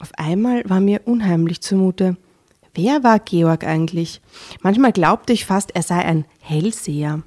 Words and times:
Auf 0.00 0.12
einmal 0.16 0.62
war 0.66 0.80
mir 0.80 1.02
unheimlich 1.04 1.60
zumute. 1.60 2.16
Wer 2.72 3.04
war 3.04 3.18
Georg 3.18 3.64
eigentlich? 3.64 4.22
Manchmal 4.62 4.92
glaubte 4.92 5.34
ich 5.34 5.44
fast, 5.44 5.74
er 5.74 5.82
sei 5.82 5.98
ein 5.98 6.24
Hellseher. 6.40 7.22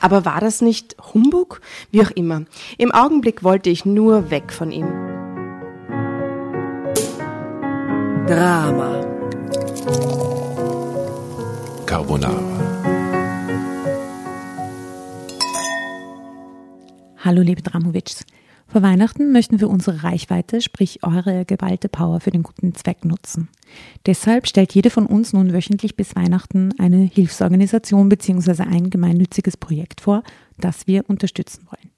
Aber 0.00 0.24
war 0.24 0.40
das 0.40 0.60
nicht 0.60 0.94
Humbug? 1.12 1.60
Wie 1.90 2.00
auch 2.02 2.12
immer. 2.12 2.44
Im 2.76 2.92
Augenblick 2.92 3.42
wollte 3.42 3.68
ich 3.68 3.84
nur 3.84 4.30
weg 4.30 4.52
von 4.52 4.70
ihm. 4.70 4.86
Drama. 8.28 9.04
Carbonara. 11.84 12.42
Hallo 17.24 17.42
liebe 17.42 17.62
Dramovics. 17.62 18.24
Vor 18.70 18.82
Weihnachten 18.82 19.32
möchten 19.32 19.60
wir 19.60 19.70
unsere 19.70 20.02
Reichweite, 20.02 20.60
sprich 20.60 21.02
eure 21.02 21.46
geballte 21.46 21.88
Power 21.88 22.20
für 22.20 22.30
den 22.30 22.42
guten 22.42 22.74
Zweck 22.74 23.02
nutzen. 23.02 23.48
Deshalb 24.04 24.46
stellt 24.46 24.74
jede 24.74 24.90
von 24.90 25.06
uns 25.06 25.32
nun 25.32 25.54
wöchentlich 25.54 25.96
bis 25.96 26.14
Weihnachten 26.14 26.74
eine 26.78 26.98
Hilfsorganisation 26.98 28.10
bzw. 28.10 28.64
ein 28.64 28.90
gemeinnütziges 28.90 29.56
Projekt 29.56 30.02
vor, 30.02 30.22
das 30.58 30.86
wir 30.86 31.08
unterstützen 31.08 31.66
wollen. 31.70 31.90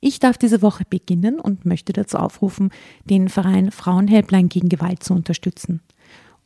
Ich 0.00 0.18
darf 0.18 0.36
diese 0.38 0.60
Woche 0.60 0.84
beginnen 0.90 1.38
und 1.38 1.64
möchte 1.64 1.92
dazu 1.92 2.18
aufrufen, 2.18 2.70
den 3.04 3.28
Verein 3.28 3.70
Frauenhelpline 3.70 4.48
gegen 4.48 4.68
Gewalt 4.68 5.04
zu 5.04 5.14
unterstützen. 5.14 5.82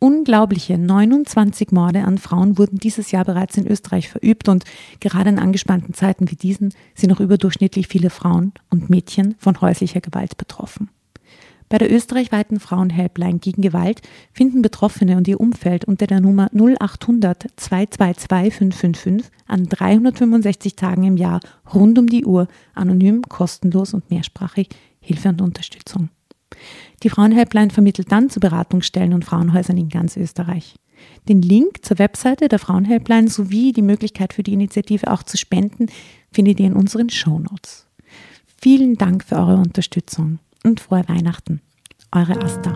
Unglaubliche 0.03 0.79
29 0.79 1.71
Morde 1.71 2.03
an 2.03 2.19
Frauen 2.19 2.59
wurden 2.59 2.79
dieses 2.79 3.13
Jahr 3.13 3.25
bereits 3.25 3.57
in 3.57 3.69
Österreich 3.69 4.09
verübt 4.09 4.49
und 4.49 4.65
gerade 4.99 5.31
in 5.31 5.39
angespannten 5.39 5.95
Zeiten 5.95 6.29
wie 6.29 6.35
diesen 6.35 6.75
sind 6.97 7.11
noch 7.11 7.21
überdurchschnittlich 7.21 7.87
viele 7.87 8.11
Frauen 8.11 8.53
und 8.69 8.91
Mädchen 8.91 9.37
von 9.39 9.61
häuslicher 9.61 10.01
Gewalt 10.01 10.37
betroffen. 10.37 10.91
Bei 11.69 11.79
der 11.79 11.93
österreichweiten 11.93 12.59
Frauenhelpline 12.59 13.39
gegen 13.39 13.63
Gewalt 13.63 14.03
finden 14.33 14.61
Betroffene 14.61 15.17
und 15.17 15.29
ihr 15.29 15.39
Umfeld 15.39 15.85
unter 15.85 16.09
der 16.09 16.21
Nummer 16.21 16.51
0800 16.53 17.47
222 17.55 18.55
555 18.55 19.31
an 19.47 19.67
365 19.69 20.75
Tagen 20.75 21.05
im 21.05 21.17
Jahr 21.17 21.39
rund 21.73 21.97
um 21.97 22.09
die 22.09 22.25
Uhr 22.25 22.49
anonym, 22.75 23.23
kostenlos 23.29 23.95
und 23.95 24.11
mehrsprachig 24.11 24.69
Hilfe 24.99 25.29
und 25.29 25.41
Unterstützung. 25.41 26.09
Die 27.03 27.11
Frauenhelpline 27.11 27.71
vermittelt 27.71 28.13
dann 28.13 28.31
zu 28.31 28.39
Beratungsstellen 28.39 29.13
und 29.13 29.25
Frauenhäusern 29.25 29.77
in 29.77 29.89
ganz 29.89 30.17
Österreich. 30.17 30.77
Den 31.29 31.43
Link 31.43 31.85
zur 31.85 31.99
Webseite 31.99 32.49
der 32.49 32.61
Frauenhelpline 32.61 33.29
sowie 33.29 33.73
die 33.73 33.83
Möglichkeit 33.83 34.33
für 34.33 34.45
die 34.45 34.53
Initiative 34.53 35.11
auch 35.11 35.25
zu 35.25 35.37
spenden 35.37 35.87
findet 36.33 36.61
ihr 36.61 36.67
in 36.67 36.75
unseren 36.75 37.11
Shownotes. 37.11 37.87
Vielen 38.61 38.95
Dank 38.95 39.25
für 39.25 39.35
eure 39.35 39.57
Unterstützung 39.57 40.39
und 40.63 40.79
frohe 40.79 41.03
Weihnachten. 41.09 41.61
Eure 42.13 42.41
Asta. 42.41 42.73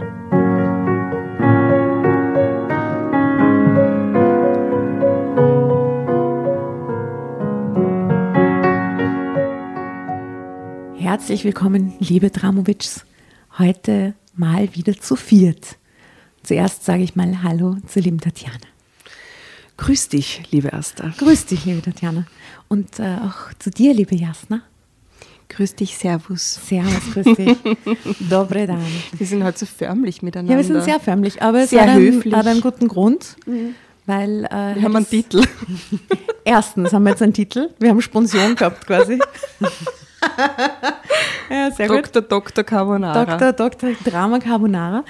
Herzlich 10.97 11.45
willkommen, 11.45 11.93
liebe 12.01 12.31
Dramovics. 12.31 13.07
Heute 13.59 14.13
mal 14.35 14.69
wieder 14.75 15.01
zu 15.01 15.17
viert. 15.17 15.77
Zuerst 16.43 16.85
sage 16.85 17.03
ich 17.03 17.17
mal 17.17 17.43
Hallo 17.43 17.79
zur 17.87 18.03
lieben 18.03 18.21
Tatjana. 18.21 18.59
Grüß 19.79 20.11
dich, 20.11 20.43
liebe 20.51 20.75
Asta. 20.75 21.15
Grüß 21.17 21.47
dich, 21.47 21.65
liebe 21.65 21.81
Tatjana. 21.81 22.27
Und 22.69 22.99
äh, 22.99 23.17
auch 23.25 23.55
zu 23.59 23.71
dir, 23.71 23.95
liebe 23.95 24.15
Jasna. 24.15 24.61
Grüß 25.49 25.75
dich, 25.75 25.97
Servus. 25.97 26.61
Servus, 26.67 27.15
grüß 27.15 27.37
dich. 27.37 27.57
Dobre 28.29 28.67
dan. 28.67 28.85
Wir 29.13 29.27
sind 29.27 29.43
heute 29.43 29.61
so 29.61 29.67
förmlich 29.67 30.21
miteinander. 30.21 30.53
Ja, 30.53 30.59
wir 30.59 30.65
sind 30.65 30.83
sehr 30.83 31.01
förmlich, 31.01 31.41
aber 31.41 31.61
es 31.61 31.71
Sehr 31.71 31.81
hat, 31.83 31.89
einen, 31.89 32.13
höflich. 32.13 32.35
hat 32.35 32.47
einen 32.47 32.61
guten 32.61 32.89
Grund, 32.89 33.37
weil 34.05 34.45
äh, 34.45 34.75
Wir 34.75 34.83
haben 34.83 34.97
einen 34.97 35.09
Titel. 35.09 35.43
Erstens 36.45 36.93
haben 36.93 37.05
wir 37.05 37.11
jetzt 37.11 37.23
einen 37.23 37.33
Titel. 37.33 37.71
Wir 37.79 37.89
haben 37.89 38.03
Sponsion 38.03 38.55
gehabt 38.55 38.87
quasi. 38.87 39.19
ja, 41.51 41.71
sehr 41.71 41.89
gut. 41.89 42.15
Dr. 42.15 42.23
Dr. 42.23 42.65
Carbonara. 42.65 43.25
Dr. 43.25 43.53
Dr. 43.53 43.91
Drama 44.05 44.39
Carbonara. 44.39 45.05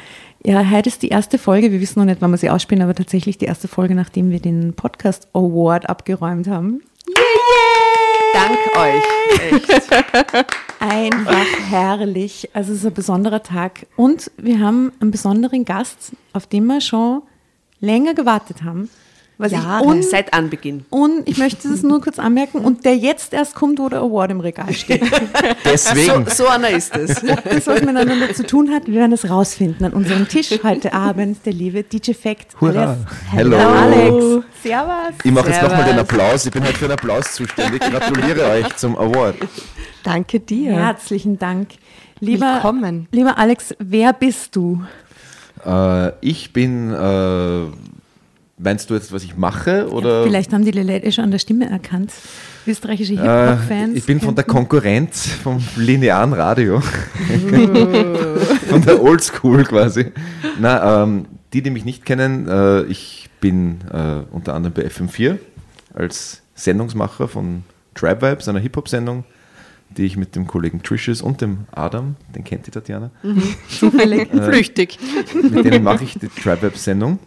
Ja, 0.45 0.69
heute 0.71 0.89
ist 0.89 1.03
die 1.03 1.09
erste 1.09 1.39
Folge. 1.39 1.73
Wir 1.73 1.81
wissen 1.81 1.99
noch 1.99 2.07
nicht, 2.07 2.21
wann 2.21 2.31
wir 2.31 2.37
sie 2.37 2.51
ausspielen, 2.51 2.83
aber 2.83 2.95
tatsächlich 2.95 3.39
die 3.39 3.47
erste 3.47 3.69
Folge, 3.69 3.95
nachdem 3.95 4.31
wir 4.31 4.41
den 4.41 4.75
Podcast 4.75 5.29
Award 5.33 5.89
abgeräumt 5.89 6.47
haben. 6.47 6.83
Dank 8.33 8.59
euch. 8.77 9.03
Echt. 9.53 10.47
Einfach 10.79 11.47
herrlich. 11.71 12.51
Also 12.53 12.73
es 12.73 12.81
ist 12.81 12.87
ein 12.87 12.95
besonderer 12.95 13.43
Tag. 13.43 13.87
Und 13.97 14.31
wir 14.37 14.61
haben 14.61 14.93
einen 15.01 15.11
besonderen 15.11 15.65
Gast, 15.65 16.13
auf 16.33 16.47
den 16.47 16.67
wir 16.67 16.81
schon 16.81 17.23
länger 17.81 18.15
gewartet 18.15 18.63
haben. 18.63 18.91
Was 19.39 19.53
Jahre, 19.53 20.03
seit 20.03 20.33
Anbeginn. 20.33 20.87
und 20.89 21.29
ich 21.29 21.37
möchte 21.37 21.69
das 21.69 21.83
nur 21.83 22.01
kurz 22.01 22.19
anmerken, 22.19 22.61
und 22.61 22.87
der 22.87 22.97
jetzt 22.97 23.35
erst 23.35 23.55
kommt, 23.55 23.79
wo 23.79 23.89
der 23.91 24.01
Award 24.01 24.31
im 24.31 24.41
Regal 24.41 24.73
steht. 24.73 25.03
Deswegen. 25.65 26.25
So, 26.27 26.45
so 26.45 26.49
einer 26.49 26.71
ist 26.71 26.97
es. 26.97 27.21
Das, 27.45 27.67
was 27.67 27.81
miteinander 27.81 28.33
zu 28.33 28.47
tun 28.47 28.71
hat, 28.73 28.87
wir 28.87 28.95
werden 28.95 29.11
das 29.11 29.29
rausfinden 29.29 29.85
an 29.87 29.93
unserem 29.93 30.27
Tisch 30.27 30.51
heute 30.63 30.93
Abend. 30.93 31.45
Der 31.45 31.53
liebe 31.53 31.83
DJ 31.83 32.13
Fact. 32.13 32.61
Hurra. 32.61 32.97
Hello. 33.31 33.57
Alex. 33.57 34.47
Servus. 34.63 35.15
Ich 35.23 35.31
mache 35.33 35.51
jetzt 35.51 35.63
nochmal 35.63 35.85
den. 35.85 35.99
Applaus. 35.99 36.47
Ich 36.47 36.53
bin 36.53 36.63
heute 36.65 36.75
für 36.75 36.85
einen 36.87 36.95
Applaus 36.95 37.35
zuständig. 37.35 37.81
Gratuliere 37.81 38.45
euch 38.51 38.77
zum 38.77 38.97
Award. 38.97 39.37
Danke 40.03 40.41
dir. 40.41 40.73
Herzlichen 40.73 41.39
Dank. 41.39 41.71
Lieber, 42.21 42.55
Willkommen. 42.55 43.09
lieber 43.13 43.37
Alex, 43.39 43.75
wer 43.79 44.13
bist 44.13 44.57
du? 44.57 44.83
Äh, 45.65 46.13
ich 46.21 46.53
bin. 46.53 46.93
Äh, 46.93 47.67
meinst 48.59 48.91
du 48.91 48.95
jetzt, 48.95 49.13
was 49.13 49.23
ich 49.23 49.37
mache? 49.37 49.89
Oder? 49.91 50.25
Vielleicht 50.25 50.53
haben 50.53 50.65
die 50.65 50.71
Leute 50.71 51.11
schon 51.13 51.25
an 51.25 51.31
der 51.31 51.39
Stimme 51.39 51.69
erkannt. 51.69 52.13
Österreichische 52.67 53.15
Äh, 53.15 53.17
Hip-Hop-Fans. 53.19 53.97
ich 53.97 54.05
bin 54.05 54.21
von 54.21 54.35
der 54.35 54.45
Konkurrenz 54.45 55.27
vom 55.27 55.63
linearen 55.77 56.33
Radio. 56.33 56.81
von 58.69 58.83
der 58.83 59.03
Oldschool 59.03 59.65
quasi. 59.65 60.07
Na, 60.59 61.03
ähm, 61.03 61.27
die, 61.53 61.63
die 61.63 61.71
mich 61.71 61.85
nicht 61.85 62.05
kennen, 62.05 62.49
äh, 62.49 62.83
ich 62.85 63.29
bin 63.41 63.79
äh, 63.93 64.23
unter 64.33 64.55
anderem 64.55 64.75
bei 64.75 64.87
FM4 64.87 65.39
als 65.95 66.43
Sendungsmacher 66.55 67.29
von 67.29 67.63
Tribe 67.95 68.31
Vibes, 68.31 68.49
einer 68.49 68.59
Hip-Hop-Sendung, 68.59 69.25
die 69.91 70.05
ich 70.05 70.17
mit 70.17 70.35
dem 70.35 70.47
Kollegen 70.47 70.83
Trishis 70.83 71.23
und 71.23 71.41
dem 71.41 71.67
Adam, 71.71 72.17
den 72.35 72.45
kennt 72.45 72.67
die 72.67 72.71
Tatjana, 72.71 73.11
zufällig. 73.69 74.29
Flüchtig. 74.33 74.99
mit 75.41 75.65
denen 75.65 75.85
mache 75.85 76.05
ich 76.05 76.19
die 76.19 76.29
Tribe 76.29 76.63
Vibes 76.63 76.85
Sendung 76.85 77.19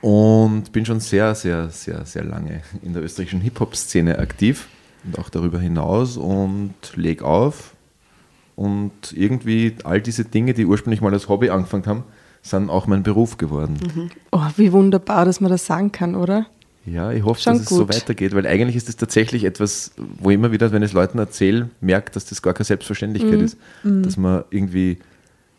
und 0.00 0.72
bin 0.72 0.84
schon 0.84 1.00
sehr, 1.00 1.34
sehr, 1.34 1.70
sehr, 1.70 2.04
sehr 2.04 2.24
lange 2.24 2.62
in 2.82 2.92
der 2.92 3.02
österreichischen 3.02 3.40
Hip-Hop-Szene 3.40 4.18
aktiv 4.18 4.68
und 5.04 5.18
auch 5.18 5.28
darüber 5.30 5.58
hinaus 5.58 6.16
und 6.16 6.74
leg 6.94 7.22
auf. 7.22 7.74
Und 8.56 8.92
irgendwie 9.12 9.74
all 9.84 10.00
diese 10.00 10.24
Dinge, 10.24 10.54
die 10.54 10.64
ursprünglich 10.66 11.00
mal 11.00 11.12
als 11.12 11.28
Hobby 11.28 11.50
angefangen 11.50 11.86
haben, 11.86 12.04
sind 12.42 12.70
auch 12.70 12.86
mein 12.86 13.02
Beruf 13.02 13.36
geworden. 13.36 14.10
Oh, 14.30 14.42
wie 14.56 14.70
wunderbar, 14.72 15.24
dass 15.24 15.40
man 15.40 15.50
das 15.50 15.66
sagen 15.66 15.90
kann, 15.92 16.14
oder? 16.14 16.46
Ja, 16.86 17.10
ich 17.12 17.24
hoffe, 17.24 17.40
Schon 17.40 17.54
dass 17.54 17.62
es 17.62 17.68
so 17.70 17.86
gut. 17.86 17.94
weitergeht, 17.94 18.34
weil 18.34 18.46
eigentlich 18.46 18.76
ist 18.76 18.88
es 18.90 18.96
tatsächlich 18.96 19.44
etwas, 19.44 19.92
wo 19.96 20.28
ich 20.30 20.34
immer 20.34 20.52
wieder, 20.52 20.70
wenn 20.70 20.82
ich 20.82 20.90
es 20.90 20.92
Leuten 20.92 21.18
erzähle, 21.18 21.70
merke, 21.80 22.12
dass 22.12 22.26
das 22.26 22.42
gar 22.42 22.52
keine 22.52 22.66
Selbstverständlichkeit 22.66 23.38
Mhm. 23.38 23.44
ist, 23.44 23.56
dass 23.82 24.16
man 24.18 24.44
irgendwie 24.50 24.98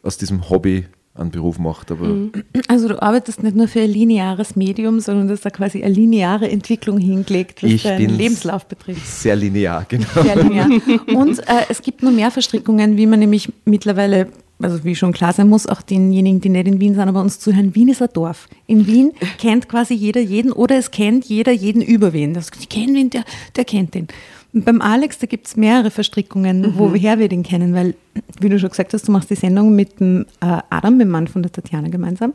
aus 0.03 0.17
diesem 0.19 0.49
Hobby 0.49 0.85
einen 1.15 1.31
Beruf 1.31 1.57
macht. 1.59 1.91
Aber 1.91 2.05
Mhm. 2.05 2.31
Also 2.67 2.87
du 2.89 3.01
arbeitest 3.01 3.41
nicht 3.41 3.55
nur 3.55 3.67
für 3.67 3.79
ein 3.81 3.89
lineares 3.89 4.55
Medium, 4.55 4.99
sondern 4.99 5.27
du 5.27 5.33
hast 5.33 5.45
da 5.45 5.49
quasi 5.49 5.81
eine 5.83 5.93
lineare 5.93 6.49
Entwicklung 6.49 6.97
hingelegt, 6.97 7.63
was 7.63 7.71
Ich 7.71 7.83
deinen. 7.83 8.17
Lebenslauf 8.17 8.65
betrifft. 8.65 9.05
sehr 9.07 9.35
linear, 9.35 9.85
genau. 9.87 10.05
Sehr 10.21 10.35
linear. 10.35 10.67
Und 11.15 11.39
äh, 11.39 11.63
es 11.69 11.81
gibt 11.81 12.03
nur 12.03 12.11
mehr 12.11 12.31
Verstrickungen, 12.31 12.97
wie 12.97 13.05
man 13.05 13.19
nämlich 13.19 13.51
mittlerweile, 13.63 14.27
also 14.61 14.83
wie 14.83 14.95
schon 14.95 15.13
klar 15.13 15.31
sein 15.33 15.47
muss, 15.47 15.67
auch 15.67 15.81
denjenigen, 15.81 16.41
die 16.41 16.49
nicht 16.49 16.67
in 16.67 16.79
Wien 16.81 16.95
sind, 16.95 17.07
aber 17.07 17.21
uns 17.21 17.39
zuhören. 17.39 17.75
Wien 17.75 17.87
ist 17.87 18.01
ein 18.01 18.09
Dorf. 18.13 18.47
In 18.67 18.85
Wien 18.85 19.11
kennt 19.37 19.69
quasi 19.69 19.93
jeder 19.93 20.21
jeden 20.21 20.51
oder 20.51 20.77
es 20.77 20.91
kennt 20.91 21.25
jeder 21.25 21.51
jeden 21.53 21.81
über 21.81 22.11
wen. 22.13 22.33
Das, 22.33 22.51
die 22.51 22.65
kennen 22.67 22.95
wen, 22.95 23.09
der, 23.09 23.23
der 23.55 23.63
kennt 23.65 23.93
den. 23.93 24.07
Beim 24.57 24.81
Alex, 24.81 25.19
da 25.19 25.27
gibt 25.27 25.47
es 25.47 25.57
mehrere 25.57 25.91
Verstrickungen, 25.91 26.73
woher 26.77 27.19
wir 27.19 27.27
den 27.27 27.43
kennen, 27.43 27.73
weil, 27.73 27.93
wie 28.39 28.47
du 28.47 28.57
schon 28.57 28.69
gesagt 28.69 28.93
hast, 28.93 29.05
du 29.07 29.11
machst 29.11 29.29
die 29.29 29.35
Sendung 29.35 29.75
mit 29.75 29.99
dem 29.99 30.25
äh, 30.39 30.59
Adam, 30.69 30.93
mit 30.97 31.01
dem 31.07 31.11
Mann 31.11 31.27
von 31.27 31.43
der 31.43 31.51
Tatjana 31.51 31.89
gemeinsam. 31.89 32.33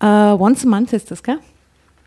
Äh, 0.00 0.06
once 0.06 0.64
a 0.66 0.68
month 0.68 0.92
ist 0.92 1.10
das, 1.10 1.22
gell? 1.22 1.38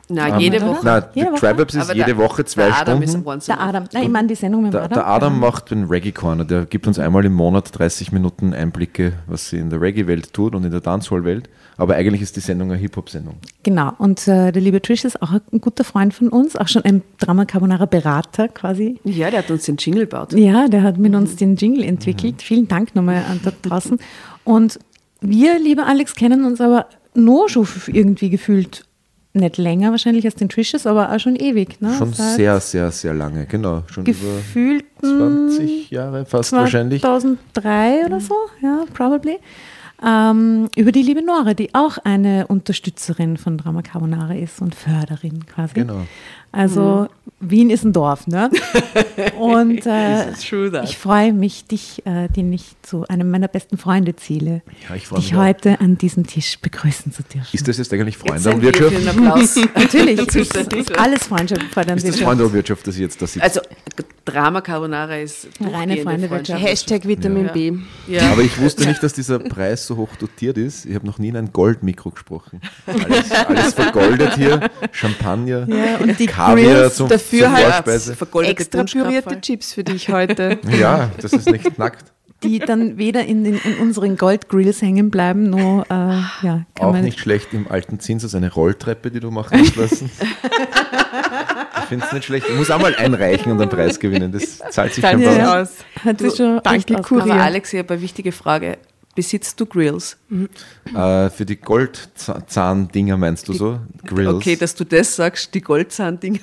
Na, 0.09 0.37
jede 0.39 0.57
oder? 0.57 0.67
Woche. 0.67 0.85
Nein, 0.85 1.03
die 1.13 1.19
Jede 1.19 1.31
Woche? 1.31 1.39
Tribe 1.41 1.63
ist 1.63 1.75
Aber 1.77 1.93
jede 1.95 2.05
der- 2.05 2.17
Woche 2.17 2.45
zwei 2.45 2.67
der 2.67 2.77
Adam 2.79 3.01
ist 3.01 3.09
Stunden. 3.09 3.27
once 3.27 3.49
a 3.49 3.55
Der. 3.55 3.63
Adam. 3.65 3.83
Nein, 3.91 4.03
ich 4.03 4.09
meine 4.09 4.27
die 4.29 4.35
Sendung 4.35 4.61
mit 4.61 4.69
dem 4.69 4.73
Der, 4.73 4.83
Adam. 4.83 4.93
der 4.99 5.07
Adam 5.07 5.39
macht 5.39 5.71
den 5.71 5.83
Reggae 5.85 6.11
Corner, 6.13 6.45
der 6.45 6.65
gibt 6.65 6.87
uns 6.87 6.97
einmal 6.99 7.25
im 7.25 7.33
Monat 7.33 7.77
30 7.77 8.11
Minuten 8.13 8.53
Einblicke, 8.53 9.13
was 9.25 9.49
sie 9.49 9.57
in 9.57 9.69
der 9.69 9.81
Reggae-Welt 9.81 10.31
tut 10.31 10.55
und 10.55 10.63
in 10.63 10.71
der 10.71 10.79
Dancehall-Welt. 10.81 11.49
Aber 11.77 11.95
eigentlich 11.95 12.21
ist 12.21 12.35
die 12.35 12.39
Sendung 12.39 12.71
eine 12.71 12.79
Hip-Hop-Sendung. 12.79 13.35
Genau, 13.63 13.93
und 13.99 14.27
äh, 14.27 14.51
der 14.51 14.61
liebe 14.61 14.81
Trish 14.81 15.05
ist 15.05 15.21
auch 15.21 15.31
ein 15.31 15.61
guter 15.61 15.83
Freund 15.83 16.13
von 16.13 16.29
uns, 16.29 16.55
auch 16.55 16.67
schon 16.67 16.83
ein 16.83 17.03
Drama 17.19 17.45
Carbonara 17.45 17.85
Berater 17.85 18.47
quasi. 18.47 18.99
Ja, 19.03 19.29
der 19.29 19.39
hat 19.39 19.51
uns 19.51 19.65
den 19.65 19.77
Jingle 19.77 20.01
gebaut. 20.01 20.33
Ja, 20.33 20.67
der 20.67 20.81
hat 20.81 20.97
mit 20.97 21.13
uns 21.13 21.35
den 21.35 21.55
Jingle 21.55 21.83
entwickelt. 21.83 22.41
Vielen 22.41 22.67
Dank 22.67 22.95
nochmal 22.95 23.23
an 23.29 23.39
dort 23.43 23.57
draußen. 23.61 23.99
Und 24.43 24.79
wir, 25.21 25.59
lieber 25.59 25.85
Alex, 25.85 26.15
kennen 26.15 26.45
uns 26.45 26.61
aber 26.61 26.87
nur 27.13 27.49
schon 27.49 27.67
irgendwie 27.87 28.29
gefühlt 28.29 28.85
nicht 29.33 29.57
länger 29.57 29.91
wahrscheinlich 29.91 30.25
als 30.25 30.35
den 30.35 30.49
Trishes, 30.49 30.87
aber 30.87 31.11
auch 31.11 31.19
schon 31.19 31.35
ewig. 31.35 31.79
Ne? 31.79 31.93
Schon 31.97 32.13
Seit 32.13 32.37
sehr, 32.37 32.59
sehr, 32.59 32.91
sehr 32.91 33.13
lange, 33.13 33.45
genau. 33.45 33.83
Schon 33.87 34.05
über 34.05 34.17
gefühlten 34.37 35.49
20 35.49 35.91
Jahre 35.91 36.25
fast 36.25 36.51
wahrscheinlich. 36.53 37.01
2003 37.01 38.05
oder 38.05 38.19
so, 38.19 38.35
ja, 38.61 38.83
probably. 38.93 39.37
Ähm, 40.03 40.69
über 40.75 40.91
die 40.91 41.01
liebe 41.01 41.23
Nora, 41.23 41.53
die 41.53 41.73
auch 41.73 41.97
eine 42.03 42.47
Unterstützerin 42.47 43.37
von 43.37 43.57
Drama 43.57 43.81
Carbonara 43.81 44.35
ist 44.35 44.61
und 44.61 44.75
Förderin 44.75 45.45
quasi. 45.47 45.73
Genau. 45.73 46.05
Also 46.57 47.07
Wien 47.39 47.69
ist 47.69 47.83
ein 47.83 47.93
Dorf, 47.93 48.25
ne? 48.25 48.49
Und 49.39 49.85
äh, 49.85 50.31
ich 50.31 50.97
freue 50.97 51.33
mich, 51.33 51.65
dich, 51.65 52.03
äh, 52.05 52.27
den 52.29 52.51
ich 52.51 52.75
zu 52.81 53.05
einem 53.07 53.29
meiner 53.29 53.47
besten 53.47 53.77
Freunde 53.77 54.15
zähle, 54.15 54.61
Ja, 54.89 54.95
ich 54.95 55.07
dich 55.09 55.35
auch. 55.35 55.39
heute 55.39 55.79
an 55.79 55.97
diesem 55.99 56.25
Tisch 56.25 56.57
begrüßen 56.59 57.11
zu 57.11 57.21
dürfen. 57.23 57.47
Ist 57.53 57.67
das 57.67 57.77
jetzt 57.77 57.93
eigentlich 57.93 58.17
Jetzt 58.23 58.43
sind 58.43 58.61
wir 58.61 58.73
Freunde-Wirtschaft? 58.73 59.03
für 59.03 59.09
einen 59.09 59.27
Applaus. 59.27 59.55
Natürlich, 59.75 60.19
es 60.19 60.27
Zuständig. 60.27 60.79
ist 60.79 60.97
alles 60.97 61.23
Freundschaft 61.27 61.61
Ist 61.61 62.07
das 62.07 62.19
Freunde-Wirtschaft, 62.19 62.87
dass 62.87 62.95
ich 62.95 63.01
jetzt 63.01 63.21
da 63.21 63.27
sitze? 63.27 63.43
Also 63.43 63.61
Drama 64.25 64.61
Carbonara 64.61 65.17
ist 65.17 65.47
Reine 65.61 65.97
Freundewirtschaft. 65.97 66.61
Hashtag 66.61 67.07
Vitamin 67.07 67.45
Ja. 67.45 67.51
B. 67.53 67.73
Ja. 68.07 68.31
Aber 68.31 68.41
ich 68.41 68.59
wusste 68.59 68.85
nicht, 68.85 69.01
dass 69.01 69.13
dieser 69.13 69.39
Preis 69.39 69.85
so 69.87 69.95
hoch 69.95 70.09
dotiert 70.19 70.57
ist. 70.57 70.85
Ich 70.85 70.95
habe 70.95 71.05
noch 71.05 71.17
nie 71.19 71.29
in 71.29 71.37
ein 71.37 71.53
Goldmikro 71.53 72.09
gesprochen. 72.11 72.61
Alles, 72.87 73.31
alles 73.31 73.73
vergoldet 73.73 74.35
hier, 74.35 74.69
Champagner, 74.91 75.67
Ja, 75.69 75.97
und 75.97 76.19
die 76.19 76.25
Kaviar 76.25 76.46
Grills 76.55 76.97
dafür 76.97 77.51
halt 77.51 77.87
Extra 78.45 78.83
pürierte. 78.83 79.41
Chips 79.41 79.73
für 79.73 79.83
dich 79.83 80.09
heute. 80.09 80.59
Ja, 80.79 81.09
das 81.21 81.33
ist 81.33 81.49
nicht 81.49 81.77
nackt. 81.77 82.11
die 82.43 82.59
dann 82.59 82.97
weder 82.97 83.25
in, 83.25 83.43
den, 83.43 83.55
in 83.55 83.77
unseren 83.79 84.15
Goldgrills 84.15 84.81
hängen 84.81 85.09
bleiben, 85.09 85.49
noch 85.49 85.85
äh, 85.89 85.93
ja, 85.93 86.31
kann 86.41 86.65
Auch 86.79 86.91
man 86.93 87.03
nicht 87.03 87.19
schlecht 87.19 87.53
im 87.53 87.69
alten 87.69 87.99
Zinsers, 87.99 88.35
eine 88.35 88.51
Rolltreppe, 88.51 89.09
die 89.09 89.19
du 89.19 89.31
machen 89.31 89.59
hast 89.59 89.75
lassen. 89.75 90.11
Ich 91.79 91.89
finde 91.89 92.05
es 92.05 92.11
nicht 92.11 92.25
schlecht. 92.25 92.49
Ich 92.49 92.55
muss 92.55 92.69
auch 92.69 92.81
mal 92.81 92.93
einreichen 92.95 93.49
und 93.49 93.61
einen 93.61 93.69
Preis 93.69 93.97
gewinnen. 93.97 94.33
Das 94.33 94.57
zahlt 94.71 94.93
sich 94.93 95.01
Zahlt 95.01 95.19
sich 95.19 95.41
aus. 95.41 95.69
Hat 96.03 96.19
sich 96.19 96.35
schon. 96.35 96.61
Kurier. 97.01 97.33
Aber 97.33 97.41
Alex, 97.41 97.71
ich 97.71 97.79
habe 97.79 97.93
eine 97.93 98.03
wichtige 98.03 98.33
Frage. 98.33 98.77
Besitzt 99.17 99.59
du 99.59 99.65
Grills? 99.65 100.15
Äh, 100.93 101.31
für 101.31 101.43
die 101.43 101.55
Goldzahn-Dinger 101.55 103.17
meinst 103.17 103.47
du 103.47 103.53
so? 103.53 103.79
Grills? 104.05 104.35
Okay, 104.35 104.55
dass 104.55 104.75
du 104.75 104.83
das 104.83 105.15
sagst, 105.15 105.55
die 105.55 105.61
Goldzahndinger. 105.61 106.39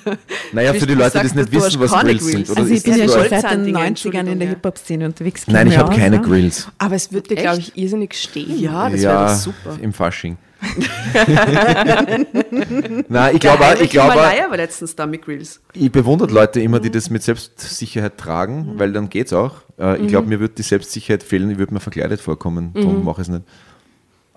Naja, 0.51 0.73
für 0.73 0.85
die 0.85 0.93
Leute, 0.93 1.19
die 1.19 1.23
das 1.23 1.35
nicht 1.35 1.53
wissen, 1.53 1.79
was 1.79 1.91
Grills 1.93 2.25
sind. 2.25 2.49
Oder 2.49 2.59
Also 2.59 2.73
ich 2.73 2.83
bin 2.83 2.97
ja 2.97 3.07
schon 3.07 3.29
seit 3.29 3.31
den 3.31 3.73
Goldzahndinger, 3.73 3.79
90ern 3.79 4.27
in 4.29 4.39
der. 4.39 4.49
Hip-Hop-Szene 4.49 5.05
unterwegs. 5.05 5.47
Nein, 5.47 5.67
ich 5.67 5.77
habe 5.77 5.95
keine 5.95 6.17
ja. 6.17 6.21
Grills. 6.21 6.67
Aber 6.77 6.95
es 6.95 7.13
wird 7.13 7.29
dir, 7.29 7.37
glaube 7.37 7.59
ich, 7.59 7.77
irrsinnig 7.77 8.13
stehen. 8.13 8.59
Ja, 8.59 8.89
das 8.89 9.01
ja, 9.01 9.21
wäre 9.21 9.35
super. 9.37 9.77
im 9.81 9.93
Fasching. 9.93 10.35
Nein, 13.09 13.35
ich 13.35 13.41
glaube, 13.41 13.63
ich 13.81 13.89
glaube, 13.89 14.13
Himalaya 14.13 14.49
war 14.49 14.57
letztens 14.57 14.95
da 14.95 15.05
mit 15.05 15.23
Grills. 15.23 15.61
ich 15.73 15.91
bewundere 15.91 16.31
Leute 16.31 16.61
immer, 16.61 16.79
die 16.79 16.91
das 16.91 17.09
mit 17.09 17.23
Selbstsicherheit 17.23 18.17
tragen, 18.17 18.73
weil 18.77 18.93
dann 18.93 19.09
geht's 19.09 19.33
auch. 19.33 19.55
Äh, 19.79 19.97
Ich 20.01 20.07
glaube, 20.07 20.27
mir 20.27 20.39
würde 20.39 20.55
die 20.55 20.63
Selbstsicherheit 20.63 21.23
fehlen, 21.23 21.49
ich 21.51 21.57
würde 21.57 21.73
mir 21.73 21.79
verkleidet 21.79 22.21
vorkommen, 22.21 22.71
darum 22.73 23.03
mache 23.03 23.21
ich 23.21 23.27
es 23.27 23.33
nicht. 23.33 23.43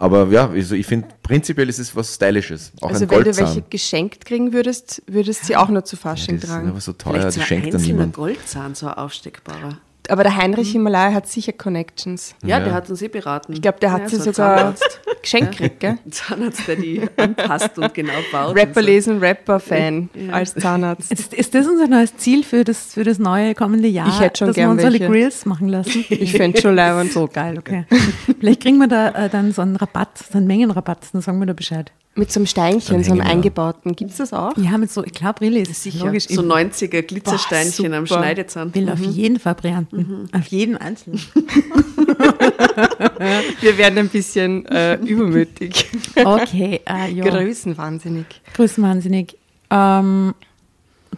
Aber 0.01 0.29
ja, 0.29 0.49
also 0.51 0.77
ich 0.77 0.87
finde, 0.87 1.09
prinzipiell 1.25 1.69
ist 1.69 1.81
es 1.81 1.97
was 1.97 2.15
Stylisches. 2.15 2.71
Auch 2.81 2.91
Also 2.91 3.05
ein 3.05 3.11
wenn 3.11 3.25
du 3.25 3.37
welche 3.37 3.63
geschenkt 3.63 4.25
kriegen 4.25 4.53
würdest, 4.53 5.03
würdest 5.09 5.43
du 5.43 5.47
sie 5.49 5.57
auch 5.57 5.69
nur 5.69 5.85
zu 5.85 5.97
ja, 5.97 6.03
Fasching 6.03 6.37
die 6.39 6.47
sind 6.47 6.51
tragen. 6.51 6.69
aber 6.69 6.81
so 6.81 6.93
teuer, 6.93 7.15
Vielleicht 7.15 7.33
so 7.33 7.41
ein 7.41 7.47
schenkt 7.47 7.75
dann 7.75 7.83
niemand. 7.83 8.15
Goldzahn, 8.15 8.77
so 8.77 8.87
ein 8.87 8.93
aufsteckbarer. 8.95 9.79
Aber 10.09 10.23
der 10.23 10.37
Heinrich 10.37 10.73
Himalaya 10.73 11.13
hat 11.13 11.29
sicher 11.29 11.53
Connections. 11.53 12.35
Ja, 12.43 12.59
Ja. 12.59 12.65
der 12.65 12.75
hat 12.75 12.89
uns 12.91 13.03
eh 13.03 13.09
beraten. 13.09 13.53
Ich 13.53 13.63
glaube, 13.63 13.79
der 13.81 13.93
hat 13.93 14.03
ja, 14.03 14.09
sie 14.09 14.17
so 14.17 14.25
sogar 14.33 14.75
geschenkt 15.23 15.53
gekriegt, 15.53 15.81
gell? 15.81 15.99
Zahnarzt, 16.11 16.67
der 16.67 16.77
die 16.77 17.03
anpasst 17.17 17.79
und 17.79 17.93
genau 17.95 18.13
baut. 18.33 18.57
Rapper 18.57 18.81
so. 18.81 18.87
lesen, 18.87 19.19
Rapper-Fan 19.19 20.09
als 20.33 20.55
Zahnarzt. 20.55 21.13
Ist, 21.13 21.35
ist 21.35 21.55
das 21.55 21.67
unser 21.67 21.87
neues 21.89 22.17
Ziel 22.17 22.43
für 22.45 22.65
das, 22.65 22.95
für 22.95 23.05
das 23.05 23.19
neue 23.19 23.55
kommende 23.55 23.89
Jahr? 23.89 24.09
Ich 24.09 24.21
hätte 24.21 24.39
schon 24.39 24.47
dass 24.49 24.57
gern 24.57 24.69
wir 24.79 24.85
uns 24.85 24.85
alle. 24.85 24.99
Grills 25.07 25.47
machen 25.47 25.69
lassen. 25.69 26.05
Ich 26.11 26.33
fände 26.33 26.61
schon 26.61 26.75
leibend. 26.75 27.13
So 27.13 27.29
geil, 27.29 27.59
okay. 27.59 27.85
Vielleicht 28.41 28.63
kriegen 28.63 28.79
wir 28.79 28.89
da 28.89 29.11
äh, 29.11 29.29
dann 29.29 29.53
so 29.53 29.63
einen 29.63 29.77
Rabatt, 29.77 30.19
so 30.19 30.39
einen 30.39 30.47
Mengenrabatt, 30.47 31.07
dann 31.13 31.23
sagen 31.23 31.39
wir 31.39 31.47
da 31.47 31.53
Bescheid. 31.53 31.93
Mit 32.19 32.33
so 32.33 32.41
einem 32.41 32.47
Steinchen, 32.47 33.05
so 33.05 33.13
einem 33.13 33.23
wir. 33.23 33.31
eingebauten. 33.31 33.95
Gibt 33.95 34.11
es 34.11 34.17
das 34.17 34.33
auch? 34.33 34.57
Ja, 34.57 34.77
mit 34.77 34.91
so, 34.91 35.05
ich 35.05 35.13
glaube, 35.13 35.35
Brille 35.39 35.61
ist 35.61 35.85
Sicher. 35.85 36.07
logisch. 36.07 36.27
so 36.27 36.43
ich 36.43 36.49
90er 36.49 37.03
Glitzersteinchen 37.03 37.93
Boah, 37.93 37.99
am. 37.99 38.09
Schneidezahn. 38.09 38.75
will 38.75 38.91
auf 38.91 38.99
jeden 38.99 39.45
Varianten, 39.45 40.29
auf 40.33 40.47
jeden 40.49 40.77
einzelnen. 40.77 41.21
Wir 43.61 43.79
werden 43.79 43.99
ein 43.99 44.09
bisschen 44.09 44.67
äh, 44.67 44.97
übermütig. 44.97 45.87
Okay, 46.17 46.81
äh, 46.89 47.13
ja. 47.13 47.25
Größenwahnsinnig. 47.25 48.27
Größenwahnsinnig. 48.55 49.37
Ähm, 49.71 50.35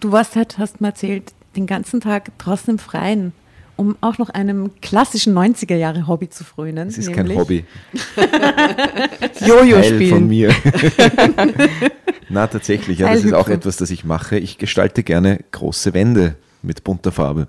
du 0.01 0.13
warst 0.13 0.37
halt, 0.37 0.59
hast 0.59 0.83
mir 0.83 0.89
erzählt, 0.89 1.33
den 1.57 1.67
ganzen 1.67 2.01
Tag 2.01 2.37
draußen 2.39 2.75
im 2.75 2.79
Freien, 2.79 3.33
um 3.81 3.97
auch 4.03 4.19
noch 4.19 4.29
einem 4.29 4.73
klassischen 4.83 5.33
90er-Jahre-Hobby 5.35 6.29
zu 6.29 6.45
frönen. 6.45 6.89
Das 6.89 6.99
ist 6.99 7.07
nämlich 7.09 7.29
kein 7.29 7.37
Hobby. 7.39 7.65
Jojo 9.47 9.77
Teil 9.81 9.83
von 9.83 9.95
spielen. 9.97 10.27
mir. 10.29 10.51
Na, 12.29 12.47
tatsächlich, 12.47 12.99
ja, 12.99 13.13
das 13.13 13.25
ist 13.25 13.33
auch 13.33 13.49
etwas, 13.49 13.77
das 13.79 13.91
ich 13.91 14.05
mache. 14.05 14.37
Ich 14.39 14.59
gestalte 14.59 15.03
gerne 15.03 15.41
große 15.53 15.95
Wände 15.95 16.37
mit 16.63 16.85
bunter 16.85 17.11
Farbe. 17.11 17.49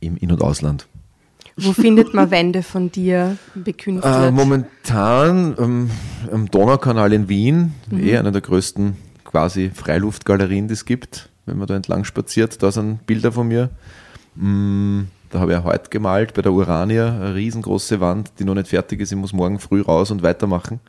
Im 0.00 0.16
In- 0.16 0.32
und 0.32 0.42
Ausland. 0.42 0.86
Wo 1.58 1.74
findet 1.74 2.14
man 2.14 2.30
Wände 2.30 2.62
von 2.62 2.90
dir 2.90 3.36
bekünstelt? 3.54 4.14
Äh, 4.14 4.30
momentan 4.30 5.54
ähm, 5.58 5.90
am 6.32 6.50
Donaukanal 6.50 7.12
in 7.12 7.28
Wien, 7.28 7.74
Mhm. 7.90 8.02
eh 8.06 8.16
einer 8.16 8.32
der 8.32 8.40
größten 8.40 8.96
quasi 9.24 9.70
Freiluftgalerien, 9.74 10.68
die 10.68 10.72
es 10.72 10.86
gibt, 10.86 11.28
wenn 11.44 11.58
man 11.58 11.66
da 11.66 11.76
entlang 11.76 12.04
spaziert. 12.04 12.62
Da 12.62 12.72
sind 12.72 13.04
Bilder 13.06 13.30
von 13.30 13.46
mir. 13.48 13.68
Mm, 14.40 15.08
da 15.30 15.40
habe 15.40 15.52
ich 15.52 15.58
auch 15.58 15.64
heute 15.64 15.90
gemalt 15.90 16.34
bei 16.34 16.42
der 16.42 16.52
Urania, 16.52 17.08
eine 17.08 17.34
riesengroße 17.34 18.00
Wand, 18.00 18.32
die 18.38 18.44
noch 18.44 18.54
nicht 18.54 18.68
fertig 18.68 19.00
ist. 19.00 19.12
Ich 19.12 19.18
muss 19.18 19.32
morgen 19.32 19.58
früh 19.58 19.82
raus 19.82 20.10
und 20.10 20.22
weitermachen. 20.22 20.80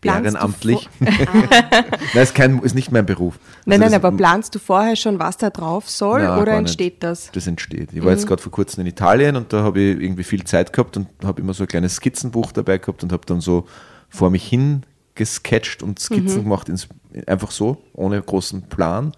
Planst 0.00 0.26
Ehrenamtlich. 0.26 0.88
Nein, 1.00 1.90
ist, 2.14 2.34
kein, 2.34 2.60
ist 2.60 2.74
nicht 2.74 2.92
mein 2.92 3.04
Beruf. 3.04 3.38
nein, 3.64 3.82
Also 3.82 3.96
nein, 3.96 4.04
aber 4.04 4.16
planst 4.16 4.54
du 4.54 4.60
vorher 4.60 4.94
schon, 4.94 5.18
was 5.18 5.38
da 5.38 5.50
drauf 5.50 5.90
soll 5.90 6.22
Nein, 6.22 6.40
oder 6.40 6.52
entsteht 6.52 7.02
das? 7.02 7.32
Das 7.32 7.48
entsteht. 7.48 7.92
Ich 7.92 8.04
war 8.04 8.12
jetzt 8.12 8.26
gerade 8.26 8.40
vor 8.40 8.52
kurzem 8.52 8.82
in 8.82 8.86
Italien 8.86 9.34
und 9.34 9.52
da 9.52 9.64
habe 9.64 9.80
ich 9.80 10.00
irgendwie 10.00 10.22
viel 10.22 10.44
Zeit 10.44 10.72
gehabt 10.72 10.96
und 10.96 11.08
habe 11.24 11.40
immer 11.40 11.52
so 11.52 11.64
ein 11.64 11.68
kleines 11.68 11.96
Skizzenbuch 11.96 12.52
dabei 12.52 12.78
gehabt 12.78 13.02
und 13.02 13.12
habe 13.12 13.26
dann 13.26 13.40
so 13.40 13.66
vor 14.08 14.30
mich 14.30 14.46
hin 14.46 14.84
gesketcht 15.16 15.82
und 15.82 15.98
Skizzen 15.98 16.44
gemacht, 16.44 16.68
ins, 16.68 16.86
einfach 17.26 17.50
so, 17.50 17.78
ohne 17.92 18.22
großen 18.22 18.62
Plan. 18.68 19.12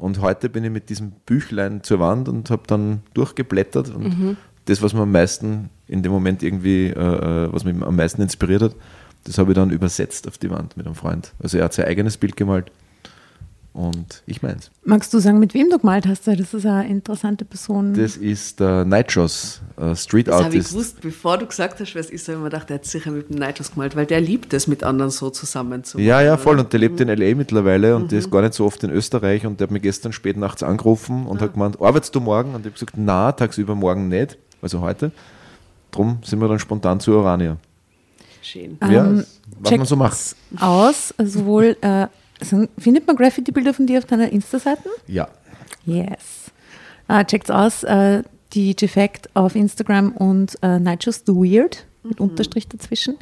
Und 0.00 0.20
heute 0.20 0.48
bin 0.48 0.64
ich 0.64 0.70
mit 0.70 0.88
diesem 0.88 1.12
Büchlein 1.26 1.82
zur 1.82 2.00
Wand 2.00 2.28
und 2.28 2.50
habe 2.50 2.62
dann 2.66 3.02
durchgeblättert 3.14 3.90
und 3.90 4.36
das, 4.64 4.82
was 4.82 4.94
mir 4.94 5.02
am 5.02 5.12
meisten 5.12 5.70
in 5.86 6.02
dem 6.02 6.12
Moment 6.12 6.42
irgendwie, 6.42 6.86
äh, 6.86 6.92
äh, 6.92 7.52
was 7.52 7.64
mich 7.64 7.80
am 7.82 7.96
meisten 7.96 8.22
inspiriert 8.22 8.62
hat, 8.62 8.76
das 9.24 9.36
habe 9.36 9.52
ich 9.52 9.56
dann 9.56 9.70
übersetzt 9.70 10.26
auf 10.28 10.38
die 10.38 10.50
Wand 10.50 10.76
mit 10.76 10.86
einem 10.86 10.94
Freund. 10.94 11.34
Also 11.42 11.58
er 11.58 11.64
hat 11.64 11.74
sein 11.74 11.86
eigenes 11.86 12.16
Bild 12.16 12.36
gemalt 12.36 12.70
und 13.72 14.22
ich 14.26 14.42
meins. 14.42 14.70
Magst 14.84 15.14
du 15.14 15.18
sagen, 15.20 15.38
mit 15.38 15.54
wem 15.54 15.70
du 15.70 15.78
gemalt 15.78 16.06
hast? 16.06 16.26
Das 16.26 16.38
ist 16.38 16.66
eine 16.66 16.88
interessante 16.88 17.44
Person. 17.44 17.94
Das 17.94 18.16
ist 18.16 18.58
der 18.58 18.84
Nightshos, 18.84 19.60
äh, 19.80 19.94
Street 19.94 20.26
Das 20.28 20.34
habe 20.36 20.48
ich 20.48 20.54
Artist. 20.56 20.70
gewusst, 20.70 21.00
bevor 21.00 21.38
du 21.38 21.46
gesagt 21.46 21.78
hast, 21.80 21.94
wer 21.94 22.00
es 22.00 22.10
ist, 22.10 22.26
habe 22.28 22.38
ich 22.38 22.42
mir 22.42 22.50
gedacht, 22.50 22.68
der 22.68 22.74
hat 22.76 22.84
sicher 22.84 23.10
mit 23.12 23.28
dem 23.30 23.36
Nighthouse 23.38 23.70
gemalt, 23.72 23.94
weil 23.94 24.06
der 24.06 24.20
liebt 24.20 24.52
es, 24.54 24.66
mit 24.66 24.82
anderen 24.82 25.10
so 25.12 25.30
zusammen 25.30 25.84
zu 25.84 25.98
Ja, 26.00 26.20
ja, 26.20 26.36
voll. 26.36 26.58
Und 26.58 26.72
der 26.72 26.80
lebt 26.80 27.00
in 27.00 27.08
L.A. 27.08 27.34
mittlerweile 27.36 27.94
und 27.96 28.10
der 28.10 28.18
ist 28.18 28.30
gar 28.30 28.42
nicht 28.42 28.54
so 28.54 28.64
oft 28.66 28.82
in 28.82 28.90
Österreich. 28.90 29.46
Und 29.46 29.60
der 29.60 29.66
hat 29.68 29.70
mich 29.72 29.82
gestern 29.82 30.12
spät 30.12 30.36
nachts 30.36 30.62
angerufen 30.62 31.26
und 31.26 31.40
hat 31.40 31.52
gemeint, 31.52 31.80
arbeitest 31.80 32.14
du 32.14 32.20
morgen? 32.20 32.50
Und 32.54 32.60
ich 32.60 32.66
habe 32.66 32.72
gesagt, 32.72 32.94
na, 32.96 33.30
tagsüber 33.32 33.74
morgen 33.76 34.08
nicht, 34.08 34.36
also 34.62 34.80
heute. 34.80 35.12
Drum 35.92 36.18
sind 36.24 36.40
wir 36.40 36.48
dann 36.48 36.58
spontan 36.58 36.98
zu 37.00 37.12
Orania. 37.12 37.56
Schön. 38.42 38.78
ja, 38.82 39.04
Ähm, 39.06 39.24
was 39.60 39.70
man 39.72 39.84
so 39.86 39.96
macht. 39.96 40.18
aus, 40.58 41.14
sowohl, 41.22 41.76
äh, 41.82 42.06
sind, 42.40 42.70
findet 42.78 43.06
man 43.06 43.16
Graffiti-Bilder 43.16 43.74
von 43.74 43.86
dir 43.86 43.98
auf 43.98 44.04
deiner 44.04 44.30
Insta-Seite? 44.30 44.88
Ja. 45.06 45.28
Yes. 45.84 46.50
Äh, 47.08 47.24
checkt's 47.24 47.50
aus, 47.50 47.84
äh, 47.84 48.22
die 48.52 48.74
Defect 48.74 49.28
auf 49.34 49.54
Instagram 49.54 50.12
und 50.12 50.56
äh, 50.62 50.78
Night 50.78 51.04
Just 51.04 51.26
the 51.26 51.32
Weird 51.32 51.86
mit 52.02 52.20
Unterstrich 52.20 52.68
dazwischen. 52.68 53.14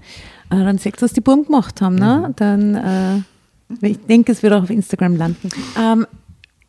Äh, 0.51 0.57
dann 0.57 0.79
seht 0.79 0.97
ihr, 0.97 1.03
was 1.03 1.13
die 1.13 1.21
Buben 1.21 1.45
gemacht 1.45 1.81
haben. 1.81 1.97
Ne? 1.97 2.33
Dann, 2.37 2.75
äh, 2.75 3.87
ich 3.87 3.99
denke, 4.07 4.33
es 4.33 4.43
wird 4.43 4.53
auch 4.53 4.63
auf 4.63 4.71
Instagram 4.71 5.17
landen. 5.17 5.49
Ähm, 5.79 6.07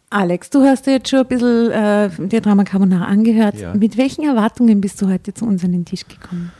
Alex, 0.10 0.50
du 0.50 0.64
hast 0.64 0.88
dir 0.88 0.94
jetzt 0.94 1.10
schon 1.10 1.20
ein 1.20 1.28
bisschen 1.28 1.72
äh, 1.72 2.10
dir 2.28 2.42
Drama 2.42 2.64
Carbonara 2.64 3.06
angehört. 3.06 3.56
Ja. 3.56 3.76
Mit 3.76 3.98
welchen 3.98 4.24
Erwartungen 4.24 4.82
bist 4.82 5.02
du 5.02 5.08
heute 5.08 5.34
zu 5.34 5.46
uns 5.46 5.64
an 5.64 5.72
den 5.72 5.86
Tisch 5.86 6.08
gekommen? 6.08 6.52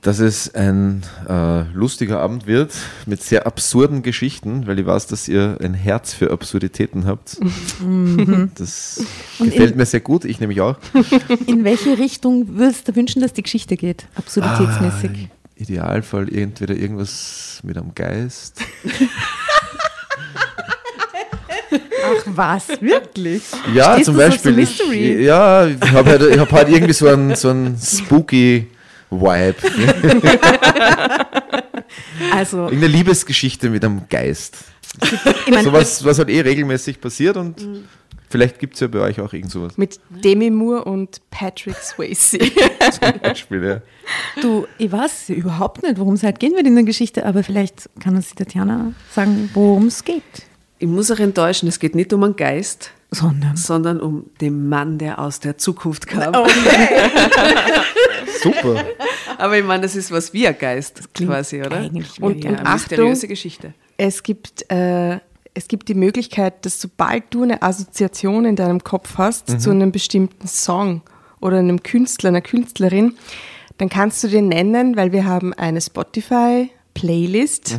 Dass 0.00 0.20
es 0.20 0.54
ein 0.54 1.02
äh, 1.28 1.62
lustiger 1.74 2.20
Abend 2.20 2.46
wird 2.46 2.72
mit 3.06 3.20
sehr 3.20 3.46
absurden 3.46 4.02
Geschichten, 4.02 4.66
weil 4.68 4.78
ich 4.78 4.86
weiß, 4.86 5.08
dass 5.08 5.26
ihr 5.26 5.58
ein 5.60 5.74
Herz 5.74 6.12
für 6.14 6.30
Absurditäten 6.30 7.04
habt. 7.04 7.38
Das 8.54 9.02
Und 9.40 9.50
gefällt 9.50 9.74
mir 9.74 9.86
sehr 9.86 10.00
gut, 10.00 10.24
ich 10.24 10.38
nämlich 10.38 10.60
auch. 10.60 10.76
In 11.46 11.64
welche 11.64 11.98
Richtung 11.98 12.56
würdest 12.56 12.86
du 12.88 12.94
wünschen, 12.94 13.20
dass 13.22 13.32
die 13.32 13.42
Geschichte 13.42 13.76
geht, 13.76 14.06
absurditätsmäßig? 14.14 15.28
Idealfall 15.56 16.32
entweder 16.32 16.76
irgendwas 16.76 17.58
mit 17.64 17.76
einem 17.76 17.92
Geist. 17.92 18.60
Ach 21.70 22.24
was, 22.26 22.68
wirklich? 22.80 23.42
Ja, 23.74 23.94
Stehst 23.94 24.06
zum 24.06 24.14
du 24.16 24.22
so 24.22 24.28
Beispiel. 24.28 24.66
zu 24.66 24.92
ich, 24.92 25.20
ja, 25.26 25.66
ich 25.66 25.80
habe 25.92 26.08
halt, 26.08 26.22
ich 26.22 26.38
hab 26.38 26.52
halt 26.52 26.68
irgendwie 26.68 26.92
so 26.92 27.08
einen, 27.08 27.34
so 27.34 27.50
einen 27.50 27.76
spooky 27.76 28.68
Vibe. 29.10 29.56
Also, 32.32 32.64
Irgendeine 32.64 32.88
Liebesgeschichte 32.88 33.70
mit 33.70 33.84
einem 33.84 34.02
Geist. 34.08 34.58
ich 35.00 35.50
meine, 35.50 35.64
Sowas, 35.64 36.04
was 36.04 36.18
halt 36.18 36.28
eh 36.28 36.40
regelmäßig 36.40 37.00
passiert 37.00 37.36
und 37.36 37.66
vielleicht 38.28 38.58
gibt 38.58 38.74
es 38.74 38.80
ja 38.80 38.88
bei 38.88 39.00
euch 39.00 39.20
auch 39.20 39.32
irgend 39.32 39.50
sowas. 39.50 39.76
Mit 39.78 39.98
Demi 40.10 40.50
Moore 40.50 40.84
und 40.84 41.20
Patrick 41.30 41.76
Swayze. 41.76 42.38
Zum 42.90 43.20
Beispiel, 43.22 43.64
ja. 43.64 43.80
du, 44.42 44.66
ich 44.76 44.90
weiß 44.90 45.30
überhaupt 45.30 45.82
nicht, 45.82 45.98
worum 45.98 46.14
es 46.14 46.22
halt 46.22 46.38
gehen 46.38 46.54
wird 46.54 46.66
in 46.66 46.74
der 46.74 46.84
Geschichte, 46.84 47.24
aber 47.24 47.42
vielleicht 47.42 47.88
kann 48.00 48.16
uns 48.16 48.28
die 48.30 48.36
Tatjana 48.36 48.92
sagen, 49.12 49.50
worum 49.54 49.86
es 49.86 50.04
geht. 50.04 50.22
Ich 50.78 50.88
muss 50.88 51.10
auch 51.10 51.18
enttäuschen, 51.18 51.68
es 51.68 51.80
geht 51.80 51.94
nicht 51.94 52.12
um 52.12 52.22
einen 52.22 52.36
Geist, 52.36 52.92
Sondern. 53.10 53.56
sondern 53.56 54.00
um 54.00 54.26
den 54.40 54.68
Mann, 54.68 54.98
der 54.98 55.18
aus 55.18 55.40
der 55.40 55.56
Zukunft 55.56 56.06
kam. 56.06 56.34
Super. 58.42 58.84
Aber 59.38 59.56
ich 59.58 59.64
meine, 59.64 59.82
das 59.82 59.96
ist 59.96 60.10
was 60.10 60.32
wie 60.32 60.46
ein 60.46 60.56
Geist 60.58 61.12
quasi, 61.14 61.60
oder? 61.60 61.76
eigentlich 61.78 62.20
Und- 62.22 62.44
ja, 62.44 62.50
und 62.50 62.56
eine 62.60 62.70
mysteriöse 62.70 63.12
Achtung. 63.20 63.28
Geschichte. 63.30 63.74
Es 63.96 64.22
gibt, 64.22 64.70
äh, 64.70 65.18
es 65.54 65.68
gibt 65.68 65.88
die 65.88 65.94
Möglichkeit, 65.94 66.64
dass 66.66 66.80
sobald 66.80 67.24
du 67.30 67.42
eine 67.44 67.62
Assoziation 67.62 68.44
in 68.44 68.56
deinem 68.56 68.84
Kopf 68.84 69.16
hast 69.18 69.60
zu 69.60 69.70
einem 69.70 69.90
bestimmten 69.90 70.46
Song 70.46 71.02
oder 71.40 71.58
einem 71.58 71.82
Künstler, 71.82 72.28
einer 72.28 72.42
Künstlerin, 72.42 73.14
dann 73.78 73.88
kannst 73.88 74.22
du 74.22 74.28
den 74.28 74.48
nennen, 74.48 74.96
weil 74.96 75.12
wir 75.12 75.24
haben 75.24 75.52
eine 75.54 75.80
Spotify-Playlist 75.80 77.78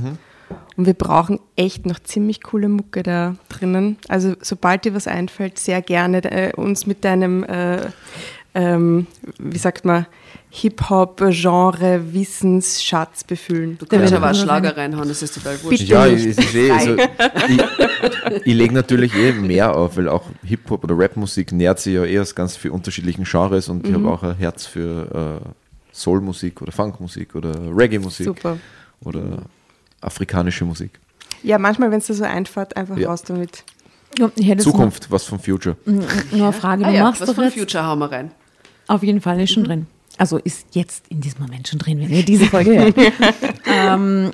und 0.78 0.86
wir 0.86 0.94
brauchen 0.94 1.40
echt 1.56 1.86
noch 1.86 2.00
ziemlich 2.00 2.42
coole 2.42 2.70
Mucke 2.70 3.04
da 3.04 3.36
drinnen. 3.50 3.98
Also 4.08 4.36
sobald 4.42 4.86
dir 4.86 4.94
was 4.94 5.08
einfällt, 5.08 5.60
sehr 5.60 5.82
gerne 5.82 6.24
äh, 6.24 6.54
uns 6.54 6.88
mit 6.88 7.04
deinem, 7.04 7.44
äh, 7.44 7.80
ähm, 8.56 9.08
wie 9.38 9.58
sagt 9.58 9.86
man, 9.86 10.06
Hip-Hop-Genre 10.52 12.14
Wissensschatz 12.14 13.24
befüllen. 13.24 13.78
Du 13.78 13.86
kannst 13.86 14.14
aber 14.14 14.32
auch 14.32 14.36
Schlager 14.36 14.76
reinhauen, 14.76 15.08
das 15.08 15.22
ist 15.22 15.36
total 15.36 15.62
wurscht. 15.64 15.82
Ja, 15.82 16.08
nicht. 16.08 16.26
ich, 16.26 16.38
ich, 16.38 16.50
sehe, 16.50 16.74
also, 16.74 16.96
ich, 16.98 18.46
ich 18.46 18.54
lege 18.56 18.74
natürlich 18.74 19.14
eh 19.16 19.32
mehr 19.32 19.76
auf, 19.76 19.98
weil 19.98 20.10
auch 20.10 20.24
Hip-Hop 20.44 20.84
oder 20.84 20.98
Rap-Musik 20.98 21.52
nährt 21.52 21.80
sich 21.80 21.94
ja 21.94 22.04
eh 22.04 22.20
aus 22.20 22.34
ganz 22.34 22.56
vielen 22.56 22.74
unterschiedlichen 22.74 23.26
Genres 23.26 23.70
und 23.70 23.88
ich 23.88 23.94
habe 23.94 24.08
auch 24.10 24.24
ein 24.24 24.38
Herz 24.38 24.66
für 24.66 25.42
äh, 25.44 25.50
Soul-Musik 25.94 26.62
oder 26.62 26.72
Funk-Musik 26.72 27.36
oder 27.36 27.54
Reggae-Musik 27.76 28.26
Super. 28.26 28.58
oder 29.02 29.44
afrikanische 30.02 30.66
Musik. 30.66 31.00
Ja, 31.44 31.58
manchmal, 31.58 31.92
wenn 31.92 32.00
es 32.00 32.08
dir 32.08 32.14
so 32.14 32.24
einfällt, 32.24 32.76
einfach 32.76 32.98
Ja. 32.98 33.10
raus 33.10 33.24
damit. 33.24 33.64
Ja, 34.18 34.58
Zukunft, 34.58 35.12
was 35.12 35.24
vom 35.26 35.40
Future. 35.40 35.78
Nur, 35.86 36.04
eine 36.32 36.52
Frage, 36.52 36.84
du 36.84 36.90
Ah 36.90 36.92
ja, 36.92 37.04
machst 37.04 37.22
was 37.22 37.36
jetzt 37.36 37.54
Future 37.58 37.86
hauen 37.86 38.00
wir 38.00 38.12
rein. 38.12 38.32
Auf 38.88 39.04
jeden 39.04 39.22
Fall 39.22 39.40
ist 39.40 39.54
schon 39.54 39.64
drin. 39.64 39.88
Also 40.18 40.38
ist 40.38 40.76
jetzt 40.76 41.06
in 41.10 41.22
diesem 41.22 41.42
Moment 41.42 41.68
schon 41.68 41.80
drin, 41.80 42.00
wenn 42.00 42.10
ihr 42.10 42.26
diese 42.26 42.46
Folge 42.48 42.78
hört. 42.78 42.96
ähm, 43.66 44.32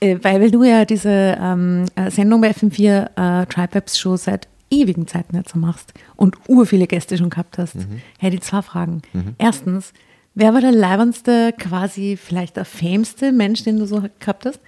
äh, 0.00 0.18
weil, 0.22 0.40
weil 0.40 0.50
du 0.50 0.64
ja 0.64 0.84
diese 0.84 1.36
ähm, 1.40 1.84
äh, 1.94 2.10
Sendung 2.10 2.40
bei 2.40 2.50
FM4 2.50 3.42
äh, 3.42 3.46
Tripebs 3.46 3.98
Show 3.98 4.16
seit 4.16 4.48
ewigen 4.70 5.06
Zeiten 5.06 5.36
jetzt 5.36 5.54
machst 5.56 5.92
und 6.16 6.36
ur 6.48 6.66
viele 6.66 6.86
Gäste 6.86 7.16
schon 7.16 7.30
gehabt 7.30 7.56
hast, 7.58 7.74
hätte 8.18 8.36
ich 8.36 8.42
zwei 8.42 8.60
Fragen. 8.62 9.00
Erstens, 9.38 9.92
wer 10.38 10.54
war 10.54 10.60
der 10.60 10.72
leibendste, 10.72 11.52
quasi 11.58 12.16
vielleicht 12.16 12.56
der 12.56 12.64
fameste 12.64 13.32
Mensch, 13.32 13.64
den 13.64 13.78
du 13.78 13.86
so 13.86 14.02
gehabt 14.18 14.46
hast? 14.46 14.60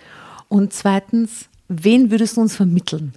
Und 0.49 0.73
zweitens, 0.73 1.47
wen 1.69 2.11
würdest 2.11 2.37
du 2.37 2.43
uns 2.43 2.57
vermitteln? 2.57 3.15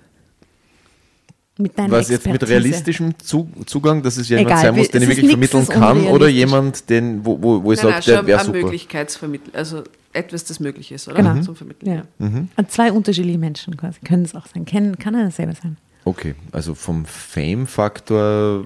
Mit 1.57 1.77
deiner 1.77 1.91
Was 1.91 2.10
jetzt 2.10 2.25
mit 2.25 2.36
Expertise? 2.36 2.51
realistischem 2.51 3.19
Zu 3.19 3.48
Zugang, 3.65 4.01
dass 4.01 4.17
es 4.17 4.27
jemand 4.29 4.48
Egal, 4.48 4.62
sein 4.62 4.75
muss, 4.75 4.89
den 4.89 5.03
ich 5.03 5.10
wirklich 5.10 5.38
nichts, 5.38 5.51
vermitteln 5.51 5.81
kann 5.81 6.07
oder 6.07 6.27
jemand, 6.27 6.89
den, 6.89 7.24
wo, 7.24 7.41
wo, 7.41 7.63
wo 7.63 7.72
ich 7.74 7.79
sage, 7.79 8.03
der 8.05 8.25
wäre 8.25 8.43
super. 8.43 8.57
Möglichkeitsvermittlung, 8.57 9.53
also 9.53 9.83
etwas, 10.13 10.45
das 10.45 10.60
möglich 10.60 10.91
ist, 10.91 11.07
oder? 11.07 11.17
Genau. 11.17 11.41
Zum 11.41 11.55
Vermitteln. 11.55 11.89
Ja. 11.89 12.25
Ja. 12.25 12.43
An 12.55 12.69
Zwei 12.69 12.91
unterschiedliche 12.91 13.38
Menschen 13.38 13.77
quasi. 13.77 14.00
Können 14.03 14.24
es 14.25 14.33
auch 14.33 14.48
sein. 14.48 14.65
Kennen, 14.65 14.98
kann 14.98 15.13
er 15.13 15.29
selber 15.29 15.53
sein. 15.53 15.77
Okay, 16.05 16.36
also 16.51 16.74
vom 16.75 17.05
Fame-Faktor, 17.05 18.65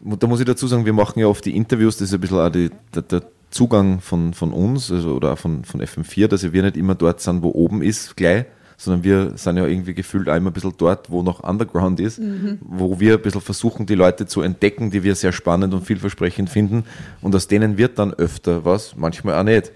da 0.00 0.26
muss 0.26 0.40
ich 0.40 0.46
dazu 0.46 0.66
sagen, 0.66 0.84
wir 0.84 0.92
machen 0.92 1.18
ja 1.18 1.26
oft 1.26 1.44
die 1.44 1.56
Interviews, 1.56 1.96
das 1.96 2.08
ist 2.08 2.14
ein 2.14 2.20
bisschen 2.20 2.38
auch 2.38 2.50
die, 2.50 2.70
der, 2.94 3.02
der 3.02 3.22
Zugang 3.50 4.00
von, 4.00 4.34
von 4.34 4.52
uns 4.52 4.92
also, 4.92 5.14
oder 5.14 5.32
auch 5.32 5.38
von, 5.38 5.64
von 5.64 5.80
FM4, 5.80 6.28
dass 6.28 6.52
wir 6.52 6.62
nicht 6.62 6.76
immer 6.76 6.94
dort 6.94 7.20
sind, 7.20 7.42
wo 7.42 7.50
oben 7.50 7.82
ist, 7.82 8.16
gleich, 8.16 8.44
sondern 8.76 9.02
wir 9.02 9.32
sind 9.36 9.56
ja 9.56 9.66
irgendwie 9.66 9.94
gefühlt 9.94 10.28
auch 10.28 10.36
immer 10.36 10.50
ein 10.50 10.52
bisschen 10.52 10.74
dort, 10.76 11.10
wo 11.10 11.22
noch 11.22 11.42
Underground 11.42 11.98
ist, 11.98 12.20
wo 12.60 13.00
wir 13.00 13.14
ein 13.14 13.22
bisschen 13.22 13.40
versuchen, 13.40 13.86
die 13.86 13.96
Leute 13.96 14.26
zu 14.26 14.40
entdecken, 14.42 14.90
die 14.90 15.02
wir 15.02 15.16
sehr 15.16 15.32
spannend 15.32 15.74
und 15.74 15.84
vielversprechend 15.84 16.48
finden. 16.48 16.84
Und 17.20 17.34
aus 17.34 17.48
denen 17.48 17.76
wird 17.76 17.98
dann 17.98 18.14
öfter 18.14 18.64
was, 18.64 18.94
manchmal 18.96 19.34
auch 19.34 19.42
nicht. 19.42 19.72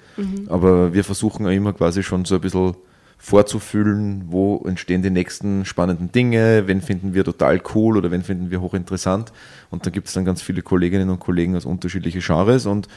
Aber 0.48 0.94
wir 0.94 1.02
versuchen 1.02 1.46
ja 1.46 1.50
immer 1.52 1.72
quasi 1.72 2.04
schon 2.04 2.24
so 2.24 2.36
ein 2.36 2.40
bisschen 2.42 2.76
vorzufühlen, 3.22 4.24
wo 4.26 4.64
entstehen 4.66 5.00
die 5.02 5.08
nächsten 5.08 5.64
spannenden 5.64 6.10
Dinge, 6.10 6.64
wen 6.66 6.82
finden 6.82 7.14
wir 7.14 7.24
total 7.24 7.62
cool 7.72 7.96
oder 7.96 8.10
wen 8.10 8.24
finden 8.24 8.50
wir 8.50 8.60
hochinteressant. 8.60 9.32
Und 9.70 9.86
da 9.86 9.90
gibt 9.90 10.08
es 10.08 10.14
dann 10.14 10.24
ganz 10.24 10.42
viele 10.42 10.60
Kolleginnen 10.62 11.08
und 11.08 11.20
Kollegen 11.20 11.54
aus 11.54 11.64
unterschiedlichen 11.64 12.20
Genres 12.20 12.66
und 12.66 12.88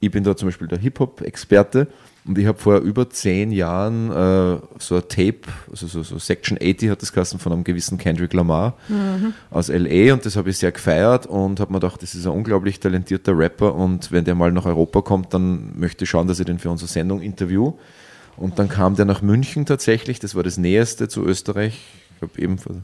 ich 0.00 0.10
bin 0.10 0.24
da 0.24 0.34
zum 0.34 0.48
Beispiel 0.48 0.66
der 0.66 0.78
Hip-Hop-Experte 0.78 1.86
und 2.24 2.38
ich 2.38 2.46
habe 2.46 2.58
vor 2.58 2.78
über 2.78 3.08
zehn 3.08 3.52
Jahren 3.52 4.10
äh, 4.10 4.58
so 4.78 4.96
ein 4.96 5.02
Tape, 5.08 5.42
also 5.70 5.86
so, 5.86 6.02
so 6.02 6.18
Section 6.18 6.58
80 6.60 6.90
hat 6.90 7.00
das 7.00 7.12
geheißen, 7.12 7.38
von 7.38 7.52
einem 7.52 7.62
gewissen 7.62 7.98
Kendrick 7.98 8.32
Lamar 8.32 8.78
aus 9.50 9.68
L.A. 9.68 10.12
und 10.12 10.26
das 10.26 10.34
habe 10.34 10.50
ich 10.50 10.58
sehr 10.58 10.72
gefeiert 10.72 11.26
und 11.26 11.60
habe 11.60 11.72
mir 11.72 11.78
gedacht, 11.78 12.02
das 12.02 12.16
ist 12.16 12.26
ein 12.26 12.32
unglaublich 12.32 12.80
talentierter 12.80 13.38
Rapper 13.38 13.76
und 13.76 14.10
wenn 14.10 14.24
der 14.24 14.34
mal 14.34 14.50
nach 14.50 14.66
Europa 14.66 15.02
kommt, 15.02 15.32
dann 15.34 15.78
möchte 15.78 16.02
ich 16.02 16.10
schauen, 16.10 16.26
dass 16.26 16.40
ich 16.40 16.46
den 16.46 16.58
für 16.58 16.70
unsere 16.70 16.88
Sendung 16.88 17.20
interview. 17.20 17.74
Und 18.36 18.58
dann 18.58 18.68
kam 18.68 18.96
der 18.96 19.04
nach 19.04 19.22
München 19.22 19.66
tatsächlich, 19.66 20.18
das 20.18 20.34
war 20.34 20.42
das 20.42 20.56
Näheste 20.56 21.08
zu 21.08 21.24
Österreich, 21.24 21.80
ich 22.12 22.18
glaube 22.18 22.40
eben 22.40 22.58
vor, 22.58 22.76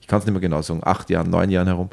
ich 0.00 0.06
kann 0.06 0.18
es 0.18 0.26
nicht 0.26 0.32
mehr 0.32 0.40
genau 0.40 0.62
sagen, 0.62 0.80
acht 0.84 1.10
Jahren, 1.10 1.30
neun 1.30 1.50
Jahren 1.50 1.66
herum. 1.66 1.90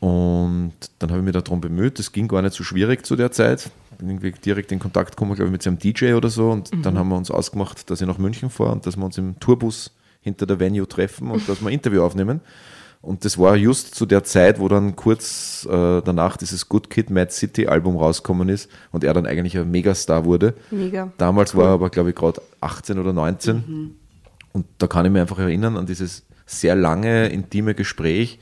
Und 0.00 0.72
dann 0.98 1.10
habe 1.10 1.20
ich 1.20 1.24
mich 1.24 1.34
darum 1.34 1.60
bemüht, 1.60 1.98
das 1.98 2.12
ging 2.12 2.26
gar 2.26 2.42
nicht 2.42 2.54
so 2.54 2.64
schwierig 2.64 3.04
zu 3.04 3.16
der 3.16 3.32
Zeit. 3.32 3.70
Bin 3.98 4.08
irgendwie 4.08 4.32
direkt 4.32 4.72
in 4.72 4.78
Kontakt 4.78 5.10
gekommen, 5.10 5.34
glaube 5.34 5.48
ich, 5.48 5.52
mit 5.52 5.62
seinem 5.62 5.78
DJ 5.78 6.14
oder 6.14 6.30
so. 6.30 6.50
Und 6.50 6.70
dann 6.84 6.98
haben 6.98 7.08
wir 7.08 7.16
uns 7.16 7.30
ausgemacht, 7.30 7.90
dass 7.90 8.00
ich 8.00 8.06
nach 8.06 8.16
München 8.16 8.48
fahre 8.48 8.72
und 8.72 8.86
dass 8.86 8.96
wir 8.96 9.04
uns 9.04 9.18
im 9.18 9.38
Tourbus 9.40 9.90
hinter 10.22 10.46
der 10.46 10.58
Venue 10.58 10.88
treffen 10.88 11.30
und 11.30 11.46
dass 11.48 11.60
wir 11.60 11.68
ein 11.68 11.74
Interview 11.74 12.02
aufnehmen. 12.02 12.40
Und 13.02 13.24
das 13.24 13.38
war 13.38 13.56
just 13.56 13.94
zu 13.94 14.04
der 14.04 14.24
Zeit, 14.24 14.60
wo 14.60 14.68
dann 14.68 14.94
kurz 14.94 15.66
äh, 15.70 16.02
danach 16.02 16.36
dieses 16.36 16.68
Good 16.68 16.90
Kid 16.90 17.08
Mad 17.08 17.32
City 17.32 17.66
Album 17.66 17.96
rausgekommen 17.96 18.50
ist 18.50 18.68
und 18.92 19.04
er 19.04 19.14
dann 19.14 19.24
eigentlich 19.24 19.56
ein 19.56 19.70
Megastar 19.70 20.26
wurde. 20.26 20.54
Mega. 20.70 21.10
Damals 21.16 21.56
war 21.56 21.66
er 21.66 21.72
aber, 21.72 21.88
glaube 21.88 22.10
ich, 22.10 22.16
gerade 22.16 22.42
18 22.60 22.98
oder 22.98 23.14
19. 23.14 23.96
Und 24.52 24.66
da 24.78 24.86
kann 24.86 25.06
ich 25.06 25.12
mich 25.12 25.22
einfach 25.22 25.38
erinnern 25.38 25.78
an 25.78 25.86
dieses 25.86 26.24
sehr 26.44 26.74
lange, 26.74 27.28
intime 27.28 27.74
Gespräch, 27.74 28.38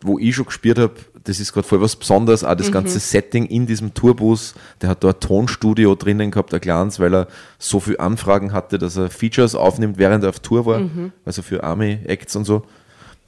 wo 0.00 0.18
ich 0.18 0.34
schon 0.36 0.46
gespürt 0.46 0.78
habe, 0.78 0.94
das 1.24 1.40
ist 1.40 1.52
gerade 1.52 1.66
voll 1.66 1.80
was 1.80 1.96
Besonderes, 1.96 2.44
auch 2.44 2.54
das 2.54 2.70
ganze 2.70 3.00
Setting 3.00 3.46
in 3.46 3.66
diesem 3.66 3.92
Tourbus. 3.94 4.54
Der 4.80 4.90
hat 4.90 5.02
da 5.02 5.08
ein 5.08 5.20
Tonstudio 5.20 5.96
drinnen 5.96 6.30
gehabt, 6.30 6.54
ein 6.54 6.60
kleines, 6.60 7.00
weil 7.00 7.14
er 7.14 7.28
so 7.58 7.80
viele 7.80 7.98
Anfragen 7.98 8.52
hatte, 8.52 8.78
dass 8.78 8.96
er 8.96 9.10
Features 9.10 9.54
aufnimmt, 9.54 9.98
während 9.98 10.22
er 10.22 10.30
auf 10.30 10.40
Tour 10.40 10.64
war, 10.66 10.82
also 11.24 11.42
für 11.42 11.64
Army-Acts 11.64 12.36
und 12.36 12.44
so, 12.44 12.62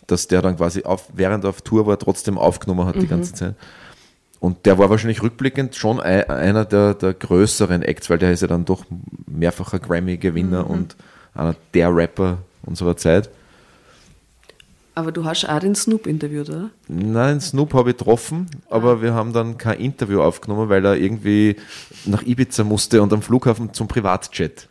dass 0.08 0.26
der 0.26 0.42
dann 0.42 0.56
quasi 0.56 0.82
auf, 0.82 1.08
während 1.14 1.44
er 1.44 1.50
auf 1.50 1.62
Tour 1.62 1.86
war, 1.86 1.98
trotzdem 1.98 2.36
aufgenommen 2.36 2.84
hat 2.86 2.96
die 2.96 3.06
ganze 3.06 3.32
Zeit. 3.34 3.54
Und 4.40 4.66
der 4.66 4.78
war 4.78 4.88
wahrscheinlich 4.90 5.22
rückblickend 5.22 5.74
schon 5.76 6.00
ei- 6.00 6.28
einer 6.28 6.64
der, 6.64 6.94
der 6.94 7.12
größeren 7.14 7.82
Acts, 7.82 8.08
weil 8.10 8.18
der 8.18 8.32
ist 8.32 8.40
ja 8.42 8.48
dann 8.48 8.64
doch 8.64 8.84
mehrfacher 9.26 9.78
Grammy-Gewinner 9.78 10.68
und 10.68 10.96
einer 11.34 11.54
der 11.74 11.94
Rapper 11.94 12.38
unserer 12.62 12.96
Zeit. 12.96 13.30
Aber 14.94 15.12
du 15.12 15.24
hast 15.24 15.48
auch 15.48 15.58
den 15.60 15.74
Snoop 15.76 16.06
interviewt, 16.08 16.48
oder? 16.50 16.70
Nein, 16.88 17.40
Snoop 17.40 17.72
habe 17.74 17.90
ich 17.90 17.96
getroffen, 17.96 18.48
aber 18.68 19.00
wir 19.00 19.14
haben 19.14 19.32
dann 19.32 19.56
kein 19.56 19.78
Interview 19.78 20.20
aufgenommen, 20.22 20.68
weil 20.68 20.84
er 20.84 20.96
irgendwie 20.96 21.54
nach 22.04 22.22
Ibiza 22.22 22.64
musste 22.64 23.00
und 23.02 23.12
am 23.12 23.22
Flughafen 23.22 23.72
zum 23.72 23.86
Privatjet. 23.86 24.68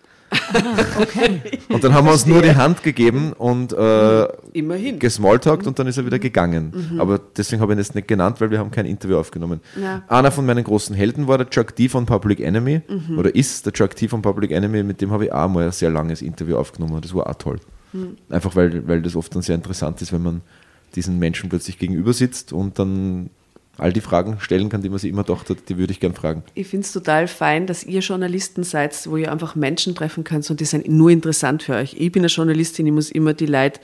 Okay. 0.99 1.41
Und 1.69 1.83
dann 1.83 1.93
haben 1.93 2.05
wir 2.05 2.13
uns 2.13 2.25
nur 2.25 2.41
die 2.41 2.55
Hand 2.55 2.83
gegeben 2.83 3.33
und 3.33 3.73
äh, 3.73 4.27
Immerhin. 4.53 4.99
gesmalltalkt 4.99 5.67
und 5.67 5.77
dann 5.79 5.87
ist 5.87 5.97
er 5.97 6.05
wieder 6.05 6.19
gegangen. 6.19 6.97
Aber 6.99 7.19
deswegen 7.35 7.61
habe 7.61 7.73
ich 7.73 7.77
ihn 7.77 7.79
jetzt 7.79 7.95
nicht 7.95 8.07
genannt, 8.07 8.41
weil 8.41 8.51
wir 8.51 8.59
haben 8.59 8.71
kein 8.71 8.85
Interview 8.85 9.17
aufgenommen. 9.17 9.61
Ja. 9.81 10.03
Einer 10.07 10.31
von 10.31 10.45
meinen 10.45 10.63
großen 10.63 10.95
Helden 10.95 11.27
war 11.27 11.37
der 11.37 11.49
Chuck 11.49 11.75
D 11.75 11.89
von 11.89 12.05
Public 12.05 12.39
Enemy 12.39 12.81
oder 13.17 13.33
ist 13.35 13.65
der 13.65 13.73
Chuck 13.73 13.95
D 13.95 14.07
von 14.07 14.21
Public 14.21 14.51
Enemy, 14.51 14.83
mit 14.83 15.01
dem 15.01 15.11
habe 15.11 15.25
ich 15.25 15.31
auch 15.33 15.47
mal 15.49 15.65
ein 15.65 15.71
sehr 15.71 15.89
langes 15.89 16.21
Interview 16.21 16.57
aufgenommen. 16.57 16.99
Das 17.01 17.13
war 17.13 17.27
auch 17.27 17.35
toll. 17.35 17.59
Einfach 18.29 18.55
weil, 18.55 18.87
weil 18.87 19.01
das 19.01 19.15
oft 19.15 19.33
dann 19.35 19.41
sehr 19.41 19.55
interessant 19.55 20.01
ist, 20.01 20.11
wenn 20.13 20.23
man 20.23 20.41
diesen 20.95 21.19
Menschen 21.19 21.49
plötzlich 21.49 21.77
gegenüber 21.79 22.13
sitzt 22.13 22.53
und 22.53 22.79
dann 22.79 23.29
all 23.77 23.93
die 23.93 24.01
Fragen 24.01 24.39
stellen 24.39 24.69
kann, 24.69 24.81
die 24.81 24.89
man 24.89 24.99
sich 24.99 25.09
immer 25.09 25.23
gedacht 25.23 25.49
hat, 25.49 25.69
die 25.69 25.77
würde 25.77 25.91
ich 25.91 25.99
gern 25.99 26.13
fragen. 26.13 26.43
Ich 26.53 26.67
finde 26.67 26.85
es 26.85 26.91
total 26.91 27.27
fein, 27.27 27.67
dass 27.67 27.83
ihr 27.83 27.99
Journalisten 27.99 28.63
seid, 28.63 28.95
wo 29.07 29.17
ihr 29.17 29.31
einfach 29.31 29.55
Menschen 29.55 29.95
treffen 29.95 30.23
könnt 30.23 30.49
und 30.49 30.59
die 30.59 30.65
sind 30.65 30.87
nur 30.87 31.09
interessant 31.09 31.63
für 31.63 31.75
euch. 31.75 31.95
Ich 31.97 32.11
bin 32.11 32.21
eine 32.21 32.27
Journalistin, 32.27 32.87
ich 32.87 32.93
muss 32.93 33.11
immer 33.11 33.33
die 33.33 33.45
Leute 33.45 33.79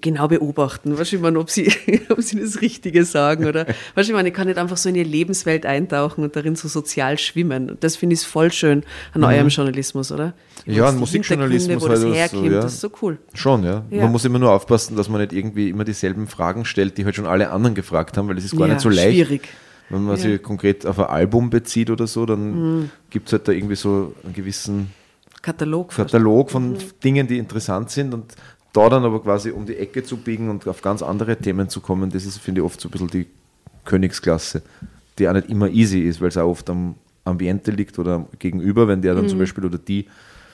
genau 0.00 0.28
beobachten. 0.28 0.98
Weißt 0.98 1.12
du, 1.12 1.16
ich 1.16 1.22
meine, 1.22 1.38
ob 1.38 1.50
sie, 1.50 1.72
ob 2.08 2.20
sie 2.22 2.40
das 2.40 2.60
Richtige 2.60 3.04
sagen 3.04 3.46
oder, 3.46 3.66
weißt 3.94 4.08
du, 4.08 4.12
ich 4.12 4.12
meine, 4.12 4.28
ich 4.28 4.34
kann 4.34 4.46
nicht 4.46 4.58
einfach 4.58 4.76
so 4.76 4.88
in 4.88 4.94
ihre 4.94 5.08
Lebenswelt 5.08 5.66
eintauchen 5.66 6.24
und 6.24 6.36
darin 6.36 6.56
so 6.56 6.68
sozial 6.68 7.18
schwimmen. 7.18 7.70
Und 7.70 7.84
das 7.84 7.96
finde 7.96 8.14
ich 8.14 8.26
voll 8.26 8.52
schön 8.52 8.84
an 9.14 9.24
eurem 9.24 9.48
Journalismus, 9.48 10.12
oder? 10.12 10.34
Mhm. 10.66 10.72
Ja, 10.72 10.90
die 10.90 10.98
Musikjournalismus 10.98 11.82
wo 11.82 11.88
das 11.88 12.00
halt 12.00 12.12
so, 12.12 12.14
herkommt, 12.14 12.52
ja. 12.52 12.60
das 12.60 12.74
ist 12.74 12.80
so 12.80 12.90
cool. 13.02 13.18
Schon, 13.34 13.64
ja. 13.64 13.84
Ja. 13.90 14.02
Man 14.02 14.12
muss 14.12 14.24
immer 14.24 14.38
nur 14.38 14.52
aufpassen, 14.52 14.96
dass 14.96 15.08
man 15.08 15.20
nicht 15.20 15.32
irgendwie 15.32 15.70
immer 15.70 15.84
dieselben 15.84 16.26
Fragen 16.26 16.64
stellt, 16.64 16.98
die 16.98 17.04
halt 17.04 17.16
schon 17.16 17.26
alle 17.26 17.50
anderen 17.50 17.74
gefragt 17.74 18.16
haben, 18.16 18.28
weil 18.28 18.34
das 18.34 18.44
ist 18.44 18.56
gar 18.56 18.68
Ja, 18.68 18.74
nicht 18.74 18.82
so 18.82 18.88
leicht. 18.88 19.14
schwierig. 19.14 19.48
Wenn 19.90 20.04
man 20.04 20.18
sich 20.18 20.42
konkret 20.42 20.84
auf 20.84 20.98
ein 20.98 21.06
Album 21.06 21.48
bezieht 21.48 21.88
oder 21.88 22.06
so, 22.06 22.26
dann 22.26 22.90
gibt 23.08 23.28
es 23.28 23.32
halt 23.32 23.48
da 23.48 23.52
irgendwie 23.52 23.74
so 23.76 24.14
einen 24.22 24.34
gewissen 24.34 24.90
Katalog. 25.40 25.90
Katalog 25.94 26.50
von 26.50 26.76
Dingen, 27.02 27.26
die 27.26 27.38
interessant 27.38 27.90
sind 27.90 28.12
und 28.12 28.34
da 28.72 28.88
dann 28.88 29.04
aber 29.04 29.20
quasi 29.22 29.50
um 29.50 29.66
die 29.66 29.76
Ecke 29.76 30.02
zu 30.02 30.16
biegen 30.18 30.50
und 30.50 30.66
auf 30.68 30.82
ganz 30.82 31.02
andere 31.02 31.36
Themen 31.36 31.68
zu 31.68 31.80
kommen, 31.80 32.10
das 32.10 32.24
ist, 32.24 32.38
finde 32.38 32.60
ich, 32.60 32.64
oft 32.64 32.80
so 32.80 32.88
ein 32.88 32.92
bisschen 32.92 33.08
die 33.08 33.26
Königsklasse, 33.84 34.62
die 35.18 35.28
auch 35.28 35.32
nicht 35.32 35.48
immer 35.48 35.68
easy 35.68 36.00
ist, 36.00 36.20
weil 36.20 36.28
es 36.28 36.36
auch 36.36 36.48
oft 36.48 36.68
am 36.70 36.94
Ambiente 37.24 37.70
liegt 37.70 37.98
oder 37.98 38.14
am 38.14 38.26
gegenüber, 38.38 38.88
wenn 38.88 39.02
der 39.02 39.14
dann 39.14 39.28
zum 39.28 39.38
Beispiel 39.38 39.64
oder 39.64 39.78
die 39.78 40.06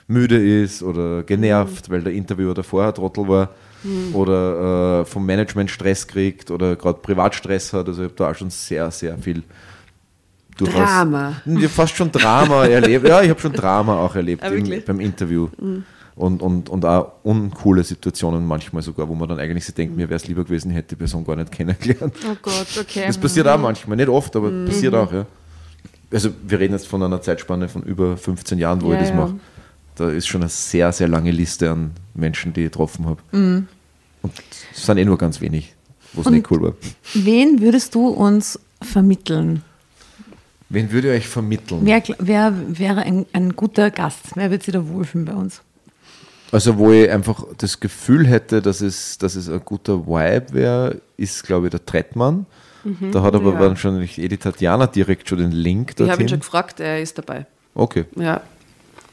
müde 0.07 0.63
ist 0.63 0.83
oder 0.83 1.23
genervt, 1.23 1.91
weil 1.91 2.03
der 2.03 2.13
Interviewer 2.13 2.55
davor 2.55 2.87
ein 2.87 2.95
Trottel 2.95 3.29
war 3.29 3.51
oder 4.13 5.01
äh, 5.01 5.05
vom 5.05 5.27
Management 5.27 5.71
Stress 5.71 6.07
kriegt 6.07 6.51
oder 6.51 6.77
gerade 6.77 6.99
Privatstress 7.01 7.73
hat. 7.73 7.87
Also 7.89 8.03
ich 8.03 8.09
habe 8.09 8.17
da 8.17 8.31
auch 8.31 8.35
schon 8.35 8.51
sehr, 8.51 8.91
sehr 8.91 9.17
viel 9.19 9.43
durchaus 10.57 10.89
Drama. 10.89 11.37
ja, 11.45 11.69
fast 11.69 11.97
schon 11.97 12.11
Drama 12.11 12.65
erlebt. 12.67 13.07
Ja, 13.07 13.23
ich 13.23 13.31
habe 13.31 13.41
schon 13.41 13.53
Drama 13.53 13.99
auch 13.99 14.15
erlebt 14.15 14.43
Ah, 14.45 14.49
im? 14.49 14.65
Mhm. 14.65 14.83
beim 14.87 15.01
Interview. 15.01 15.49
Und, 16.17 16.43
und, 16.43 16.69
und 16.69 16.85
auch 16.85 17.13
uncoole 17.25 17.83
Situationen 17.83 18.47
manchmal 18.47 18.83
sogar, 18.83 19.09
wo 19.09 19.17
man 19.17 19.29
dann 19.29 19.41
eigentlich 19.41 19.65
sich 19.65 19.75
denkt, 19.75 19.97
mir 19.97 20.09
wäre 20.09 20.17
es 20.17 20.29
lieber 20.29 20.45
gewesen, 20.45 20.71
hätte 20.71 20.91
die 20.91 20.97
Person 20.97 21.25
gar 21.27 21.35
nicht 21.35 21.51
kennengelernt. 21.51 22.15
Oh 22.31 22.37
Gott, 22.41 22.67
okay. 22.81 23.05
Das 23.09 23.19
passiert 23.19 23.49
auch 23.49 23.59
manchmal, 23.59 23.97
nicht 23.97 24.09
oft, 24.09 24.37
aber 24.37 24.49
Mhm. 24.51 24.67
passiert 24.67 24.95
auch, 24.95 25.13
ja. 25.13 25.27
Also 26.13 26.31
wir 26.47 26.61
reden 26.61 26.75
jetzt 26.75 26.87
von 26.87 27.03
einer 27.03 27.21
Zeitspanne 27.21 27.69
von 27.69 27.83
über 27.83 28.17
15 28.17 28.59
Jahren, 28.59 28.81
wo 28.83 28.89
Ja, 28.89 28.95
ich 28.95 29.01
das 29.01 29.09
ja. 29.09 29.17
mache. 29.17 29.35
Da 29.97 30.09
ist 30.11 30.29
schon 30.29 30.43
eine 30.43 30.51
sehr, 30.51 30.93
sehr 30.93 31.09
lange 31.09 31.33
Liste 31.33 31.71
an 31.73 31.91
Menschen, 32.15 32.53
die 32.53 32.61
ich 32.61 32.67
getroffen 32.71 33.07
habe. 33.07 33.21
Mhm. 33.33 33.67
Und 34.23 34.33
es 34.73 34.87
sind 34.87 34.99
eh 34.99 35.05
nur 35.05 35.19
ganz 35.19 35.41
wenig, 35.41 35.75
wo 36.13 36.21
es 36.21 36.31
nicht 36.31 36.49
cool 36.53 36.63
war. 36.63 36.73
Wen 37.15 37.61
würdest 37.61 37.95
du 37.97 38.07
uns 38.07 38.61
vermitteln? 38.81 39.63
Wen 40.69 40.93
würde 40.93 41.13
ich 41.13 41.23
euch 41.25 41.29
vermitteln? 41.29 41.81
Wer, 41.83 42.03
wer 42.19 42.55
wäre 42.69 43.03
ein, 43.03 43.27
ein 43.33 43.55
guter 43.57 43.91
Gast? 43.91 44.21
Wer 44.37 44.51
wird 44.53 44.63
sich 44.63 44.73
da 44.73 44.87
wohlfühlen 44.89 45.25
bei 45.27 45.35
uns? 45.35 45.61
Also, 46.55 46.79
wo 46.79 46.93
ich 46.93 47.11
einfach 47.11 47.45
das 47.59 47.81
Gefühl 47.81 48.27
hätte, 48.29 48.63
dass 48.63 48.81
es, 48.81 49.19
dass 49.19 49.35
es 49.35 49.49
ein 49.49 49.61
guter 49.65 50.07
Vibe 50.07 50.47
wäre, 50.53 51.01
ist, 51.17 51.43
glaube 51.45 51.67
ich, 51.67 51.71
der 51.73 51.85
Trettmann. 51.85 52.47
Da 53.13 53.23
hat 53.23 53.35
aber 53.35 53.55
Ja. 53.55 53.61
wahrscheinlich 53.61 54.19
eh 54.19 54.29
die 54.29 54.37
Tatjana 54.37 54.87
direkt 54.87 55.29
schon 55.29 55.39
den 55.39 55.53
Link 55.53 55.95
Ich 55.99 56.09
habe 56.11 56.23
ihn 56.23 56.29
schon 56.29 56.41
gefragt, 56.41 56.81
er 56.81 57.01
ist 57.01 57.17
dabei. 57.19 57.47
Okay. 57.75 58.05
Ja. 58.17 58.43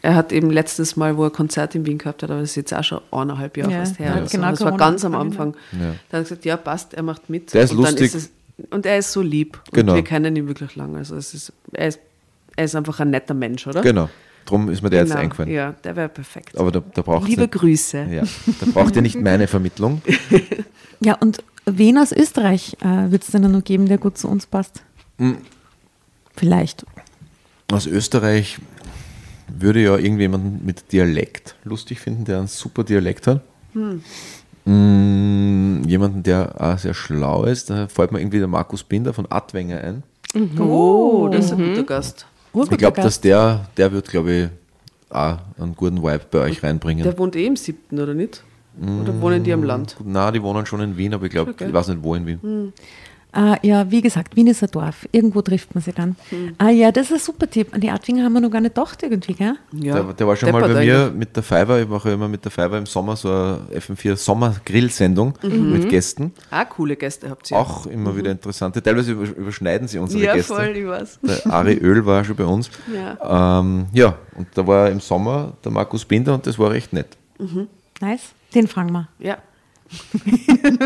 Er 0.03 0.15
hat 0.15 0.31
eben 0.31 0.51
letztes 0.51 0.95
Mal, 0.97 1.15
wo 1.17 1.23
er 1.23 1.29
Konzert 1.31 1.73
in 1.75 1.85
Wien 1.85 1.97
gehabt 1.97 2.21
hat, 2.21 2.29
aber 2.31 2.41
das 2.41 2.49
ist 2.51 2.55
jetzt 2.57 2.73
auch 2.73 2.83
schon 2.83 3.01
eineinhalb 3.11 3.55
Jahre 3.57 3.71
Ja, 3.71 3.79
fast 3.79 3.97
her. 3.99 4.15
ja, 4.17 4.25
genau, 4.29 4.49
das 4.51 4.61
war 4.61 4.75
ganz 4.77 5.05
am. 5.05 5.15
Anfang. 5.15 5.55
Ja. 5.71 5.79
Da 5.79 5.85
hat 5.85 5.95
er 6.11 6.21
gesagt, 6.23 6.45
ja, 6.45 6.57
passt, 6.57 6.93
er 6.93 7.03
macht 7.03 7.29
mit. 7.29 7.53
Der 7.53 7.63
ist 7.63 7.71
Und 7.71 7.83
dann 7.83 7.91
lustig. 7.95 8.13
es, 8.13 8.29
und 8.71 8.85
er 8.85 8.97
ist 8.97 9.11
so 9.13 9.21
lieb. 9.21 9.59
Genau. 9.71 9.93
Und 9.93 9.95
wir 9.97 10.03
kennen 10.03 10.35
ihn 10.35 10.47
wirklich 10.47 10.75
lange. 10.75 10.97
Also 10.99 11.15
es 11.15 11.33
ist, 11.33 11.53
er, 11.73 11.87
ist, 11.87 11.99
er 12.57 12.65
ist 12.65 12.75
einfach 12.75 12.99
ein 12.99 13.09
netter 13.09 13.33
Mensch, 13.33 13.65
oder? 13.67 13.81
Genau. 13.81 14.09
Drum 14.45 14.69
ist 14.69 14.81
mir 14.81 14.89
der 14.89 15.01
jetzt 15.01 15.09
Genau. 15.09 15.21
eingefallen. 15.21 15.51
Ja, 15.51 15.73
der 15.83 15.95
wäre 15.95 16.09
perfekt. 16.09 16.57
Aber 16.57 16.71
da, 16.71 16.81
da 16.93 17.01
braucht 17.01 17.27
Liebe 17.27 17.41
nicht, 17.41 17.53
Grüße. 17.53 18.07
ja, 18.11 18.23
da 18.59 18.65
braucht 18.73 18.95
ihr 18.95 19.01
nicht 19.01 19.19
meine 19.19 19.47
Vermittlung. 19.47 20.01
Ja, 21.03 21.15
und 21.15 21.43
wen 21.65 21.97
aus 21.97 22.11
Österreich 22.11 22.77
äh, 22.81 23.11
wird 23.11 23.23
es 23.23 23.29
denn 23.29 23.41
noch 23.49 23.63
geben, 23.63 23.87
der 23.87 23.97
gut 23.97 24.19
zu 24.19 24.27
uns 24.27 24.45
passt? 24.45 24.83
Hm. 25.17 25.37
Vielleicht. 26.35 26.85
Aus 27.71 27.87
Österreich 27.87 28.59
würde 29.47 29.81
ja 29.81 29.97
irgendjemanden 29.97 30.63
mit 30.63 30.91
Dialekt 30.91 31.55
lustig 31.63 31.99
finden, 31.99 32.25
der 32.25 32.37
einen 32.37 32.47
super 32.47 32.83
Dialekt 32.83 33.25
hat. 33.25 33.41
Mm, 34.65 35.83
jemanden, 35.87 36.21
der 36.23 36.53
auch 36.61 36.77
sehr 36.77 36.93
schlau 36.93 37.45
ist. 37.45 37.69
Da 37.71 37.87
fällt 37.87 38.11
mir 38.11 38.19
irgendwie 38.19 38.39
der 38.39 38.47
Markus 38.47 38.83
Binder 38.83 39.13
von 39.13 39.25
Adwenger 39.31 39.81
ein. 39.81 40.03
Oh, 40.59 41.29
das 41.31 41.45
ist 41.45 41.51
ein 41.53 41.69
guter 41.69 41.83
Gast. 41.83 42.27
Ich 42.53 42.77
glaube, 42.77 43.01
dass 43.01 43.21
der, 43.21 43.69
der 43.77 43.91
wird, 43.91 44.09
glaube 44.09 44.31
ich, 44.31 44.49
auch 45.09 45.37
einen 45.59 45.75
guten 45.75 45.97
Vibe 46.01 46.21
bei 46.31 46.39
euch 46.39 46.63
reinbringen. 46.63 47.03
Der 47.03 47.17
wohnt 47.17 47.35
eh 47.35 47.45
im 47.45 47.55
siebten, 47.55 47.99
oder 47.99 48.13
nicht? 48.13 48.43
Oder 48.79 49.19
wohnen 49.21 49.43
die 49.43 49.51
am 49.51 49.63
Land? 49.63 49.97
Na, 50.03 50.31
die 50.31 50.41
wohnen 50.41 50.65
schon 50.65 50.79
in 50.81 50.95
Wien, 50.97 51.13
aber 51.13 51.25
ich 51.25 51.31
glaube, 51.31 51.51
Okay. 51.51 51.67
ich 51.67 51.73
weiß 51.73 51.89
nicht 51.89 52.03
wo 52.03 52.15
in 52.15 52.25
Wien. 52.25 52.73
Äh, 53.33 53.65
ja, 53.65 53.89
wie 53.89 54.01
gesagt, 54.01 54.35
Wien 54.35 54.47
ist 54.47 54.61
ein 54.61 54.69
Dorf. 54.71 55.07
Irgendwo 55.13 55.41
trifft 55.41 55.73
man 55.73 55.81
sie 55.81 55.93
dann. 55.93 56.17
Hm. 56.29 56.53
Ah 56.57 56.69
ja, 56.69 56.91
das 56.91 57.05
ist 57.07 57.13
ein 57.13 57.19
super 57.19 57.49
Tipp. 57.49 57.73
An 57.73 57.79
die 57.79 57.89
Artwinger 57.89 58.25
haben 58.25 58.33
wir 58.33 58.41
noch 58.41 58.51
gar 58.51 58.59
nicht 58.59 58.75
gedacht 58.75 59.01
irgendwie, 59.03 59.33
gell? 59.33 59.55
Ja, 59.71 60.01
der, 60.03 60.13
der 60.13 60.27
war 60.27 60.35
schon 60.35 60.51
mal 60.51 60.59
deppert 60.61 60.75
bei 60.75 60.85
mir 60.85 60.99
eigentlich. 61.05 61.13
mit 61.19 61.35
der 61.37 61.43
Fiverr. 61.43 61.81
Ich 61.81 61.87
mache 61.87 62.11
immer 62.11 62.27
mit 62.27 62.43
der 62.43 62.51
Fiverr 62.51 62.77
im 62.77 62.85
Sommer 62.85 63.15
so 63.15 63.29
eine 63.29 63.59
FM4 63.73 64.17
Sommer-Grill-Sendung 64.17 65.33
mit 65.43 65.87
Gästen. 65.89 66.33
Ah, 66.49 66.65
coole 66.65 66.95
Gäste 66.97 67.29
habt 67.29 67.49
ihr. 67.51 67.57
Auch 67.57 67.85
immer 67.85 68.15
wieder 68.17 68.31
interessante. 68.31 68.83
Teilweise 68.83 69.13
über- 69.13 69.23
überschneiden 69.35 69.87
sie 69.87 69.97
unsere 69.99 70.19
Mhm. 70.19 70.25
ja, 70.25 70.33
Gäste. 70.35 70.53
voll, 70.53 70.67
ich 70.75 70.85
weiß. 70.87 71.19
Der 71.23 71.53
Ari 71.53 71.73
Öl 71.81 72.05
war 72.05 72.25
schon 72.25 72.35
bei 72.35 72.45
uns. 72.45 72.69
Ja. 72.93 73.59
Ähm, 73.61 73.85
ja, 73.93 74.15
und 74.35 74.47
da 74.55 74.67
war 74.67 74.89
im 74.89 74.99
Sommer 74.99 75.53
der 75.63 75.71
Markus 75.71 76.03
Binder 76.03 76.33
und 76.33 76.45
das 76.47 76.59
war 76.59 76.71
recht 76.71 76.91
nett. 76.91 77.17
Nice. 78.01 78.23
Den 78.53 78.67
fragen 78.67 78.91
wir. 78.91 79.07
Ja. 79.19 79.37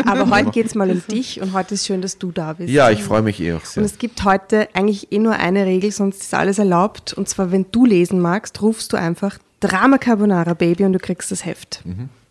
Aber 0.04 0.30
heute 0.30 0.50
geht 0.50 0.66
es 0.66 0.74
mal 0.74 0.90
um 0.90 1.02
dich 1.10 1.40
und 1.40 1.52
heute 1.52 1.74
ist 1.74 1.86
schön, 1.86 2.00
dass 2.02 2.18
du 2.18 2.32
da 2.32 2.54
bist. 2.54 2.70
Ja, 2.72 2.90
ich 2.90 3.02
freue 3.02 3.22
mich 3.22 3.40
eh 3.40 3.54
auch 3.54 3.64
sehr. 3.64 3.82
Und 3.82 3.86
es 3.90 3.98
gibt 3.98 4.24
heute 4.24 4.68
eigentlich 4.74 5.12
eh 5.12 5.18
nur 5.18 5.34
eine 5.34 5.64
Regel, 5.66 5.90
sonst 5.92 6.22
ist 6.22 6.34
alles 6.34 6.58
erlaubt. 6.58 7.12
Und 7.12 7.28
zwar, 7.28 7.52
wenn 7.52 7.66
du 7.72 7.84
lesen 7.86 8.20
magst, 8.20 8.60
rufst 8.62 8.92
du 8.92 8.96
einfach 8.96 9.38
Drama 9.60 9.98
Carbonara 9.98 10.54
Baby 10.54 10.84
und 10.84 10.92
du 10.92 10.98
kriegst 10.98 11.30
das 11.30 11.44
Heft. 11.44 11.82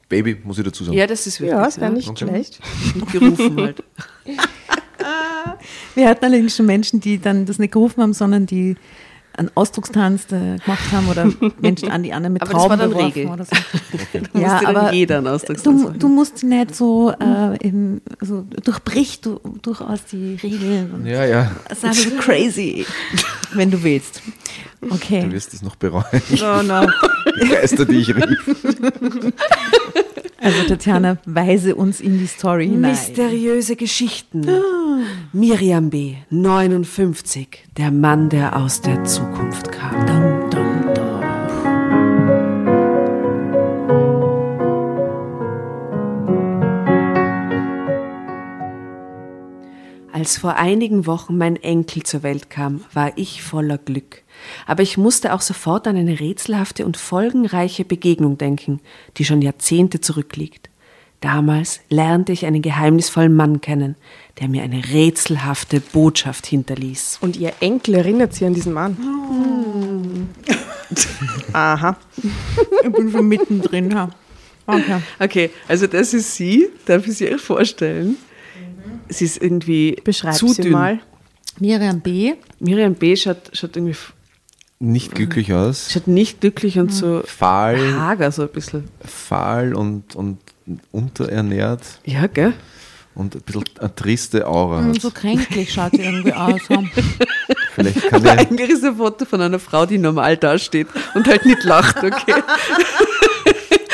Baby, 0.10 0.38
muss 0.44 0.58
ich 0.60 0.64
dazu 0.66 0.84
sagen. 0.84 0.98
ja, 0.98 1.08
das 1.08 1.26
ist 1.28 1.40
wirklich. 1.42 1.58
Ja, 1.58 1.68
es 1.68 1.80
wäre 1.80 1.92
nicht 1.92 2.10
Okay. 2.10 2.28
schlecht. 2.28 2.60
gerufen 3.12 3.60
halt. 3.62 3.84
Wir 5.96 6.10
hatten 6.10 6.26
allerdings 6.26 6.56
schon 6.56 6.66
Menschen, 6.66 7.00
die 7.00 7.20
dann 7.20 7.46
das 7.46 7.58
nicht 7.60 7.72
gerufen 7.72 8.02
haben, 8.02 8.14
sondern 8.14 8.46
die 8.46 8.76
einen 9.38 9.52
Ausdruckstanz 9.56 10.26
äh, 10.32 10.58
gemacht 10.58 10.92
haben 10.92 11.08
oder 11.10 11.30
Menschen 11.62 11.92
an 11.92 12.04
die 12.04 12.14
anderen 12.14 12.34
mit 12.34 12.42
Aber 12.42 12.54
das 12.54 12.62
war 12.70 12.78
Trauben 12.78 12.92
dann 12.92 13.02
Regel. 13.06 13.28
oder 13.28 13.46
so. 13.46 13.52
Da 14.34 14.40
Ja, 14.40 14.48
musste 14.50 14.66
dann 14.66 14.76
aber 14.78 14.94
jeder 14.94 15.18
einen 15.20 15.28
Ausdruckstanz 15.28 15.64
Du, 15.82 15.88
machen. 15.88 16.00
du 16.00 16.08
musst 16.08 16.44
nicht 16.44 16.76
so, 16.76 17.12
äh, 17.12 17.58
im, 17.68 18.02
also 18.20 18.46
durchbrich 18.64 19.22
du 19.22 19.40
durchaus 19.62 20.06
die 20.06 20.36
Regeln 20.42 20.92
und 20.94 21.06
Ja, 21.06 21.26
ja, 21.26 21.52
sei 21.76 21.90
bisschen 21.90 22.18
crazy, 22.20 22.86
wenn 23.54 23.72
du 23.72 23.82
willst. 23.84 24.22
Okay. 24.90 25.22
du 25.22 25.32
wirst 25.32 25.54
es 25.54 25.62
noch 25.62 25.76
bereuen. 25.76 26.04
Oh 26.34 26.62
no. 26.64 26.88
Die 27.42 27.50
Geister, 27.50 27.86
die 27.86 27.98
ich 27.98 28.16
rief. 28.16 28.56
Also 30.40 30.64
Tatjana, 30.68 31.18
weise 31.26 31.76
uns 31.76 32.00
in 32.00 32.20
die 32.20 32.28
Story 32.28 32.68
hinein. 32.68 32.92
Mysteriöse 32.92 33.76
Geschichten. 33.76 34.48
Miriam 35.34 35.90
B., 35.90 36.16
59, 36.30 37.66
der 37.78 37.92
Mann, 37.92 38.30
der 38.30 38.56
aus 38.56 38.80
der 38.82 39.04
Zukunft 39.06 39.72
kam. 39.72 40.06
Dum, 40.06 40.50
dum. 40.52 40.65
Als 50.16 50.38
vor 50.38 50.56
einigen 50.56 51.08
Wochen 51.08 51.38
mein 51.38 51.58
Enkel 51.58 52.04
zur 52.04 52.24
Welt 52.24 52.50
kam, 52.50 52.86
war 52.94 53.12
ich 53.18 53.44
voller 53.44 53.78
Glück. 53.78 54.24
Aber 54.66 54.82
ich 54.82 54.98
musste 54.98 55.34
auch 55.34 55.42
sofort 55.42 55.88
an 55.88 55.98
eine 55.98 56.22
rätselhafte 56.22 56.86
und 56.86 56.96
folgenreiche 56.96 57.84
Begegnung 57.84 58.38
denken, 58.38 58.80
die 59.18 59.26
schon 59.26 59.42
Jahrzehnte 59.42 60.00
zurückliegt. 60.00 60.70
Damals 61.20 61.82
lernte 61.90 62.32
ich 62.32 62.46
einen 62.46 62.62
geheimnisvollen 62.62 63.36
Mann 63.36 63.60
kennen, 63.60 63.98
der 64.40 64.48
mir 64.48 64.64
eine 64.64 64.88
rätselhafte 64.88 65.82
Botschaft 65.82 66.46
hinterließ. 66.46 67.18
Und 67.20 67.36
ihr 67.36 67.52
Enkel 67.60 67.96
erinnert 67.96 68.34
sich 68.34 68.48
an 68.48 68.54
diesen 68.54 68.72
Mann. 68.72 70.30
Aha. 71.52 71.98
Ich 72.86 72.90
bin 72.90 73.12
schon 73.12 73.28
mittendrin. 73.28 73.92
Ja. 73.92 74.10
Okay. 74.66 75.02
Okay, 75.20 75.50
also 75.68 75.88
das 75.88 76.14
ist 76.14 76.36
sie, 76.36 76.70
darf 76.86 77.06
ich 77.06 77.18
sie 77.18 77.34
euch 77.34 77.42
vorstellen? 77.42 78.16
Sie 79.10 79.26
ist 79.26 79.42
irgendwie 79.42 79.98
Beschreib 80.04 80.36
zu 80.36 80.48
sie 80.50 80.64
dünn. 80.64 80.72
mal. 80.72 81.00
Miriam 81.60 82.02
B. 82.02 82.34
Miriam 82.60 82.96
B. 82.96 83.16
schaut, 83.16 83.38
schaut 83.54 83.76
irgendwie 83.78 83.96
Nicht 84.80 85.16
glücklich 85.16 85.54
aus. 85.54 85.92
schaut 85.92 86.08
nicht 86.08 86.42
glücklich 86.42 86.78
und 86.80 86.92
so 86.94 87.22
Fahl, 87.26 87.98
hager 88.00 88.32
so 88.32 88.42
ein 88.44 88.50
bisschen. 88.50 88.90
fahl 89.06 89.74
und, 89.76 90.16
und 90.16 90.38
unterernährt. 90.92 91.82
Ja, 92.06 92.28
gell? 92.28 92.54
und 93.14 93.34
ein 93.34 93.42
bisschen 93.42 93.64
eine 93.80 93.96
triste 93.96 94.46
Aura. 94.46 94.80
Und 94.80 94.96
hat. 94.96 95.02
so 95.02 95.10
kränklich 95.12 95.72
schaut 95.72 95.94
sie 95.94 96.02
irgendwie 96.04 96.34
aus. 96.34 96.60
Vielleicht 97.74 98.02
kann 98.10 98.22
Aber 98.28 98.34
ich, 98.34 98.40
eigentlich 98.50 98.70
ist 98.70 98.84
ein 98.84 98.98
Foto 98.98 99.24
von 99.24 99.40
einer 99.40 99.60
Frau, 99.60 99.86
die 99.86 99.98
normal 99.98 100.36
dasteht 100.36 100.88
und 101.14 101.26
halt 101.26 101.46
nicht 101.46 101.64
lacht, 101.64 101.98
okay. 101.98 102.34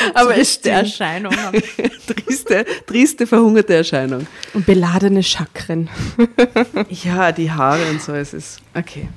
Aber 0.13 0.35
es 0.37 0.49
Die 0.61 0.69
stimmt. 0.69 0.75
Erscheinung. 0.77 1.33
Triste, 2.07 2.65
triste, 2.85 3.27
verhungerte 3.27 3.73
Erscheinung. 3.73 4.27
Und 4.53 4.65
beladene 4.65 5.23
Chakren. 5.23 5.89
Ja, 6.89 7.31
die 7.31 7.51
Haare 7.51 7.89
und 7.89 8.01
so, 8.01 8.13
es 8.13 8.33
ist 8.33 8.59
okay. 8.73 9.07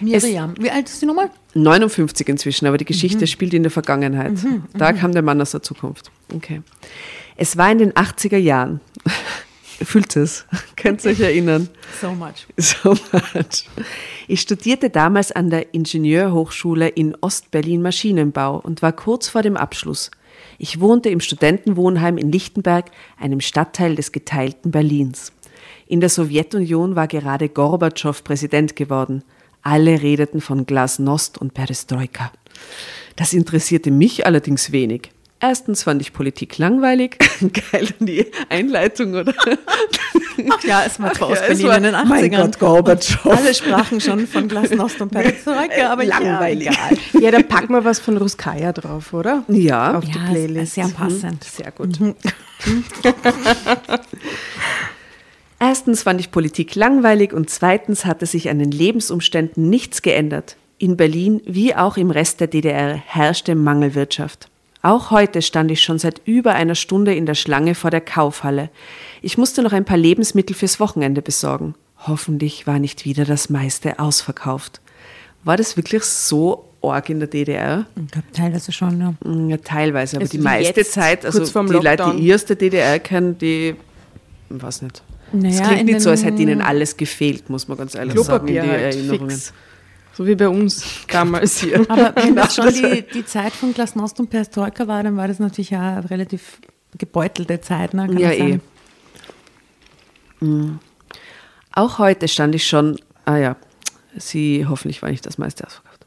Miriam, 0.00 0.54
wie 0.58 0.70
alt 0.70 0.88
ist 0.88 1.00
die 1.00 1.06
nochmal? 1.06 1.30
59 1.54 2.28
inzwischen, 2.28 2.66
aber 2.66 2.78
die 2.78 2.84
Geschichte 2.84 3.26
spielt 3.26 3.54
in 3.54 3.62
der 3.62 3.70
Vergangenheit. 3.70 4.32
da 4.74 4.92
kam 4.92 5.12
der 5.12 5.22
Mann 5.22 5.40
aus 5.40 5.52
der 5.52 5.62
Zukunft. 5.62 6.10
Okay. 6.34 6.62
Es 7.36 7.56
war 7.56 7.70
in 7.70 7.78
den 7.78 7.92
80er 7.92 8.36
Jahren. 8.36 8.80
Fühlt 9.84 10.16
es? 10.16 10.44
Könnt 10.76 11.04
ihr 11.04 11.12
euch 11.12 11.20
erinnern? 11.20 11.68
So 12.00 12.12
much. 12.12 12.46
So 12.56 12.90
much. 12.90 13.68
Ich 14.28 14.40
studierte 14.40 14.90
damals 14.90 15.32
an 15.32 15.50
der 15.50 15.74
Ingenieurhochschule 15.74 16.88
in 16.88 17.16
Ostberlin 17.20 17.82
Maschinenbau 17.82 18.58
und 18.58 18.82
war 18.82 18.92
kurz 18.92 19.28
vor 19.28 19.42
dem 19.42 19.56
Abschluss. 19.56 20.10
Ich 20.58 20.80
wohnte 20.80 21.08
im 21.08 21.20
Studentenwohnheim 21.20 22.18
in 22.18 22.30
Lichtenberg, 22.30 22.90
einem 23.18 23.40
Stadtteil 23.40 23.96
des 23.96 24.12
geteilten 24.12 24.70
Berlins. 24.70 25.32
In 25.86 26.00
der 26.00 26.08
Sowjetunion 26.08 26.96
war 26.96 27.08
gerade 27.08 27.48
Gorbatschow 27.48 28.22
Präsident 28.24 28.76
geworden. 28.76 29.24
Alle 29.62 30.02
redeten 30.02 30.40
von 30.40 30.66
Glasnost 30.66 31.38
und 31.38 31.54
Perestroika. 31.54 32.32
Das 33.16 33.32
interessierte 33.32 33.90
mich 33.90 34.26
allerdings 34.26 34.72
wenig. 34.72 35.11
Erstens 35.44 35.82
fand 35.82 36.00
ich 36.00 36.12
Politik 36.12 36.56
langweilig. 36.58 37.18
Geil, 37.72 37.88
die 37.98 38.26
Einleitung, 38.48 39.14
oder? 39.14 39.34
Ach 40.50 40.62
ja, 40.64 40.84
es 40.86 41.00
war 41.00 41.12
zwar 41.14 41.28
aus 41.30 41.38
Ja, 41.38 41.42
es 41.46 41.48
Berlin 41.48 41.66
war- 41.66 41.76
in 41.78 41.82
den 41.82 41.94
80ern. 41.96 42.04
Mein 42.08 42.30
Gott, 42.30 42.58
Gorbatschow. 42.60 43.26
Alle 43.36 43.52
sprachen 43.52 44.00
schon 44.00 44.26
von 44.28 44.46
Glasnost 44.46 45.00
und 45.00 45.10
Perestroika, 45.10 45.90
aber 45.92 46.04
Langweilig. 46.04 46.68
Ja. 47.12 47.20
Ja, 47.20 47.30
da 47.32 47.42
packen 47.42 47.72
wir 47.74 47.84
was 47.84 47.98
von 47.98 48.16
Ruskaya 48.18 48.72
drauf, 48.72 49.12
oder? 49.12 49.42
Ja, 49.48 49.98
Auf 49.98 50.04
die 50.04 50.12
Ja, 50.12 50.26
Playlist. 50.30 50.74
sehr 50.74 50.88
passend. 50.88 51.42
Sehr 51.42 51.72
gut. 51.72 51.98
Erstens 55.58 56.02
fand 56.04 56.20
ich 56.20 56.30
Politik 56.30 56.74
langweilig 56.74 57.32
und 57.32 57.50
zweitens 57.50 58.04
hatte 58.04 58.26
sich 58.26 58.48
an 58.48 58.58
den 58.58 58.70
Lebensumständen 58.70 59.68
nichts 59.70 60.02
geändert. 60.02 60.56
In 60.78 60.96
Berlin 60.96 61.40
wie 61.46 61.74
auch 61.74 61.96
im 61.96 62.10
Rest 62.10 62.40
der 62.40 62.48
DDR 62.48 62.94
herrschte 62.94 63.54
Mangelwirtschaft. 63.54 64.48
Auch 64.82 65.12
heute 65.12 65.42
stand 65.42 65.70
ich 65.70 65.80
schon 65.80 65.98
seit 65.98 66.20
über 66.24 66.54
einer 66.54 66.74
Stunde 66.74 67.14
in 67.14 67.24
der 67.24 67.36
Schlange 67.36 67.76
vor 67.76 67.90
der 67.90 68.00
Kaufhalle. 68.00 68.68
Ich 69.22 69.38
musste 69.38 69.62
noch 69.62 69.72
ein 69.72 69.84
paar 69.84 69.96
Lebensmittel 69.96 70.56
fürs 70.56 70.80
Wochenende 70.80 71.22
besorgen. 71.22 71.74
Hoffentlich 71.98 72.66
war 72.66 72.80
nicht 72.80 73.04
wieder 73.04 73.24
das 73.24 73.48
meiste 73.48 74.00
ausverkauft. 74.00 74.80
War 75.44 75.56
das 75.56 75.76
wirklich 75.76 76.02
so 76.02 76.68
arg 76.82 77.08
in 77.10 77.20
der 77.20 77.28
DDR? 77.28 77.86
Ich 77.94 78.10
glaube, 78.10 78.26
teilweise 78.32 78.72
schon, 78.72 79.00
ja. 79.00 79.14
Ja, 79.48 79.56
teilweise, 79.58 80.16
aber 80.16 80.24
Also 80.24 80.36
die 80.36 80.42
meiste 80.42 80.84
Zeit, 80.84 81.24
also 81.24 81.44
die 81.44 81.72
Leute, 81.72 82.14
die 82.16 82.26
erste 82.26 82.56
DDR 82.56 82.98
kennen, 82.98 83.38
die, 83.38 83.76
ich 84.50 84.62
weiß 84.62 84.82
nicht. 84.82 85.02
Naja, 85.32 85.48
es 85.48 85.62
klingt 85.62 85.80
in 85.80 85.86
nicht 85.86 86.00
so, 86.00 86.10
als 86.10 86.24
hätte 86.24 86.42
ihnen 86.42 86.60
alles 86.60 86.96
gefehlt, 86.96 87.48
muss 87.48 87.68
man 87.68 87.78
ganz 87.78 87.94
ehrlich 87.94 88.18
sagen, 88.20 88.48
in 88.48 88.54
die 88.54 88.60
halt, 88.60 88.94
Erinnerungen. 88.94 89.30
fix. 89.30 89.52
So 90.14 90.26
wie 90.26 90.34
bei 90.34 90.48
uns 90.48 90.84
damals 91.08 91.60
hier. 91.60 91.80
Aber 91.88 92.14
wenn 92.16 92.36
das 92.36 92.54
schon 92.54 92.68
die, 92.74 93.02
die 93.02 93.24
Zeit 93.24 93.52
von 93.52 93.72
Glasnost 93.72 94.20
und 94.20 94.28
Perestroika 94.28 94.86
war, 94.86 95.02
dann 95.02 95.16
war 95.16 95.28
das 95.28 95.38
natürlich 95.38 95.70
ja 95.70 95.96
eine 95.96 96.10
relativ 96.10 96.58
gebeutelte 96.98 97.60
Zeit. 97.60 97.94
Ne? 97.94 98.06
Kann 98.06 98.18
Ja, 98.18 98.30
eh. 98.32 98.60
Mm. 100.40 100.78
Auch 101.74 101.98
heute 101.98 102.28
stand 102.28 102.54
ich 102.54 102.66
schon, 102.66 102.98
ah 103.24 103.38
ja, 103.38 103.56
sie, 104.16 104.66
hoffentlich 104.68 105.00
war 105.00 105.10
nicht 105.10 105.24
das 105.24 105.38
meiste 105.38 105.66
ausverkauft. 105.66 106.06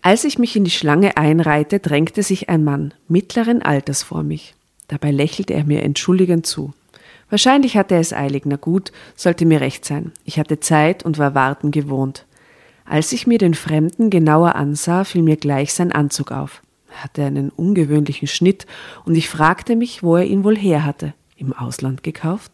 Als 0.00 0.24
ich 0.24 0.38
mich 0.38 0.56
in 0.56 0.64
die 0.64 0.70
Schlange 0.70 1.16
einreihte, 1.16 1.80
drängte 1.80 2.22
sich 2.22 2.48
ein 2.48 2.64
Mann 2.64 2.94
mittleren 3.08 3.62
Alters 3.62 4.02
vor 4.02 4.22
mich. 4.22 4.54
Dabei 4.88 5.10
lächelte 5.10 5.54
er 5.54 5.64
mir 5.64 5.82
entschuldigend 5.82 6.46
zu. 6.46 6.72
Wahrscheinlich 7.30 7.76
hatte 7.76 7.94
er 7.94 8.00
es 8.00 8.12
eilig, 8.12 8.42
na 8.46 8.56
gut, 8.56 8.92
sollte 9.16 9.46
mir 9.46 9.60
recht 9.60 9.84
sein. 9.84 10.12
Ich 10.24 10.38
hatte 10.38 10.60
Zeit 10.60 11.04
und 11.04 11.18
war 11.18 11.34
warten 11.34 11.70
gewohnt. 11.70 12.26
Als 12.84 13.12
ich 13.12 13.26
mir 13.26 13.38
den 13.38 13.54
Fremden 13.54 14.10
genauer 14.10 14.54
ansah, 14.56 15.04
fiel 15.04 15.22
mir 15.22 15.36
gleich 15.36 15.72
sein 15.74 15.92
Anzug 15.92 16.32
auf. 16.32 16.62
Er 16.90 17.04
hatte 17.04 17.24
einen 17.24 17.50
ungewöhnlichen 17.50 18.28
Schnitt 18.28 18.66
und 19.04 19.14
ich 19.14 19.28
fragte 19.28 19.74
mich, 19.74 20.02
wo 20.02 20.16
er 20.16 20.24
ihn 20.24 20.44
wohl 20.44 20.56
her 20.56 20.84
hatte. 20.84 21.14
Im 21.36 21.52
Ausland 21.52 22.02
gekauft? 22.02 22.52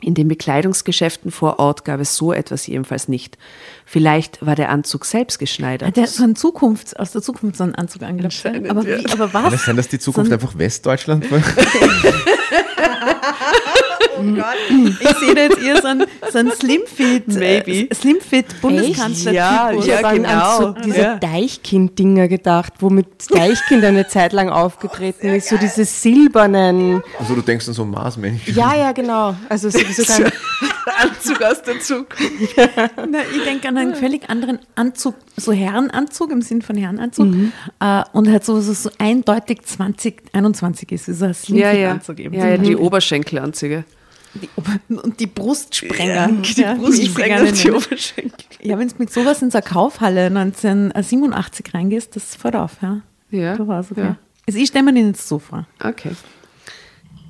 In 0.00 0.14
den 0.14 0.28
Bekleidungsgeschäften 0.28 1.32
vor 1.32 1.58
Ort 1.58 1.84
gab 1.84 1.98
es 2.00 2.16
so 2.16 2.32
etwas 2.32 2.66
jedenfalls 2.68 3.08
nicht. 3.08 3.36
Vielleicht 3.84 4.46
war 4.46 4.54
der 4.54 4.68
Anzug 4.70 5.04
selbst 5.04 5.34
Hat 5.34 5.40
geschneidert. 5.40 5.96
der 5.96 6.06
so 6.06 6.22
einen 6.22 6.36
Zukunft, 6.36 6.98
aus 7.00 7.10
der 7.10 7.20
Zukunft 7.20 7.56
so 7.56 7.64
einen 7.64 7.74
Anzug 7.74 8.02
angelegt? 8.04 8.46
Aber, 8.70 8.86
wie, 8.86 9.04
aber 9.10 9.34
was? 9.34 9.42
kann 9.42 9.52
es 9.54 9.64
sein, 9.64 9.76
dass 9.76 9.88
die 9.88 9.98
Zukunft 9.98 10.30
So 10.30 10.36
ein- 10.36 10.40
einfach 10.40 10.56
Westdeutschland 10.56 11.28
war? 11.32 11.40
Ich 14.20 15.16
sehe 15.18 15.34
da 15.34 15.42
jetzt 15.42 15.58
eher 15.62 15.80
so 15.82 15.88
ein, 15.88 16.04
so 16.32 16.38
ein 16.38 16.50
Slimfit, 16.52 17.28
Maybe. 17.28 17.70
äh, 17.90 17.94
Slimfit 17.94 18.60
Bundeskanzler. 18.60 19.32
Ja, 19.32 19.70
Ich 19.72 19.86
ja, 19.86 19.96
habe 19.98 20.08
an, 20.08 20.16
genau. 20.16 20.28
an 20.30 20.62
so 20.62 20.74
diese 20.84 21.00
Ja. 21.00 21.14
Deichkind-Dinger 21.18 22.28
gedacht, 22.28 22.74
womit 22.80 23.06
Deichkind 23.34 23.84
eine 23.84 24.06
Zeit 24.08 24.32
lang 24.32 24.48
aufgetreten 24.48 25.28
ist. 25.28 25.48
So 25.48 25.56
diese 25.56 25.84
silbernen. 25.84 27.02
Also 27.18 27.34
du 27.34 27.42
denkst 27.42 27.68
an 27.68 27.74
so 27.74 27.84
Marsmännchen. 27.84 28.54
Ja, 28.54 28.74
ja, 28.76 28.92
genau. 28.92 29.34
Also 29.48 29.70
so- 29.70 29.78
sogar 29.78 30.32
Anzug 31.00 31.42
aus 31.42 31.62
der 31.62 31.78
Zukunft. 31.80 32.56
Na, 32.56 33.18
ich 33.36 33.44
denke 33.44 33.68
an 33.68 33.76
einen 33.76 33.94
völlig 33.94 34.28
anderen 34.28 34.58
Anzug, 34.74 35.14
so 35.36 35.52
Herrenanzug 35.52 36.30
im 36.32 36.42
Sinn 36.42 36.62
von 36.62 36.76
Herrenanzug. 36.76 37.28
Äh, 37.80 38.02
und 38.12 38.28
halt 38.30 38.44
so, 38.44 38.60
so, 38.60 38.72
so 38.72 38.90
eindeutig 38.98 39.62
2021 39.64 40.90
ist, 40.92 41.06
so 41.06 41.24
ein 41.26 41.34
Ja, 41.48 41.72
ja. 41.72 41.90
Slimfit-Anzug 42.00 42.18
eben. 42.20 42.34
ja, 42.34 42.48
ja, 42.48 42.56
die 42.58 42.76
Oberschenkelanzüge. 42.76 43.84
Die 44.40 44.94
und 44.94 45.20
die 45.20 45.26
Brustsprenger. 45.26 46.28
die 46.28 46.60
ja, 46.60 46.74
sie 46.74 46.80
Brustsprenger 46.80 47.40
und 47.42 47.62
die. 47.64 47.70
Oberschenkel. 47.70 48.32
Ja, 48.62 48.78
wenn 48.78 48.88
du 48.88 48.94
mit 48.98 49.12
sowas 49.12 49.42
in 49.42 49.50
so 49.50 49.58
eine 49.58 49.66
Kaufhalle 49.66 50.26
1987 50.26 51.74
reingehst, 51.74 52.16
das 52.16 52.34
fällt 52.34 52.56
auf, 52.56 52.76
ja. 52.82 53.02
Ja, 53.30 53.56
So 53.56 53.68
war's, 53.68 53.90
okay. 53.90 54.00
ja. 54.00 54.16
Also 54.46 54.58
ich 54.58 54.68
stelle 54.68 54.84
mir 54.84 54.94
den 54.94 55.08
jetzt 55.08 55.28
so 55.28 55.38
vor. 55.38 55.66
Okay. 55.82 56.10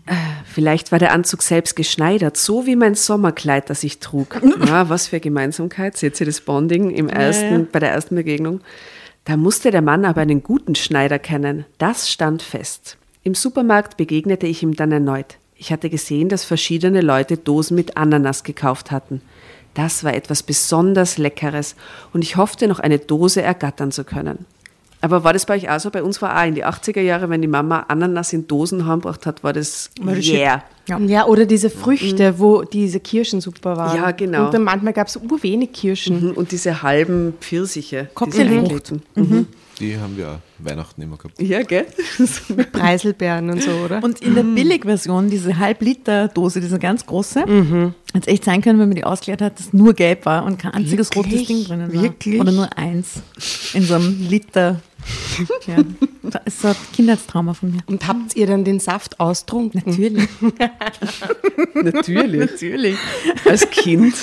Äh, 0.06 0.14
Vielleicht 0.44 0.92
war 0.92 0.98
der 0.98 1.12
Anzug 1.12 1.42
selbst 1.42 1.76
geschneidert, 1.76 2.36
so 2.36 2.66
wie 2.66 2.76
mein 2.76 2.94
Sommerkleid, 2.94 3.68
das 3.70 3.84
ich 3.84 3.98
trug. 3.98 4.40
Ja, 4.66 4.88
was 4.88 5.08
für 5.08 5.20
Gemeinsamkeit. 5.20 5.96
Seht 5.96 6.18
ihr 6.20 6.26
das 6.26 6.40
Bonding 6.40 6.90
im 6.90 7.08
ersten, 7.08 7.52
ja. 7.60 7.66
bei 7.70 7.78
der 7.80 7.90
ersten 7.90 8.14
Begegnung? 8.14 8.60
Da 9.24 9.36
musste 9.36 9.70
der 9.70 9.82
Mann 9.82 10.04
aber 10.04 10.22
einen 10.22 10.42
guten 10.42 10.74
Schneider 10.74 11.18
kennen. 11.18 11.66
Das 11.78 12.10
stand 12.10 12.42
fest. 12.42 12.96
Im 13.22 13.34
Supermarkt 13.34 13.96
begegnete 13.98 14.46
ich 14.46 14.62
ihm 14.62 14.74
dann 14.74 14.90
erneut. 14.90 15.36
Ich 15.60 15.72
hatte 15.72 15.90
gesehen, 15.90 16.28
dass 16.28 16.44
verschiedene 16.44 17.00
Leute 17.00 17.36
Dosen 17.36 17.74
mit 17.74 17.96
Ananas 17.96 18.44
gekauft 18.44 18.92
hatten. 18.92 19.20
Das 19.74 20.04
war 20.04 20.14
etwas 20.14 20.42
besonders 20.42 21.18
Leckeres 21.18 21.74
und 22.12 22.22
ich 22.22 22.36
hoffte, 22.36 22.68
noch 22.68 22.78
eine 22.78 22.98
Dose 22.98 23.42
ergattern 23.42 23.92
zu 23.92 24.04
können. 24.04 24.46
Aber 25.00 25.24
war 25.24 25.32
das 25.32 25.46
bei 25.46 25.56
euch 25.56 25.68
auch 25.68 25.78
so? 25.78 25.90
Bei 25.90 26.02
uns 26.02 26.22
war 26.22 26.40
auch 26.40 26.46
in 26.46 26.54
die 26.54 26.64
80er 26.64 27.00
Jahre, 27.00 27.28
wenn 27.28 27.42
die 27.42 27.48
Mama 27.48 27.84
Ananas 27.88 28.32
in 28.32 28.46
Dosen 28.48 28.86
heimgebracht 28.86 29.26
hat, 29.26 29.44
war 29.44 29.52
das 29.52 29.90
War 30.00 30.16
yeah. 30.16 30.64
Ja. 30.88 30.98
Ja, 30.98 31.26
oder 31.26 31.44
diese 31.46 31.70
Früchte, 31.70 32.38
wo 32.38 32.62
diese 32.62 32.98
Kirschen 33.00 33.40
super 33.40 33.76
waren. 33.76 33.96
Ja, 33.96 34.10
genau. 34.10 34.46
Und 34.46 34.54
dann 34.54 34.64
manchmal 34.64 34.92
gab 34.94 35.06
es 35.08 35.16
urwenig 35.16 35.72
Kirschen. 35.72 36.28
Mhm, 36.28 36.30
Und 36.32 36.50
diese 36.50 36.82
halben 36.82 37.34
Pfirsiche. 37.40 38.08
Cocktailfrucht. 38.14 38.90
diese 38.90 39.00
eingelegten. 39.20 39.46
Die 39.80 39.96
haben 39.96 40.16
wir 40.16 40.28
auch 40.28 40.38
Weihnachten 40.58 41.02
immer 41.02 41.16
gehabt. 41.16 41.40
Ja, 41.40 41.62
gell? 41.62 41.86
Mit 42.56 42.72
Preiselbeeren 42.72 43.48
und 43.50 43.62
so, 43.62 43.70
oder? 43.70 44.02
Und 44.02 44.20
in 44.22 44.34
der 44.34 44.42
Billigversion, 44.42 45.30
diese 45.30 45.56
Halb-Liter-Dose, 45.56 46.60
diese 46.60 46.80
ganz 46.80 47.06
große, 47.06 47.40
hätte 47.42 47.92
es 48.14 48.26
echt 48.26 48.44
sein 48.44 48.60
können, 48.60 48.80
wenn 48.80 48.88
man 48.88 48.96
die 48.96 49.04
ausgeleert 49.04 49.40
hat, 49.42 49.58
dass 49.60 49.72
nur 49.72 49.94
gelb 49.94 50.26
war 50.26 50.44
und 50.44 50.58
kein 50.58 50.72
einziges 50.74 51.10
Wirklich? 51.14 51.34
rotes 51.34 51.46
Ding 51.46 51.64
drinnen 51.64 51.94
war. 51.94 52.02
Wirklich? 52.02 52.40
Oder 52.40 52.50
nur 52.52 52.76
eins 52.76 53.22
in 53.74 53.82
so 53.84 53.94
einem 53.94 54.26
Liter. 54.28 54.80
Ja. 55.66 55.76
Das 56.22 56.42
ist 56.44 56.60
so 56.60 56.68
ein 56.68 56.76
Kindheitstrauma 56.94 57.54
von 57.54 57.70
mir. 57.72 57.80
Und 57.86 58.06
habt 58.06 58.36
ihr 58.36 58.46
dann 58.46 58.64
den 58.64 58.80
Saft 58.80 59.18
austrunken? 59.20 59.82
Natürlich. 59.86 60.28
Natürlich. 61.74 62.40
Natürlich. 62.50 62.96
Als 63.44 63.68
Kind. 63.70 64.14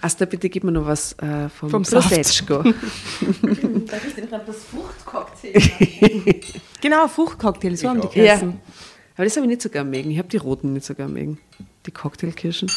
Asta, 0.00 0.24
bitte 0.24 0.48
gib 0.48 0.64
mir 0.64 0.72
noch 0.72 0.86
was 0.86 1.12
äh, 1.14 1.48
vom, 1.48 1.70
Vom 1.70 1.84
Saft. 1.84 2.08
Prosecco. 2.14 2.62
Darf 2.62 4.06
ich 4.06 4.14
denn 4.14 4.28
gerade 4.28 4.44
das 4.46 4.56
Fruchtcocktail? 4.64 6.40
Genau, 6.80 7.08
Fruchtcocktail, 7.08 7.76
so 7.76 7.88
haben 7.88 8.00
die 8.00 8.18
Ja. 8.18 8.24
geheißen. 8.36 8.54
Aber 9.16 9.24
das 9.24 9.36
habe 9.36 9.46
ich 9.46 9.50
nicht 9.50 9.62
so 9.62 9.68
gern 9.68 9.90
mögen. 9.90 10.10
Ich 10.10 10.18
habe 10.18 10.28
die 10.28 10.36
roten 10.38 10.72
nicht 10.72 10.86
so 10.86 10.94
gern 10.94 11.12
mögen. 11.12 11.38
Die 11.86 11.90
Cocktailkirschen. 11.90 12.70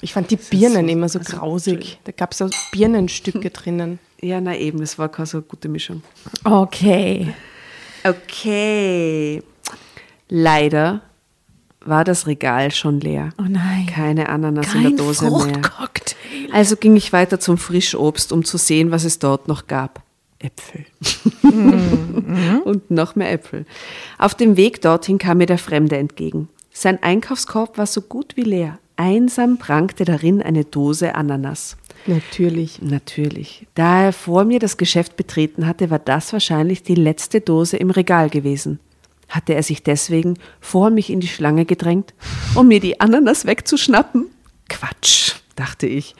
Ich 0.00 0.12
fand 0.12 0.30
die 0.30 0.36
Birnen 0.36 0.86
so- 0.86 0.92
immer 0.92 1.08
so 1.08 1.18
also, 1.18 1.36
grausig. 1.36 1.98
Da 2.04 2.12
gab 2.12 2.32
es 2.32 2.38
so 2.38 2.48
Birnenstücke 2.72 3.50
drinnen. 3.50 3.98
Ja, 4.20 4.40
na 4.40 4.56
eben, 4.56 4.80
das 4.80 4.98
war 4.98 5.08
keine 5.08 5.26
so 5.26 5.42
gute 5.42 5.68
Mischung. 5.68 6.02
Okay. 6.44 7.34
Okay. 8.04 9.42
Leider 10.28 11.02
war 11.80 12.04
das 12.04 12.26
Regal 12.26 12.70
schon 12.70 13.00
leer. 13.00 13.30
Oh 13.38 13.46
nein. 13.48 13.86
Keine 13.86 14.28
Ananas 14.28 14.68
Kein 14.68 14.84
in 14.84 14.96
der 14.96 15.04
Dose 15.04 15.30
mehr. 15.30 15.62
Also 16.52 16.76
ging 16.76 16.96
ich 16.96 17.12
weiter 17.12 17.40
zum 17.40 17.58
Frischobst, 17.58 18.32
um 18.32 18.44
zu 18.44 18.56
sehen, 18.56 18.90
was 18.90 19.04
es 19.04 19.18
dort 19.18 19.48
noch 19.48 19.66
gab. 19.66 20.02
Äpfel. 20.38 20.84
Und 22.64 22.90
noch 22.90 23.16
mehr 23.16 23.32
Äpfel. 23.32 23.66
Auf 24.18 24.34
dem 24.34 24.56
Weg 24.56 24.82
dorthin 24.82 25.18
kam 25.18 25.38
mir 25.38 25.46
der 25.46 25.58
Fremde 25.58 25.96
entgegen. 25.96 26.48
Sein 26.76 27.00
Einkaufskorb 27.02 27.78
war 27.78 27.86
so 27.86 28.02
gut 28.02 28.36
wie 28.36 28.42
leer. 28.42 28.80
Einsam 28.96 29.58
prangte 29.58 30.04
darin 30.04 30.42
eine 30.42 30.64
Dose 30.64 31.14
Ananas. 31.14 31.76
Natürlich. 32.06 32.82
Natürlich. 32.82 33.66
Da 33.74 34.02
er 34.02 34.12
vor 34.12 34.44
mir 34.44 34.58
das 34.58 34.76
Geschäft 34.76 35.16
betreten 35.16 35.66
hatte, 35.66 35.88
war 35.90 36.00
das 36.00 36.32
wahrscheinlich 36.32 36.82
die 36.82 36.96
letzte 36.96 37.40
Dose 37.40 37.76
im 37.76 37.90
Regal 37.90 38.28
gewesen. 38.28 38.80
Hatte 39.28 39.54
er 39.54 39.62
sich 39.62 39.84
deswegen 39.84 40.36
vor 40.60 40.90
mich 40.90 41.10
in 41.10 41.20
die 41.20 41.28
Schlange 41.28 41.64
gedrängt, 41.64 42.12
um 42.56 42.68
mir 42.68 42.80
die 42.80 43.00
Ananas 43.00 43.46
wegzuschnappen? 43.46 44.26
Quatsch, 44.68 45.36
dachte 45.54 45.86
ich. 45.86 46.14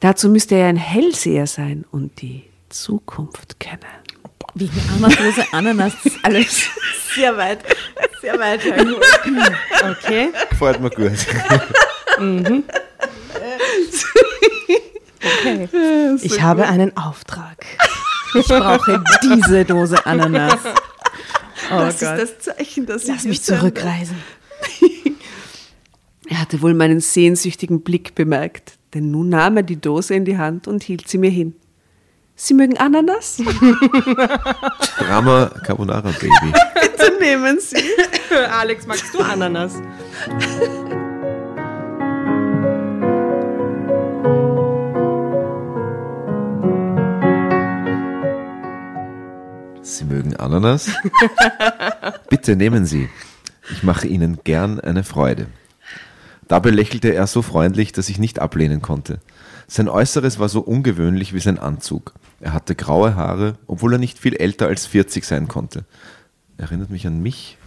Dazu 0.00 0.28
müsste 0.28 0.54
er 0.54 0.68
ein 0.68 0.76
Hellseher 0.76 1.46
sein 1.46 1.86
und 1.90 2.20
die 2.20 2.44
Zukunft 2.68 3.58
kennen. 3.58 4.03
Wie 4.54 4.70
eine 4.70 5.06
Anasdose 5.06 5.44
Ananas, 5.52 5.92
das 6.02 6.12
ist 6.12 6.24
alles 6.24 6.70
Sehr 7.14 7.36
weit. 7.36 7.60
Sehr 8.20 8.38
weit. 8.38 8.60
Okay. 9.82 10.30
Gefällt 10.50 10.80
mir 10.80 10.90
gut. 10.90 11.12
okay. 12.18 12.62
Ich 16.22 16.42
habe 16.42 16.66
einen 16.66 16.96
Auftrag. 16.96 17.64
Ich 18.34 18.46
brauche 18.46 19.02
diese 19.22 19.64
Dose 19.64 20.04
Ananas. 20.04 20.58
Oh 21.72 21.78
das 21.78 22.00
Gott. 22.00 22.18
ist 22.18 22.36
das 22.44 22.56
Zeichen, 22.56 22.86
dass 22.86 23.06
Lass 23.06 23.20
ich 23.20 23.24
mich 23.24 23.42
zurückreisen. 23.42 24.16
Er 26.26 26.40
hatte 26.40 26.62
wohl 26.62 26.74
meinen 26.74 27.00
sehnsüchtigen 27.00 27.82
Blick 27.82 28.14
bemerkt, 28.14 28.78
denn 28.92 29.10
nun 29.10 29.28
nahm 29.28 29.58
er 29.58 29.62
die 29.62 29.80
Dose 29.80 30.14
in 30.14 30.24
die 30.24 30.38
Hand 30.38 30.68
und 30.68 30.82
hielt 30.82 31.08
sie 31.08 31.18
mir 31.18 31.30
hin. 31.30 31.54
Sie 32.36 32.54
mögen 32.54 32.76
Ananas? 32.78 33.36
Drama 34.98 35.50
Carbonara 35.62 36.10
Baby. 36.10 36.52
Bitte 36.74 37.16
nehmen 37.20 37.60
Sie. 37.60 37.76
Alex, 38.50 38.86
magst 38.88 39.14
du 39.14 39.20
Ananas? 39.20 39.74
Sie 49.82 50.04
mögen 50.04 50.34
Ananas? 50.36 50.90
Bitte 52.28 52.56
nehmen 52.56 52.84
Sie. 52.84 53.08
Ich 53.70 53.84
mache 53.84 54.08
Ihnen 54.08 54.40
gern 54.42 54.80
eine 54.80 55.04
Freude. 55.04 55.46
Dabei 56.48 56.70
lächelte 56.70 57.14
er 57.14 57.28
so 57.28 57.42
freundlich, 57.42 57.92
dass 57.92 58.08
ich 58.08 58.18
nicht 58.18 58.40
ablehnen 58.40 58.82
konnte. 58.82 59.20
Sein 59.66 59.88
Äußeres 59.88 60.38
war 60.38 60.48
so 60.48 60.60
ungewöhnlich 60.60 61.34
wie 61.34 61.40
sein 61.40 61.58
Anzug. 61.58 62.12
Er 62.40 62.52
hatte 62.52 62.74
graue 62.74 63.16
Haare, 63.16 63.56
obwohl 63.66 63.94
er 63.94 63.98
nicht 63.98 64.18
viel 64.18 64.34
älter 64.34 64.66
als 64.66 64.86
40 64.86 65.24
sein 65.24 65.48
konnte. 65.48 65.84
Erinnert 66.56 66.90
mich 66.90 67.06
an 67.06 67.20
mich. 67.22 67.58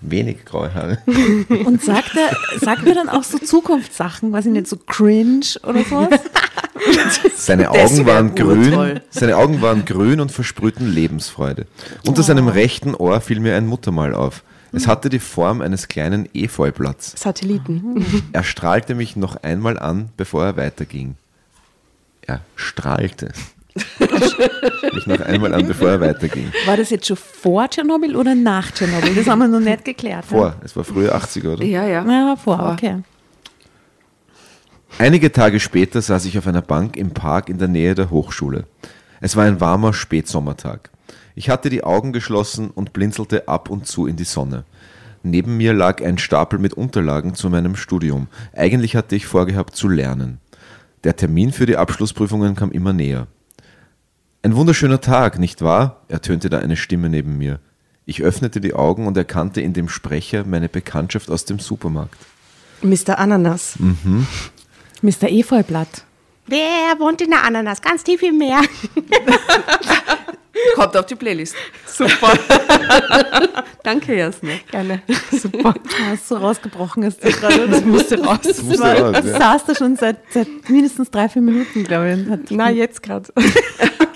Wenig 0.00 0.44
graue 0.44 0.72
Haare. 0.74 0.98
Und 1.64 1.82
sagt 1.82 2.16
er, 2.16 2.58
sagt 2.60 2.86
er 2.86 2.94
dann 2.94 3.08
auch 3.08 3.24
so 3.24 3.38
Zukunftssachen, 3.38 4.32
weiß 4.32 4.46
ich 4.46 4.52
nicht, 4.52 4.68
so 4.68 4.76
cringe 4.76 5.46
oder 5.64 5.82
sowas? 5.84 6.20
Seine 7.36 7.70
Augen 7.70 8.06
waren 8.06 8.34
grün, 8.34 9.00
seine 9.10 9.36
Augen 9.36 9.60
waren 9.60 9.84
grün 9.84 10.20
und 10.20 10.30
versprühten 10.30 10.88
Lebensfreude. 10.88 11.66
Unter 12.06 12.22
seinem 12.22 12.46
rechten 12.46 12.94
Ohr 12.94 13.20
fiel 13.20 13.40
mir 13.40 13.56
ein 13.56 13.66
Muttermal 13.66 14.14
auf. 14.14 14.44
Es 14.72 14.86
hatte 14.86 15.08
die 15.08 15.18
Form 15.18 15.60
eines 15.62 15.88
kleinen 15.88 16.28
Efeublatts. 16.34 17.14
Satelliten. 17.20 18.04
Er 18.32 18.44
strahlte 18.44 18.94
mich 18.94 19.16
noch 19.16 19.36
einmal 19.42 19.78
an, 19.78 20.10
bevor 20.16 20.44
er 20.44 20.56
weiterging. 20.56 21.16
Er 22.22 22.40
strahlte 22.56 23.32
mich 24.92 25.06
noch 25.06 25.20
einmal 25.20 25.54
an, 25.54 25.66
bevor 25.66 25.88
er 25.90 26.00
weiterging. 26.00 26.52
War 26.66 26.76
das 26.76 26.90
jetzt 26.90 27.06
schon 27.06 27.16
vor 27.16 27.68
Tschernobyl 27.70 28.14
oder 28.16 28.34
nach 28.34 28.70
Tschernobyl? 28.70 29.14
Das 29.14 29.26
haben 29.26 29.38
wir 29.38 29.48
noch 29.48 29.60
nicht 29.60 29.84
geklärt. 29.84 30.30
ne? 30.30 30.36
Vor, 30.36 30.54
es 30.64 30.76
war 30.76 30.84
früher 30.84 31.16
80er, 31.16 31.52
oder? 31.54 31.64
Ja, 31.64 31.84
ja. 31.86 32.04
Ja, 32.04 32.36
vor, 32.36 32.58
Vor. 32.58 32.72
okay. 32.72 33.02
Einige 34.98 35.30
Tage 35.32 35.60
später 35.60 36.02
saß 36.02 36.24
ich 36.24 36.36
auf 36.38 36.46
einer 36.46 36.62
Bank 36.62 36.96
im 36.96 37.10
Park 37.10 37.48
in 37.48 37.58
der 37.58 37.68
Nähe 37.68 37.94
der 37.94 38.10
Hochschule. 38.10 38.64
Es 39.20 39.36
war 39.36 39.44
ein 39.44 39.60
warmer 39.60 39.92
Spätsommertag. 39.92 40.90
Ich 41.38 41.48
hatte 41.48 41.70
die 41.70 41.84
Augen 41.84 42.12
geschlossen 42.12 42.68
und 42.68 42.92
blinzelte 42.92 43.46
ab 43.46 43.70
und 43.70 43.86
zu 43.86 44.08
in 44.08 44.16
die 44.16 44.24
Sonne. 44.24 44.64
Neben 45.22 45.56
mir 45.56 45.72
lag 45.72 46.02
ein 46.02 46.18
Stapel 46.18 46.58
mit 46.58 46.74
Unterlagen 46.74 47.36
zu 47.36 47.48
meinem 47.48 47.76
Studium. 47.76 48.26
Eigentlich 48.56 48.96
hatte 48.96 49.14
ich 49.14 49.26
vorgehabt 49.26 49.76
zu 49.76 49.86
lernen. 49.86 50.40
Der 51.04 51.14
Termin 51.14 51.52
für 51.52 51.64
die 51.64 51.76
Abschlussprüfungen 51.76 52.56
kam 52.56 52.72
immer 52.72 52.92
näher. 52.92 53.28
Ein 54.42 54.56
wunderschöner 54.56 55.00
Tag, 55.00 55.38
nicht 55.38 55.62
wahr? 55.62 56.02
ertönte 56.08 56.50
da 56.50 56.58
eine 56.58 56.76
Stimme 56.76 57.08
neben 57.08 57.38
mir. 57.38 57.60
Ich 58.04 58.20
öffnete 58.20 58.60
die 58.60 58.74
Augen 58.74 59.06
und 59.06 59.16
erkannte 59.16 59.60
in 59.60 59.74
dem 59.74 59.88
Sprecher 59.88 60.44
meine 60.44 60.68
Bekanntschaft 60.68 61.30
aus 61.30 61.44
dem 61.44 61.60
Supermarkt. 61.60 62.18
Mr. 62.82 63.16
Ananas. 63.16 63.78
Mr. 65.02 65.30
Efeublatt. 65.30 66.02
Wer 66.48 66.98
wohnt 66.98 67.20
in 67.20 67.30
der 67.30 67.44
Ananas? 67.44 67.80
Ganz 67.80 68.02
tief 68.02 68.24
im 68.24 68.38
Meer. 68.38 68.60
Kommt 70.74 70.96
auf 70.96 71.06
die 71.06 71.14
Playlist. 71.14 71.54
Super. 71.86 72.32
Danke, 73.82 74.16
Jasna. 74.16 74.50
Gerne. 74.70 75.02
Super. 75.30 75.74
Du 75.74 76.04
hast 76.10 76.28
so 76.28 76.36
rausgebrochen 76.36 77.02
ist 77.04 77.24
das 77.24 77.38
gerade. 77.38 77.68
Das 77.68 77.84
musste 77.84 78.22
raus. 78.22 78.38
Das 78.42 78.62
musste 78.62 78.82
war, 78.82 78.98
raus, 78.98 79.12
das 79.12 79.26
ja. 79.26 79.38
saß 79.38 79.64
da 79.66 79.74
schon 79.74 79.96
seit, 79.96 80.18
seit 80.30 80.48
mindestens 80.68 81.10
drei, 81.10 81.28
vier 81.28 81.42
Minuten, 81.42 81.84
glaube 81.84 82.12
ich. 82.12 82.50
Na, 82.50 82.70
jetzt 82.70 83.02
gerade. 83.02 83.32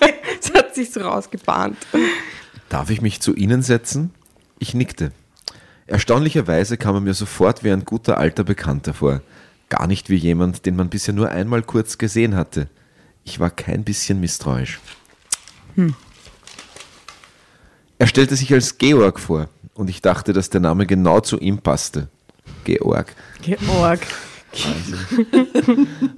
Okay. 0.02 0.14
Es 0.40 0.52
hat 0.52 0.74
sich 0.74 0.90
so 0.90 1.00
rausgebahnt. 1.00 1.76
Darf 2.68 2.90
ich 2.90 3.02
mich 3.02 3.20
zu 3.20 3.34
Ihnen 3.34 3.62
setzen? 3.62 4.10
Ich 4.58 4.74
nickte. 4.74 5.12
Erstaunlicherweise 5.86 6.76
kam 6.76 6.96
er 6.96 7.00
mir 7.00 7.14
sofort 7.14 7.62
wie 7.62 7.70
ein 7.70 7.84
guter 7.84 8.18
alter 8.18 8.42
Bekannter 8.42 8.94
vor. 8.94 9.20
Gar 9.68 9.86
nicht 9.86 10.08
wie 10.08 10.16
jemand, 10.16 10.66
den 10.66 10.74
man 10.74 10.88
bisher 10.88 11.14
nur 11.14 11.28
einmal 11.28 11.62
kurz 11.62 11.98
gesehen 11.98 12.34
hatte. 12.34 12.68
Ich 13.24 13.38
war 13.38 13.50
kein 13.50 13.84
bisschen 13.84 14.20
misstrauisch. 14.20 14.80
Er 18.02 18.08
stellte 18.08 18.34
sich 18.34 18.52
als 18.52 18.78
Georg 18.78 19.20
vor 19.20 19.48
und 19.74 19.88
ich 19.88 20.02
dachte, 20.02 20.32
dass 20.32 20.50
der 20.50 20.60
Name 20.60 20.86
genau 20.86 21.20
zu 21.20 21.38
ihm 21.38 21.58
passte. 21.58 22.08
Georg. 22.64 23.14
Georg. 23.42 24.00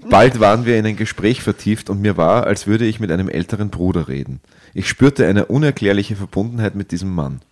Bald 0.08 0.40
waren 0.40 0.64
wir 0.64 0.78
in 0.78 0.86
ein 0.86 0.96
Gespräch 0.96 1.42
vertieft 1.42 1.90
und 1.90 2.00
mir 2.00 2.16
war, 2.16 2.46
als 2.46 2.66
würde 2.66 2.86
ich 2.86 3.00
mit 3.00 3.10
einem 3.10 3.28
älteren 3.28 3.68
Bruder 3.68 4.08
reden. 4.08 4.40
Ich 4.72 4.88
spürte 4.88 5.26
eine 5.26 5.44
unerklärliche 5.44 6.16
Verbundenheit 6.16 6.74
mit 6.74 6.90
diesem 6.90 7.14
Mann. 7.14 7.42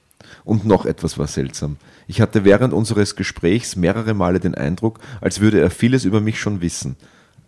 Und 0.45 0.65
noch 0.65 0.87
etwas 0.87 1.19
war 1.19 1.27
seltsam. 1.27 1.77
Ich 2.07 2.23
hatte 2.23 2.43
während 2.43 2.73
unseres 2.73 3.17
Gesprächs 3.17 3.77
mehrere 3.77 4.15
Male 4.15 4.41
den 4.41 4.55
Eindruck, 4.55 5.01
als 5.21 5.41
würde 5.41 5.61
er 5.61 5.71
vieles 5.71 6.07
über 6.07 6.23
mich 6.23 6.41
schon 6.41 6.63
wissen. 6.63 6.97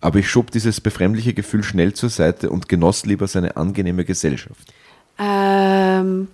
Aber 0.03 0.18
ich 0.18 0.29
schob 0.29 0.51
dieses 0.51 0.83
befremdliche 0.83 1.33
Gefühl 1.33 1.62
schnell 1.62 1.94
zur 1.94 2.11
Seite 2.11 2.51
und 2.51 2.68
genoss 2.68 3.07
lieber 3.07 3.27
seine 3.27 3.57
angenehme 3.57 4.05
Gesellschaft. 4.05 4.75
Ähm, 5.18 6.29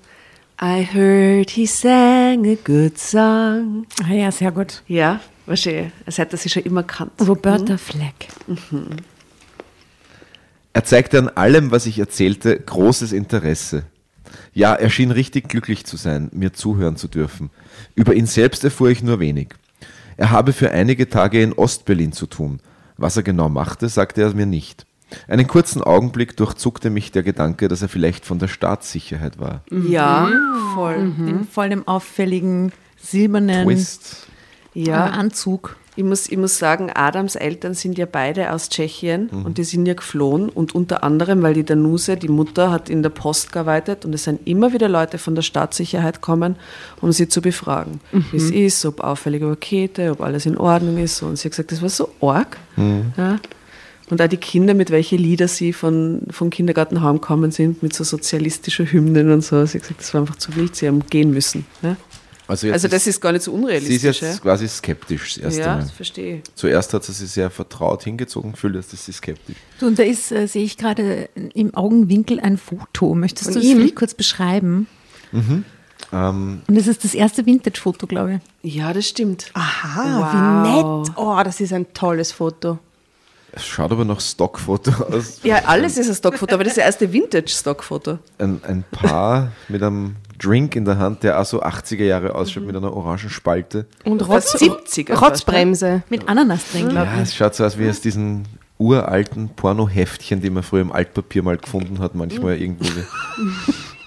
I 0.63 0.87
heard 0.93 1.49
he 1.49 1.65
sang 1.65 2.47
a 2.47 2.55
good 2.55 2.99
song. 2.99 3.87
Ah 4.05 4.13
ja, 4.13 4.31
sehr 4.31 4.53
gut. 4.53 4.83
Ja, 4.87 5.21
wahrscheinlich. 5.47 5.91
Es 6.05 6.19
hätte 6.19 6.37
sie 6.37 6.51
schon 6.51 6.65
immer 6.65 6.83
kannt. 6.83 7.13
Roberta 7.27 7.79
Fleck. 7.79 8.29
Er 10.75 10.85
zeigte 10.85 11.19
an 11.19 11.29
allem, 11.31 11.71
was 11.71 11.87
ich 11.87 11.99
erzählte, 11.99 12.61
großes 12.61 13.13
Interesse. 13.13 13.85
Ja, 14.53 14.75
er 14.75 14.91
schien 14.91 15.11
richtig 15.11 15.49
glücklich 15.49 15.87
zu 15.87 15.97
sein, 15.97 16.29
mir 16.35 16.53
zuhören 16.53 16.97
zu 16.97 17.09
dürfen. 17.09 17.49
Über 17.95 18.15
ihn 18.15 18.27
selbst 18.27 18.63
erfuhr 18.63 18.91
ich 18.91 19.03
nur 19.03 19.19
wenig. 19.19 19.55
Er 20.19 20.31
habe 20.31 20.53
für 20.53 20.73
einige 20.73 21.09
Tage 21.09 21.43
in 21.43 21.55
Ostberlin 21.55 22.13
zu 22.13 22.27
tun. 22.27 22.61
Was 22.99 23.17
er 23.17 23.23
genau 23.23 23.49
machte, 23.49 23.89
sagte 23.89 24.21
er 24.21 24.35
mir 24.35 24.45
nicht. 24.45 24.85
Einen 25.29 25.47
kurzen 25.47 25.83
Augenblick 25.83 26.37
durchzuckte 26.37 26.91
mich 26.91 27.13
der 27.13 27.23
Gedanke, 27.23 27.69
dass 27.69 27.83
er 27.83 27.89
vielleicht 27.89 28.25
von 28.25 28.39
der 28.39 28.49
Staatssicherheit 28.49 29.39
war. 29.39 29.63
Ja, 29.71 30.31
voll. 30.75 31.13
In 31.27 31.47
voll 31.51 31.69
dem 31.71 31.87
auffälligen 31.87 32.73
silbernen 32.97 33.65
Twist. 33.65 34.27
Ja, 34.73 35.07
Anzug. 35.07 35.77
ich 35.97 36.05
muss, 36.05 36.29
ich 36.29 36.39
muss 36.39 36.59
sagen, 36.59 36.93
Adams 36.95 37.35
Eltern 37.35 37.75
sind 37.75 37.99
ja 37.99 38.07
beide 38.07 38.53
aus 38.53 38.69
Tschechien 38.69 39.29
und 39.31 39.59
die 39.59 39.65
sind 39.65 39.85
ja 39.85 39.95
geflohen 39.95 40.49
und 40.49 40.77
unter 40.77 41.03
anderem, 41.03 41.43
weil 41.43 41.55
die 41.55 41.65
Danuse, 41.65 42.17
die 42.17 42.29
Mutter, 42.29 42.71
hat 42.71 42.89
in 42.89 43.03
der 43.03 43.11
Post 43.11 43.51
gearbeitet 43.51 44.05
und 44.05 44.15
es 44.15 44.25
sind 44.25 44.47
immer 44.47 44.73
wieder 44.73 44.89
Leute 44.89 45.19
von 45.19 45.35
der 45.35 45.43
Staatssicherheit 45.43 46.21
kommen, 46.21 46.55
um 47.01 47.11
sie 47.11 47.27
zu 47.27 47.43
befragen, 47.43 48.01
wie 48.31 48.37
es 48.37 48.51
ist, 48.51 48.87
ob 48.87 49.01
auffällige 49.01 49.49
Pakete, 49.49 50.13
ob 50.13 50.21
alles 50.21 50.47
in 50.47 50.57
Ordnung 50.57 50.99
ist. 50.99 51.21
Und 51.23 51.37
sie 51.37 51.49
hat 51.49 51.53
gesagt, 51.53 51.73
das 51.73 51.83
war 51.83 51.89
so 51.89 52.11
arg. 52.21 52.59
Ja. 53.17 53.41
Und 54.11 54.21
auch 54.21 54.27
die 54.29 54.37
Kinder, 54.37 54.75
mit 54.75 54.91
welchen 54.91 55.19
Lieder 55.19 55.47
sie 55.49 55.73
von, 55.73 56.23
vom 56.31 56.51
Kindergarten 56.51 57.01
heimgekommen 57.03 57.51
sind, 57.53 57.83
mit 57.83 57.95
so 57.95 58.03
sozialistischer 58.05 58.85
Hymnen 58.85 59.31
und 59.31 59.43
so. 59.43 59.65
Sie 59.67 59.79
hat 59.79 59.83
gesagt, 59.83 60.01
das 60.01 60.13
war 60.15 60.23
einfach 60.23 60.37
zu 60.37 60.55
wild, 60.57 60.75
sie 60.77 60.89
haben 60.89 61.07
gehen 61.09 61.31
müssen. 61.31 61.65
Ja. 61.83 61.97
Also, 62.49 62.73
Also 62.73 62.89
das 62.89 63.07
ist 63.07 63.21
gar 63.21 63.31
nicht 63.31 63.43
so 63.45 63.53
sie 63.53 63.57
ist 63.59 63.63
unrealistisch. 63.63 64.03
jetzt 64.03 64.23
ja? 64.23 64.37
quasi 64.43 64.67
skeptisch 64.67 65.35
das 65.35 65.45
erste 65.45 65.61
Ja, 65.61 65.67
Mal. 65.77 65.83
das 65.83 65.91
verstehe 65.93 66.37
ich. 66.39 66.43
Zuerst 66.57 66.93
hat 66.93 67.05
sie 67.05 67.13
sich 67.13 67.31
sehr 67.31 67.49
vertraut 67.51 68.03
hingezogen 68.03 68.51
gefühlt, 68.53 68.75
jetzt 68.75 68.93
ist 68.93 69.05
sie 69.07 69.13
skeptisch. 69.13 69.55
Du, 69.79 69.87
und 69.87 69.97
da 69.97 70.03
ist, 70.03 70.33
äh, 70.33 70.49
sehe 70.49 70.65
ich 70.65 70.77
gerade 70.77 71.29
im 71.55 71.73
Augenwinkel 71.77 72.41
ein 72.41 72.59
Foto. 72.59 73.15
Möchtest 73.15 73.45
Von 73.53 73.55
du 73.55 73.61
das 73.61 73.69
vielleicht 73.71 73.95
kurz 73.95 74.15
beschreiben? 74.15 74.89
Ähm, 76.13 76.63
Und 76.67 76.75
das 76.77 76.87
ist 76.89 77.05
das 77.05 77.15
erste 77.15 77.47
Vintage-Foto, 77.47 78.07
glaube 78.09 78.41
ich. 78.63 78.75
Ja, 78.75 78.93
das 78.93 79.07
stimmt. 79.07 79.47
Aha, 79.55 80.19
Wow. 80.19 80.33
wie 80.35 81.09
nett. 81.09 81.17
Oh, 81.17 81.41
das 81.45 81.61
ist 81.61 81.73
ein 81.73 81.93
tolles 81.95 82.33
Foto. 82.33 82.79
Es 83.53 83.67
schaut 83.67 83.91
aber 83.91 84.05
noch 84.05 84.21
Stockfoto 84.21 84.91
aus. 85.13 85.41
Ja, 85.43 85.63
alles 85.67 85.99
ist 85.99 86.09
ein 86.09 86.15
Stockfoto, 86.15 86.55
aber 86.55 86.65
das 86.65 86.73
ist 86.73 86.79
das 86.79 86.87
erste 86.87 87.13
Vintage-Stockfoto. 87.13 88.19
Ein, 88.39 88.61
ein 88.67 88.85
Paar 88.91 89.53
mit 89.69 89.83
einem 89.83 90.17
Drink 90.39 90.77
in 90.77 90.85
der 90.85 90.99
Hand, 90.99 91.23
der 91.23 91.41
auch 91.41 91.45
so 91.45 91.63
80er 91.63 92.05
Jahre 92.05 92.35
ausschaut, 92.35 92.65
mit 92.65 92.77
einer 92.77 92.95
orangen 92.95 93.31
Spalte. 93.31 93.87
Und 94.05 94.27
Rotz 94.27 94.55
70er 94.55 95.09
fast, 95.09 95.23
Rotzbremse. 95.23 96.03
Mit 96.09 96.29
Ananas 96.29 96.71
drin, 96.73 96.89
glaube 96.89 97.07
Ja, 97.07 97.21
es 97.23 97.35
schaut 97.35 97.55
so 97.55 97.65
aus 97.65 97.79
wie 97.79 97.89
aus 97.89 98.01
diesen 98.01 98.47
uralten 98.79 99.51
Pornoheftchen, 99.51 100.41
die 100.41 100.49
man 100.49 100.63
früher 100.63 100.81
im 100.81 100.93
Altpapier 100.93 101.43
mal 101.43 101.59
gefunden 101.59 101.99
hat, 101.99 102.15
manchmal 102.15 102.57
irgendwo. 102.57 102.87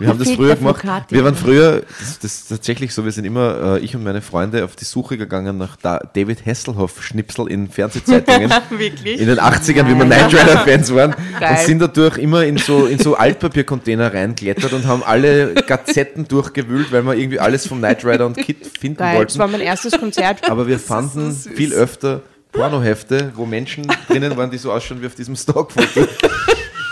Wir 0.03 0.09
haben 0.09 0.19
das 0.19 0.31
früher 0.31 0.55
gemacht. 0.55 0.83
Wir 1.09 1.23
waren 1.23 1.35
früher, 1.35 1.83
das, 1.99 2.19
das 2.19 2.33
ist 2.33 2.49
tatsächlich 2.49 2.93
so, 2.93 3.05
wir 3.05 3.11
sind 3.13 3.23
immer, 3.23 3.77
äh, 3.77 3.79
ich 3.79 3.95
und 3.95 4.03
meine 4.03 4.21
Freunde, 4.21 4.65
auf 4.65 4.75
die 4.75 4.83
Suche 4.83 5.17
gegangen 5.17 5.57
nach 5.57 5.77
da 5.77 5.99
David 5.99 6.45
Hasselhoff-Schnipsel 6.45 7.47
in 7.49 7.69
Fernsehzeitungen. 7.69 8.51
Wirklich? 8.69 9.21
In 9.21 9.27
den 9.27 9.39
80ern, 9.39 9.87
wie 9.87 9.97
wir 9.97 10.05
Knight 10.05 10.33
Rider-Fans 10.33 10.93
waren. 10.93 11.15
Geil. 11.39 11.51
Und 11.51 11.59
sind 11.59 11.79
dadurch 11.79 12.17
immer 12.17 12.43
in 12.43 12.57
so, 12.57 12.85
in 12.85 12.99
so 12.99 13.15
Altpapiercontainer 13.15 14.13
reingeklettert 14.13 14.73
und 14.73 14.85
haben 14.85 15.03
alle 15.03 15.53
Gazetten 15.53 16.27
durchgewühlt, 16.27 16.91
weil 16.91 17.03
wir 17.03 17.13
irgendwie 17.15 17.39
alles 17.39 17.65
vom 17.65 17.77
Knight 17.77 18.03
Rider 18.03 18.25
und 18.25 18.37
Kit 18.37 18.57
finden 18.77 18.97
Geil, 18.97 19.11
das 19.11 19.17
wollten. 19.17 19.39
war 19.39 19.47
mein 19.47 19.61
erstes 19.61 19.97
Konzert. 19.97 20.41
Aber 20.49 20.67
wir 20.67 20.79
fanden 20.79 21.31
so 21.31 21.49
viel 21.49 21.73
öfter 21.73 22.21
Pornohefte, 22.51 23.31
wo 23.35 23.45
Menschen 23.45 23.87
drinnen 24.07 24.35
waren, 24.35 24.51
die 24.51 24.57
so 24.57 24.71
ausschauen 24.71 25.01
wie 25.01 25.07
auf 25.07 25.15
diesem 25.15 25.35
Stockfoto. 25.35 26.07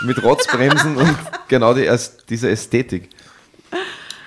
Mit 0.04 0.22
Rotzbremsen 0.22 0.96
und 0.96 1.16
genau 1.48 1.74
die, 1.74 1.88
diese 2.28 2.50
Ästhetik. 2.50 3.08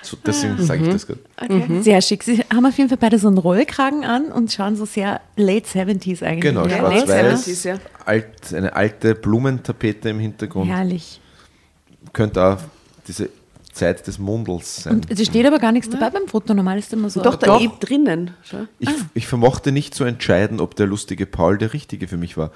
So, 0.02 0.16
deswegen 0.24 0.64
sage 0.64 0.84
ich 0.84 0.92
das 0.92 1.06
gerade. 1.06 1.82
Sehr 1.82 2.00
schick. 2.00 2.22
Sie 2.22 2.38
haben 2.54 2.64
auf 2.64 2.76
jeden 2.78 2.88
Fall 2.88 2.98
beide 2.98 3.18
so 3.18 3.26
einen 3.26 3.38
Rollkragen 3.38 4.04
an 4.04 4.26
und 4.26 4.52
schauen 4.52 4.76
so 4.76 4.84
sehr 4.84 5.20
late 5.36 5.66
70s 5.66 6.22
eigentlich. 6.22 6.42
Genau, 6.42 6.64
Ja, 6.66 6.78
schwarz-weiß, 6.78 7.48
70s, 7.48 7.68
ja. 7.68 7.78
alt, 8.04 8.54
eine 8.54 8.74
alte 8.76 9.16
Blumentapete 9.16 10.10
im 10.10 10.20
Hintergrund. 10.20 10.70
Herrlich. 10.70 11.20
Könnte 12.12 12.44
auch 12.44 12.58
diese 13.08 13.30
Zeit 13.72 14.06
des 14.06 14.18
Mundels 14.18 14.84
sein. 14.84 14.94
Und 14.94 15.10
es 15.10 15.26
steht 15.26 15.44
aber 15.44 15.58
gar 15.58 15.72
nichts 15.72 15.90
dabei 15.90 16.10
beim 16.10 16.28
Foto. 16.28 16.54
Normal 16.54 16.78
ist 16.78 16.92
immer 16.92 17.10
so. 17.10 17.20
Doch, 17.22 17.34
da 17.34 17.58
eben 17.58 17.78
drinnen. 17.80 18.30
Ich, 18.78 18.88
ich 19.14 19.26
vermochte 19.26 19.72
nicht 19.72 19.92
zu 19.94 20.04
entscheiden, 20.04 20.60
ob 20.60 20.76
der 20.76 20.86
lustige 20.86 21.26
Paul 21.26 21.58
der 21.58 21.72
richtige 21.72 22.06
für 22.06 22.16
mich 22.16 22.36
war. 22.36 22.52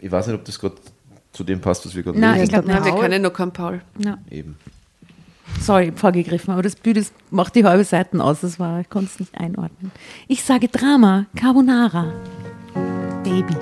Ich 0.00 0.12
weiß 0.12 0.28
nicht, 0.28 0.36
ob 0.36 0.44
das 0.44 0.58
gerade 0.58 0.76
zu 1.34 1.44
dem 1.44 1.60
passt, 1.60 1.84
was 1.84 1.94
wir 1.94 2.02
gerade 2.02 2.18
Nein, 2.18 2.42
ich 2.44 2.48
glaube 2.48 2.66
Nein, 2.68 2.84
wir 2.84 2.94
können 2.94 3.20
noch 3.22 3.32
keinen 3.32 3.52
Paul. 3.52 3.82
Ja. 3.98 4.16
Eben. 4.30 4.56
Sorry, 5.60 5.92
vorgegriffen, 5.94 6.52
aber 6.52 6.62
das 6.62 6.74
Bild 6.76 7.12
macht 7.30 7.54
die 7.54 7.64
halbe 7.64 7.84
Seiten 7.84 8.20
aus. 8.20 8.40
Das 8.40 8.58
war, 8.58 8.80
ich 8.80 8.88
konnte 8.88 9.10
es 9.12 9.20
nicht 9.20 9.36
einordnen. 9.38 9.92
Ich 10.26 10.42
sage 10.42 10.68
Drama, 10.68 11.26
Carbonara. 11.36 12.12
Baby. 13.22 13.54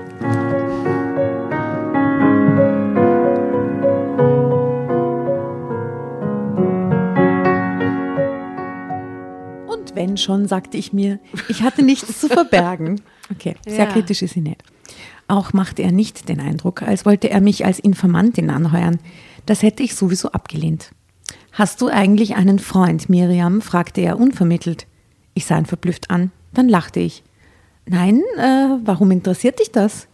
Und 9.66 9.94
wenn 9.96 10.16
schon, 10.16 10.46
sagte 10.46 10.76
ich 10.76 10.92
mir, 10.92 11.18
ich 11.48 11.62
hatte 11.62 11.82
nichts 11.82 12.20
zu 12.20 12.28
verbergen. 12.28 13.00
Okay, 13.30 13.54
sehr 13.66 13.86
Ja. 13.86 13.86
kritisch 13.86 14.20
ist 14.20 14.34
sie 14.34 14.42
nicht. 14.42 14.62
Auch 15.32 15.54
machte 15.54 15.80
er 15.80 15.92
nicht 15.92 16.28
den 16.28 16.40
Eindruck, 16.40 16.82
als 16.82 17.06
wollte 17.06 17.30
er 17.30 17.40
mich 17.40 17.64
als 17.64 17.78
Informantin 17.78 18.50
anheuern. 18.50 18.98
Das 19.46 19.62
hätte 19.62 19.82
ich 19.82 19.94
sowieso 19.94 20.30
abgelehnt. 20.32 20.90
Hast 21.52 21.80
du 21.80 21.88
eigentlich 21.88 22.36
einen 22.36 22.58
Freund, 22.58 23.08
Miriam? 23.08 23.62
fragte 23.62 24.02
er 24.02 24.18
unvermittelt. 24.18 24.86
Ich 25.32 25.46
sah 25.46 25.56
ihn 25.56 25.64
verblüfft 25.64 26.10
an, 26.10 26.32
dann 26.52 26.68
lachte 26.68 27.00
ich. 27.00 27.22
Nein, 27.86 28.20
äh, 28.36 28.76
warum 28.84 29.10
interessiert 29.10 29.58
dich 29.58 29.72
das? 29.72 30.06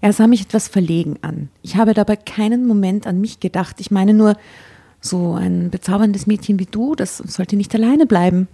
Er 0.00 0.12
sah 0.12 0.28
mich 0.28 0.42
etwas 0.42 0.68
verlegen 0.68 1.18
an. 1.22 1.48
Ich 1.62 1.74
habe 1.74 1.92
dabei 1.92 2.14
keinen 2.14 2.64
Moment 2.64 3.08
an 3.08 3.20
mich 3.20 3.40
gedacht. 3.40 3.80
Ich 3.80 3.90
meine 3.90 4.14
nur, 4.14 4.36
so 5.00 5.34
ein 5.34 5.70
bezauberndes 5.70 6.28
Mädchen 6.28 6.60
wie 6.60 6.66
du, 6.66 6.94
das 6.94 7.16
sollte 7.16 7.56
nicht 7.56 7.74
alleine 7.74 8.06
bleiben. 8.06 8.46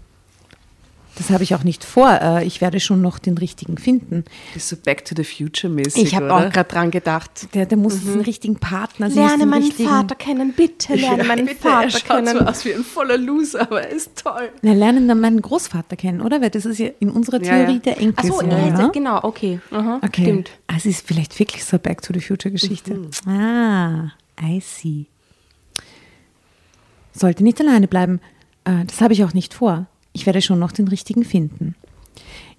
Das 1.18 1.30
habe 1.30 1.42
ich 1.42 1.52
auch 1.56 1.64
nicht 1.64 1.84
vor. 1.84 2.08
Äh, 2.22 2.46
Ich 2.46 2.60
werde 2.60 2.78
schon 2.78 3.02
noch 3.02 3.18
den 3.18 3.36
richtigen 3.36 3.76
finden. 3.76 4.24
Das 4.54 4.62
ist 4.62 4.68
so 4.68 4.76
Back 4.76 5.04
to 5.04 5.14
the 5.16 5.24
Future 5.24 5.70
mäßig. 5.72 6.04
Ich 6.04 6.14
habe 6.14 6.32
auch 6.32 6.48
gerade 6.50 6.68
dran 6.70 6.90
gedacht. 6.92 7.52
Der, 7.54 7.66
der 7.66 7.76
muss 7.76 7.94
jetzt 7.94 8.08
einen 8.08 8.20
richtigen 8.20 8.56
Partner. 8.56 9.10
sie 9.10 9.18
Lerne 9.18 9.44
meinen 9.44 9.64
richtigen- 9.64 9.88
Vater 9.88 10.14
kennen, 10.14 10.52
bitte 10.52 10.94
lerne 10.94 11.24
meinen 11.24 11.46
Bitte, 11.46 11.66
er 11.68 11.72
Vater 11.72 11.90
schaut 11.90 12.00
so 12.28 12.32
kennen. 12.34 12.48
aus 12.48 12.64
wie 12.64 12.72
ein 12.74 12.84
voller 12.84 13.18
Loser, 13.18 13.62
aber 13.62 13.82
er 13.82 13.90
ist 13.90 14.22
toll. 14.22 14.48
Wir 14.62 14.74
lernen 14.74 15.08
dann 15.08 15.20
meinen 15.20 15.42
Großvater 15.42 15.96
kennen, 15.96 16.20
oder? 16.20 16.40
Weil 16.40 16.50
das 16.50 16.64
ist 16.64 16.78
ja 16.78 16.88
in 17.00 17.10
unserer 17.10 17.42
Ja, 17.42 17.56
ja. 17.58 17.64
Theorie 17.64 17.78
der 17.80 17.98
Enkel. 18.00 18.30
Achso, 18.30 18.42
ja, 18.46 18.88
genau, 18.88 19.18
okay. 19.24 19.58
Aha, 19.72 20.00
Okay. 20.04 20.22
Stimmt. 20.22 20.50
Es 20.76 20.86
ist 20.86 21.04
vielleicht 21.06 21.36
wirklich 21.40 21.64
so 21.64 21.72
eine 21.72 21.80
Back 21.80 22.00
to 22.02 22.12
the 22.14 22.20
Future 22.20 22.52
Geschichte. 22.52 23.08
Ah, 23.26 24.12
I 24.40 24.60
see. 24.60 25.06
Sollte 27.12 27.42
nicht 27.42 27.60
alleine 27.60 27.88
bleiben. 27.88 28.20
Äh, 28.64 28.84
Das 28.86 29.00
habe 29.00 29.12
ich 29.12 29.24
auch 29.24 29.34
nicht 29.34 29.54
vor. 29.54 29.86
Ich 30.18 30.26
werde 30.26 30.42
schon 30.42 30.58
noch 30.58 30.72
den 30.72 30.88
richtigen 30.88 31.22
finden. 31.24 31.76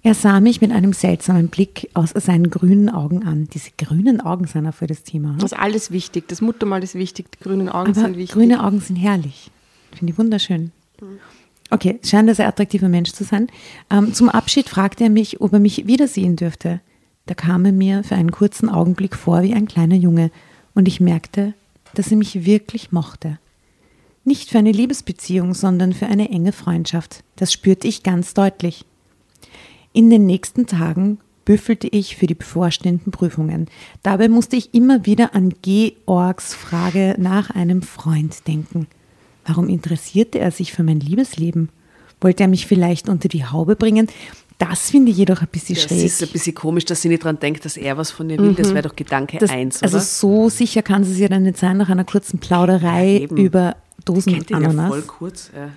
Er 0.02 0.14
sah 0.14 0.40
mich 0.40 0.62
mit 0.62 0.72
einem 0.72 0.94
seltsamen 0.94 1.48
Blick 1.48 1.90
aus 1.92 2.14
seinen 2.16 2.48
grünen 2.48 2.88
Augen 2.88 3.22
an. 3.24 3.48
Diese 3.52 3.68
grünen 3.76 4.22
Augen 4.22 4.46
sind 4.46 4.66
auch 4.66 4.72
für 4.72 4.86
das 4.86 5.02
Thema. 5.02 5.34
Das 5.34 5.52
ist 5.52 5.58
alles 5.58 5.90
wichtig. 5.90 6.26
Das 6.28 6.40
Muttermal 6.40 6.82
ist 6.82 6.94
wichtig, 6.94 7.26
die 7.32 7.44
grünen 7.44 7.68
Augen 7.68 7.90
Aber 7.90 8.00
sind 8.00 8.16
wichtig. 8.16 8.32
grüne 8.32 8.64
Augen 8.64 8.80
sind 8.80 8.96
herrlich. 8.96 9.50
Finde 9.92 10.10
ich 10.14 10.18
wunderschön. 10.18 10.72
Okay, 11.68 11.98
scheint 12.02 12.30
ein 12.30 12.34
sehr 12.34 12.48
attraktiver 12.48 12.88
Mensch 12.88 13.12
zu 13.12 13.24
sein. 13.24 13.48
Ähm, 13.90 14.14
zum 14.14 14.30
Abschied 14.30 14.70
fragte 14.70 15.04
er 15.04 15.10
mich, 15.10 15.42
ob 15.42 15.52
er 15.52 15.60
mich 15.60 15.86
wiedersehen 15.86 16.36
dürfte. 16.36 16.80
Da 17.26 17.34
kam 17.34 17.66
er 17.66 17.72
mir 17.72 18.04
für 18.04 18.14
einen 18.14 18.30
kurzen 18.30 18.70
Augenblick 18.70 19.14
vor 19.14 19.42
wie 19.42 19.52
ein 19.52 19.68
kleiner 19.68 19.96
Junge 19.96 20.30
und 20.74 20.88
ich 20.88 21.00
merkte, 21.00 21.52
dass 21.92 22.10
er 22.10 22.16
mich 22.16 22.46
wirklich 22.46 22.90
mochte. 22.90 23.38
Nicht 24.24 24.50
für 24.50 24.58
eine 24.58 24.72
Liebesbeziehung, 24.72 25.54
sondern 25.54 25.92
für 25.92 26.06
eine 26.06 26.30
enge 26.30 26.52
Freundschaft. 26.52 27.24
Das 27.36 27.52
spürte 27.52 27.88
ich 27.88 28.02
ganz 28.02 28.34
deutlich. 28.34 28.84
In 29.92 30.10
den 30.10 30.26
nächsten 30.26 30.66
Tagen 30.66 31.18
büffelte 31.44 31.88
ich 31.88 32.16
für 32.16 32.26
die 32.26 32.34
bevorstehenden 32.34 33.10
Prüfungen. 33.12 33.66
Dabei 34.02 34.28
musste 34.28 34.56
ich 34.56 34.74
immer 34.74 35.06
wieder 35.06 35.34
an 35.34 35.54
Georgs 35.62 36.54
Frage 36.54 37.16
nach 37.18 37.50
einem 37.50 37.82
Freund 37.82 38.46
denken. 38.46 38.86
Warum 39.46 39.68
interessierte 39.68 40.38
er 40.38 40.50
sich 40.50 40.72
für 40.72 40.82
mein 40.82 41.00
Liebesleben? 41.00 41.70
Wollte 42.20 42.42
er 42.44 42.48
mich 42.48 42.66
vielleicht 42.66 43.08
unter 43.08 43.28
die 43.28 43.46
Haube 43.46 43.74
bringen? 43.74 44.06
Das 44.58 44.90
finde 44.90 45.10
ich 45.10 45.16
jedoch 45.16 45.40
ein 45.40 45.48
bisschen 45.50 45.74
Das 45.76 45.84
schräg. 45.84 46.04
ist 46.04 46.22
ein 46.22 46.28
bisschen 46.28 46.54
komisch, 46.54 46.84
dass 46.84 47.00
sie 47.00 47.08
nicht 47.08 47.24
dran 47.24 47.38
denkt, 47.40 47.64
dass 47.64 47.78
er 47.78 47.96
was 47.96 48.10
von 48.10 48.28
ihr 48.28 48.38
will. 48.38 48.52
Das 48.52 48.74
wäre 48.74 48.86
doch 48.86 48.94
Gedanke 48.94 49.38
Das- 49.38 49.48
eins, 49.50 49.82
also 49.82 49.96
oder? 49.96 50.04
so 50.04 50.48
sicher 50.50 50.82
kann 50.82 51.02
sie 51.02 51.20
ja 51.22 51.28
dann 51.28 51.44
nicht 51.44 51.56
sein 51.56 51.78
nach 51.78 51.88
einer 51.88 52.04
kurzen 52.04 52.38
Plauderei 52.38 53.20
eben. 53.22 53.38
über 53.38 53.76
Dosen 54.04 54.34
Kennt 54.34 54.50
ihn 54.50 54.60
ja 54.62 54.68
Ananas. 54.68 54.88
voll 54.88 55.02
kurz. 55.02 55.50
Ja. 55.54 55.70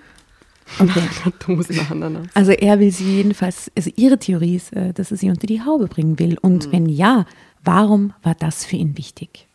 Okay. 0.79 1.01
Also 2.33 2.51
er 2.51 2.79
will 2.79 2.91
sie 2.91 3.17
jedenfalls, 3.17 3.71
also 3.75 3.91
ihre 3.95 4.17
Theorie 4.17 4.55
ist, 4.55 4.73
äh, 4.73 4.93
dass 4.93 5.11
er 5.11 5.17
sie 5.17 5.29
unter 5.29 5.45
die 5.47 5.61
Haube 5.61 5.87
bringen 5.87 6.19
will. 6.19 6.37
Und 6.41 6.71
wenn 6.71 6.87
ja, 6.87 7.25
warum 7.63 8.13
war 8.23 8.35
das 8.35 8.65
für 8.65 8.77
ihn 8.77 8.97
wichtig? 8.97 9.47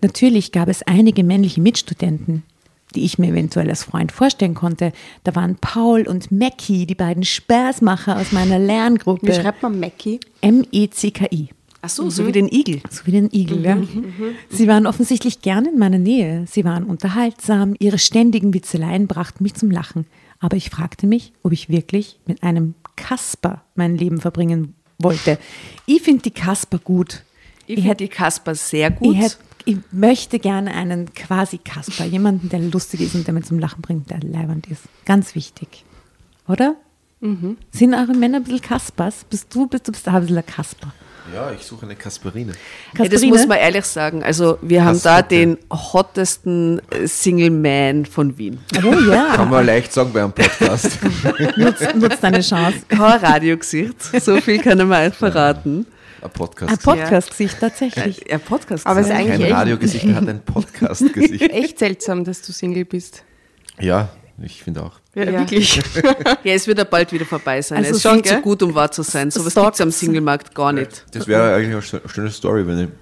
Natürlich 0.00 0.52
gab 0.52 0.68
es 0.68 0.82
einige 0.84 1.24
männliche 1.24 1.60
Mitstudenten, 1.60 2.44
die 2.94 3.04
ich 3.04 3.18
mir 3.18 3.28
eventuell 3.28 3.68
als 3.68 3.84
Freund 3.84 4.12
vorstellen 4.12 4.54
konnte. 4.54 4.92
Da 5.24 5.34
waren 5.34 5.56
Paul 5.56 6.06
und 6.06 6.30
Mackie, 6.30 6.86
die 6.86 6.94
beiden 6.94 7.24
Spaßmacher 7.24 8.16
aus 8.18 8.32
meiner 8.32 8.60
Wie 8.60 8.66
Lerngruppe. 8.66 9.34
schreibt 9.34 9.62
man 9.62 9.80
Mackie? 9.80 10.20
M-E-C-K-I. 10.40 11.48
Ach 11.80 11.88
so, 11.88 12.10
so 12.10 12.26
wie 12.26 12.32
den 12.32 12.48
Igel. 12.48 12.80
So 12.90 13.06
wie 13.06 13.12
den 13.12 13.30
Igel, 13.32 13.64
ja. 13.64 13.78
Sie 14.50 14.66
waren 14.66 14.86
offensichtlich 14.86 15.42
gern 15.42 15.64
in 15.64 15.78
meiner 15.78 15.98
Nähe. 15.98 16.44
Sie 16.48 16.64
waren 16.64 16.84
unterhaltsam. 16.84 17.76
Ihre 17.78 17.98
ständigen 17.98 18.52
Witzeleien 18.52 19.06
brachten 19.06 19.44
mich 19.44 19.54
zum 19.54 19.70
Lachen. 19.70 20.06
Aber 20.40 20.56
ich 20.56 20.70
fragte 20.70 21.06
mich, 21.06 21.32
ob 21.42 21.52
ich 21.52 21.68
wirklich 21.68 22.18
mit 22.26 22.42
einem 22.42 22.74
Kasper 22.96 23.62
mein 23.76 23.96
Leben 23.96 24.20
verbringen 24.20 24.74
wollte. 24.98 25.38
Ich 25.86 26.02
finde 26.02 26.22
die 26.22 26.30
Kasper 26.32 26.78
gut. 26.78 27.22
Ich 27.66 27.80
finde 27.80 27.96
die 27.96 28.08
Kasper 28.08 28.54
sehr 28.54 28.90
gut. 28.90 29.14
Ich, 29.14 29.20
hätt, 29.20 29.38
ich 29.64 29.76
möchte 29.92 30.38
gerne 30.38 30.72
einen 30.74 31.12
quasi 31.14 31.58
Kasper, 31.58 32.04
jemanden, 32.04 32.48
der 32.48 32.60
lustig 32.60 33.02
ist 33.02 33.14
und 33.14 33.26
der 33.26 33.34
mir 33.34 33.42
zum 33.42 33.58
Lachen 33.58 33.82
bringt, 33.82 34.10
der 34.10 34.20
leibend 34.20 34.66
ist. 34.68 34.82
Ganz 35.04 35.34
wichtig. 35.34 35.84
Oder? 36.48 36.76
Sind 37.70 37.94
eure 37.94 38.14
Männer 38.14 38.38
ein 38.38 38.44
bisschen 38.44 38.62
Kaspers? 38.62 39.24
Bist 39.28 39.54
du, 39.54 39.66
bist 39.66 39.86
du 39.86 39.92
bist 39.92 40.08
ein 40.08 40.20
bisschen 40.20 40.38
ein 40.38 40.46
Kasper? 40.46 40.92
Ja, 41.34 41.52
ich 41.52 41.62
suche 41.64 41.86
eine 41.86 41.94
Kasperine. 41.94 42.52
Ja, 42.52 42.56
das 42.92 43.08
Kasperine? 43.08 43.36
muss 43.36 43.46
man 43.46 43.58
ehrlich 43.58 43.84
sagen. 43.84 44.22
Also 44.22 44.58
wir 44.62 44.84
haben 44.84 45.00
da 45.02 45.22
Kasperte. 45.22 45.28
den 45.28 45.58
hottesten 45.70 46.80
äh, 46.90 47.06
Single 47.06 47.50
Man 47.50 48.06
von 48.06 48.36
Wien. 48.38 48.58
Oh 48.84 48.92
ja, 49.10 49.32
Kann 49.36 49.50
man 49.50 49.66
leicht 49.66 49.92
sagen 49.92 50.12
bei 50.12 50.22
einem 50.22 50.32
Podcast. 50.32 50.98
nutzt, 51.56 51.94
nutzt 51.94 52.22
deine 52.22 52.40
Chance. 52.40 52.78
Kein 52.88 53.00
Radiogesicht, 53.00 54.22
so 54.22 54.40
viel 54.40 54.58
kann 54.60 54.78
ich 54.80 54.86
mal 54.86 55.10
verraten. 55.10 55.86
Ein 56.20 56.30
Podcast. 56.30 56.72
Ein 56.72 56.78
Podcast-Gesicht, 56.78 57.60
tatsächlich. 57.60 58.32
Ein 58.32 58.40
Podcast. 58.40 58.86
Aber 58.86 59.00
es 59.00 59.06
ist 59.06 59.12
eigentlich 59.12 59.48
Kein 59.48 59.52
Radiogesicht, 59.52 60.04
er 60.04 60.14
hat 60.16 60.28
ein 60.28 60.40
Podcast-Gesicht. 60.40 61.42
Echt 61.52 61.78
seltsam, 61.78 62.24
dass 62.24 62.42
du 62.42 62.52
Single 62.52 62.84
bist. 62.84 63.22
Ja, 63.78 64.08
ich 64.42 64.62
finde 64.62 64.82
auch. 64.82 64.92
Ja, 65.14 65.24
Ja. 65.24 65.32
wirklich. 65.40 65.80
Ja, 66.44 66.52
es 66.54 66.66
wird 66.66 66.78
ja 66.78 66.84
bald 66.84 67.12
wieder 67.12 67.24
vorbei 67.26 67.60
sein. 67.62 67.78
Also 67.78 67.90
es 67.90 67.96
ist 67.96 68.02
schon, 68.02 68.22
zu 68.24 68.40
gut, 68.40 68.62
um 68.62 68.74
wahr 68.74 68.90
zu 68.90 69.02
sein. 69.02 69.30
So 69.30 69.44
was 69.44 69.54
gibt 69.54 69.74
es 69.74 69.80
am 69.80 69.90
Singlemarkt 69.90 70.54
gar 70.54 70.72
nicht. 70.72 71.04
Das 71.12 71.26
wäre 71.26 71.54
eigentlich 71.54 71.72
eine 71.72 71.80
schö- 71.82 72.08
schöne 72.08 72.30
Story, 72.30 72.66
wenn 72.66 72.92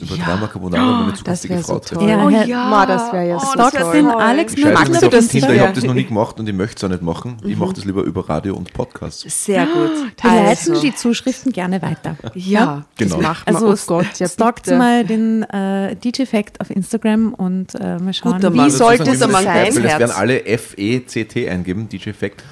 über 0.00 0.16
Drama 0.16 0.46
Carbonara 0.48 0.82
und 0.82 1.00
meine 1.06 1.14
zukünftige 1.14 1.58
Frau 1.58 1.74
so 1.74 1.78
treffe. 1.78 1.94
toll. 2.00 2.08
Ja, 2.08 2.24
oh, 2.24 2.28
ja. 2.28 2.68
Ma, 2.68 2.86
das 2.86 3.12
wäre 3.12 3.28
ja 3.28 3.36
Oh, 3.36 3.40
so 3.40 3.78
toll. 3.78 4.10
Alex 4.18 4.56
Magst 4.56 5.02
du 5.02 5.08
das 5.08 5.28
Tinder, 5.28 5.54
ich 5.54 5.60
habe 5.60 5.72
das 5.72 5.84
noch 5.84 5.94
nie 5.94 6.04
gemacht 6.04 6.38
und 6.40 6.48
ich 6.48 6.54
möchte 6.54 6.76
es 6.76 6.84
auch 6.84 6.88
nicht 6.88 7.02
machen. 7.02 7.36
Ich 7.44 7.56
mache 7.56 7.74
das 7.74 7.84
lieber 7.84 8.02
über 8.02 8.28
Radio 8.28 8.56
und 8.56 8.72
Podcast. 8.72 9.28
Sehr 9.28 9.66
gut. 9.66 9.90
Wir 10.22 10.30
leiten 10.30 10.72
Also, 10.72 10.80
die 10.80 10.94
Zuschriften 10.94 11.52
gerne 11.52 11.80
weiter. 11.82 12.16
ja, 12.34 12.84
Genau. 12.96 13.16
Das 13.16 13.22
macht 13.22 13.46
man. 13.46 13.54
Also 13.56 13.72
oh 13.72 13.86
Gott, 13.86 14.18
ja 14.18 14.28
stalkt 14.28 14.66
mal 14.68 15.04
den 15.04 15.42
äh, 15.44 15.96
DJ-Fact 15.96 16.60
auf 16.60 16.70
Instagram 16.70 17.34
und 17.34 17.74
äh, 17.74 17.98
mal 17.98 18.12
schauen, 18.12 18.32
Guter 18.34 18.52
wie 18.52 18.56
Mann. 18.56 18.70
Sollte 18.70 19.10
es 19.10 19.20
man 19.20 19.44
sein? 19.44 19.66
Das 19.74 19.82
werden 19.82 20.10
alle 20.10 20.44
F-E-C-T 20.46 21.48
eingeben, 21.48 21.88
DJ 21.88 22.10
Fact. 22.10 22.42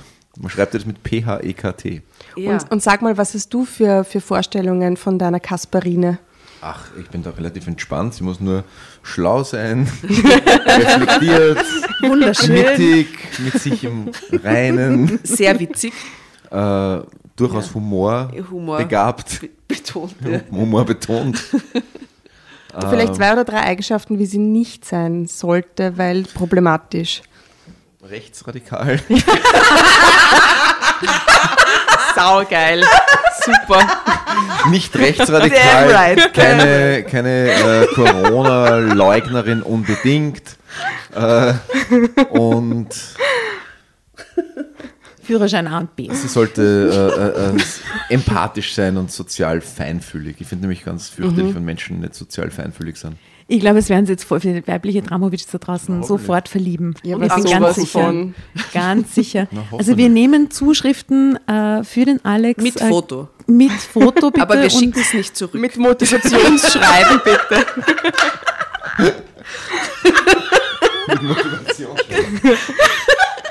Man 0.40 0.51
schreibt 0.51 0.74
das 0.74 0.86
mit 0.86 0.97
E 0.97 1.01
P-H-E-K-T. 1.03 2.03
ja. 2.36 2.53
Und, 2.53 2.70
und 2.70 2.82
sag 2.82 3.03
mal, 3.03 3.16
was 3.18 3.34
hast 3.34 3.53
du 3.53 3.64
für, 3.64 4.05
für 4.05 4.20
Vorstellungen 4.20 4.97
von 4.97 5.18
deiner 5.18 5.40
Kasperine? 5.40 6.18
Ach, 6.64 6.84
ich 7.00 7.08
bin 7.08 7.22
da 7.24 7.30
relativ 7.30 7.66
entspannt. 7.66 8.14
Sie 8.14 8.22
muss 8.22 8.38
nur 8.38 8.62
schlau 9.02 9.42
sein, 9.42 9.90
reflektiert, 10.04 11.58
wunderschön. 12.02 12.52
mittig, 12.54 13.08
mit 13.40 13.54
sich 13.60 13.82
im 13.82 14.10
Reinen, 14.44 15.18
sehr 15.24 15.58
witzig. 15.58 15.92
äh, 16.50 16.98
durchaus 17.34 17.74
Humor, 17.74 18.30
Humor. 18.50 18.78
begabt, 18.78 19.40
Be- 19.40 19.50
Betont. 19.66 20.14
Ja. 20.24 20.40
Humor 20.52 20.84
betont. 20.84 21.42
Vielleicht 22.90 23.16
zwei 23.16 23.32
oder 23.32 23.44
drei 23.44 23.60
Eigenschaften, 23.64 24.18
wie 24.20 24.24
sie 24.26 24.38
nicht 24.38 24.84
sein 24.84 25.26
sollte, 25.26 25.98
weil 25.98 26.22
problematisch. 26.22 27.22
Rechtsradikal. 28.02 29.00
Saugeil. 32.14 32.84
Super. 33.44 33.86
Nicht 34.70 34.94
rechtsradikal, 34.98 35.92
right. 35.92 36.34
keine, 36.34 37.04
keine 37.04 37.50
äh, 37.50 37.86
Corona-Leugnerin 37.94 39.62
unbedingt. 39.62 40.56
Äh, 41.14 41.54
und 42.30 42.88
Führerschein 45.22 45.66
A 45.66 45.78
und 45.78 45.94
B. 45.94 46.08
sie 46.12 46.28
sollte 46.28 46.62
äh, 46.62 47.20
äh, 47.20 47.56
äh, 47.56 47.62
empathisch 48.14 48.74
sein 48.74 48.96
und 48.96 49.12
sozial 49.12 49.60
feinfühlig. 49.60 50.36
Ich 50.40 50.48
finde 50.48 50.62
nämlich 50.62 50.84
ganz 50.84 51.08
fürchterlich, 51.08 51.54
wenn 51.54 51.64
Menschen 51.64 52.00
nicht 52.00 52.14
sozial 52.14 52.50
feinfühlig 52.50 52.96
sind. 52.96 53.16
Ich 53.53 53.61
glaube, 53.61 53.80
es 53.80 53.90
werden 53.90 54.07
sich 54.07 54.14
jetzt 54.14 54.24
voll 54.24 54.40
viele 54.40 54.66
weibliche 54.66 55.03
Dramovic 55.03 55.44
da 55.53 55.59
draußen 55.59 56.03
sofort 56.05 56.48
verlieben. 56.48 56.94
Ja, 57.03 57.18
ich 57.18 57.30
aber 57.30 57.42
bin 57.42 57.46
sowas 57.46 57.61
ganz 57.61 57.76
sicher. 57.76 58.00
von. 58.00 58.34
Ganz 58.72 59.14
sicher. 59.14 59.46
Na, 59.53 59.64
also 59.76 59.98
wir 59.98 60.09
nehmen 60.09 60.50
Zuschriften 60.50 61.36
äh, 61.46 61.84
für 61.84 62.07
den 62.07 62.24
Alex. 62.24 62.64
Mit 62.64 62.80
äh, 62.80 62.88
Foto. 62.88 63.28
Mit 63.46 63.72
Foto 63.72 64.30
bitte. 64.30 64.42
Aber 64.42 64.55
wir 64.59 64.70
schicken 64.70 64.98
es 64.98 65.12
nicht 65.12 65.36
zurück. 65.36 65.61
Mit 65.61 65.76
Motivationsschreiben 65.76 67.20
bitte. 67.24 67.66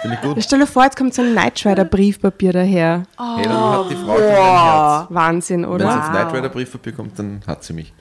Finde 0.02 0.16
ich 0.16 0.22
gut. 0.22 0.43
Stell 0.43 0.60
dir 0.62 0.68
vor, 0.68 0.84
jetzt 0.86 0.97
kommt 0.97 1.14
so 1.14 1.22
ein 1.22 1.34
Knight 1.34 1.64
Rider 1.64 1.86
Briefpapier 1.86 2.54
daher. 2.54 3.04
Hey, 3.20 3.43
dann 3.43 3.54
hat 3.54 3.91
die 3.91 3.95
Frau 3.97 4.20
Herz. 4.20 5.06
Wahnsinn, 5.12 5.62
Wenn 5.62 5.70
oder? 5.70 5.91
sie 5.91 5.99
auf 5.99 6.10
Knight 6.10 6.34
Rider 6.34 6.49
Briefpapier 6.49 6.93
kommt, 6.93 7.20
dann 7.20 7.41
hat 7.45 7.64
sie 7.64 7.74
mich. 7.74 7.93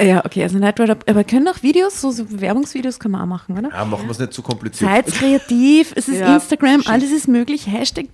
Ja, 0.00 0.24
okay, 0.24 0.42
also 0.42 0.58
Night 0.58 0.78
Rider. 0.80 0.96
Aber 1.06 1.24
können 1.24 1.48
auch 1.48 1.62
Videos, 1.62 2.00
so, 2.00 2.10
so 2.10 2.24
Werbungsvideos 2.28 2.98
können 2.98 3.12
wir 3.12 3.22
auch 3.22 3.26
machen, 3.26 3.58
oder? 3.58 3.70
Ja, 3.70 3.84
machen 3.84 4.04
wir 4.06 4.10
es 4.12 4.18
nicht 4.18 4.32
zu 4.32 4.42
kompliziert. 4.42 4.90
Seid 4.90 5.06
kreativ, 5.06 5.92
es 5.96 6.08
ist 6.08 6.20
Ja, 6.20 6.34
Instagram, 6.34 6.82
alles 6.86 7.10
ist 7.10 7.28
möglich. 7.28 7.66
Hashtag. 7.66 8.06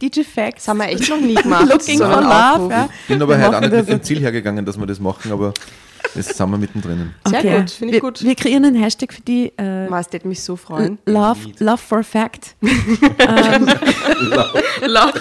Das 0.57 0.69
haben 0.69 0.79
wir 0.79 0.89
echt 0.89 1.09
noch 1.09 1.21
nie 1.21 1.35
gemacht. 1.43 1.69
Looking 1.69 1.99
so 1.99 2.05
for 2.05 2.21
love. 2.23 2.71
Ja. 2.71 2.89
Ich 3.03 3.09
bin 3.09 3.23
aber 3.23 3.37
heute 3.39 3.57
auch 3.57 3.61
machen 3.61 3.61
nicht 3.61 3.73
mit 3.73 3.89
dem. 3.89 4.03
Ziel 4.03 4.21
hergegangen, 4.21 4.65
dass 4.65 4.79
wir 4.79 4.87
das 4.87 5.01
machen, 5.01 5.33
aber 5.33 5.53
jetzt 6.15 6.37
sind 6.37 6.51
wir 6.51 6.59
mittendrin. 6.59 7.15
Sehr 7.27 7.39
Okay. 7.41 7.61
gut, 7.61 7.71
finde 7.71 7.93
wir, 7.93 7.97
ich 7.99 8.03
gut. 8.03 8.23
Wir 8.23 8.35
kreieren 8.35 8.65
einen 8.65 8.77
Hashtag 8.83 9.13
für 9.13 9.23
die 9.23 9.53
äh, 9.59 9.87
Was, 9.91 10.07
das 10.07 10.15
würde 10.15 10.29
mich 10.29 10.43
so 10.43 10.57
freuen. 10.57 10.99
Love, 11.07 11.39
Love 11.59 11.79
for 11.79 12.03
Fact. 12.03 12.55
Love. 14.87 15.13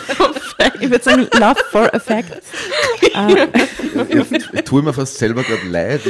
Ich 0.80 0.90
würde 0.90 1.04
sagen 1.04 1.28
Love 1.34 1.60
for 1.72 1.94
a 1.94 2.00
Fact. 2.00 2.42
Ich, 3.02 4.32
ich 4.54 4.64
tue 4.64 4.82
mir 4.82 4.94
fast 4.94 5.18
selber 5.18 5.44
gerade 5.44 5.68
leid. 5.70 6.02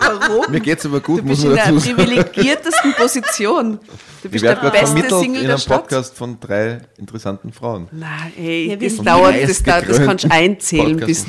Warum? 0.00 0.50
Mir 0.50 0.60
geht 0.60 0.78
es 0.78 0.86
aber 0.86 1.00
gut, 1.00 1.20
Du 1.20 1.24
muss 1.26 1.42
bist 1.42 1.44
man 1.44 1.50
in 1.52 1.56
der 1.56 1.66
dazu 1.66 1.78
sagen. 1.78 1.96
privilegiertesten 1.96 2.92
Position. 2.94 3.72
Du 3.78 3.78
Ich 4.24 4.30
bist 4.30 4.44
der 4.44 4.50
werde 4.50 4.60
gerade 4.62 4.78
beste 4.80 5.18
Single 5.18 5.42
in 5.42 5.46
der 5.48 5.56
einem. 5.56 5.64
Podcast 5.66 6.16
von 6.16 6.38
drei 6.40 6.80
interessanten 6.96 7.52
Frauen. 7.52 7.88
Nein, 7.92 8.32
ey, 8.36 8.70
Ja, 8.72 8.80
wir 8.80 8.88
das 8.88 8.98
dauert, 9.04 9.34
das, 9.42 9.62
dauert, 9.62 9.88
das 9.88 9.98
kannst 10.04 10.24
du 10.24 10.30
einzählen. 10.30 10.96
Bis, 10.96 11.26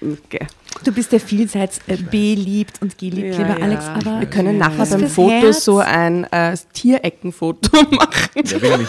okay. 0.00 0.46
Du 0.84 0.92
bist 0.92 1.12
ja 1.12 1.18
vielseits 1.18 1.78
äh, 1.86 1.96
beliebt 1.96 2.80
und 2.82 2.98
geliebt, 2.98 3.34
Ja, 3.36 3.42
lieber 3.46 3.58
ja. 3.58 3.64
Alex. 3.64 3.84
Aber 3.86 4.20
Wir 4.20 4.26
können 4.28 4.58
Ja, 4.58 4.68
nachher 4.68 4.86
beim 4.98 5.08
Foto 5.08 5.30
Herz. 5.30 5.64
so 5.64 5.78
ein 5.78 6.24
äh, 6.32 6.56
Tiereckenfoto 6.72 7.70
machen. 7.90 8.10
Wer 8.34 8.62
will 8.62 8.78
mich? 8.78 8.88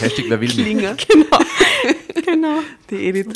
Hashtag 0.00 0.24
wer 0.28 0.40
will 0.40 0.48
mich? 0.48 0.56
Klinger, 0.56 0.96
genau. 2.26 2.58
die 2.90 2.96
Edith. 2.96 3.28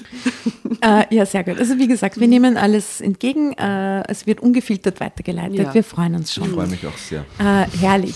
Äh, 0.83 1.15
ja, 1.15 1.25
sehr 1.27 1.45
gut. 1.45 1.59
Also 1.59 1.79
wie 1.79 1.87
gesagt, 1.89 2.19
wir 2.21 2.27
nehmen 2.29 2.57
alles 2.57 3.01
entgegen. 3.01 3.53
Äh, 3.53 4.03
es 4.11 4.27
wird 4.27 4.41
ungefiltert 4.41 5.01
weitergeleitet. 5.01 5.59
Ja. 5.59 5.75
Wir 5.75 5.85
freuen 5.85 6.15
uns 6.17 6.29
Ich 6.31 6.35
schon. 6.35 6.51
freue 6.53 6.67
mich 6.67 6.87
auch 6.87 6.97
sehr. 6.97 7.25
Äh, 7.39 7.67
herrlich. 7.81 8.15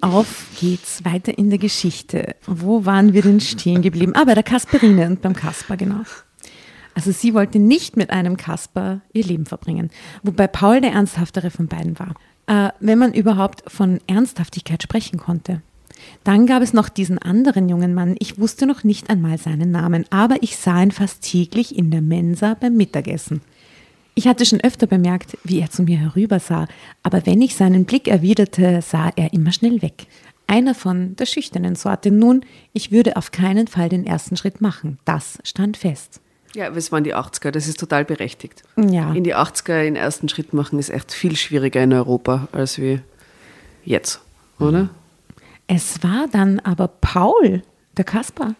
Auf 0.00 0.46
geht's 0.60 1.04
weiter 1.04 1.36
in 1.36 1.50
der 1.50 1.58
Geschichte. 1.58 2.34
Wo 2.46 2.84
waren 2.84 3.12
wir 3.12 3.22
denn 3.22 3.40
stehen 3.40 3.82
geblieben? 3.82 4.12
Ah, 4.14 4.24
bei 4.24 4.34
der 4.34 4.42
Kasperine 4.44 5.06
und 5.06 5.22
beim 5.22 5.34
Kasper, 5.34 5.76
genau. 5.76 6.00
Also 6.94 7.10
sie 7.10 7.34
wollte 7.34 7.58
nicht 7.58 7.96
mit 7.96 8.10
einem 8.10 8.36
Kasper 8.36 9.00
ihr 9.12 9.24
Leben 9.24 9.46
verbringen, 9.46 9.90
wobei 10.22 10.46
Paul 10.46 10.80
der 10.80 10.92
ernsthaftere 10.92 11.50
von 11.50 11.66
beiden 11.66 11.98
war. 11.98 12.14
Äh, 12.46 12.70
wenn 12.80 12.98
man 12.98 13.14
überhaupt 13.14 13.62
von 13.70 14.00
Ernsthaftigkeit 14.06 14.82
sprechen 14.82 15.18
konnte. 15.18 15.62
Dann 16.24 16.46
gab 16.46 16.62
es 16.62 16.72
noch 16.72 16.88
diesen 16.88 17.18
anderen 17.18 17.68
jungen 17.68 17.94
Mann. 17.94 18.16
Ich 18.18 18.38
wusste 18.38 18.66
noch 18.66 18.82
nicht 18.82 19.08
einmal 19.10 19.38
seinen 19.38 19.70
Namen, 19.70 20.04
aber 20.10 20.42
ich 20.42 20.56
sah 20.56 20.82
ihn 20.82 20.90
fast 20.90 21.22
täglich 21.22 21.76
in 21.76 21.90
der 21.90 22.02
Mensa 22.02 22.54
beim 22.54 22.76
Mittagessen. 22.76 23.40
Ich 24.14 24.26
hatte 24.26 24.44
schon 24.44 24.60
öfter 24.60 24.86
bemerkt, 24.86 25.38
wie 25.44 25.60
er 25.60 25.70
zu 25.70 25.84
mir 25.84 25.98
herübersah, 25.98 26.66
aber 27.02 27.24
wenn 27.24 27.40
ich 27.40 27.54
seinen 27.54 27.86
Blick 27.86 28.08
erwiderte, 28.08 28.82
sah 28.82 29.10
er 29.16 29.32
immer 29.32 29.52
schnell 29.52 29.80
weg. 29.80 30.06
Einer 30.46 30.74
von 30.74 31.16
der 31.16 31.24
schüchternen 31.26 31.76
Sorte. 31.76 32.10
Nun, 32.10 32.44
ich 32.74 32.92
würde 32.92 33.16
auf 33.16 33.30
keinen 33.30 33.68
Fall 33.68 33.88
den 33.88 34.04
ersten 34.04 34.36
Schritt 34.36 34.60
machen. 34.60 34.98
Das 35.06 35.38
stand 35.44 35.78
fest. 35.78 36.20
Ja, 36.54 36.66
aber 36.66 36.76
es 36.76 36.92
waren 36.92 37.04
die 37.04 37.14
80er, 37.14 37.50
das 37.50 37.66
ist 37.66 37.80
total 37.80 38.04
berechtigt. 38.04 38.62
Ja. 38.76 39.12
In 39.12 39.24
die 39.24 39.34
80er 39.34 39.82
den 39.82 39.96
ersten 39.96 40.28
Schritt 40.28 40.52
machen 40.52 40.78
ist 40.78 40.90
echt 40.90 41.12
viel 41.12 41.36
schwieriger 41.36 41.82
in 41.82 41.92
Europa 41.92 42.48
als 42.52 42.78
wie 42.78 43.00
jetzt, 43.84 44.20
oder? 44.58 44.90
Es 45.66 46.02
war 46.02 46.26
dann 46.30 46.60
aber 46.60 46.88
Paul, 46.88 47.62
der 47.96 48.04
Kaspar, 48.04 48.54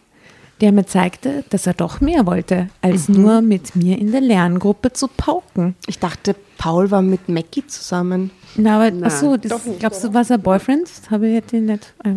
der 0.61 0.71
mir 0.71 0.85
zeigte, 0.85 1.43
dass 1.49 1.67
er 1.67 1.73
doch 1.73 2.01
mehr 2.01 2.25
wollte, 2.25 2.69
als 2.81 3.09
nur 3.09 3.41
mit 3.41 3.75
mir 3.75 3.99
in 3.99 4.11
der 4.11 4.21
Lerngruppe 4.21 4.93
zu 4.93 5.07
pauken. 5.07 5.75
Ich 5.87 5.99
dachte, 5.99 6.35
Paul 6.57 6.89
war 6.89 7.01
mit 7.01 7.27
Mackie 7.27 7.67
zusammen. 7.67 8.31
Na, 8.55 8.75
aber 8.75 8.91
Nein, 8.91 9.03
ach 9.03 9.11
so, 9.11 9.35
das, 9.37 9.61
glaubst 9.79 10.03
du, 10.03 10.13
war 10.13 10.23
sein 10.23 10.41
Boyfriend? 10.41 10.83
Das 10.83 11.11
habe 11.11 11.27
ich 11.27 11.33
jetzt 11.33 11.53
nicht. 11.53 11.93
Äh, 12.03 12.15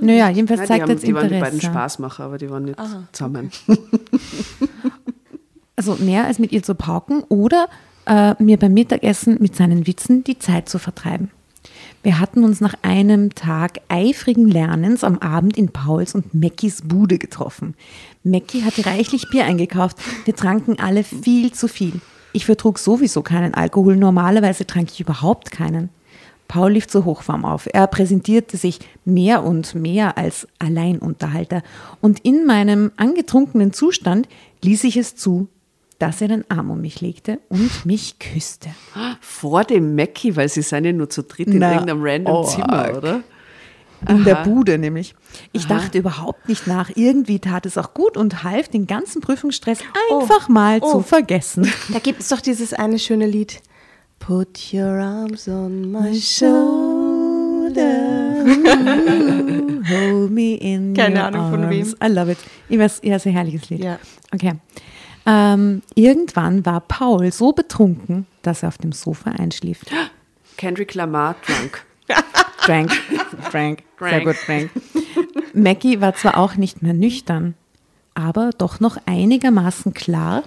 naja, 0.00 0.28
jedenfalls 0.28 0.60
Nein, 0.60 0.68
zeigt 0.68 0.80
er 0.80 0.82
haben, 0.82 0.90
jetzt 0.90 1.06
die 1.06 1.14
waren 1.14 1.28
die 1.28 1.34
beiden 1.34 1.54
Interesse. 1.54 1.72
Spaßmacher, 1.72 2.24
aber 2.24 2.38
die 2.38 2.50
waren 2.50 2.64
nicht 2.64 2.78
zusammen. 3.12 3.50
Also 5.76 5.94
mehr 5.94 6.26
als 6.26 6.38
mit 6.38 6.52
ihr 6.52 6.62
zu 6.62 6.74
pauken 6.74 7.22
oder 7.30 7.66
äh, 8.04 8.34
mir 8.38 8.58
beim 8.58 8.74
Mittagessen 8.74 9.38
mit 9.40 9.56
seinen 9.56 9.86
Witzen 9.86 10.22
die 10.24 10.38
Zeit 10.38 10.68
zu 10.68 10.78
vertreiben. 10.78 11.30
Wir 12.02 12.20
hatten 12.20 12.44
uns 12.44 12.60
nach 12.60 12.74
einem 12.82 13.34
Tag 13.34 13.78
eifrigen 13.88 14.46
Lernens 14.46 15.04
am 15.04 15.18
Abend 15.20 15.56
in 15.56 15.70
Pauls 15.70 16.14
und 16.14 16.34
Mackies 16.34 16.82
Bude 16.82 17.16
getroffen. 17.16 17.74
Mackie 18.22 18.62
hatte 18.62 18.84
reichlich 18.84 19.30
Bier 19.30 19.46
eingekauft. 19.46 19.96
Wir 20.26 20.36
tranken 20.36 20.78
alle 20.78 21.02
viel 21.02 21.52
zu 21.52 21.66
viel. 21.66 22.02
Ich 22.34 22.44
vertrug 22.44 22.78
sowieso 22.78 23.22
keinen 23.22 23.54
Alkohol. 23.54 23.96
Normalerweise 23.96 24.66
trank 24.66 24.90
ich 24.92 25.00
überhaupt 25.00 25.50
keinen. 25.50 25.88
Paul 26.50 26.72
lief 26.72 26.88
zur 26.88 27.04
Hochform 27.04 27.44
auf. 27.44 27.68
Er 27.72 27.86
präsentierte 27.86 28.56
sich 28.56 28.80
mehr 29.04 29.44
und 29.44 29.76
mehr 29.76 30.18
als 30.18 30.48
Alleinunterhalter. 30.58 31.62
Und 32.00 32.18
in 32.24 32.44
meinem 32.44 32.90
angetrunkenen 32.96 33.72
Zustand 33.72 34.28
ließ 34.60 34.82
ich 34.82 34.96
es 34.96 35.14
zu, 35.14 35.46
dass 36.00 36.20
er 36.20 36.26
den 36.26 36.50
Arm 36.50 36.72
um 36.72 36.80
mich 36.80 37.00
legte 37.00 37.38
und 37.50 37.86
mich 37.86 38.18
küsste. 38.18 38.70
Vor 39.20 39.62
dem 39.62 39.94
Mackie, 39.94 40.34
weil 40.34 40.48
sie 40.48 40.62
seien 40.62 40.84
ja 40.84 40.92
nur 40.92 41.08
zu 41.08 41.22
dritt 41.22 41.46
in 41.46 41.58
Na, 41.58 41.70
irgendeinem 41.70 42.02
random 42.02 42.34
oh, 42.34 42.42
Zimmer, 42.42 42.94
oder? 42.96 43.22
In 44.08 44.24
der 44.24 44.38
Aha. 44.38 44.42
Bude 44.44 44.76
nämlich. 44.76 45.14
Ich 45.52 45.68
dachte 45.68 45.98
überhaupt 45.98 46.48
nicht 46.48 46.66
nach. 46.66 46.90
Irgendwie 46.96 47.38
tat 47.38 47.64
es 47.64 47.78
auch 47.78 47.94
gut 47.94 48.16
und 48.16 48.42
half, 48.42 48.68
den 48.68 48.88
ganzen 48.88 49.20
Prüfungsstress 49.20 49.78
einfach 50.10 50.48
mal 50.48 50.80
Oh. 50.82 50.90
zu 50.94 51.00
vergessen. 51.02 51.70
Da 51.92 52.00
gibt 52.00 52.20
es 52.20 52.28
doch 52.28 52.40
dieses 52.40 52.72
eine 52.72 52.98
schöne 52.98 53.26
Lied. 53.26 53.60
Put 54.20 54.72
your 54.72 55.00
arms 55.00 55.48
on 55.48 55.90
my 55.90 56.14
shoulder. 56.14 57.80
Hold 59.88 60.30
me 60.30 60.54
in 60.54 60.94
Keine 60.94 61.16
your 61.16 61.24
Ahnung 61.24 61.50
von 61.50 61.64
arms. 61.64 61.70
wem. 61.70 61.94
I 62.02 62.12
love 62.12 62.30
it. 62.30 62.38
Ich 62.68 62.78
weiß, 62.78 63.00
ja, 63.02 63.18
sehr 63.18 63.32
herrliches 63.32 63.68
Lied. 63.70 63.82
Ja. 63.82 63.98
Okay. 64.32 64.52
Ähm, 65.26 65.82
irgendwann 65.94 66.64
war 66.64 66.80
Paul 66.80 67.32
so 67.32 67.52
betrunken, 67.52 68.26
dass 68.42 68.62
er 68.62 68.68
auf 68.68 68.78
dem 68.78 68.92
Sofa 68.92 69.30
einschlief. 69.32 69.80
Kendrick 70.56 70.94
Lamar 70.94 71.34
drunk. 71.46 71.84
Frank, 72.58 72.92
Frank, 73.50 73.82
sehr 73.98 74.08
Frank. 74.10 74.24
gut, 74.24 74.36
Frank. 74.36 74.70
Mackie 75.54 76.00
war 76.00 76.14
zwar 76.14 76.36
auch 76.36 76.56
nicht 76.56 76.82
mehr 76.82 76.92
nüchtern, 76.92 77.54
aber 78.14 78.50
doch 78.58 78.80
noch 78.80 78.98
einigermaßen 79.06 79.94
klar, 79.94 80.42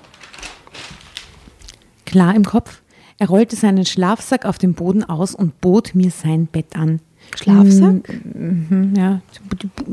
klar 2.05 2.35
im 2.35 2.43
Kopf. 2.45 2.81
Er 3.19 3.27
rollte 3.27 3.55
seinen 3.55 3.85
Schlafsack 3.85 4.45
auf 4.45 4.57
dem 4.57 4.73
Boden 4.73 5.03
aus 5.03 5.35
und 5.35 5.61
bot 5.61 5.95
mir 5.95 6.11
sein 6.11 6.47
Bett 6.47 6.75
an. 6.75 6.99
Schlafsack? 7.35 8.09
Mhm, 8.33 8.93
ja. 8.97 9.21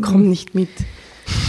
Komm 0.00 0.28
nicht 0.28 0.54
mit. 0.54 0.68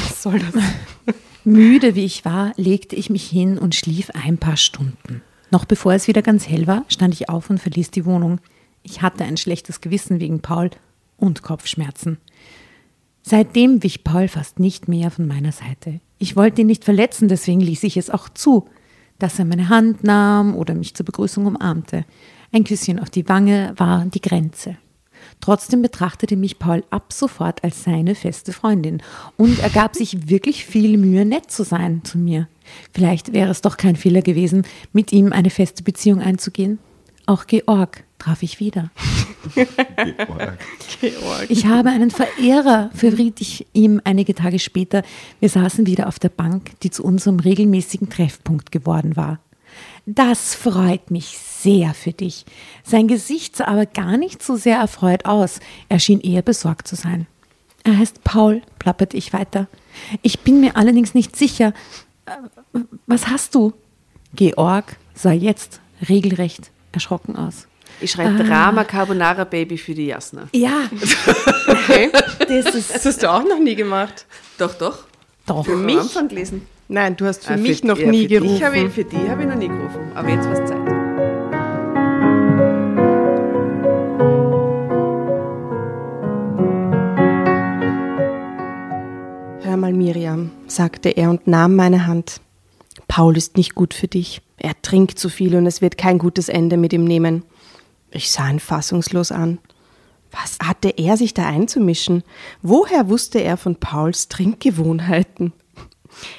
Was 0.04 0.22
soll 0.22 0.40
das? 0.40 0.64
Müde 1.44 1.96
wie 1.96 2.06
ich 2.06 2.24
war, 2.24 2.54
legte 2.56 2.96
ich 2.96 3.10
mich 3.10 3.28
hin 3.28 3.58
und 3.58 3.74
schlief 3.74 4.12
ein 4.12 4.38
paar 4.38 4.58
Stunden. 4.58 5.22
Noch 5.50 5.66
bevor 5.66 5.94
es 5.94 6.08
wieder 6.08 6.22
ganz 6.22 6.48
hell 6.48 6.68
war, 6.68 6.86
stand 6.88 7.14
ich 7.14 7.30
auf 7.30 7.50
und 7.50 7.60
verließ 7.60 7.92
die 7.92 8.06
Wohnung. 8.06 8.40
Ich 8.84 9.02
hatte 9.02 9.26
ein 9.26 9.38
schlechtes 9.38 9.82
Gewissen 9.82 10.20
wegen 10.20 10.42
Paul 10.42 10.70
und 11.18 11.42
Kopfschmerzen. 11.42 12.18
Seitdem 13.24 13.84
wich 13.84 14.04
Paul 14.04 14.28
fast 14.28 14.60
nicht 14.60 14.88
mehr 14.88 15.12
von 15.12 15.28
meiner 15.28 15.52
Seite. 15.52 16.00
Ich 16.18 16.36
wollte 16.36 16.62
ihn 16.62 16.68
nicht 16.68 16.86
verletzen, 16.86 17.28
deswegen 17.28 17.60
ließ 17.60 17.84
ich 17.84 17.98
es 17.98 18.10
auch 18.10 18.30
zu, 18.30 18.68
dass 19.22 19.40
er 19.40 19.46
meine 19.46 19.70
Hand 19.70 20.04
nahm 20.04 20.56
oder 20.56 20.74
mich 20.74 20.96
zur 20.96 21.06
Begrüßung 21.06 21.46
umarmte. 21.46 22.06
Ein 22.52 22.64
Küsschen 22.64 23.00
auf 23.00 23.10
die 23.10 23.28
Wange 23.30 23.74
war 23.78 24.06
die 24.06 24.22
Grenze. 24.22 24.78
Trotzdem 25.40 25.82
betrachtete 25.82 26.36
mich 26.36 26.60
Paul 26.60 26.84
ab 26.90 27.14
sofort 27.14 27.64
als 27.64 27.84
seine 27.84 28.16
feste 28.16 28.54
Freundin 28.54 29.02
und 29.38 29.60
er 29.60 29.70
gab 29.70 29.96
sich 29.96 30.30
wirklich 30.30 30.66
viel 30.66 30.98
Mühe, 30.98 31.26
nett 31.26 31.52
zu 31.52 31.64
sein 31.64 32.04
zu 32.04 32.18
mir. 32.18 32.48
Vielleicht 32.94 33.34
wäre 33.34 33.52
es 33.52 33.62
doch 33.62 33.78
kein 33.78 33.96
Fehler 33.96 34.22
gewesen, 34.22 34.64
mit 34.94 35.12
ihm 35.12 35.32
eine 35.32 35.50
feste 35.50 35.84
Beziehung 35.84 36.22
einzugehen. 36.22 36.80
Auch 37.26 37.48
Georg 37.48 38.04
traf 38.22 38.44
ich 38.44 38.60
wieder. 38.60 38.92
Ich 41.50 41.66
habe 41.66 41.90
einen 41.90 42.12
Verehrer, 42.12 42.92
verriet 42.94 43.42
ich 43.42 43.66
ihm 43.74 44.00
einige 44.04 44.36
Tage 44.36 44.60
später. 44.60 45.02
Wir 45.40 45.50
saßen 45.50 45.88
wieder 45.88 46.08
auf 46.08 46.20
der 46.20 46.30
Bank, 46.30 46.80
die 46.82 46.92
zu 46.92 47.04
unserem 47.04 47.40
regelmäßigen 47.40 48.10
Treffpunkt 48.10 48.72
geworden 48.72 49.16
war. 49.16 49.40
Das 50.06 50.54
freut 50.54 51.10
mich 51.10 51.38
sehr 51.38 51.94
für 51.94 52.12
dich. 52.12 52.46
Sein 52.84 53.08
Gesicht 53.08 53.56
sah 53.56 53.66
aber 53.66 53.86
gar 53.88 54.18
nicht 54.18 54.44
so 54.44 54.56
sehr 54.56 54.78
erfreut 54.78 55.26
aus. 55.26 55.60
Er 55.90 56.00
schien 56.00 56.22
eher 56.22 56.44
besorgt 56.44 56.88
zu 56.88 56.96
sein. 56.96 57.26
Er 57.84 57.98
heißt 57.98 58.24
Paul, 58.24 58.62
plapperte 58.78 59.18
ich 59.18 59.34
weiter. 59.34 59.68
Ich 60.22 60.42
bin 60.42 60.60
mir 60.60 60.78
allerdings 60.78 61.16
nicht 61.16 61.36
sicher. 61.36 61.74
Äh, 62.26 62.80
Was 63.08 63.28
hast 63.28 63.56
du? 63.56 63.74
Georg 64.36 64.98
sah 65.16 65.32
jetzt 65.32 65.82
regelrecht 66.08 66.72
erschrocken 66.92 67.36
aus. 67.36 67.68
Ich 68.02 68.12
schreibe 68.12 68.44
Drama 68.44 68.84
Carbonara 68.84 69.44
Baby 69.44 69.78
für 69.78 69.94
die 69.94 70.08
Jasna. 70.08 70.48
Ja, 70.54 70.90
Okay. 71.68 72.10
das 72.40 72.74
ist 72.76 72.94
Das 72.96 73.06
hast 73.06 73.22
du 73.24 73.32
auch 73.32 73.44
noch 73.44 73.60
nie 73.60 73.76
gemacht. 73.76 74.26
Doch, 74.58 74.74
doch. 74.74 75.00
doch. 75.46 75.66
Für 75.66 75.76
mich? 75.76 75.98
Anfang 76.00 76.28
gelesen. 76.28 76.66
Nein, 76.88 77.16
du 77.16 77.26
hast 77.26 77.46
für 77.46 77.54
Ah, 77.54 77.58
mich 77.58 77.84
noch 77.84 77.98
ja, 77.98 78.08
nie 78.08 78.24
für 78.24 78.40
gerufen. 78.40 78.66
habe 78.66 78.78
ich, 78.80 78.92
für 78.92 79.04
die 79.06 79.30
habe 79.30 79.44
ich 79.44 79.48
noch 79.48 79.56
nie 79.56 79.68
gerufen. 79.70 80.12
Aber 80.16 80.30
jetzt 80.30 80.46
war 80.46 80.54
es 80.54 80.70
Zeit. 80.70 80.82
Hör 89.64 89.78
mal, 89.78 89.94
Miriam, 89.94 90.50
sagte 90.68 91.10
er 91.10 91.30
und 91.30 91.48
nahm 91.48 91.76
meine 91.76 92.08
Hand. 92.08 92.42
Paul 93.08 93.38
ist 93.38 93.58
nicht 93.58 93.76
gut 93.76 93.94
für 93.94 94.08
dich. 94.08 94.42
Er 94.58 94.74
trinkt 94.82 95.20
zu 95.20 95.30
viel 95.30 95.56
und 95.56 95.66
es 95.66 95.82
wird 95.82 95.98
kein 95.98 96.18
gutes 96.18 96.50
Ende 96.50 96.78
mit 96.78 96.94
ihm 96.94 97.04
nehmen. 97.06 97.44
Ich 98.12 98.30
sah 98.30 98.50
ihn 98.50 98.60
fassungslos 98.60 99.32
an. 99.32 99.60
Was 100.32 100.58
hatte 100.62 100.90
er 100.90 101.18
sich 101.18 101.34
da 101.34 101.46
einzumischen? 101.46 102.24
Woher 102.62 103.10
wusste 103.10 103.40
er 103.40 103.58
von 103.58 103.78
Pauls 103.78 104.28
Trinkgewohnheiten? 104.28 105.54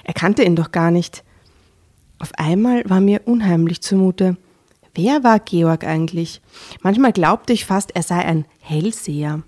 Er 0.04 0.14
kannte 0.14 0.44
ihn 0.44 0.56
doch 0.56 0.70
gar 0.70 0.90
nicht. 0.90 1.24
Auf 2.18 2.32
einmal 2.36 2.88
war 2.88 3.00
mir 3.00 3.22
unheimlich 3.24 3.80
zumute. 3.82 4.36
Wer 4.94 5.24
war 5.24 5.40
Georg 5.40 5.84
eigentlich? 5.84 6.42
Manchmal 6.82 7.12
glaubte 7.12 7.52
ich 7.52 7.64
fast, 7.64 7.96
er 7.96 8.02
sei 8.02 8.18
ein 8.18 8.44
Hellseher. 8.60 9.42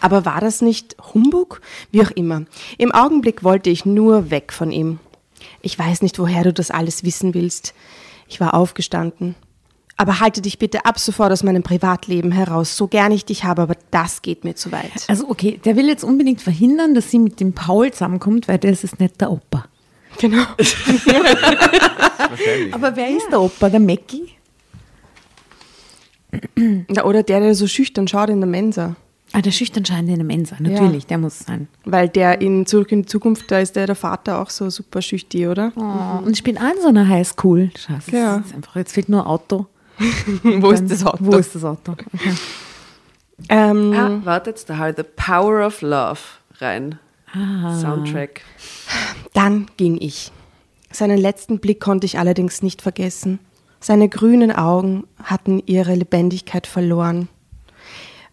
Aber 0.00 0.24
war 0.24 0.40
das 0.40 0.62
nicht 0.62 0.96
Humbug? 1.12 1.60
Wie 1.90 2.02
auch 2.02 2.10
immer. 2.12 2.44
Im 2.78 2.92
Augenblick 2.92 3.42
wollte 3.42 3.70
ich 3.70 3.84
nur 3.84 4.30
weg 4.30 4.52
von 4.52 4.70
ihm. 4.70 5.00
Ich 5.62 5.78
weiß 5.78 6.02
nicht, 6.02 6.18
woher 6.18 6.44
du 6.44 6.52
das 6.52 6.70
alles 6.70 7.02
wissen 7.02 7.34
willst. 7.34 7.74
Ich 8.28 8.40
war 8.40 8.54
aufgestanden. 8.54 9.34
Aber 10.00 10.18
halte 10.18 10.40
dich 10.40 10.58
bitte 10.58 10.86
ab 10.86 10.98
sofort 10.98 11.30
aus 11.30 11.42
meinem 11.42 11.62
Privatleben 11.62 12.32
heraus, 12.32 12.74
so 12.74 12.88
gern 12.88 13.12
ich 13.12 13.26
dich 13.26 13.44
habe, 13.44 13.60
aber 13.60 13.74
das 13.90 14.22
geht 14.22 14.44
mir 14.44 14.54
zu 14.54 14.72
weit. 14.72 14.90
Also 15.08 15.28
okay, 15.28 15.60
der 15.62 15.76
will 15.76 15.88
jetzt 15.88 16.04
unbedingt 16.04 16.40
verhindern, 16.40 16.94
dass 16.94 17.10
sie 17.10 17.18
mit 17.18 17.38
dem 17.38 17.52
Paul 17.52 17.90
zusammenkommt, 17.90 18.48
weil 18.48 18.56
das 18.56 18.82
ist 18.82 18.98
nicht 18.98 19.20
der 19.20 19.30
Opa. 19.30 19.66
Genau. 20.18 20.42
Aber 22.72 22.96
wer 22.96 23.10
ist 23.10 23.28
der 23.30 23.42
Opa? 23.42 23.68
Der 23.68 23.78
Mackie? 23.78 24.30
Ja, 26.94 27.04
oder 27.04 27.22
der, 27.22 27.40
der 27.40 27.54
so 27.54 27.66
schüchtern 27.66 28.08
schaut 28.08 28.30
in 28.30 28.40
der 28.40 28.48
Mensa. 28.48 28.96
Ah, 29.32 29.42
der 29.42 29.50
schüchtern 29.50 29.84
scheinende 29.84 30.12
in 30.12 30.18
der 30.20 30.26
Mensa, 30.26 30.56
natürlich, 30.58 31.06
der 31.06 31.18
muss 31.18 31.40
sein. 31.40 31.68
Weil 31.84 32.08
der 32.08 32.40
in 32.40 32.64
Zurück 32.64 32.90
in 32.90 33.02
die 33.02 33.06
Zukunft, 33.06 33.50
da 33.50 33.58
ist 33.58 33.76
der, 33.76 33.84
der 33.86 33.96
Vater 33.96 34.40
auch 34.40 34.48
so 34.48 34.70
super 34.70 35.02
schüchtig, 35.02 35.46
oder? 35.46 35.72
Oh, 35.76 36.24
und 36.26 36.38
spielt 36.38 36.58
auch 36.58 36.74
in 36.74 36.80
so 36.80 36.88
einer 36.88 37.06
Highschool. 37.06 37.70
Scheiße, 37.76 38.12
Ja. 38.16 38.42
einfach, 38.54 38.76
jetzt 38.76 38.92
fehlt 38.94 39.10
nur 39.10 39.26
Auto. 39.26 39.66
Wo 40.42 40.72
Dann- 40.72 40.84
ist 40.84 40.90
das 40.90 41.06
Auto? 41.06 41.18
Wo 41.20 41.36
ist 41.36 41.54
das 41.54 41.64
Auto? 41.64 41.92
Okay. 41.92 42.08
Ähm, 43.48 43.92
Ah, 43.94 44.20
wartet, 44.24 44.68
da 44.68 44.78
halt 44.78 44.96
The 44.96 45.02
Power 45.02 45.66
of 45.66 45.80
Love 45.82 46.20
rein. 46.58 46.98
Soundtrack. 47.80 48.40
Dann 49.34 49.66
ging 49.76 49.96
ich. 50.00 50.32
Seinen 50.90 51.18
letzten 51.18 51.58
Blick 51.60 51.80
konnte 51.80 52.04
ich 52.04 52.18
allerdings 52.18 52.62
nicht 52.62 52.82
vergessen. 52.82 53.38
Seine 53.78 54.08
grünen 54.08 54.50
Augen 54.52 55.04
hatten 55.22 55.62
ihre 55.64 55.94
Lebendigkeit 55.94 56.66
verloren. 56.66 57.28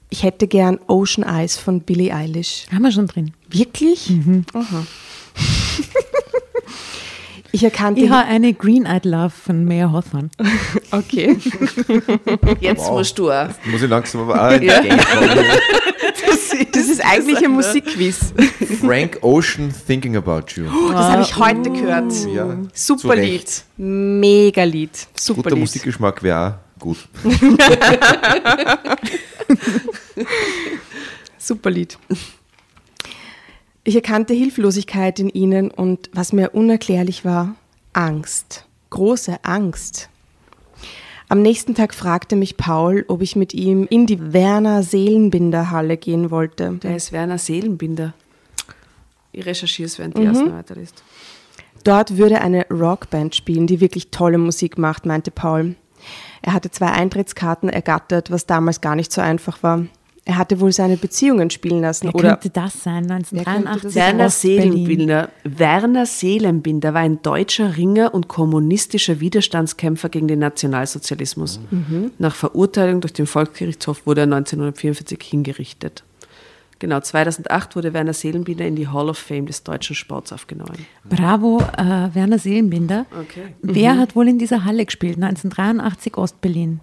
Ich 0.10 0.24
hätte 0.24 0.48
gern 0.48 0.80
Ocean 0.88 1.24
Eyes 1.28 1.58
von 1.58 1.82
Billie 1.82 2.14
Eilish. 2.14 2.66
Haben 2.74 2.82
wir 2.84 2.92
schon 2.92 3.08
drin. 3.08 3.34
Wirklich? 3.50 4.12
Aha. 4.54 4.84
Ich 7.58 7.64
erkannte. 7.64 8.02
Ich 8.02 8.10
habe 8.12 8.28
eine 8.28 8.54
Green-Eyed 8.54 9.04
Love 9.06 9.32
von 9.32 9.66
Mayor 9.66 9.92
Hawthorne. 9.92 10.30
okay. 10.92 11.36
Jetzt 12.60 12.86
Wow. 12.86 12.92
musst 13.00 13.18
du 13.18 13.32
auch. 13.32 13.50
Muss 13.66 13.82
ich 13.82 13.90
langsam 13.90 14.30
aber 14.30 14.48
auch 14.56 14.62
Ja. 14.62 14.80
Das 16.72 16.88
ist 16.88 17.04
eigentlich 17.04 17.44
ein 17.44 17.52
Musikquiz. 17.52 18.32
Frank 18.82 19.18
Ocean 19.22 19.74
Thinking 19.88 20.16
About 20.18 20.44
You. 20.56 20.66
Das 20.92 21.06
habe 21.06 21.24
ich 21.24 21.36
heute 21.36 21.72
gehört. 21.72 22.14
Ja, 22.32 22.58
Super. 22.74 23.16
Lied. 23.16 23.64
Mega 23.78 24.64
Lied. 24.64 24.92
Super 25.16 25.42
Guter 25.42 25.56
Lied. 25.56 25.60
Musikgeschmack 25.62 26.22
wäre 26.22 26.60
auch 26.78 26.80
gut. 26.80 26.98
Super 31.40 31.72
Lied. 31.72 31.98
Ich 33.88 33.96
erkannte 33.96 34.34
Hilflosigkeit 34.34 35.18
in 35.18 35.30
ihnen 35.30 35.72
und 35.72 36.10
was 36.12 36.34
mir 36.34 36.50
unerklärlich 36.54 37.24
war, 37.24 37.56
Angst. 37.94 38.66
Große 38.90 39.38
Angst. 39.46 40.10
Am 41.30 41.42
nächsten 41.42 41.74
Tag 41.74 41.94
fragte 41.94 42.36
mich 42.36 42.58
Paul, 42.58 43.06
ob 43.08 43.22
ich 43.22 43.38
mit 43.38 43.54
ihm 43.54 43.88
in 43.90 44.06
die 44.06 44.34
Werner 44.34 44.84
Seelenbinderhalle 44.84 45.96
gehen 45.96 46.32
wollte. 46.32 46.74
Der 46.84 46.98
ist 46.98 47.14
Werner 47.14 47.38
Seelenbinder. 47.38 48.14
Ich 49.32 49.46
recherchiere 49.46 49.86
es, 49.86 49.98
während 49.98 50.18
die 50.18 50.22
Mhm. 50.24 50.28
ersten 50.28 50.52
weiter 50.52 50.76
ist. 50.76 51.02
Dort 51.86 52.18
würde 52.18 52.42
eine 52.42 52.66
Rockband 52.70 53.38
spielen, 53.38 53.68
die 53.68 53.80
wirklich 53.80 54.12
tolle 54.12 54.38
Musik 54.38 54.78
macht, 54.78 55.06
meinte 55.06 55.32
Paul. 55.32 55.78
Er 56.42 56.52
hatte 56.52 56.72
zwei 56.72 56.88
Eintrittskarten 56.88 57.70
ergattert, 57.70 58.32
was 58.32 58.46
damals 58.46 58.82
gar 58.82 58.96
nicht 58.98 59.14
so 59.14 59.22
einfach 59.22 59.64
war. 59.64 59.86
Er 60.28 60.38
hatte 60.38 60.60
wohl 60.60 60.74
seine 60.74 60.98
Beziehungen 60.98 61.50
spielen 61.50 61.80
lassen. 61.80 62.08
Wer 62.08 62.16
oder 62.16 62.30
könnte 62.32 62.50
das 62.50 62.84
sein? 62.84 63.08
könnte 63.08 63.30
1983 63.32 63.84
das 63.84 63.96
Werner. 63.96 64.30
Seelenbinder. 64.30 65.30
Werner 65.46 66.06
Seelenbinder 66.06 66.94
war 66.94 67.00
ein 67.00 67.22
deutscher 67.22 67.78
Ringer 67.78 68.14
und 68.14 68.28
kommunistischer 68.28 69.22
Widerstandskämpfer 69.22 70.10
gegen 70.10 70.28
den 70.28 70.40
Nationalsozialismus. 70.40 71.62
Nach 72.18 72.36
Verurteilung 72.36 73.00
durch 73.00 73.14
den 73.14 73.26
Volksgerichtshof 73.26 74.06
wurde 74.06 74.22
er 74.22 74.26
1944 74.26 75.18
hingerichtet. 75.24 76.04
Genau, 76.80 77.00
2008 77.00 77.78
wurde 77.78 77.94
Werner 77.94 78.14
Seelenbinder 78.14 78.66
in 78.68 78.76
die 78.76 78.90
Hall 78.90 79.10
of 79.10 79.18
Fame 79.18 79.46
des 79.46 79.64
deutschen 79.64 79.96
Sports 79.96 80.34
aufgenommen. 80.34 80.86
Bravo, 81.06 81.60
äh, 81.78 82.14
Werner 82.14 82.38
Seelenbinder. 82.38 83.06
Okay. 83.12 83.56
Wer 83.62 83.98
hat 83.98 84.16
wohl 84.16 84.28
in 84.28 84.38
dieser 84.38 84.66
Halle 84.66 84.86
gespielt? 84.86 85.16
1983 85.16 86.18
Ostberlin. 86.18 86.82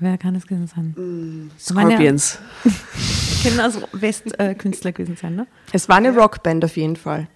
Wer 0.00 0.16
kann 0.18 0.34
es 0.34 0.46
gewesen 0.46 0.66
sein? 0.66 0.94
Ja- 0.96 1.58
Scorpions. 1.84 2.38
Können 3.42 3.60
also 3.60 3.80
Westkünstler 3.92 4.92
gewesen 4.92 5.16
sein, 5.16 5.34
ne? 5.36 5.46
es 5.72 5.88
war 5.88 5.96
eine 5.96 6.14
Rockband 6.14 6.62
auf 6.64 6.76
jeden 6.76 6.96
Fall. 6.96 7.26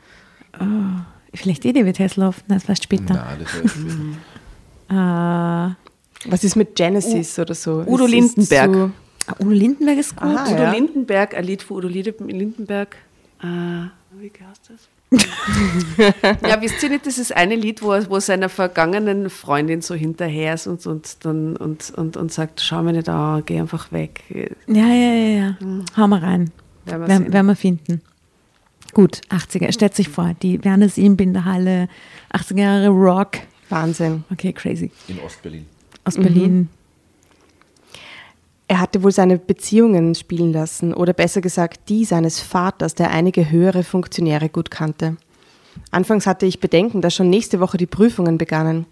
Vielleicht 1.33 1.65
eh 1.65 1.73
David 1.73 1.99
Hasselhoff, 1.99 2.45
nein, 2.47 2.59
das 2.59 2.69
war 2.69 2.77
später. 2.77 3.15
Na, 3.15 3.37
das 3.39 3.55
ist 3.55 3.77
Äh, 4.91 6.31
Was 6.31 6.45
ist 6.45 6.57
mit 6.57 6.75
Genesis 6.77 7.39
oder 7.39 7.55
so? 7.55 7.83
Udo 7.87 8.05
Es 8.05 8.11
Lindenberg. 8.11 8.73
zu- 8.73 8.93
ah, 9.27 9.35
Udo 9.41 9.51
Lindenberg 9.51 9.99
ist 9.99 10.15
gut. 10.17 10.29
Aha. 10.29 10.45
Udo 10.53 10.63
ja. 10.63 10.73
Lindenberg, 10.73 11.35
ein 11.35 11.45
Lied 11.45 11.63
von 11.63 11.79
Udo 11.79 11.89
Lindenberg. 11.89 12.97
Äh, 13.43 13.47
wie 13.47 14.31
heißt 14.31 14.71
das? 14.71 14.89
ja, 16.49 16.61
wisst 16.61 16.83
ihr 16.83 16.91
nicht, 16.91 17.07
das 17.07 17.19
ist 17.19 17.35
eine 17.35 17.57
Lied, 17.57 17.83
wo 17.83 17.93
er, 17.93 18.09
wo 18.09 18.17
er 18.17 18.21
seiner 18.21 18.49
vergangenen 18.49 19.31
Freundin 19.31 19.83
so 19.83 19.95
hinterher 19.95 20.55
ist 20.55 20.67
und, 20.67 20.87
und, 20.87 21.25
dann, 21.25 21.57
und, 21.57 21.93
und, 21.97 22.17
und 22.17 22.33
sagt, 22.33 22.61
schau 22.61 22.83
mir 22.83 22.93
nicht 22.93 23.09
an, 23.09 23.43
geh 23.47 23.61
einfach 23.61 23.93
weg. 23.93 24.23
Ja, 24.67 24.87
ja, 24.87 25.15
ja, 25.15 25.37
ja. 25.37 25.57
Hau 25.97 26.09
mal 26.09 26.21
rein. 26.21 26.51
Werden 26.85 27.09
wir 27.09 27.33
Werden 27.33 27.47
wir 27.47 27.57
finden. 27.57 28.03
Gut, 28.93 29.23
80er. 29.31 29.73
Stellt 29.73 29.95
sich 29.95 30.09
vor, 30.09 30.35
die 30.43 30.63
Werner 30.65 30.89
Seelenbinder 30.89 31.45
Halle, 31.45 31.89
80er 32.33 32.61
Jahre 32.61 32.89
Rock. 32.89 33.39
Wahnsinn. 33.69 34.25
Okay, 34.31 34.53
crazy. 34.53 34.91
in 35.09 35.19
Ostberlin. 35.21 35.67
Aus 36.05 36.17
Berlin. 36.17 36.69
Er 38.67 38.81
hatte 38.81 39.03
wohl 39.03 39.13
seine 39.13 39.39
Beziehungen 39.39 40.15
spielen 40.15 40.53
lassen 40.53 40.95
oder 40.95 41.13
besser 41.13 41.41
gesagt 41.41 41.89
die 41.89 42.05
seines 42.05 42.41
Vaters, 42.41 42.95
der 42.95 43.11
einige 43.11 43.51
höhere 43.51 43.85
Funktionäre 43.85 44.49
gut 44.49 44.71
kannte. 44.71 45.17
Anfangs 45.91 46.27
hatte 46.27 46.47
ich 46.47 46.61
Bedenken, 46.61 47.03
dass 47.03 47.15
schon 47.15 47.31
nächste 47.31 47.61
Woche 47.61 47.77
die 47.77 47.87
Prüfungen 47.87 48.39
begannen. 48.39 48.87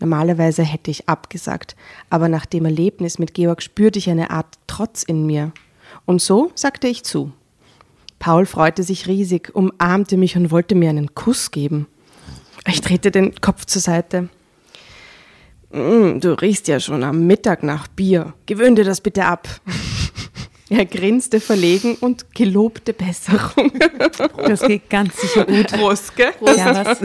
Normalerweise 0.00 0.62
hätte 0.62 0.90
ich 0.90 1.08
abgesagt, 1.08 1.76
aber 2.10 2.28
nach 2.28 2.46
dem 2.46 2.64
Erlebnis 2.64 3.18
mit 3.18 3.34
Georg 3.34 3.62
spürte 3.62 3.98
ich 3.98 4.08
eine 4.10 4.30
Art 4.30 4.58
Trotz 4.66 5.02
in 5.02 5.26
mir. 5.26 5.52
Und 6.04 6.20
so 6.20 6.50
sagte 6.54 6.88
ich 6.88 7.04
zu. 7.04 7.32
Paul 8.18 8.46
freute 8.46 8.82
sich 8.82 9.08
riesig, 9.08 9.54
umarmte 9.54 10.16
mich 10.16 10.36
und 10.36 10.50
wollte 10.50 10.74
mir 10.74 10.90
einen 10.90 11.14
Kuss 11.14 11.50
geben. 11.50 11.86
Ich 12.66 12.80
drehte 12.80 13.10
den 13.10 13.34
Kopf 13.40 13.64
zur 13.64 13.82
Seite. 13.82 14.28
Mm, 15.72 16.20
Du 16.20 16.32
riechst 16.40 16.68
ja 16.68 16.78
schon 16.80 17.02
am 17.02 17.26
Mittag 17.26 17.62
nach 17.62 17.88
Bier. 17.88 18.34
Gewöhn 18.46 18.74
dir 18.76 18.84
das 18.84 19.00
bitte 19.00 19.24
ab. 19.24 19.48
Er 20.70 20.86
grinste 20.86 21.38
verlegen 21.40 21.96
und 22.00 22.34
gelobte 22.34 22.94
Besserung. 22.94 23.72
Das 24.38 24.62
geht 24.62 24.88
ganz 24.88 25.20
sicher 25.20 25.44
gut. 25.44 25.66
Prost, 25.66 26.16
gell? 26.16 26.32
Ja, 26.56 26.74
was? 26.86 26.98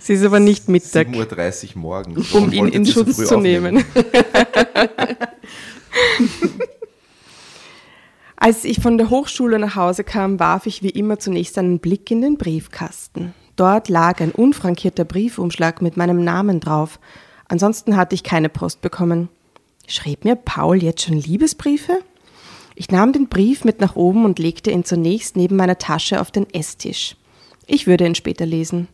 Sie 0.00 0.12
ist 0.14 0.24
aber 0.24 0.38
nicht 0.40 0.68
Mittag, 0.68 1.08
7.30 1.08 1.74
Uhr 1.74 1.80
morgens. 1.80 2.32
um 2.32 2.52
ihn 2.52 2.68
in 2.68 2.86
Schutz 2.86 3.16
zu 3.16 3.38
nehmen. 3.38 3.84
Als 8.40 8.64
ich 8.64 8.80
von 8.80 8.98
der 8.98 9.10
Hochschule 9.10 9.58
nach 9.58 9.74
Hause 9.74 10.04
kam, 10.04 10.38
warf 10.38 10.66
ich 10.66 10.84
wie 10.84 10.90
immer 10.90 11.18
zunächst 11.18 11.58
einen 11.58 11.80
Blick 11.80 12.08
in 12.12 12.20
den 12.20 12.38
Briefkasten. 12.38 13.34
Dort 13.56 13.88
lag 13.88 14.20
ein 14.20 14.30
unfrankierter 14.30 15.04
Briefumschlag 15.04 15.82
mit 15.82 15.96
meinem 15.96 16.22
Namen 16.22 16.60
drauf. 16.60 17.00
Ansonsten 17.48 17.96
hatte 17.96 18.14
ich 18.14 18.22
keine 18.22 18.48
Post 18.48 18.80
bekommen. 18.80 19.28
Schrieb 19.88 20.24
mir 20.24 20.36
Paul 20.36 20.80
jetzt 20.80 21.02
schon 21.02 21.16
Liebesbriefe? 21.16 21.98
Ich 22.76 22.92
nahm 22.92 23.12
den 23.12 23.26
Brief 23.26 23.64
mit 23.64 23.80
nach 23.80 23.96
oben 23.96 24.24
und 24.24 24.38
legte 24.38 24.70
ihn 24.70 24.84
zunächst 24.84 25.36
neben 25.36 25.56
meiner 25.56 25.78
Tasche 25.78 26.20
auf 26.20 26.30
den 26.30 26.48
Esstisch. 26.54 27.16
Ich 27.66 27.88
würde 27.88 28.06
ihn 28.06 28.14
später 28.14 28.46
lesen. 28.46 28.86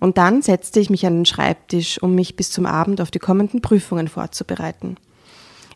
Und 0.00 0.16
dann 0.16 0.40
setzte 0.40 0.80
ich 0.80 0.88
mich 0.88 1.04
an 1.04 1.16
den 1.16 1.26
Schreibtisch, 1.26 2.02
um 2.02 2.14
mich 2.14 2.36
bis 2.36 2.50
zum 2.50 2.64
Abend 2.64 3.02
auf 3.02 3.10
die 3.10 3.18
kommenden 3.18 3.60
Prüfungen 3.60 4.08
vorzubereiten. 4.08 4.96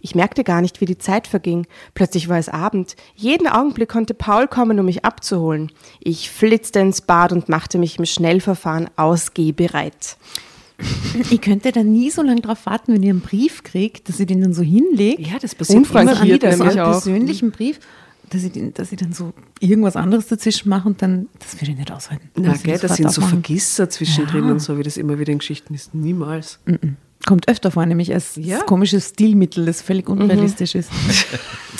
Ich 0.04 0.16
merkte 0.16 0.42
gar 0.42 0.60
nicht, 0.60 0.80
wie 0.80 0.84
die 0.84 0.98
Zeit 0.98 1.28
verging. 1.28 1.64
Plötzlich 1.94 2.28
war 2.28 2.36
es 2.36 2.48
Abend. 2.48 2.96
Jeden 3.14 3.46
Augenblick 3.46 3.88
konnte 3.88 4.14
Paul 4.14 4.48
kommen, 4.48 4.78
um 4.80 4.86
mich 4.86 5.04
abzuholen. 5.04 5.70
Ich 6.00 6.28
flitzte 6.28 6.80
ins 6.80 7.00
Bad 7.02 7.30
und 7.32 7.48
machte 7.48 7.78
mich 7.78 7.98
im 8.00 8.04
Schnellverfahren 8.04 8.90
ausgehbereit. 8.96 10.16
Ich 11.30 11.40
könnte 11.40 11.70
da 11.70 11.84
nie 11.84 12.10
so 12.10 12.22
lange 12.22 12.40
drauf 12.40 12.66
warten, 12.66 12.92
wenn 12.94 13.02
ihr 13.04 13.10
einen 13.10 13.20
Brief 13.20 13.62
kriegt, 13.62 14.08
dass 14.08 14.18
ihr 14.18 14.26
den 14.26 14.40
dann 14.40 14.52
so 14.54 14.62
hinlegt. 14.62 15.20
Ja, 15.20 15.38
das 15.40 15.54
passiert 15.54 15.78
Unfrankiert 15.78 16.42
immer 16.42 16.52
wieder. 16.64 16.74
ne? 16.74 16.84
auch. 16.86 16.90
persönlichen 16.92 17.52
Brief, 17.52 17.78
dass 18.30 18.42
ich, 18.42 18.50
den, 18.50 18.74
dass 18.74 18.90
ich 18.90 18.98
dann 18.98 19.12
so 19.12 19.32
irgendwas 19.60 19.94
anderes 19.94 20.26
dazwischen 20.26 20.68
mache 20.68 20.88
und 20.88 21.00
dann, 21.00 21.28
das 21.38 21.54
würde 21.60 21.70
ich 21.70 21.78
nicht 21.78 21.92
aushalten. 21.92 22.28
Na, 22.36 22.54
gell, 22.54 22.78
das 22.78 22.96
sind 22.96 23.12
so. 23.12 23.20
Vergisser 23.20 23.88
zwischendrin 23.88 24.46
Ja. 24.46 24.50
und 24.50 24.58
so, 24.58 24.76
wie 24.78 24.82
das 24.82 24.96
immer 24.96 25.20
wieder 25.20 25.30
in 25.30 25.38
Geschichten 25.38 25.74
ist. 25.74 25.94
Niemals. 25.94 26.58
Kommt 27.26 27.46
öfter 27.48 27.70
vor, 27.70 27.86
nämlich 27.86 28.12
als 28.12 28.32
Ja. 28.36 28.58
komisches 28.62 29.10
Stilmittel, 29.10 29.64
das 29.66 29.80
völlig 29.82 30.08
unrealistisch 30.08 30.74
ist. 30.74 30.90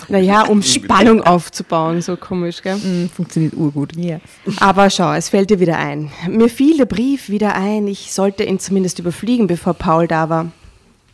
Naja, 0.09 0.43
um 0.43 0.63
Spannung 0.63 1.23
aufzubauen, 1.23 2.03
so 2.03 2.17
komisch, 2.17 2.61
gell? 2.61 2.77
Mm, 2.77 3.09
Funktioniert 3.09 3.55
urgut. 3.55 3.97
Ja. 3.97 4.19
Aber 4.59 4.91
schau, 4.91 5.13
es 5.13 5.29
fällt 5.29 5.49
dir 5.51 5.61
wieder 5.61 5.79
ein. 5.79 6.11
Mir 6.29 6.49
fiel 6.49 6.77
der 6.77 6.87
Brief 6.87 7.29
wieder 7.29 7.55
ein, 7.55 7.87
ich 7.87 8.13
sollte 8.13 8.43
ihn 8.43 8.59
zumindest 8.59 8.99
überfliegen, 8.99 9.47
bevor 9.47 9.75
Paul 9.75 10.09
da 10.09 10.29
war. 10.29 10.51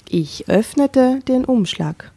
Ich 0.08 0.48
öffnete 0.48 1.20
den 1.28 1.44
Umschlag. 1.44 2.10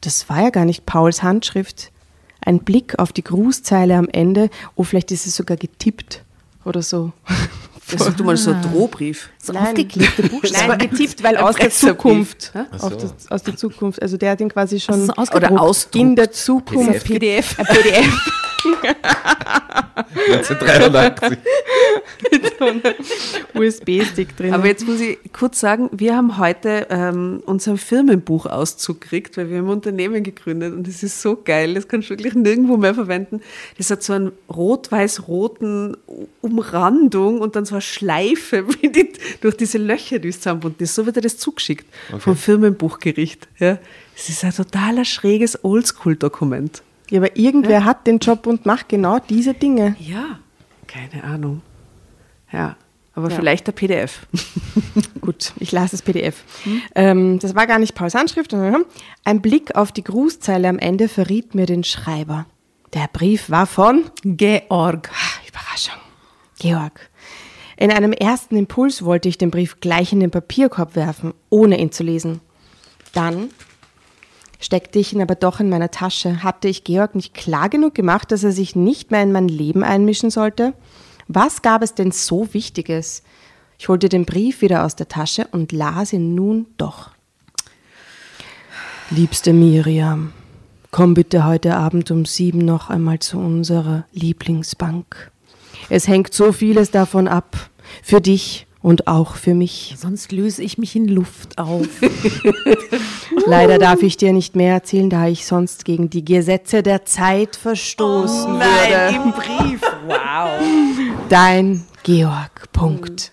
Das 0.00 0.28
war 0.30 0.42
ja 0.42 0.50
gar 0.50 0.64
nicht 0.64 0.86
Pauls 0.86 1.22
Handschrift. 1.22 1.92
Ein 2.40 2.60
Blick 2.60 2.98
auf 2.98 3.12
die 3.12 3.22
Grußzeile 3.24 3.96
am 3.96 4.08
Ende, 4.08 4.48
oh, 4.76 4.84
vielleicht 4.84 5.12
ist 5.12 5.26
es 5.26 5.36
sogar 5.36 5.58
getippt 5.58 6.24
oder 6.64 6.80
so. 6.82 7.12
Das 7.90 8.06
ist 8.06 8.18
du 8.18 8.24
mal 8.24 8.36
so 8.36 8.52
ein 8.52 8.62
Drohbrief. 8.62 9.30
So 9.38 9.52
Nein. 9.52 9.68
aufgeklebte 9.68 10.22
Buchstaben. 10.28 10.68
Nein, 10.68 10.78
getippt, 10.78 11.22
weil 11.22 11.36
aus 11.36 11.56
der. 11.56 11.70
Zukunft. 11.70 12.52
Auf 12.72 12.80
so. 12.80 12.90
das, 12.90 13.30
aus 13.30 13.42
der 13.42 13.56
Zukunft. 13.56 14.00
Also 14.00 14.16
der 14.16 14.32
hat 14.32 14.40
ihn 14.40 14.48
quasi 14.48 14.80
schon 14.80 15.10
Also 15.10 15.32
so 15.32 15.36
Oder 15.36 15.60
ausgedruckt. 15.60 15.96
In 15.96 16.16
der 16.16 16.30
Zukunft. 16.30 17.04
PDF. 17.04 17.58
Ein 17.58 17.66
PDF. 17.66 18.32
1983. 18.64 21.38
so 22.58 22.64
einen 22.64 22.82
USB-Stick 23.54 24.36
drin. 24.36 24.54
Aber 24.54 24.66
jetzt 24.66 24.86
muss 24.86 25.00
ich 25.00 25.18
kurz 25.32 25.60
sagen, 25.60 25.90
wir 25.92 26.16
haben 26.16 26.38
heute 26.38 26.86
ähm, 26.90 27.42
unseren 27.46 27.78
Firmenbuchauszug 27.78 29.00
gekriegt, 29.00 29.36
weil 29.36 29.50
wir 29.50 29.58
haben 29.58 29.66
ein 29.66 29.72
Unternehmen 29.72 30.22
gegründet 30.22 30.74
und 30.74 30.86
das 30.86 31.02
ist 31.02 31.20
so 31.20 31.38
geil, 31.42 31.74
das 31.74 31.88
kannst 31.88 32.08
du 32.08 32.14
wirklich 32.14 32.34
nirgendwo 32.34 32.76
mehr 32.76 32.94
verwenden. 32.94 33.40
Das 33.78 33.90
hat 33.90 34.02
so 34.02 34.12
einen 34.12 34.32
rot-weiß-roten 34.52 35.96
Umrandung 36.40 37.40
und 37.40 37.56
dann 37.56 37.64
so 37.64 37.73
eine 37.74 37.80
Schleife 37.82 38.66
wie 38.82 38.88
die, 38.90 39.12
durch 39.40 39.56
diese 39.56 39.78
Löcher, 39.78 40.18
die 40.18 40.28
es 40.28 40.38
zusammenbunden 40.38 40.82
ist. 40.84 40.94
So 40.94 41.06
wird 41.06 41.16
er 41.16 41.22
das 41.22 41.38
zugeschickt 41.38 41.86
vom 42.18 42.36
Firmenbuchgericht. 42.36 43.48
Ja. 43.58 43.78
Es 44.16 44.28
ist 44.28 44.44
ein 44.44 44.52
totaler 44.54 45.04
schräges 45.04 45.64
Oldschool-Dokument. 45.64 46.82
ja, 47.10 47.18
aber 47.20 47.36
irgendwer 47.36 47.84
hat 47.84 48.06
den 48.06 48.18
Job 48.18 48.46
und 48.46 48.64
macht 48.66 48.88
genau 48.88 49.18
diese 49.18 49.54
Dinge. 49.54 49.96
Ja, 49.98 50.38
keine 50.86 51.24
Ahnung. 51.24 51.62
Ja, 52.52 52.76
aber 53.14 53.30
Ja. 53.30 53.36
vielleicht 53.36 53.66
der 53.66 53.72
PDF. 53.72 54.26
Gut, 55.20 55.52
ich 55.58 55.72
las 55.72 55.90
das 55.92 56.02
PDF. 56.02 56.42
Ähm, 56.94 57.38
das 57.40 57.54
war 57.54 57.66
gar 57.66 57.78
nicht 57.78 57.94
Pauls 57.94 58.14
Handschrift. 58.14 58.50
sondern 58.52 58.84
Ein 59.24 59.40
Blick 59.42 59.74
auf 59.74 59.90
die 59.92 60.04
Grußzeile 60.04 60.68
am 60.68 60.78
Ende 60.78 61.08
verriet 61.08 61.54
mir 61.54 61.66
den 61.66 61.82
Schreiber. 61.84 62.46
Der 62.92 63.08
Brief 63.12 63.50
war 63.50 63.66
von 63.66 64.04
Georg. 64.22 65.10
Ah, 65.12 65.48
Überraschung. 65.48 66.00
Georg. 66.60 67.10
In 67.76 67.90
einem 67.90 68.12
ersten 68.12 68.56
Impuls 68.56 69.04
wollte 69.04 69.28
ich 69.28 69.38
den 69.38 69.50
Brief 69.50 69.80
gleich 69.80 70.12
in 70.12 70.20
den 70.20 70.30
Papierkorb 70.30 70.94
werfen, 70.94 71.34
ohne 71.50 71.80
ihn 71.80 71.92
zu 71.92 72.04
lesen. 72.04 72.40
Dann 73.12 73.50
steckte 74.60 74.98
ich 74.98 75.12
ihn 75.12 75.22
aber 75.22 75.34
doch 75.34 75.60
in 75.60 75.68
meiner 75.68 75.90
Tasche. 75.90 76.42
Hatte 76.42 76.68
ich 76.68 76.84
Georg 76.84 77.14
nicht 77.14 77.34
klar 77.34 77.68
genug 77.68 77.94
gemacht, 77.94 78.30
dass 78.30 78.44
er 78.44 78.52
sich 78.52 78.76
nicht 78.76 79.10
mehr 79.10 79.22
in 79.22 79.32
mein 79.32 79.48
Leben 79.48 79.82
einmischen 79.82 80.30
sollte? 80.30 80.74
Was 81.26 81.62
gab 81.62 81.82
es 81.82 81.94
denn 81.94 82.12
so 82.12 82.52
Wichtiges? 82.52 83.22
Ich 83.78 83.88
holte 83.88 84.08
den 84.08 84.24
Brief 84.24 84.60
wieder 84.60 84.84
aus 84.84 84.94
der 84.96 85.08
Tasche 85.08 85.48
und 85.50 85.72
las 85.72 86.12
ihn 86.12 86.34
nun 86.34 86.66
doch. 86.76 87.10
Liebste 89.10 89.52
Miriam, 89.52 90.32
komm 90.90 91.14
bitte 91.14 91.44
heute 91.44 91.76
Abend 91.76 92.10
um 92.10 92.24
sieben 92.24 92.58
noch 92.58 92.88
einmal 92.88 93.18
zu 93.18 93.38
unserer 93.38 94.06
Lieblingsbank. 94.12 95.30
Es 95.88 96.08
hängt 96.08 96.32
so 96.34 96.52
vieles 96.52 96.90
davon 96.90 97.28
ab, 97.28 97.56
für 98.02 98.20
dich 98.20 98.66
Und 98.80 99.06
auch 99.06 99.36
für 99.36 99.54
mich. 99.54 99.94
Sonst 99.96 100.30
löse 100.30 100.62
ich 100.62 100.76
mich 100.76 100.94
in 100.94 101.08
Luft 101.08 101.56
auf. 101.56 101.88
Leider 103.46 103.78
darf 103.78 104.02
ich 104.02 104.18
dir 104.18 104.34
nicht 104.34 104.56
mehr 104.56 104.74
erzählen, 104.74 105.08
da 105.08 105.26
ich 105.26 105.46
sonst 105.46 105.86
gegen 105.86 106.10
die 106.10 106.22
Gesetze 106.22 106.82
der 106.82 107.06
Zeit 107.06 107.56
verstoßen 107.56 108.52
würde. 108.60 109.14
im 109.16 109.32
Brief. 109.32 109.80
Wow. 110.06 110.50
Dein 111.30 111.84
Georg. 112.02 112.70
Punkt. 112.72 113.32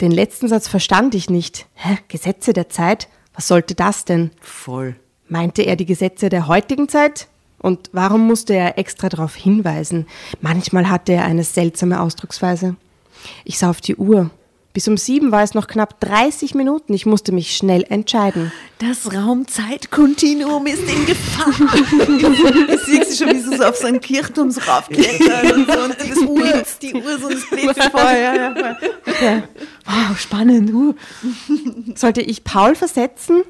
Den 0.00 0.12
letzten 0.12 0.46
Satz 0.46 0.68
verstand 0.68 1.16
ich 1.16 1.28
nicht. 1.28 1.66
Hä? 1.74 1.98
Gesetze 2.06 2.52
der 2.52 2.68
Zeit? 2.68 3.08
Was 3.34 3.48
sollte 3.48 3.74
das 3.74 4.04
denn? 4.04 4.30
Voll. 4.40 4.94
Meinte 5.28 5.62
er 5.62 5.74
die 5.74 5.86
Gesetze 5.86 6.28
der 6.28 6.46
heutigen 6.46 6.88
Zeit? 6.88 7.26
Und 7.58 7.90
warum 7.92 8.26
musste 8.26 8.54
er 8.54 8.78
extra 8.78 9.08
darauf 9.08 9.34
hinweisen? 9.34 10.06
Manchmal 10.40 10.88
hatte 10.88 11.12
er 11.12 11.24
eine 11.24 11.44
seltsame 11.44 12.00
Ausdrucksweise. 12.00 12.76
Ich 13.44 13.58
sah 13.58 13.70
auf 13.70 13.80
die 13.80 13.96
Uhr. 13.96 14.30
Bis 14.74 14.86
um 14.86 14.96
sieben 14.96 15.32
war 15.32 15.42
es 15.42 15.54
noch 15.54 15.66
knapp 15.66 15.98
30 16.00 16.54
Minuten. 16.54 16.94
Ich 16.94 17.04
musste 17.04 17.32
mich 17.32 17.56
schnell 17.56 17.84
entscheiden. 17.88 18.52
Das 18.78 19.12
Raumzeitkontinuum 19.12 20.66
ist 20.68 20.82
in 20.88 21.04
Gefahr. 21.04 21.52
Jetzt 22.68 22.86
siehst 22.86 23.10
du 23.10 23.24
schon, 23.24 23.34
wie 23.34 23.40
sie 23.40 23.56
so 23.56 23.64
auf 23.64 23.76
so 23.76 23.88
einen 23.88 24.00
Kirchturm 24.00 24.52
so 24.52 24.60
raufklettern 24.60 25.52
und 25.52 25.72
so. 25.72 25.80
Und 25.80 25.96
das 25.98 26.18
Uhr, 26.18 26.62
die 26.80 26.94
Uhr 26.94 27.18
so. 27.18 27.28
Ja, 27.56 28.34
ja, 28.34 28.54
voll. 28.54 29.42
Wow, 29.84 30.18
spannend. 30.18 30.72
Uh. 30.72 30.94
Sollte 31.96 32.20
ich 32.20 32.44
Paul 32.44 32.76
versetzen? 32.76 33.42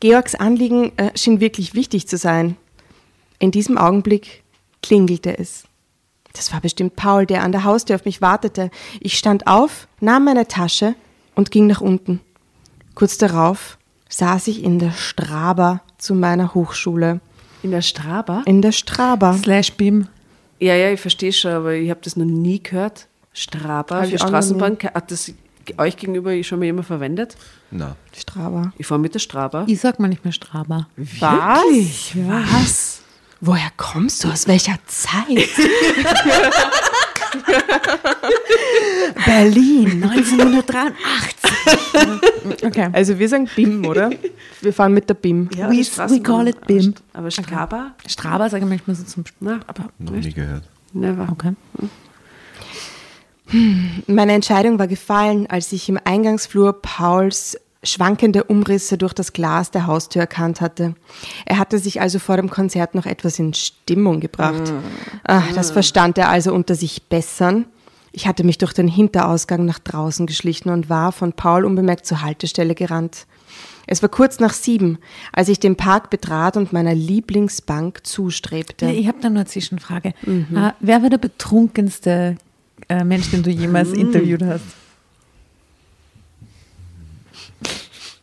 Georgs 0.00 0.34
Anliegen 0.34 0.90
äh, 0.96 1.16
schien 1.16 1.38
wirklich 1.38 1.74
wichtig 1.74 2.08
zu 2.08 2.16
sein. 2.16 2.56
In 3.38 3.50
diesem 3.50 3.78
Augenblick 3.78 4.42
klingelte 4.82 5.38
es. 5.38 5.64
Das 6.32 6.52
war 6.52 6.60
bestimmt 6.60 6.96
Paul, 6.96 7.26
der 7.26 7.42
an 7.42 7.52
der 7.52 7.64
Haustür 7.64 7.96
auf 7.96 8.04
mich 8.04 8.20
wartete. 8.20 8.70
Ich 9.00 9.16
stand 9.16 9.46
auf, 9.46 9.88
nahm 10.00 10.24
meine 10.24 10.46
Tasche 10.46 10.94
und 11.34 11.50
ging 11.50 11.66
nach 11.66 11.80
unten. 11.80 12.20
Kurz 12.94 13.18
darauf 13.18 13.78
saß 14.08 14.48
ich 14.48 14.62
in 14.62 14.78
der 14.78 14.92
Straba 14.92 15.80
zu 15.98 16.14
meiner 16.14 16.54
Hochschule. 16.54 17.20
In 17.62 17.70
der 17.70 17.82
Straba? 17.82 18.42
In 18.46 18.62
der 18.62 18.72
Straba. 18.72 19.34
Slash 19.34 19.72
BIM. 19.72 20.08
Ja, 20.58 20.74
ja, 20.74 20.90
ich 20.90 21.00
verstehe 21.00 21.32
schon, 21.32 21.52
aber 21.52 21.74
ich 21.74 21.90
habe 21.90 22.00
das 22.02 22.16
noch 22.16 22.24
nie 22.24 22.62
gehört. 22.62 23.08
Straba 23.32 24.02
Hab 24.02 24.08
für 24.08 24.18
Straßenbahn. 24.18 24.78
Hat 24.94 25.10
das 25.10 25.32
euch 25.76 25.96
gegenüber 25.96 26.42
schon 26.42 26.58
mal 26.58 26.64
jemand 26.66 26.86
verwendet? 26.86 27.36
Na, 27.70 27.96
Straba. 28.16 28.72
Ich 28.78 28.86
fahre 28.86 29.00
mit 29.00 29.14
der 29.14 29.18
Straba. 29.18 29.64
Ich 29.66 29.80
sag 29.80 29.98
mal 29.98 30.08
nicht 30.08 30.24
mehr 30.24 30.32
Straba. 30.32 30.88
Was? 30.96 32.14
Was? 32.14 32.95
Woher 33.40 33.70
kommst 33.76 34.24
du? 34.24 34.28
Aus 34.28 34.48
welcher 34.48 34.78
Zeit? 34.86 35.26
Berlin, 39.24 40.02
1983. 40.02 42.64
Okay. 42.64 42.88
Also 42.92 43.18
wir 43.18 43.28
sagen 43.28 43.48
BIM, 43.54 43.84
oder? 43.86 44.10
Wir 44.60 44.72
fahren 44.72 44.92
mit 44.94 45.08
der 45.08 45.14
BIM. 45.14 45.48
Ja, 45.54 45.70
We- 45.70 45.76
we 46.10 46.20
call 46.22 46.48
it 46.48 46.66
BIM. 46.66 46.94
Aber 47.12 47.30
Straba? 47.30 47.92
Straba 48.06 48.48
sage 48.48 48.64
ich 48.64 48.68
manchmal 48.70 48.96
so 48.96 49.04
zum 49.04 49.24
Na, 49.40 49.60
aber 49.66 49.90
noch 49.98 50.12
nie 50.12 50.32
gehört. 50.32 50.64
never. 50.92 51.28
okay. 51.30 51.52
Meine 54.06 54.32
Entscheidung 54.32 54.78
war 54.78 54.86
gefallen, 54.88 55.46
als 55.48 55.72
ich 55.72 55.88
im 55.88 55.98
Eingangsflur 56.04 56.80
Pauls 56.82 57.56
schwankende 57.86 58.44
Umrisse 58.44 58.98
durch 58.98 59.12
das 59.12 59.32
Glas 59.32 59.70
der 59.70 59.86
Haustür 59.86 60.22
erkannt 60.22 60.60
hatte. 60.60 60.94
Er 61.44 61.58
hatte 61.58 61.78
sich 61.78 62.00
also 62.00 62.18
vor 62.18 62.36
dem 62.36 62.50
Konzert 62.50 62.94
noch 62.94 63.06
etwas 63.06 63.38
in 63.38 63.54
Stimmung 63.54 64.20
gebracht. 64.20 64.72
Ach, 65.24 65.52
das 65.54 65.70
verstand 65.70 66.18
er 66.18 66.28
also 66.28 66.52
unter 66.52 66.74
sich 66.74 67.04
bessern. 67.04 67.66
Ich 68.12 68.26
hatte 68.26 68.44
mich 68.44 68.56
durch 68.56 68.72
den 68.72 68.88
Hinterausgang 68.88 69.64
nach 69.66 69.78
draußen 69.78 70.26
geschlichen 70.26 70.70
und 70.70 70.88
war 70.88 71.12
von 71.12 71.34
Paul 71.34 71.64
unbemerkt 71.66 72.06
zur 72.06 72.22
Haltestelle 72.22 72.74
gerannt. 72.74 73.26
Es 73.86 74.02
war 74.02 74.08
kurz 74.08 74.40
nach 74.40 74.52
sieben, 74.52 74.98
als 75.32 75.48
ich 75.48 75.60
den 75.60 75.76
Park 75.76 76.10
betrat 76.10 76.56
und 76.56 76.72
meiner 76.72 76.94
Lieblingsbank 76.94 78.06
zustrebte. 78.06 78.90
Ich 78.90 79.06
habe 79.06 79.18
da 79.20 79.28
nur 79.28 79.40
eine 79.40 79.46
Zwischenfrage. 79.46 80.14
Äh, 80.26 80.72
wer 80.80 81.02
war 81.02 81.10
der 81.10 81.18
betrunkenste 81.18 82.36
äh, 82.88 83.04
Mensch, 83.04 83.30
den 83.30 83.42
du 83.42 83.50
jemals 83.50 83.92
interviewt 83.92 84.42
hast? 84.42 84.64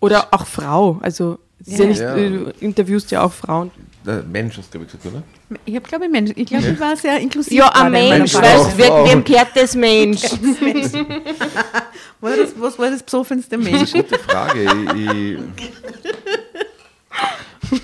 Oder 0.04 0.28
auch 0.32 0.46
Frau. 0.46 1.00
Also 1.02 1.40
ist 1.66 1.80
ja, 1.80 1.86
nicht, 1.86 2.02
Ja. 2.02 2.14
äh, 2.18 2.30
du 2.30 2.54
interviewst 2.60 3.10
ja 3.12 3.24
auch 3.24 3.32
Frauen. 3.32 3.72
Mensch 4.30 4.58
hast 4.58 4.68
du, 4.74 4.80
glaube 4.80 4.86
ich, 4.88 4.92
gesagt, 5.02 5.16
oder? 5.16 5.24
Ich 5.64 5.76
habe, 5.76 5.88
glaube 5.88 6.04
ich, 6.06 6.12
Mensch. 6.12 6.32
Ich 6.36 6.46
glaube, 6.48 6.68
ich 6.68 6.78
war 6.78 6.94
sehr 6.98 7.18
inklusiv. 7.22 7.54
Ja, 7.58 7.70
ein 7.70 7.90
Mensch, 7.94 8.34
wird 8.34 8.46
Frau. 8.88 9.08
wem 9.10 9.24
gehört 9.24 9.52
das 9.56 9.74
Mensch. 9.76 10.24
War 12.20 12.36
das, 12.36 12.50
was 12.58 12.78
war 12.78 12.92
das 12.92 13.02
besoffenste 13.02 13.58
Mensch? 13.58 13.94
Gute 13.94 14.20
Frage. 14.20 14.64
Ich, 14.64 15.40
ich, 17.72 17.80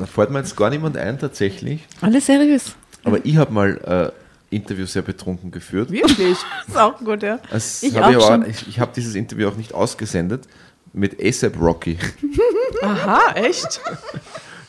da 0.00 0.06
fällt 0.06 0.30
mir 0.30 0.38
jetzt 0.40 0.56
gar 0.56 0.70
niemand 0.70 0.96
ein, 0.96 1.16
tatsächlich. 1.20 1.86
Alles 2.00 2.26
seriös. 2.26 2.72
Aber 3.04 3.24
ich 3.24 3.36
habe 3.36 3.52
mal 3.52 4.12
äh, 4.12 4.23
Interview 4.54 4.86
sehr 4.86 5.02
betrunken 5.02 5.50
geführt. 5.50 5.90
Wirklich? 5.90 6.38
ist 6.68 6.76
auch 6.76 6.98
gut, 6.98 7.22
ja. 7.22 7.38
Das 7.50 7.82
Ich 7.82 7.96
hab 7.96 8.10
ich 8.10 8.16
auch 8.16 8.44
ich 8.44 8.68
ich 8.68 8.80
habe 8.80 8.92
dieses 8.94 9.14
Interview 9.14 9.48
auch 9.48 9.56
nicht 9.56 9.74
ausgesendet 9.74 10.44
mit 10.92 11.22
ASAP 11.22 11.60
Rocky. 11.60 11.98
Aha, 12.82 13.32
echt? 13.34 13.80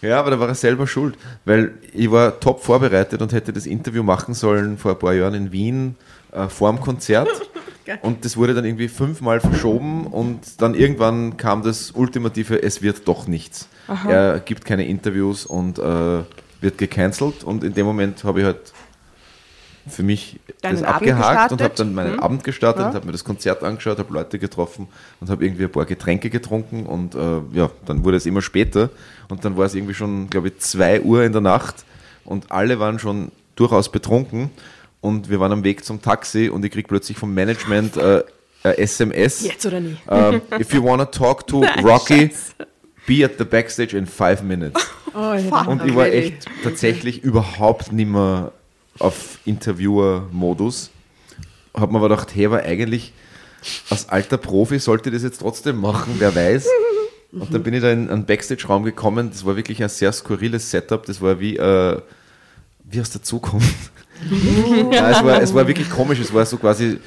Ja, 0.02 0.20
aber 0.20 0.32
da 0.32 0.40
war 0.40 0.48
er 0.48 0.56
selber 0.56 0.88
schuld, 0.88 1.16
weil 1.46 1.74
ich 1.94 2.12
war 2.12 2.40
top 2.40 2.64
vorbereitet 2.64 3.22
und 3.22 3.32
hätte 3.32 3.54
das 3.54 3.66
Interview 3.66 4.04
machen 4.04 4.34
sollen 4.34 4.78
vor 4.78 4.92
ein 4.92 5.00
paar 5.00 5.14
Jahren 5.14 5.34
in 5.34 5.52
Wien 5.52 5.96
äh, 6.32 6.48
vor 6.48 6.72
dem 6.72 6.80
Konzert. 6.82 7.30
Und 8.02 8.26
das 8.26 8.36
wurde 8.36 8.56
dann 8.56 8.66
irgendwie 8.66 8.88
fünfmal 8.88 9.40
verschoben 9.40 10.08
und 10.08 10.60
dann 10.60 10.74
irgendwann 10.74 11.38
kam 11.38 11.62
das 11.62 11.92
ultimative, 11.92 12.64
es 12.64 12.82
wird 12.82 13.08
doch 13.08 13.28
nichts. 13.28 13.70
Er 14.08 14.40
gibt 14.40 14.66
keine 14.66 14.88
Interviews 14.88 15.46
und 15.46 15.78
äh, 15.78 16.24
wird 16.62 16.80
gecancelt 16.80 17.44
und 17.44 17.64
in 17.64 17.76
dem 17.76 17.86
Moment 17.86 18.24
habe 18.24 18.40
ich 18.40 18.46
halt 18.48 18.74
für 19.88 20.04
mich 20.04 20.40
Deinen 20.62 20.74
das 20.80 20.84
Abend 20.84 20.96
abgehakt 21.12 21.52
und 21.52 21.62
habe 21.62 21.74
dann 21.76 21.94
meinen 21.94 22.14
Mhm. 22.14 22.20
Abend 22.20 22.44
gestartet 22.44 22.82
Ja. 22.82 22.88
und 22.90 22.96
habe 22.96 23.06
mir 23.06 23.12
das 23.12 23.24
Konzert 23.24 23.64
angeschaut, 23.64 24.00
habe 24.00 24.14
Leute 24.14 24.40
getroffen 24.40 24.88
und 25.22 25.30
habe 25.30 25.46
irgendwie 25.46 25.64
ein 25.66 25.72
paar 25.72 25.86
Getränke 25.86 26.30
getrunken 26.30 26.86
und 26.86 27.14
äh, 27.16 27.20
ja, 27.54 27.70
dann 27.86 28.04
wurde 28.04 28.18
es 28.18 28.26
immer 28.26 28.42
später 28.42 28.90
und 29.30 29.46
dann 29.46 29.58
war 29.58 29.66
es 29.66 29.76
irgendwie 29.76 29.94
schon, 29.94 30.30
glaube 30.30 30.48
ich, 30.50 30.60
zwei 30.60 31.02
Uhr 31.02 31.24
in 31.24 31.32
der 31.34 31.42
Nacht 31.42 31.86
und 32.24 32.52
alle 32.52 32.80
waren 32.80 32.98
schon 33.00 33.32
durchaus 33.56 33.92
betrunken 33.92 34.50
und 35.02 35.30
wir 35.30 35.40
waren 35.40 35.52
am 35.52 35.64
Weg 35.64 35.86
zum 35.86 36.02
Taxi 36.02 36.50
und 36.50 36.66
ich 36.66 36.72
krieg 36.72 36.88
plötzlich 36.88 37.18
vom 37.18 37.34
Management 37.34 37.96
äh, 37.98 38.24
SMS. 38.64 39.44
Jetzt 39.46 39.66
oder 39.68 39.80
nie. 39.80 39.98
ähm, 40.10 40.42
if 40.60 40.74
you 40.74 40.84
wanna 40.84 41.06
talk 41.06 41.46
to 41.46 41.64
Rocky, 41.84 42.32
be 43.06 43.24
at 43.24 43.34
the 43.38 43.44
backstage 43.44 43.96
in 43.96 44.08
five 44.08 44.42
minutes. 44.42 44.84
Und 45.14 45.86
ich 45.86 45.96
war 45.96 46.08
echt 46.08 46.46
tatsächlich 46.64 47.24
überhaupt 47.24 47.92
nicht 47.92 48.10
mehr 48.10 48.52
auf 49.00 49.40
Interviewer-Modus. 49.46 50.92
Hab 51.74 51.92
mir 51.92 51.98
aber 51.98 52.10
gedacht, 52.10 52.34
hey, 52.34 52.46
aber 52.46 52.64
eigentlich 52.64 53.14
als 53.90 54.10
alter 54.10 54.38
Profi 54.38 54.80
sollte 54.80 55.10
ich 55.10 55.16
das 55.16 55.24
jetzt 55.24 55.40
trotzdem 55.40 55.78
machen, 55.78 56.16
wer 56.20 56.36
weiß. 56.36 56.68
Und 57.32 57.54
dann 57.54 57.64
bin 57.64 57.74
ich 57.74 57.82
da 57.82 57.92
in 57.92 58.10
einen 58.10 58.26
Backstage-Raum 58.26 58.84
gekommen. 58.84 59.30
Das 59.32 59.46
war 59.46 59.58
wirklich 59.58 59.84
ein 59.84 59.90
sehr 59.90 60.12
skurriles 60.14 60.72
Setup. 60.72 61.06
Das 61.06 61.22
war 61.22 61.40
wie, 61.40 61.58
äh, 61.58 62.02
wie 62.86 63.02
aus 63.02 63.10
der 63.10 63.24
Zukunft. 63.24 63.92
ja, 64.92 65.12
es, 65.12 65.24
war, 65.24 65.42
es 65.42 65.54
war 65.54 65.68
wirklich 65.68 65.90
komisch. 65.90 66.20
Es 66.20 66.34
war 66.34 66.46
so 66.46 66.58
quasi 66.58 67.00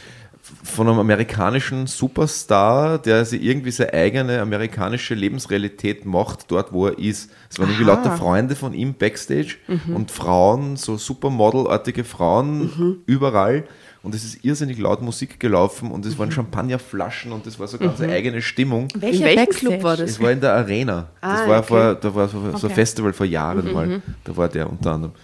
von 0.64 0.88
einem 0.88 0.98
amerikanischen 0.98 1.86
Superstar, 1.86 2.98
der 2.98 3.24
sich 3.24 3.42
irgendwie 3.42 3.70
seine 3.70 3.92
eigene 3.92 4.40
amerikanische 4.40 5.14
Lebensrealität 5.14 6.04
macht, 6.04 6.50
dort 6.50 6.72
wo 6.72 6.86
er 6.86 6.98
ist. 6.98 7.30
Es 7.50 7.58
waren 7.58 7.68
irgendwie 7.70 7.90
Aha. 7.90 7.96
lauter 7.96 8.16
Freunde 8.16 8.56
von 8.56 8.72
ihm 8.74 8.94
backstage 8.94 9.56
und 9.94 10.10
Frauen, 10.10 10.76
so 10.76 10.96
Supermodel-artige 10.96 12.04
Frauen 12.04 13.00
überall. 13.06 13.64
Und 14.02 14.14
es 14.14 14.24
ist 14.24 14.44
irrsinnig 14.44 14.78
laut 14.78 15.02
Musik 15.02 15.40
gelaufen 15.40 15.90
und 15.90 16.06
es 16.06 16.16
waren 16.18 16.30
Champagnerflaschen 16.30 17.32
und 17.32 17.46
es 17.46 17.58
war 17.58 17.66
so 17.66 17.78
ganz 17.78 18.00
eine 18.00 18.12
eigene 18.12 18.40
Stimmung. 18.40 18.88
Welcher 18.94 19.24
welchem 19.24 19.44
Backstage? 19.44 19.66
Club 19.70 19.82
war 19.82 19.96
das? 19.96 20.10
Es 20.10 20.20
war 20.20 20.30
in 20.30 20.40
der 20.40 20.52
Arena. 20.54 21.08
Das 21.20 21.40
Ah, 21.40 21.48
war 21.48 21.58
okay. 21.58 21.66
vor, 21.66 21.94
da 21.96 22.14
war 22.14 22.28
so, 22.28 22.40
so 22.40 22.46
ein 22.48 22.54
Okay. 22.54 22.74
Festival 22.74 23.12
vor 23.12 23.26
Jahren 23.26 23.72
mal. 23.72 24.00
Da 24.24 24.36
war 24.36 24.48
der 24.48 24.70
unter 24.70 24.92
anderem. 24.92 25.14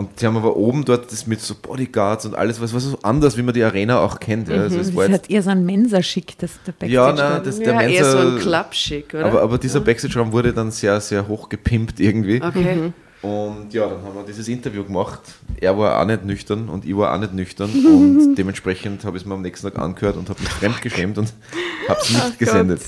Und 0.00 0.18
die 0.18 0.26
haben 0.26 0.38
aber 0.38 0.56
oben 0.56 0.86
dort 0.86 1.12
das 1.12 1.26
mit 1.26 1.42
so 1.42 1.54
Bodyguards 1.54 2.24
und 2.24 2.34
alles, 2.34 2.58
was 2.58 2.72
war 2.72 2.80
so 2.80 2.98
anders, 3.02 3.36
wie 3.36 3.42
man 3.42 3.52
die 3.52 3.62
Arena 3.62 4.00
auch 4.00 4.18
kennt. 4.18 4.48
Ja. 4.48 4.62
Also 4.62 4.78
es 4.78 4.96
war 4.96 5.04
Das 5.04 5.12
hat 5.12 5.28
eher 5.28 5.42
so 5.42 5.50
ein 5.50 5.66
Mensa-Schick, 5.66 6.38
das 6.38 6.52
der 6.66 6.72
Backstage. 6.72 6.92
ja, 6.94 7.12
nein, 7.12 7.42
das, 7.44 7.58
der 7.58 7.74
ja, 7.74 7.82
eher 7.82 8.10
so 8.10 8.16
ein 8.16 8.28
Mensa, 8.30 8.40
Club-Schick, 8.40 9.12
oder? 9.12 9.26
aber, 9.26 9.42
aber 9.42 9.58
dieser 9.58 9.80
Backstage-Raum 9.80 10.32
wurde 10.32 10.54
dann 10.54 10.70
sehr, 10.70 10.98
sehr 11.02 11.28
hoch 11.28 11.50
gepimpt 11.50 12.00
irgendwie. 12.00 12.40
okay. 12.42 12.94
Und 13.20 13.74
ja, 13.74 13.88
dann 13.88 14.02
haben 14.02 14.14
wir 14.14 14.22
dieses 14.26 14.48
Interview 14.48 14.84
gemacht. 14.84 15.20
Er 15.60 15.76
war 15.76 16.00
auch 16.00 16.06
nicht 16.06 16.24
nüchtern 16.24 16.70
und 16.70 16.86
ich 16.86 16.96
war 16.96 17.14
auch 17.14 17.18
nicht 17.18 17.34
nüchtern. 17.34 17.68
und 17.86 18.36
dementsprechend 18.36 19.04
habe 19.04 19.18
ich 19.18 19.24
es 19.24 19.26
mir 19.28 19.34
am 19.34 19.42
nächsten 19.42 19.70
Tag 19.70 19.78
angehört 19.78 20.16
und 20.16 20.30
habe 20.30 20.40
mich 20.40 20.48
fremdgeschämt 20.48 21.18
und 21.18 21.30
habe 21.90 22.00
es 22.00 22.10
nicht 22.10 22.38
gesendet. 22.38 22.80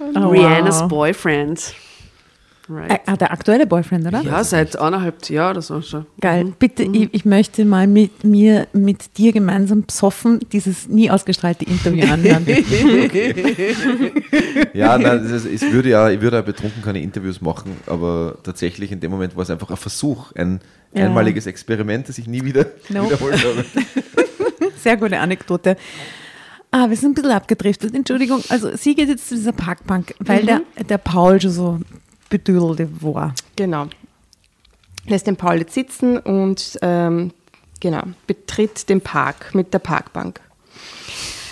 Oh, 0.00 0.30
Rihannas 0.30 0.80
wow. 0.80 0.88
Boyfriend. 0.88 1.76
Äh, 2.68 2.72
Right. 2.72 3.00
ah, 3.06 3.16
der 3.16 3.30
aktuelle 3.30 3.64
Boyfriend, 3.64 4.08
oder? 4.08 4.22
Ja, 4.22 4.42
seit 4.42 4.76
eineinhalb 4.76 5.30
Jahren 5.30 5.52
oder 5.52 5.62
so 5.62 5.80
schon. 5.82 6.04
Geil. 6.20 6.52
Bitte, 6.58 6.82
ich, 6.82 7.14
ich 7.14 7.24
möchte 7.24 7.64
mal 7.64 7.86
mit 7.86 8.24
mir, 8.24 8.66
mit 8.72 9.16
dir 9.18 9.32
gemeinsam 9.32 9.84
besoffen 9.84 10.40
dieses 10.52 10.88
nie 10.88 11.08
ausgestrahlte 11.08 11.64
Interview 11.64 12.12
anhören. 12.12 12.44
Ja, 14.74 14.98
nein, 14.98 15.24
ist, 15.24 15.44
es 15.46 15.62
würde 15.72 15.88
ja, 15.90 16.10
ich 16.10 16.20
würde 16.20 16.36
ja 16.36 16.42
betrunken 16.42 16.82
keine 16.82 17.00
Interviews 17.00 17.40
machen, 17.40 17.72
aber 17.86 18.36
tatsächlich 18.42 18.92
in 18.92 19.00
dem 19.00 19.10
Moment 19.10 19.36
war 19.36 19.42
es 19.42 19.50
einfach 19.50 19.70
ein 19.70 19.76
Versuch, 19.76 20.32
ein 20.32 20.60
Ja. 20.92 21.06
einmaliges 21.06 21.46
Experiment, 21.46 22.08
das 22.08 22.18
ich 22.18 22.26
nie 22.26 22.44
wieder 22.44 22.66
Nope. 22.88 23.06
wiederholt 23.10 23.44
habe. 23.44 23.64
Sehr 24.82 24.96
gute 24.96 25.18
Anekdote. 25.18 25.76
Ah, 26.70 26.88
wir 26.90 26.96
sind 26.96 27.12
ein 27.12 27.14
bisschen 27.14 27.30
abgedriftet. 27.30 27.94
Entschuldigung. 27.94 28.42
Also 28.48 28.76
sie 28.76 28.94
geht 28.94 29.08
jetzt 29.08 29.28
zu 29.28 29.34
dieser 29.36 29.52
Parkbank, 29.52 30.14
weil 30.18 30.44
der, 30.44 30.60
der 30.88 30.98
Paul 30.98 31.40
schon 31.40 31.50
so 31.52 31.78
bedüdelte 32.28 32.88
war. 33.02 33.34
Genau. 33.56 33.86
Lässt 35.06 35.26
den 35.26 35.36
Paul 35.36 35.58
jetzt 35.58 35.74
sitzen 35.74 36.18
und 36.18 36.78
ähm, 36.82 37.32
genau, 37.80 38.02
betritt 38.26 38.88
den 38.88 39.00
Park 39.00 39.54
mit 39.54 39.72
der 39.72 39.78
Parkbank. 39.78 40.40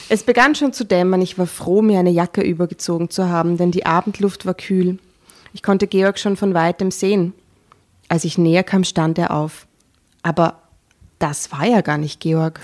Es 0.09 0.23
begann 0.23 0.55
schon 0.55 0.73
zu 0.73 0.85
dämmern. 0.85 1.23
Ich 1.23 1.39
war 1.39 1.47
froh, 1.47 1.81
mir 1.81 1.99
eine 1.99 2.11
Jacke 2.11 2.43
übergezogen 2.43 3.11
zu 3.11 3.29
haben, 3.29 3.57
denn 3.57 3.71
die 3.71 3.87
Abendluft 3.87 4.45
war 4.45 4.55
kühl. 4.55 4.99
Ich 5.53 5.63
konnte 5.63 5.87
Georg 5.87 6.19
schon 6.19 6.37
von 6.37 6.53
weitem 6.53 6.91
sehen. 6.91 7.33
Als 8.09 8.25
ich 8.25 8.37
näher 8.37 8.65
kam, 8.65 8.85
stand 8.85 9.19
er 9.19 9.31
auf. 9.31 9.67
Aber 10.23 10.61
das 11.19 11.53
war 11.53 11.67
ja 11.67 11.81
gar 11.81 11.97
nicht 11.97 12.21
Georg. 12.21 12.61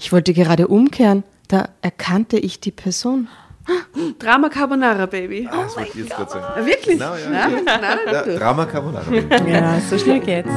Ich 0.00 0.10
wollte 0.10 0.32
gerade 0.32 0.68
umkehren. 0.68 1.22
Da 1.48 1.68
erkannte 1.80 2.38
ich 2.38 2.60
die 2.60 2.72
Person. 2.72 3.28
Drama 4.18 4.48
Carbonara, 4.48 5.06
Baby. 5.06 5.48
Ah, 5.50 5.62
das 5.64 5.76
wollte 5.76 5.90
ich 5.90 5.94
jetzt 5.96 6.10
gerade 6.16 6.30
sagen. 6.30 6.44
Ah, 6.56 6.64
Wirklich? 6.66 6.98
Na, 6.98 7.18
ja, 7.18 7.30
Nein, 7.30 7.64
nein, 7.64 7.80
nein, 8.04 8.14
Ja. 8.14 8.22
Drama 8.38 8.64
Carbonara. 8.66 9.10
Baby. 9.10 9.50
Ja, 9.50 9.80
so 9.80 9.98
schnell 9.98 10.20
geht's. 10.20 10.50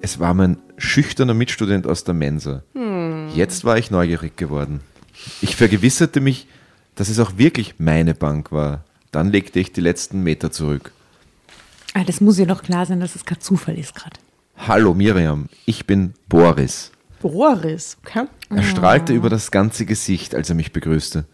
Es 0.00 0.18
war 0.20 0.32
mein 0.34 0.56
schüchterner 0.78 1.34
Mitstudent 1.34 1.86
aus 1.86 2.04
der 2.04 2.14
Mensa. 2.14 2.62
Hm. 2.74 3.28
Jetzt 3.34 3.64
war 3.64 3.78
ich 3.78 3.90
neugierig 3.90 4.36
geworden. 4.36 4.80
Ich 5.42 5.56
vergewisserte 5.56 6.20
mich, 6.20 6.46
dass 6.94 7.08
es 7.08 7.18
auch 7.18 7.32
wirklich 7.36 7.74
meine 7.78 8.14
Bank 8.14 8.52
war. 8.52 8.84
Dann 9.10 9.30
legte 9.30 9.58
ich 9.60 9.72
die 9.72 9.80
letzten 9.80 10.22
Meter 10.22 10.50
zurück. 10.50 10.92
Ah, 11.94 12.04
das 12.04 12.20
muss 12.20 12.38
ja 12.38 12.44
doch 12.44 12.62
klar 12.62 12.86
sein, 12.86 13.00
dass 13.00 13.14
es 13.16 13.24
kein 13.24 13.40
Zufall 13.40 13.78
ist 13.78 13.94
gerade. 13.94 14.16
Hallo 14.56 14.94
Miriam, 14.94 15.48
ich 15.66 15.86
bin 15.86 16.14
Boris. 16.28 16.90
Boris, 17.20 17.96
okay? 18.04 18.24
Er 18.50 18.62
strahlte 18.62 19.12
über 19.12 19.28
das 19.30 19.50
ganze 19.50 19.86
Gesicht, 19.86 20.34
als 20.34 20.48
er 20.48 20.54
mich 20.54 20.72
begrüßte. 20.72 21.24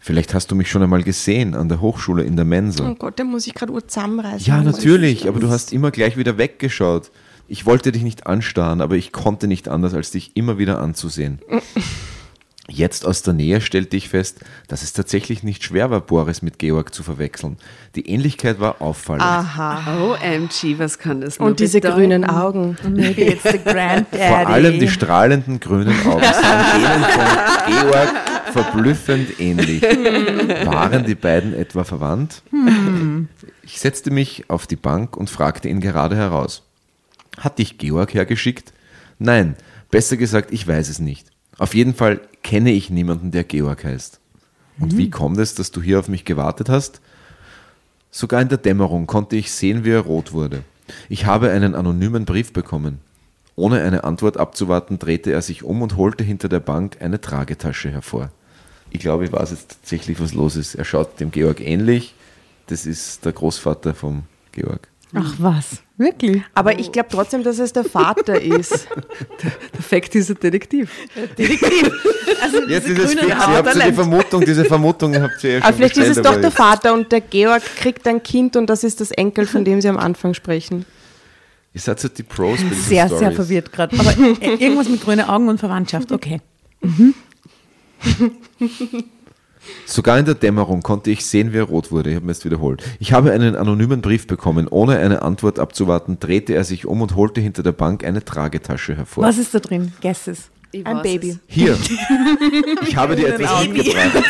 Vielleicht 0.00 0.32
hast 0.32 0.50
du 0.50 0.54
mich 0.54 0.70
schon 0.70 0.82
einmal 0.82 1.02
gesehen 1.02 1.54
an 1.54 1.68
der 1.68 1.80
Hochschule 1.80 2.22
in 2.22 2.36
der 2.36 2.46
Mensa. 2.46 2.88
Oh 2.88 2.94
Gott, 2.94 3.18
da 3.18 3.24
muss 3.24 3.46
ich 3.46 3.54
gerade 3.54 3.72
Uhr 3.72 3.86
zusammenreißen. 3.86 4.46
Ja, 4.46 4.62
natürlich, 4.62 5.28
aber 5.28 5.40
du 5.40 5.50
hast 5.50 5.72
immer 5.74 5.90
gleich 5.90 6.16
wieder 6.16 6.38
weggeschaut. 6.38 7.10
Ich 7.48 7.66
wollte 7.66 7.92
dich 7.92 8.02
nicht 8.02 8.26
anstarren, 8.26 8.80
aber 8.80 8.94
ich 8.96 9.12
konnte 9.12 9.46
nicht 9.46 9.68
anders, 9.68 9.92
als 9.92 10.10
dich 10.10 10.36
immer 10.36 10.56
wieder 10.56 10.78
anzusehen. 10.78 11.40
Jetzt 12.72 13.04
aus 13.04 13.22
der 13.22 13.34
Nähe 13.34 13.60
stellte 13.60 13.96
ich 13.96 14.08
fest, 14.08 14.38
dass 14.68 14.82
es 14.82 14.92
tatsächlich 14.92 15.42
nicht 15.42 15.64
schwer 15.64 15.90
war, 15.90 16.00
Boris 16.00 16.40
mit 16.40 16.60
Georg 16.60 16.94
zu 16.94 17.02
verwechseln. 17.02 17.56
Die 17.96 18.08
Ähnlichkeit 18.08 18.60
war 18.60 18.80
auffallend. 18.80 19.24
Aha. 19.24 20.00
OMG, 20.04 20.78
was 20.78 21.00
kann 21.00 21.20
das 21.20 21.40
nur 21.40 21.48
Und 21.48 21.58
diese 21.58 21.80
bedeuten? 21.80 21.96
grünen 21.96 22.24
Augen. 22.24 22.76
Maybe 22.88 23.22
it's 23.22 23.42
the 23.42 23.58
granddaddy. 23.58 24.18
Vor 24.28 24.46
allem 24.46 24.78
die 24.78 24.88
strahlenden 24.88 25.58
grünen 25.58 26.06
Augen 26.06 26.22
sahen 26.32 26.80
denen 26.80 27.04
von 27.04 27.90
Georg 27.90 28.14
verblüffend 28.52 29.40
ähnlich. 29.40 29.82
Waren 29.82 31.04
die 31.04 31.16
beiden 31.16 31.52
etwa 31.54 31.82
verwandt? 31.82 32.42
Ich 33.64 33.80
setzte 33.80 34.12
mich 34.12 34.44
auf 34.48 34.68
die 34.68 34.76
Bank 34.76 35.16
und 35.16 35.28
fragte 35.28 35.68
ihn 35.68 35.80
gerade 35.80 36.14
heraus. 36.16 36.62
Hat 37.36 37.58
dich 37.58 37.78
Georg 37.78 38.14
hergeschickt? 38.14 38.72
Nein, 39.18 39.56
besser 39.90 40.16
gesagt, 40.16 40.52
ich 40.52 40.66
weiß 40.68 40.88
es 40.88 41.00
nicht. 41.00 41.26
Auf 41.60 41.74
jeden 41.74 41.92
Fall 41.92 42.22
kenne 42.42 42.72
ich 42.72 42.88
niemanden, 42.88 43.32
der 43.32 43.44
Georg 43.44 43.84
heißt. 43.84 44.18
Und 44.78 44.96
wie 44.96 45.10
kommt 45.10 45.36
es, 45.36 45.54
dass 45.54 45.70
du 45.70 45.82
hier 45.82 45.98
auf 45.98 46.08
mich 46.08 46.24
gewartet 46.24 46.70
hast? 46.70 47.02
Sogar 48.10 48.40
in 48.40 48.48
der 48.48 48.56
Dämmerung 48.56 49.06
konnte 49.06 49.36
ich 49.36 49.52
sehen, 49.52 49.84
wie 49.84 49.90
er 49.90 50.00
rot 50.00 50.32
wurde. 50.32 50.64
Ich 51.10 51.26
habe 51.26 51.50
einen 51.50 51.74
anonymen 51.74 52.24
Brief 52.24 52.54
bekommen. 52.54 52.98
Ohne 53.56 53.82
eine 53.82 54.04
Antwort 54.04 54.38
abzuwarten, 54.38 54.98
drehte 54.98 55.32
er 55.32 55.42
sich 55.42 55.62
um 55.62 55.82
und 55.82 55.98
holte 55.98 56.24
hinter 56.24 56.48
der 56.48 56.60
Bank 56.60 56.96
eine 57.00 57.20
Tragetasche 57.20 57.90
hervor. 57.90 58.30
Ich 58.88 59.00
glaube, 59.00 59.26
ich 59.26 59.32
weiß 59.32 59.50
jetzt 59.50 59.68
tatsächlich, 59.68 60.18
was 60.18 60.32
los 60.32 60.56
ist. 60.56 60.76
Er 60.76 60.86
schaut 60.86 61.20
dem 61.20 61.30
Georg 61.30 61.60
ähnlich. 61.60 62.14
Das 62.68 62.86
ist 62.86 63.26
der 63.26 63.32
Großvater 63.32 63.92
vom 63.92 64.22
Georg. 64.52 64.88
Ach 65.12 65.34
was, 65.38 65.82
wirklich? 65.96 66.40
Aber 66.54 66.78
ich 66.78 66.92
glaube 66.92 67.08
trotzdem, 67.10 67.42
dass 67.42 67.58
es 67.58 67.72
der 67.72 67.82
Vater 67.84 68.40
ist. 68.40 68.86
Der 69.42 69.82
Fakt 69.82 70.14
ist 70.14 70.30
ein 70.30 70.38
Detektiv. 70.40 70.90
Also 72.40 72.62
Jetzt 72.68 72.86
diese 72.86 73.02
ist 73.02 73.14
es 73.14 73.16
grünen 73.16 73.18
fix. 73.18 73.26
Ihr 73.28 73.36
Augen- 73.42 73.56
habt 73.56 73.72
so 73.74 73.80
die 73.80 73.92
Vermutung, 73.92 74.44
diese 74.44 74.64
Vermutung 74.64 75.14
habt 75.20 75.42
ihr 75.42 75.50
ja 75.50 75.56
schon 75.58 75.66
Aber 75.66 75.76
vielleicht 75.76 75.96
ist 75.96 76.08
es 76.16 76.22
doch 76.22 76.34
der 76.34 76.42
jetzt- 76.44 76.56
Vater 76.56 76.94
und 76.94 77.10
der 77.10 77.20
Georg 77.22 77.62
kriegt 77.76 78.06
ein 78.06 78.22
Kind 78.22 78.54
und 78.56 78.66
das 78.68 78.84
ist 78.84 79.00
das 79.00 79.10
Enkel, 79.10 79.46
von 79.46 79.64
dem 79.64 79.80
sie 79.80 79.88
am 79.88 79.96
Anfang 79.98 80.32
sprechen. 80.34 80.84
Ihr 81.74 81.80
seid 81.80 81.98
so 82.00 82.08
die 82.08 82.22
Pros 82.22 82.60
bei 82.62 82.74
Sehr, 82.74 83.08
sehr 83.08 83.16
Stories. 83.18 83.34
verwirrt 83.36 83.72
gerade. 83.72 83.98
Aber 83.98 84.10
äh, 84.40 84.54
irgendwas 84.54 84.88
mit 84.88 85.00
grünen 85.02 85.28
Augen 85.28 85.48
und 85.48 85.58
Verwandtschaft, 85.58 86.12
okay. 86.12 86.40
Sogar 89.86 90.18
in 90.18 90.24
der 90.24 90.34
Dämmerung 90.34 90.82
konnte 90.82 91.10
ich 91.10 91.24
sehen, 91.24 91.52
wie 91.52 91.58
er 91.58 91.64
rot 91.64 91.90
wurde. 91.90 92.10
Ich 92.10 92.16
habe 92.16 92.26
mir 92.26 92.32
jetzt 92.32 92.44
wiederholt. 92.44 92.82
Ich 92.98 93.12
habe 93.12 93.32
einen 93.32 93.56
anonymen 93.56 94.00
Brief 94.00 94.26
bekommen. 94.26 94.68
Ohne 94.68 94.98
eine 94.98 95.22
Antwort 95.22 95.58
abzuwarten, 95.58 96.18
drehte 96.18 96.54
er 96.54 96.64
sich 96.64 96.86
um 96.86 97.02
und 97.02 97.16
holte 97.16 97.40
hinter 97.40 97.62
der 97.62 97.72
Bank 97.72 98.04
eine 98.04 98.24
Tragetasche 98.24 98.96
hervor. 98.96 99.24
Was 99.24 99.38
ist 99.38 99.54
da 99.54 99.58
drin? 99.58 99.92
Guesses. 100.00 100.50
Ich 100.72 100.86
Ein 100.86 101.02
Baby. 101.02 101.30
es. 101.30 101.38
Hier. 101.46 101.76
Ich 102.86 102.96
habe 102.96 103.16
dir 103.16 103.34
etwas 103.34 103.66
mitgebracht. 103.66 104.24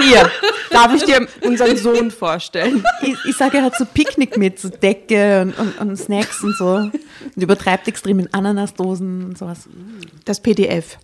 Hier, 0.00 0.30
darf 0.70 0.94
ich 0.94 1.04
dir 1.04 1.26
unseren 1.42 1.76
Sohn 1.76 2.10
vorstellen? 2.10 2.84
Ich, 3.02 3.16
ich 3.24 3.36
sage, 3.36 3.58
er 3.58 3.64
hat 3.64 3.76
so 3.76 3.84
Picknick 3.84 4.36
mit, 4.36 4.58
so 4.58 4.68
Decke 4.68 5.42
und, 5.42 5.58
und, 5.58 5.78
und 5.80 5.96
Snacks 5.96 6.42
und 6.42 6.56
so. 6.56 6.74
Und 6.74 6.92
übertreibt 7.36 7.88
extrem 7.88 8.20
in 8.20 8.32
Ananasdosen 8.32 9.24
und 9.24 9.38
sowas. 9.38 9.68
Das 10.24 10.40
PDF. 10.40 10.98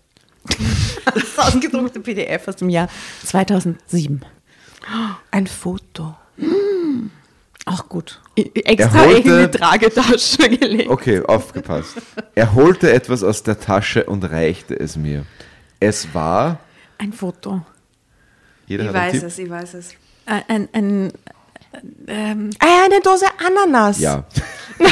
Das 1.05 1.37
ausgedruckte 1.37 1.99
PDF 1.99 2.47
aus 2.47 2.55
dem 2.57 2.69
Jahr 2.69 2.89
2007. 3.25 4.21
Ein 5.31 5.47
Foto. 5.47 6.15
Auch 7.65 7.89
gut. 7.89 8.21
Extra 8.35 8.99
holte- 9.05 9.29
in 9.29 9.51
die 9.51 9.57
Tragetasche 9.57 10.49
gelegt. 10.57 10.89
Okay, 10.89 11.21
aufgepasst. 11.25 11.95
Er 12.35 12.53
holte 12.53 12.91
etwas 12.91 13.23
aus 13.23 13.43
der 13.43 13.59
Tasche 13.59 14.03
und 14.05 14.23
reichte 14.29 14.77
es 14.79 14.95
mir. 14.95 15.25
Es 15.79 16.13
war. 16.13 16.59
Ein 16.97 17.13
Foto. 17.13 17.61
Jeder 18.67 18.85
Ich 18.85 18.93
weiß 18.93 19.23
es, 19.23 19.37
ich 19.39 19.49
weiß 19.49 19.73
es. 19.75 19.93
Ein, 20.25 20.43
ein, 20.47 20.69
ein 20.73 21.13
ähm, 22.07 22.49
Ah, 22.59 22.85
eine 22.85 23.01
Dose 23.01 23.25
Ananas. 23.45 23.99
Ja. 23.99 24.25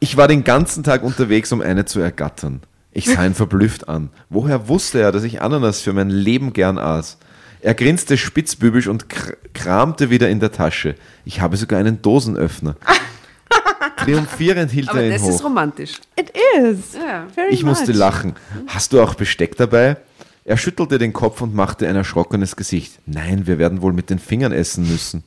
ich 0.00 0.16
war 0.16 0.28
den 0.28 0.44
ganzen 0.44 0.82
Tag 0.84 1.02
unterwegs, 1.02 1.52
um 1.52 1.60
eine 1.60 1.84
zu 1.84 2.00
ergattern. 2.00 2.60
Ich 2.92 3.06
sah 3.06 3.24
ihn 3.24 3.34
verblüfft 3.34 3.88
an. 3.88 4.10
Woher 4.28 4.68
wusste 4.68 5.00
er, 5.00 5.12
dass 5.12 5.22
ich 5.24 5.42
Ananas 5.42 5.80
für 5.80 5.92
mein 5.92 6.10
Leben 6.10 6.52
gern 6.52 6.78
aß? 6.78 7.18
Er 7.60 7.74
grinste 7.74 8.16
spitzbübisch 8.16 8.86
und 8.86 9.08
kr 9.08 9.34
kramte 9.52 10.10
wieder 10.10 10.28
in 10.28 10.38
der 10.40 10.52
Tasche. 10.52 10.94
Ich 11.24 11.40
habe 11.40 11.56
sogar 11.56 11.80
einen 11.80 12.00
Dosenöffner. 12.02 12.76
Triumphierend 13.96 14.70
hielt 14.70 14.88
Aber 14.88 15.00
er 15.00 15.06
ihn 15.06 15.12
das 15.12 15.22
hoch. 15.22 15.30
ist 15.30 15.44
romantisch. 15.44 16.00
it 16.18 16.30
is. 16.60 16.96
Very 17.34 17.50
Ich 17.50 17.64
musste 17.64 17.90
much. 17.90 17.96
lachen. 17.98 18.34
Hast 18.68 18.92
du 18.92 19.02
auch 19.02 19.14
Besteck 19.14 19.56
dabei? 19.56 19.96
Er 20.44 20.56
schüttelte 20.56 20.98
den 20.98 21.12
Kopf 21.12 21.40
und 21.42 21.54
machte 21.54 21.86
ein 21.88 21.96
erschrockenes 21.96 22.56
Gesicht. 22.56 22.92
Nein, 23.06 23.46
wir 23.46 23.58
werden 23.58 23.82
wohl 23.82 23.92
mit 23.92 24.08
den 24.10 24.18
Fingern 24.18 24.52
essen 24.52 24.88
müssen. 24.88 25.24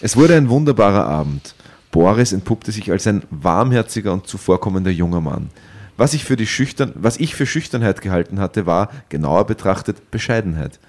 Es 0.00 0.16
wurde 0.16 0.34
ein 0.36 0.48
wunderbarer 0.48 1.06
Abend. 1.06 1.54
Boris 1.94 2.32
entpuppte 2.32 2.72
sich 2.72 2.90
als 2.90 3.06
ein 3.06 3.22
warmherziger 3.30 4.12
und 4.12 4.26
zuvorkommender 4.26 4.90
junger 4.90 5.20
Mann. 5.20 5.50
Was 5.96 6.12
ich, 6.12 6.24
für 6.24 6.34
die 6.34 6.48
Schüchtern, 6.48 6.92
was 6.96 7.18
ich 7.18 7.36
für 7.36 7.46
Schüchternheit 7.46 8.00
gehalten 8.00 8.40
hatte, 8.40 8.66
war, 8.66 8.90
genauer 9.10 9.46
betrachtet, 9.46 10.10
Bescheidenheit. 10.10 10.80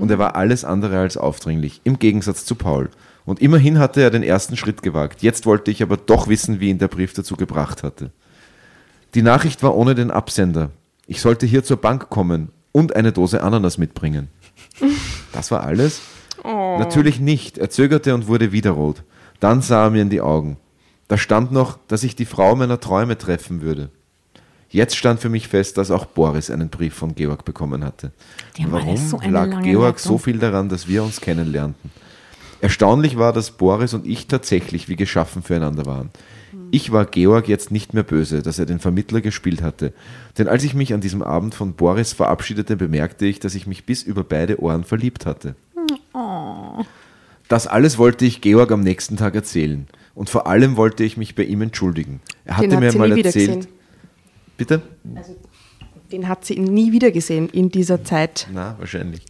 Und 0.00 0.10
er 0.10 0.18
war 0.18 0.34
alles 0.34 0.64
andere 0.64 0.98
als 0.98 1.18
aufdringlich, 1.18 1.82
im 1.84 1.98
Gegensatz 1.98 2.46
zu 2.46 2.54
Paul. 2.54 2.88
Und 3.26 3.42
immerhin 3.42 3.78
hatte 3.78 4.00
er 4.00 4.08
den 4.08 4.22
ersten 4.22 4.56
Schritt 4.56 4.82
gewagt. 4.82 5.20
Jetzt 5.20 5.44
wollte 5.44 5.70
ich 5.70 5.82
aber 5.82 5.98
doch 5.98 6.26
wissen, 6.26 6.58
wie 6.58 6.70
ihn 6.70 6.78
der 6.78 6.88
Brief 6.88 7.12
dazu 7.12 7.36
gebracht 7.36 7.82
hatte. 7.82 8.10
Die 9.12 9.20
Nachricht 9.20 9.62
war 9.62 9.76
ohne 9.76 9.94
den 9.94 10.10
Absender. 10.10 10.70
Ich 11.06 11.20
sollte 11.20 11.44
hier 11.44 11.64
zur 11.64 11.76
Bank 11.76 12.08
kommen 12.08 12.48
und 12.72 12.96
eine 12.96 13.12
Dose 13.12 13.42
Ananas 13.42 13.76
mitbringen. 13.76 14.28
Das 15.32 15.50
war 15.50 15.64
alles? 15.64 16.00
Natürlich 16.42 17.20
nicht. 17.20 17.58
Er 17.58 17.68
zögerte 17.68 18.14
und 18.14 18.26
wurde 18.26 18.52
wieder 18.52 18.70
rot. 18.70 19.02
Dann 19.40 19.62
sah 19.62 19.84
er 19.84 19.90
mir 19.90 20.02
in 20.02 20.10
die 20.10 20.20
Augen. 20.20 20.56
Da 21.08 21.18
stand 21.18 21.52
noch, 21.52 21.78
dass 21.88 22.02
ich 22.02 22.16
die 22.16 22.24
Frau 22.24 22.56
meiner 22.56 22.80
Träume 22.80 23.16
treffen 23.16 23.62
würde. 23.62 23.90
Jetzt 24.68 24.96
stand 24.96 25.20
für 25.20 25.28
mich 25.28 25.48
fest, 25.48 25.78
dass 25.78 25.90
auch 25.90 26.06
Boris 26.06 26.50
einen 26.50 26.68
Brief 26.68 26.94
von 26.94 27.14
Georg 27.14 27.44
bekommen 27.44 27.84
hatte. 27.84 28.10
Warum 28.58 28.96
so 28.96 29.20
lag 29.20 29.62
Georg 29.62 29.96
Leitung. 29.96 29.98
so 29.98 30.18
viel 30.18 30.38
daran, 30.38 30.68
dass 30.68 30.88
wir 30.88 31.04
uns 31.04 31.20
kennenlernten? 31.20 31.90
Erstaunlich 32.60 33.16
war, 33.16 33.32
dass 33.32 33.52
Boris 33.52 33.94
und 33.94 34.06
ich 34.06 34.26
tatsächlich 34.26 34.88
wie 34.88 34.96
geschaffen 34.96 35.42
füreinander 35.42 35.86
waren. 35.86 36.10
Ich 36.72 36.90
war 36.90 37.04
Georg 37.04 37.48
jetzt 37.48 37.70
nicht 37.70 37.94
mehr 37.94 38.02
böse, 38.02 38.42
dass 38.42 38.58
er 38.58 38.66
den 38.66 38.80
Vermittler 38.80 39.20
gespielt 39.20 39.62
hatte. 39.62 39.92
Denn 40.36 40.48
als 40.48 40.64
ich 40.64 40.74
mich 40.74 40.92
an 40.92 41.00
diesem 41.00 41.22
Abend 41.22 41.54
von 41.54 41.74
Boris 41.74 42.12
verabschiedete, 42.12 42.76
bemerkte 42.76 43.26
ich, 43.26 43.38
dass 43.38 43.54
ich 43.54 43.66
mich 43.66 43.86
bis 43.86 44.02
über 44.02 44.24
beide 44.24 44.60
Ohren 44.60 44.84
verliebt 44.84 45.26
hatte. 45.26 45.54
Das 47.48 47.66
alles 47.66 47.98
wollte 47.98 48.24
ich 48.24 48.40
Georg 48.40 48.72
am 48.72 48.80
nächsten 48.80 49.16
Tag 49.16 49.34
erzählen. 49.34 49.86
Und 50.14 50.30
vor 50.30 50.46
allem 50.46 50.76
wollte 50.76 51.04
ich 51.04 51.16
mich 51.16 51.34
bei 51.34 51.44
ihm 51.44 51.62
entschuldigen. 51.62 52.20
Er 52.44 52.56
hatte 52.56 52.68
Den 52.68 52.76
hat 52.76 52.80
mir 52.80 52.90
sie 52.92 52.98
mal 52.98 53.10
erzählt. 53.12 53.34
gesehen. 53.34 53.66
Bitte? 54.56 54.82
Den 56.10 56.28
hat 56.28 56.44
sie 56.44 56.58
nie 56.58 56.92
wieder 56.92 57.10
gesehen 57.10 57.48
in 57.50 57.70
dieser 57.70 58.02
Zeit. 58.04 58.46
Na, 58.52 58.76
wahrscheinlich. 58.78 59.22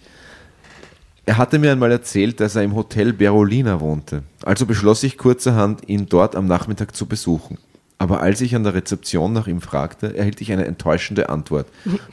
Er 1.28 1.38
hatte 1.38 1.58
mir 1.58 1.72
einmal 1.72 1.90
erzählt, 1.90 2.38
dass 2.38 2.54
er 2.54 2.62
im 2.62 2.74
Hotel 2.76 3.12
Berolina 3.12 3.80
wohnte. 3.80 4.22
Also 4.44 4.64
beschloss 4.64 5.02
ich 5.02 5.18
kurzerhand, 5.18 5.88
ihn 5.88 6.06
dort 6.08 6.36
am 6.36 6.46
Nachmittag 6.46 6.94
zu 6.94 7.06
besuchen. 7.06 7.58
Aber 7.98 8.20
als 8.20 8.42
ich 8.42 8.54
an 8.54 8.62
der 8.62 8.74
Rezeption 8.74 9.32
nach 9.32 9.46
ihm 9.46 9.62
fragte, 9.62 10.14
erhielt 10.16 10.40
ich 10.42 10.52
eine 10.52 10.66
enttäuschende 10.66 11.30
Antwort. 11.30 11.66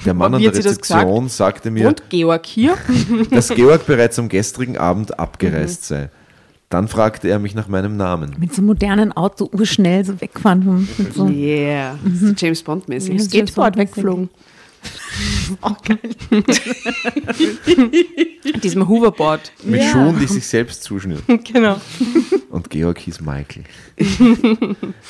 Der 0.05 0.13
Mann 0.13 0.33
an 0.33 0.41
der 0.41 0.55
Rezeption 0.55 1.27
sagte 1.27 1.71
mir, 1.71 1.89
Und 1.89 2.09
Georg 2.09 2.45
hier? 2.45 2.77
dass 3.31 3.49
Georg 3.49 3.85
bereits 3.85 4.17
am 4.17 4.29
gestrigen 4.29 4.77
Abend 4.77 5.19
abgereist 5.19 5.85
sei. 5.85 6.09
Dann 6.69 6.87
fragte 6.87 7.27
er 7.27 7.37
mich 7.37 7.53
nach 7.53 7.67
meinem 7.67 7.97
Namen. 7.97 8.35
Mit 8.39 8.53
so 8.53 8.61
einem 8.61 8.67
modernen 8.67 9.11
Auto 9.11 9.49
urschnell 9.51 10.05
so 10.05 10.19
wegfahren. 10.19 10.87
so. 11.13 11.27
Yeah, 11.27 11.99
so 12.15 12.33
James 12.35 12.63
Bond-mäßig. 12.63 13.15
Ja. 13.15 13.19
Skateboard 13.19 13.77
weggeflogen. 13.77 14.29
Auch 15.61 15.81
geil. 15.81 15.99
Diesem 18.61 18.87
Hoverboard. 18.87 19.51
Mit 19.63 19.81
Ja. 19.81 19.89
Schuhen, 19.91 20.19
die 20.19 20.27
sich 20.27 20.45
selbst 20.47 20.83
zuschnüren. 20.83 21.23
genau. 21.43 21.79
Und 22.49 22.69
Georg 22.69 22.99
hieß 22.99 23.21
Michael. 23.21 23.63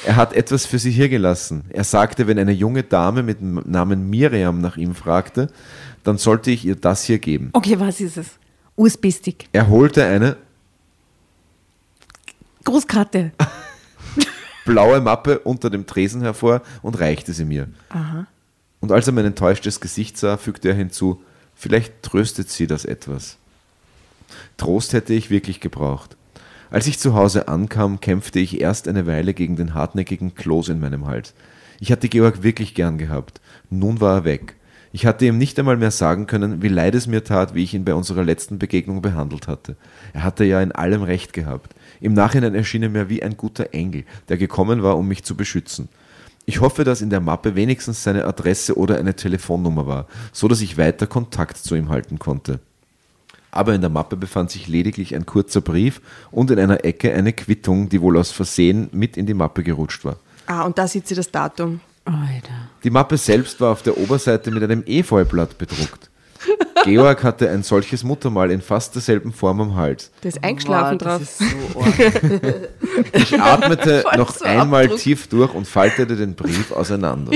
er 0.05 0.15
hat 0.15 0.34
etwas 0.34 0.65
für 0.65 0.80
sie 0.80 0.91
hier 0.91 1.09
gelassen. 1.09 1.65
Er 1.69 1.84
sagte, 1.84 2.28
wenn 2.28 2.39
eine 2.39 2.51
junge 2.51 2.84
Dame 2.84 3.24
mit 3.24 3.39
dem 3.39 3.61
Namen 3.65 4.09
Miriam 4.09 4.59
nach 4.61 4.78
ihm 4.78 4.95
fragte, 4.95 5.49
dann 6.03 6.17
sollte 6.17 6.51
ich 6.51 6.65
ihr 6.65 6.76
das 6.76 7.03
hier 7.03 7.19
geben. 7.19 7.49
Okay, 7.53 7.80
was 7.80 7.99
ist 8.01 8.17
es? 8.17 8.28
USB-Stick. 8.76 9.47
Er 9.51 9.67
holte 9.69 10.03
eine 10.05 10.38
Großkarte. 12.63 13.32
blaue 14.65 15.01
Mappe 15.01 15.39
unter 15.39 15.69
dem 15.69 15.86
Tresen 15.86 16.21
hervor 16.21 16.61
und 16.82 16.99
reichte 16.99 17.34
sie 17.34 17.45
mir. 17.45 17.67
Und 18.84 18.92
als 18.92 19.08
er 19.08 19.14
mein 19.14 19.24
enttäuschtes 19.24 19.80
Gesicht 19.80 20.18
sah, 20.18 20.36
fügte 20.36 20.68
er 20.68 20.76
hinzu, 20.76 21.24
vielleicht 21.56 22.04
tröstet 22.04 22.50
sie 22.50 22.68
das 22.68 22.84
etwas. 22.84 23.38
Trost 24.58 24.92
hätte 24.92 25.14
ich 25.14 25.30
wirklich 25.30 25.62
gebraucht. 25.62 26.18
Als 26.70 26.86
ich 26.86 27.00
zu 27.00 27.14
Hause 27.14 27.48
ankam, 27.48 28.02
kämpfte 28.02 28.40
ich 28.40 28.60
erst 28.60 28.90
eine 28.90 29.08
Weile 29.08 29.34
gegen 29.34 29.56
den 29.56 29.74
hartnäckigen 29.74 30.36
Kloß 30.36 30.68
in 30.68 30.82
meinem 30.82 31.08
Hals. 31.08 31.34
Ich 31.80 31.94
hatte 31.94 32.10
Georg 32.10 32.44
wirklich 32.44 32.76
gern 32.76 32.98
gehabt. 32.98 33.40
Nun 33.70 34.02
war 34.02 34.18
er 34.18 34.24
weg. 34.26 34.58
Ich 34.92 35.06
hatte 35.06 35.28
ihm 35.28 35.38
nicht 35.38 35.58
einmal 35.58 35.78
mehr 35.78 35.92
sagen 35.92 36.28
können, 36.28 36.62
wie 36.62 36.68
leid 36.68 36.94
es 36.94 37.08
mir 37.08 37.24
tat, 37.24 37.56
wie 37.56 37.64
ich 37.64 37.74
ihn 37.74 37.86
bei 37.86 37.94
unserer 37.94 38.26
letzten 38.26 38.60
Begegnung 38.60 39.02
behandelt 39.02 39.48
hatte. 39.48 39.78
Er 40.12 40.26
hatte 40.26 40.44
ja 40.44 40.62
in 40.62 40.74
allem 40.74 41.04
recht 41.04 41.32
gehabt. 41.32 41.74
Im 42.02 42.12
Nachhinein 42.12 42.54
erschien 42.54 42.84
er 42.84 42.90
mir 42.90 43.08
wie 43.08 43.24
ein 43.24 43.38
guter 43.38 43.74
Engel, 43.74 44.04
der 44.28 44.36
gekommen 44.36 44.84
war, 44.84 44.98
um 44.98 45.08
mich 45.08 45.24
zu 45.24 45.38
beschützen. 45.38 45.88
Ich 46.46 46.60
hoffe, 46.60 46.84
dass 46.84 47.02
in 47.02 47.10
der 47.10 47.22
Mappe 47.22 47.56
wenigstens 47.56 48.04
seine 48.04 48.26
Adresse 48.26 48.78
oder 48.78 48.98
eine 48.98 49.16
Telefonnummer 49.16 49.88
war, 49.88 50.08
so 50.32 50.48
dass 50.48 50.62
ich 50.62 50.78
weiter 50.78 51.08
Kontakt 51.08 51.58
zu 51.58 51.76
ihm 51.76 51.89
halten 51.89 52.20
konnte. 52.20 52.60
Aber 53.52 53.74
in 53.74 53.82
der 53.82 53.89
Mappe 53.89 54.18
befand 54.18 54.52
sich 54.52 54.68
lediglich 54.68 55.16
ein 55.16 55.26
kurzer 55.26 55.62
Brief 55.62 56.02
und 56.32 56.50
in 56.52 56.60
einer 56.60 56.84
Ecke 56.84 57.14
eine 57.14 57.34
Quittung, 57.34 57.88
die 57.88 58.02
wohl 58.02 58.18
aus 58.18 58.32
Versehen 58.32 58.89
mit 58.91 59.16
in 59.16 59.26
die 59.26 59.36
Mappe 59.36 59.64
gerutscht 59.64 60.04
war. 60.04 60.18
Ah, 60.48 60.64
und 60.64 60.78
da 60.78 60.88
sieht 60.88 61.08
sie 61.08 61.16
das 61.16 61.32
Datum. 61.32 61.80
Alter. 62.06 62.70
Die 62.84 62.89
Mappe 62.89 63.16
selbst 63.18 63.62
war 63.62 63.72
auf 63.72 63.84
der 63.84 63.98
Oberseite 63.98 64.52
mit 64.52 64.64
einem 64.64 64.84
Efeublatt 64.86 65.58
bedruckt. 65.58 66.10
Georg 66.84 67.24
hatte 67.24 67.50
ein 67.50 67.64
solches 67.64 68.04
Muttermal 68.04 68.52
in 68.52 68.62
fast 68.62 68.94
derselben 68.96 69.32
Form 69.32 69.62
am 69.62 69.76
Hals. 69.76 70.12
Der 70.22 70.30
ist 70.30 70.44
eingeschlafen 70.44 71.00
Wow, 71.00 71.08
drauf. 71.08 71.20
Das 71.20 71.39
ist 71.39 71.52
so. 71.52 72.60
Ich 73.14 73.39
atmete 73.39 74.02
Voll 74.02 74.18
noch 74.18 74.34
so 74.34 74.46
einmal 74.46 74.84
Abdruck. 74.84 75.00
tief 75.00 75.28
durch 75.28 75.54
und 75.54 75.68
faltete 75.68 76.16
den 76.16 76.36
Brief 76.36 76.72
auseinander. 76.72 77.32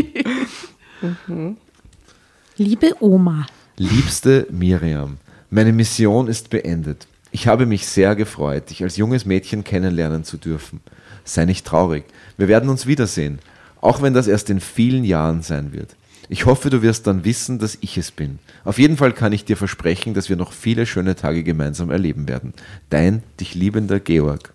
Liebe 2.58 2.94
Oma. 3.00 3.46
Liebste 3.78 4.48
Miriam, 4.50 5.18
meine 5.50 5.72
Mission 5.74 6.28
ist 6.28 6.50
beendet. 6.50 7.08
Ich 7.32 7.48
habe 7.48 7.66
mich 7.66 7.86
sehr 7.88 8.16
gefreut, 8.16 8.70
dich 8.70 8.82
als 8.84 8.98
junges 8.98 9.26
Mädchen 9.26 9.64
kennenlernen 9.64 10.24
zu 10.24 10.38
dürfen. 10.38 10.82
Sei 11.24 11.46
nicht 11.46 11.66
traurig, 11.66 12.06
wir 12.38 12.48
werden 12.48 12.70
uns 12.70 12.88
wiedersehen, 12.88 13.40
auch 13.82 14.02
wenn 14.02 14.14
das 14.14 14.28
erst 14.28 14.50
in 14.50 14.60
vielen 14.60 15.04
Jahren 15.04 15.42
sein 15.44 15.74
wird. 15.74 15.96
Ich 16.30 16.46
hoffe, 16.46 16.70
du 16.70 16.82
wirst 16.82 17.08
dann 17.08 17.24
wissen, 17.24 17.60
dass 17.60 17.78
ich 17.82 17.98
es 17.98 18.12
bin. 18.12 18.40
Auf 18.66 18.80
jeden 18.80 18.98
Fall 18.98 19.14
kann 19.14 19.32
ich 19.32 19.46
dir 19.46 19.56
versprechen, 19.56 20.14
dass 20.14 20.30
wir 20.30 20.36
noch 20.36 20.52
viele 20.52 20.86
schöne 20.86 21.16
Tage 21.16 21.44
gemeinsam 21.44 21.90
erleben 21.90 22.28
werden. 22.28 22.54
Dein, 22.90 23.24
dich 23.40 23.56
liebender 23.56 24.00
Georg. 24.00 24.52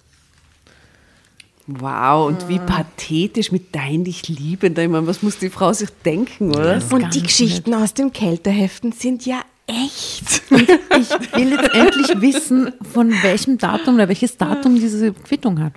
Wow, 1.66 2.26
und 2.26 2.48
wie 2.48 2.58
pathetisch 2.58 3.52
mit 3.52 3.74
dein 3.74 4.04
dich 4.04 4.28
liebender. 4.28 4.82
Ich 4.82 4.90
meine, 4.90 5.06
was 5.06 5.22
muss 5.22 5.38
die 5.38 5.48
Frau 5.48 5.72
sich 5.72 5.90
denken, 6.04 6.50
oder? 6.50 6.76
Ist 6.76 6.92
Und 6.92 7.14
die 7.14 7.22
Geschichten 7.22 7.72
aus 7.72 7.94
dem 7.94 8.12
Kälteheften 8.12 8.92
sind 8.92 9.24
ja 9.24 9.40
echt. 9.66 10.42
Ich 10.50 11.36
will 11.36 11.52
jetzt 11.52 11.72
endlich 11.72 12.20
wissen, 12.20 12.72
von 12.92 13.12
welchem 13.22 13.58
Datum 13.58 13.94
oder 13.94 14.08
welches 14.08 14.36
Datum 14.36 14.74
diese 14.74 15.12
Quittung 15.12 15.60
hat. 15.60 15.72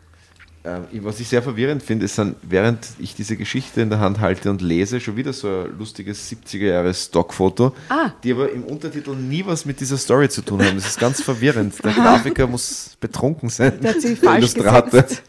Ähm, 0.66 0.86
Was 1.04 1.20
ich 1.20 1.28
sehr 1.28 1.44
verwirrend 1.44 1.84
finde, 1.84 2.06
ist 2.06 2.18
dann, 2.18 2.36
während 2.42 2.80
ich 2.98 3.14
diese 3.14 3.38
Geschichte 3.38 3.82
in 3.82 3.90
der 3.92 4.00
Hand 4.00 4.20
halte 4.20 4.50
und 4.50 4.62
lese, 4.64 5.00
schon 5.00 5.16
wieder 5.16 5.32
so 5.32 5.48
ein 5.48 5.78
lustiges 5.78 6.28
70er-Jahres-Stockfoto, 6.32 7.76
Ah. 7.90 8.12
die 8.24 8.32
aber 8.32 8.52
im 8.52 8.64
Untertitel 8.64 9.16
nie 9.16 9.46
was 9.46 9.66
mit 9.66 9.80
dieser 9.80 9.98
Story 9.98 10.28
zu 10.28 10.42
tun 10.42 10.64
haben. 10.66 10.76
Das 10.76 10.88
ist 10.88 11.00
ganz 11.00 11.22
verwirrend. 11.22 11.76
Der 11.84 11.92
Grafiker 11.94 12.48
muss 12.48 12.98
betrunken 13.00 13.50
sein. 13.50 13.80
Der 13.80 13.94
hat 13.94 14.04
Der 14.04 14.18
falsch 14.18 14.54
gesetzt. 14.56 15.22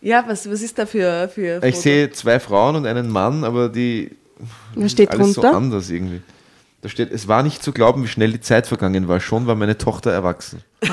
Ja, 0.00 0.24
was, 0.26 0.48
was 0.50 0.60
ist 0.62 0.78
da 0.78 0.86
für, 0.86 1.28
für 1.28 1.56
Ich 1.64 1.74
Foto? 1.76 1.80
sehe 1.82 2.10
zwei 2.12 2.38
Frauen 2.40 2.76
und 2.76 2.86
einen 2.86 3.08
Mann, 3.10 3.42
aber 3.44 3.68
die 3.68 4.10
Was 4.74 4.92
steht 4.92 5.10
alles 5.10 5.32
so 5.34 5.40
drunter? 5.42 5.56
anders 5.56 5.90
irgendwie. 5.90 6.20
Da 6.82 6.88
steht, 6.90 7.10
es 7.10 7.26
war 7.28 7.42
nicht 7.42 7.62
zu 7.62 7.72
glauben, 7.72 8.04
wie 8.04 8.08
schnell 8.08 8.32
die 8.32 8.40
Zeit 8.42 8.66
vergangen 8.66 9.08
war. 9.08 9.18
Schon 9.20 9.46
war 9.46 9.54
meine 9.54 9.76
Tochter 9.78 10.12
erwachsen. 10.12 10.60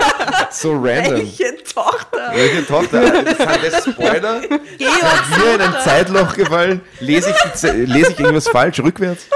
so 0.50 0.72
random. 0.72 1.16
Welche 1.18 1.56
Tochter? 1.64 2.32
Welche 2.34 2.66
Tochter? 2.66 3.02
Sind 3.06 3.72
das 3.72 3.84
Spoiler? 3.84 4.40
Sind 4.42 4.50
wir 4.80 5.54
in 5.54 5.60
ein 5.60 5.74
Zeitloch 5.84 6.34
gefallen? 6.34 6.80
Lese 7.00 7.30
ich, 7.30 7.52
Ze- 7.54 7.84
lese 7.84 8.12
ich 8.12 8.20
irgendwas 8.20 8.48
falsch 8.48 8.80
rückwärts? 8.80 9.26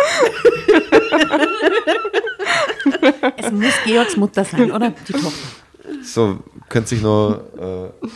Es 3.36 3.50
muss 3.50 3.72
Georgs 3.84 4.16
Mutter 4.16 4.44
sein, 4.44 4.70
oder? 4.70 4.92
Die 5.08 5.12
Tochter. 5.12 5.30
So, 6.02 6.38
könnt 6.68 6.88
sich 6.88 7.00
noch 7.02 7.40
äh, 7.58 8.06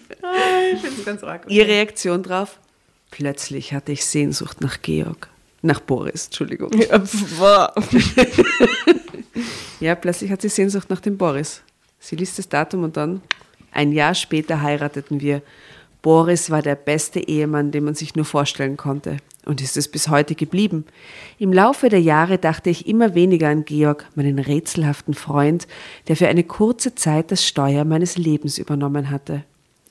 Ich 0.73 0.81
finde 0.81 0.99
es 0.99 1.05
ganz 1.05 1.23
arg. 1.23 1.45
Ihre 1.47 1.67
Reaktion 1.67 2.21
drauf? 2.21 2.59
Plötzlich 3.11 3.73
hatte 3.73 3.93
ich 3.93 4.05
Sehnsucht 4.05 4.61
nach 4.61 4.81
Georg. 4.81 5.29
Nach 5.61 5.79
Boris, 5.79 6.25
Entschuldigung. 6.25 6.71
Ja, 9.79 9.93
plötzlich 9.93 10.31
hat 10.31 10.41
sie 10.41 10.49
Sehnsucht 10.49 10.89
nach 10.89 11.01
dem 11.01 11.17
Boris. 11.17 11.61
Sie 11.99 12.15
liest 12.15 12.39
das 12.39 12.49
Datum 12.49 12.83
und 12.83 12.97
dann, 12.97 13.21
ein 13.71 13.91
Jahr 13.91 14.15
später 14.15 14.61
heirateten 14.61 15.21
wir. 15.21 15.41
Boris 16.07 16.49
war 16.49 16.61
der 16.61 16.75
beste 16.75 17.19
Ehemann, 17.19 17.71
den 17.71 17.83
man 17.83 17.93
sich 17.93 18.15
nur 18.15 18.23
vorstellen 18.23 18.77
konnte. 18.77 19.17
Und 19.45 19.61
ist 19.61 19.75
es 19.75 19.89
bis 19.89 20.07
heute 20.07 20.35
geblieben. 20.35 20.85
Im 21.37 21.51
Laufe 21.51 21.89
der 21.89 21.99
Jahre 21.99 22.37
dachte 22.37 22.69
ich 22.69 22.87
immer 22.87 23.13
weniger 23.13 23.49
an 23.49 23.65
Georg, 23.65 24.05
meinen 24.15 24.39
rätselhaften 24.39 25.13
Freund, 25.13 25.67
der 26.07 26.15
für 26.15 26.29
eine 26.29 26.45
kurze 26.45 26.95
Zeit 26.95 27.29
das 27.29 27.45
Steuer 27.45 27.83
meines 27.83 28.17
Lebens 28.17 28.57
übernommen 28.57 29.09
hatte. 29.09 29.43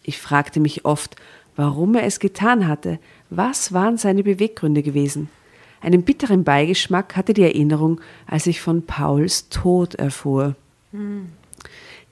Ich 0.05 0.17
fragte 0.17 0.59
mich 0.59 0.87
oft, 0.87 1.17
warum 1.55 1.95
er 1.95 2.05
es 2.05 2.19
getan 2.19 2.67
hatte. 2.67 2.99
Was 3.29 3.75
waren 3.75 3.99
seine 3.99 4.23
Beweggründe 4.23 4.83
gewesen? 4.83 5.29
Einen 5.83 6.03
bitteren 6.03 6.45
Beigeschmack 6.45 7.15
hatte 7.15 7.35
die 7.35 7.43
Erinnerung, 7.43 8.01
als 8.27 8.47
ich 8.47 8.63
von 8.63 8.87
Pauls 8.87 9.51
Tod 9.51 9.97
erfuhr. 9.97 10.57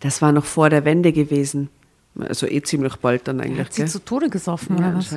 Das 0.01 0.21
war 0.21 0.33
noch 0.33 0.45
vor 0.45 0.69
der 0.69 0.85
Wende 0.85 1.15
gewesen. 1.15 1.71
Also 2.19 2.47
eh 2.47 2.62
ziemlich 2.62 2.97
bald 2.97 3.27
dann 3.27 3.41
eigentlich. 3.41 3.67
Hat 3.67 3.73
sie 3.73 3.83
gell? 3.83 3.91
zu 3.91 4.05
Tode 4.05 4.31
gesoffen, 4.31 4.79
Ja, 4.79 4.91
oder 4.91 4.99
was? 4.99 5.17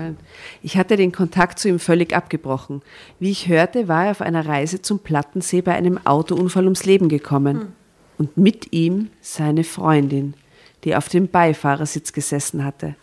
Ich 0.64 0.78
hatte 0.78 0.98
den 0.98 1.12
Kontakt 1.12 1.60
zu 1.60 1.70
ihm 1.70 1.80
völlig 1.80 2.16
abgebrochen. 2.16 2.82
Wie 3.20 3.30
ich 3.30 3.48
hörte, 3.48 3.88
war 3.88 4.06
er 4.06 4.12
auf 4.12 4.22
einer 4.22 4.46
Reise 4.46 4.82
zum 4.82 5.00
Plattensee 5.00 5.62
bei 5.62 5.76
einem 5.76 6.00
Autounfall 6.06 6.64
ums 6.64 6.86
Leben 6.86 7.08
gekommen. 7.08 7.74
Und 8.18 8.36
mit 8.36 8.74
ihm 8.74 9.10
seine 9.22 9.64
Freundin, 9.64 10.34
die 10.84 10.96
auf 10.96 11.08
dem 11.08 11.28
Beifahrersitz 11.28 12.14
gesessen 12.14 12.64
hatte. 12.64 12.96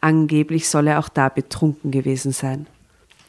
Angeblich 0.00 0.68
soll 0.68 0.86
er 0.86 0.98
auch 0.98 1.10
da 1.10 1.28
betrunken 1.28 1.90
gewesen 1.90 2.32
sein. 2.32 2.66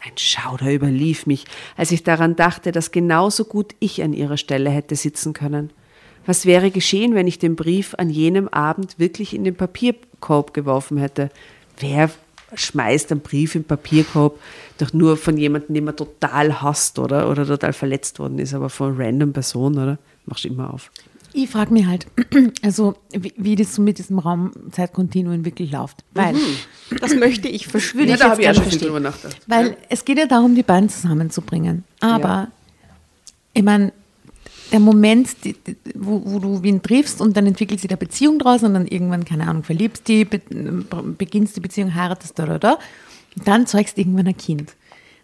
Ein 0.06 0.18
Schauder 0.18 0.72
überlief 0.72 1.26
mich, 1.26 1.46
als 1.76 1.92
ich 1.92 2.04
daran 2.04 2.36
dachte, 2.38 2.72
dass 2.72 2.92
genauso 2.92 3.44
gut 3.44 3.76
ich 3.80 4.04
an 4.04 4.14
ihrer 4.14 4.38
Stelle 4.38 4.70
hätte 4.70 4.96
sitzen 4.96 5.34
können. 5.34 5.72
Was 6.28 6.46
wäre 6.46 6.70
geschehen, 6.70 7.16
wenn 7.16 7.26
ich 7.26 7.40
den 7.40 7.56
Brief 7.56 7.96
an 7.98 8.10
jenem 8.12 8.48
Abend 8.50 9.00
wirklich 9.00 9.34
in 9.34 9.44
den 9.44 9.56
Papierkorb 9.56 10.54
geworfen 10.54 10.98
hätte? 10.98 11.30
Wer 11.80 12.12
schmeißt 12.54 13.12
einen 13.12 13.22
Brief 13.22 13.56
im 13.56 13.64
Papierkorb 13.64 14.40
doch 14.78 14.94
nur 14.94 15.18
von 15.18 15.38
jemandem, 15.38 15.74
den 15.74 15.84
man 15.86 15.96
total 15.96 16.62
hasst 16.62 17.00
oder, 17.00 17.30
oder 17.30 17.46
total 17.46 17.74
verletzt 17.74 18.20
worden 18.20 18.40
ist, 18.40 18.54
aber 18.54 18.70
von 18.70 18.94
einer 18.94 19.06
random 19.06 19.34
Person, 19.34 19.74
oder? 19.78 19.98
Machst 20.26 20.44
du 20.44 20.50
immer 20.50 20.74
auf. 20.74 20.92
Ich 21.34 21.50
frage 21.50 21.74
mich 21.74 21.86
halt, 21.86 22.08
also 22.64 22.96
wie, 23.12 23.34
wie 23.38 23.56
das 23.56 23.76
so 23.76 23.82
mit 23.82 23.98
diesem 23.98 24.20
Raumzeitkontinuum 24.20 25.46
wirklich 25.46 25.72
läuft. 25.72 26.04
Weil, 26.14 26.36
Das 27.02 27.14
möchte 27.16 27.48
ich 27.48 27.68
verstehen. 27.68 28.04
ich 28.04 28.10
jetzt 28.12 28.24
habe 28.24 28.42
ich 28.42 28.50
auch 28.50 28.54
schon 28.54 28.64
verstehen. 28.64 28.88
drüber 28.88 29.00
nachgedacht. 29.02 29.42
weil 29.48 29.78
es 29.90 30.04
geht 30.06 30.18
ja 30.18 30.26
darum, 30.26 30.56
die 30.56 30.64
beiden 30.64 30.90
zusammenzubringen. 30.90 31.84
Aber 32.00 32.20
Ja. 32.28 32.52
ich 33.54 33.64
meine, 33.64 33.92
der 34.72 34.80
Moment, 34.80 35.44
die, 35.44 35.54
die, 35.54 35.76
wo, 35.96 36.22
wo 36.26 36.40
du 36.40 36.64
wen 36.64 36.82
triffst 36.82 37.22
und 37.22 37.36
dann 37.38 37.46
entwickelt 37.46 37.80
sich 37.80 37.90
eine 37.90 37.98
Beziehung 37.98 38.40
draus 38.40 38.64
und 38.64 38.74
dann 38.74 38.88
irgendwann, 38.88 39.26
keine 39.26 39.48
Ahnung, 39.48 39.64
verliebst 39.64 40.08
die, 40.08 40.26
be, 40.26 40.42
beginnst 41.18 41.56
die 41.56 41.62
Beziehung, 41.62 41.96
heiratest, 41.96 42.38
da, 42.38 42.46
da, 42.46 42.60
da, 42.60 42.80
und 43.36 43.48
dann 43.48 43.68
zeugst 43.68 43.98
irgendwann 43.98 44.28
ein 44.28 44.38
Kind. 44.38 44.74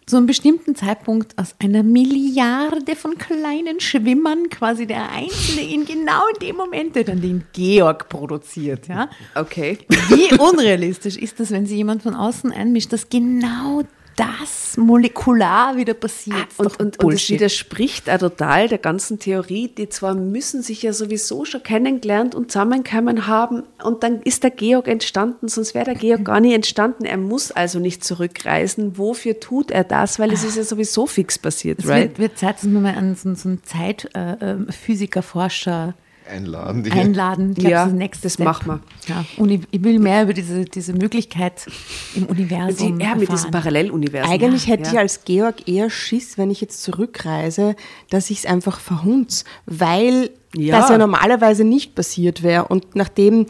Zu 0.06 0.18
einem 0.18 0.26
bestimmten 0.26 0.76
Zeitpunkt 0.76 1.38
aus 1.38 1.54
einer 1.58 1.82
Milliarde 1.82 2.94
von 2.94 3.16
kleinen 3.16 3.80
Schwimmern 3.80 4.50
quasi 4.50 4.86
der 4.86 5.10
Einzelne 5.10 5.62
in 5.62 5.86
genau 5.86 6.20
in 6.34 6.46
dem 6.46 6.56
Moment, 6.56 6.94
der 6.94 7.04
dann 7.04 7.22
den 7.22 7.44
Georg 7.54 8.10
produziert, 8.10 8.86
ja. 8.86 9.08
Okay. 9.34 9.78
Wie 10.08 10.38
unrealistisch 10.38 11.16
ist 11.16 11.40
das, 11.40 11.50
wenn 11.52 11.64
sich 11.64 11.78
jemand 11.78 12.02
von 12.02 12.14
außen 12.14 12.52
einmischt, 12.52 12.92
dass 12.92 13.08
genau 13.08 13.82
das 14.16 14.76
molekular 14.76 15.76
wieder 15.76 15.94
passiert? 15.94 16.48
Ist 16.50 16.58
Und, 16.58 16.80
und, 16.80 17.04
und 17.04 17.12
es 17.12 17.28
widerspricht 17.28 18.10
auch 18.10 18.18
total 18.18 18.68
der 18.68 18.78
ganzen 18.78 19.18
Theorie. 19.18 19.68
Die 19.68 19.88
zwar 19.88 20.14
müssen 20.14 20.62
sich 20.62 20.82
ja 20.82 20.92
sowieso 20.92 21.44
schon 21.44 21.62
kennengelernt 21.62 22.34
und 22.34 22.50
zusammengekommen 22.50 23.26
haben 23.26 23.64
und 23.82 24.02
dann 24.02 24.22
ist 24.22 24.42
der 24.42 24.50
Georg 24.50 24.88
entstanden, 24.88 25.48
sonst 25.48 25.74
wäre 25.74 25.86
der 25.86 25.94
Georg 25.94 26.24
gar 26.24 26.40
nicht 26.40 26.54
entstanden. 26.54 27.04
Er 27.04 27.18
muss 27.18 27.50
also 27.50 27.78
nicht 27.78 28.04
zurückreisen. 28.04 28.98
Wofür 28.98 29.40
tut 29.40 29.70
er 29.70 29.84
das? 29.84 30.18
Weil 30.18 30.32
es 30.32 30.44
ist 30.44 30.56
ja 30.56 30.64
sowieso 30.64 31.06
fix 31.06 31.38
passiert, 31.38 31.80
Es 31.80 31.88
right? 31.88 32.10
wird, 32.10 32.18
wird 32.18 32.38
Zeit, 32.38 32.56
dass 32.56 32.64
wir 32.64 32.80
mal 32.80 32.94
einen 32.94 33.14
so, 33.14 33.34
so 33.34 33.48
einen 33.48 33.62
Zeitphysiker, 33.62 35.22
Forscher 35.22 35.94
Einladen. 36.30 36.82
Die 36.82 36.90
einladen. 36.92 37.50
Ich 37.52 37.58
glaub, 37.58 37.70
Ja, 37.70 37.84
das, 37.84 37.94
Next 37.94 38.24
das 38.24 38.34
Step. 38.34 38.46
machen 38.46 38.66
wir. 38.66 38.80
Ja, 39.08 39.24
und 39.36 39.50
ich, 39.50 39.60
ich 39.70 39.82
will 39.84 39.98
mehr 39.98 40.22
über 40.22 40.32
diese, 40.32 40.64
diese 40.64 40.92
Möglichkeit 40.92 41.66
im 42.14 42.26
Die, 42.26 42.30
Universum 42.30 42.98
ja, 43.00 43.14
mit 43.14 43.30
diesem. 43.30 43.50
Paralleluniversum. 43.50 44.30
Eigentlich 44.32 44.66
hätte 44.68 44.84
ja. 44.84 44.92
ich 44.92 44.98
als 44.98 45.24
Georg 45.24 45.68
eher 45.68 45.90
Schiss, 45.90 46.38
wenn 46.38 46.50
ich 46.50 46.60
jetzt 46.60 46.82
zurückreise, 46.82 47.76
dass 48.10 48.30
ich 48.30 48.38
es 48.38 48.46
einfach 48.46 48.80
verhunz, 48.80 49.44
weil 49.66 50.30
Ja. 50.56 50.80
das 50.80 50.90
ja 50.90 50.98
normalerweise 50.98 51.64
nicht 51.64 51.94
passiert 51.94 52.42
wäre. 52.42 52.66
Und 52.66 52.94
nachdem 52.96 53.46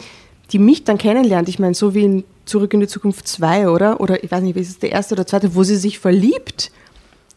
die 0.52 0.58
mich 0.58 0.84
dann 0.84 0.98
kennenlernt, 0.98 1.48
ich 1.48 1.58
meine, 1.58 1.74
so 1.74 1.94
wie 1.94 2.04
in 2.04 2.24
Zurück 2.44 2.74
in 2.74 2.80
die 2.80 2.86
Zukunft 2.86 3.26
2, 3.26 3.70
oder? 3.70 4.00
Oder 4.02 4.22
ich 4.22 4.30
weiß 4.30 4.42
nicht, 4.42 4.54
wie 4.54 4.60
ist 4.60 4.68
es 4.68 4.78
der 4.78 4.92
erste 4.92 5.14
oder 5.14 5.26
zweite, 5.26 5.54
wo 5.54 5.62
sie 5.62 5.76
sich 5.76 5.98
verliebt, 5.98 6.70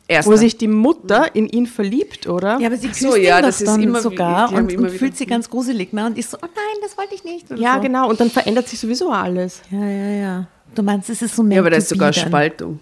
Erster. 0.09 0.31
wo 0.31 0.35
sich 0.37 0.57
die 0.57 0.67
Mutter 0.69 1.35
in 1.35 1.47
ihn 1.49 1.67
verliebt, 1.67 2.27
oder? 2.27 2.59
Ja, 2.59 2.67
aber 2.67 2.77
sie 2.77 2.87
küsst 2.87 3.01
so, 3.01 3.15
ihn 3.15 3.23
ja, 3.23 3.41
das 3.41 3.59
ist 3.61 3.67
dann 3.67 3.81
immer 3.83 3.99
wie- 3.99 4.03
sogar 4.03 4.47
haben 4.49 4.55
und, 4.55 4.71
immer 4.71 4.83
und 4.87 4.91
fühlt 4.91 5.17
sich 5.17 5.27
ganz 5.27 5.49
gruselig. 5.49 5.91
Ne? 5.91 6.05
Und 6.05 6.17
ist 6.17 6.31
so, 6.31 6.37
oh 6.37 6.45
nein, 6.45 6.77
das 6.81 6.97
wollte 6.97 7.13
ich 7.15 7.23
nicht. 7.25 7.49
Ja, 7.57 7.75
so. 7.75 7.81
genau. 7.81 8.09
Und 8.09 8.19
dann 8.19 8.29
verändert 8.29 8.67
sich 8.69 8.79
sowieso 8.79 9.11
alles. 9.11 9.61
Ja, 9.69 9.85
ja, 9.85 10.09
ja. 10.11 10.47
Du 10.73 10.81
meinst, 10.83 11.09
es 11.09 11.21
ist 11.21 11.35
so 11.35 11.43
ja, 11.43 11.59
aber 11.59 11.71
da 11.71 11.77
ist 11.77 11.89
sogar 11.89 12.11
dann. 12.11 12.27
Spaltung 12.27 12.79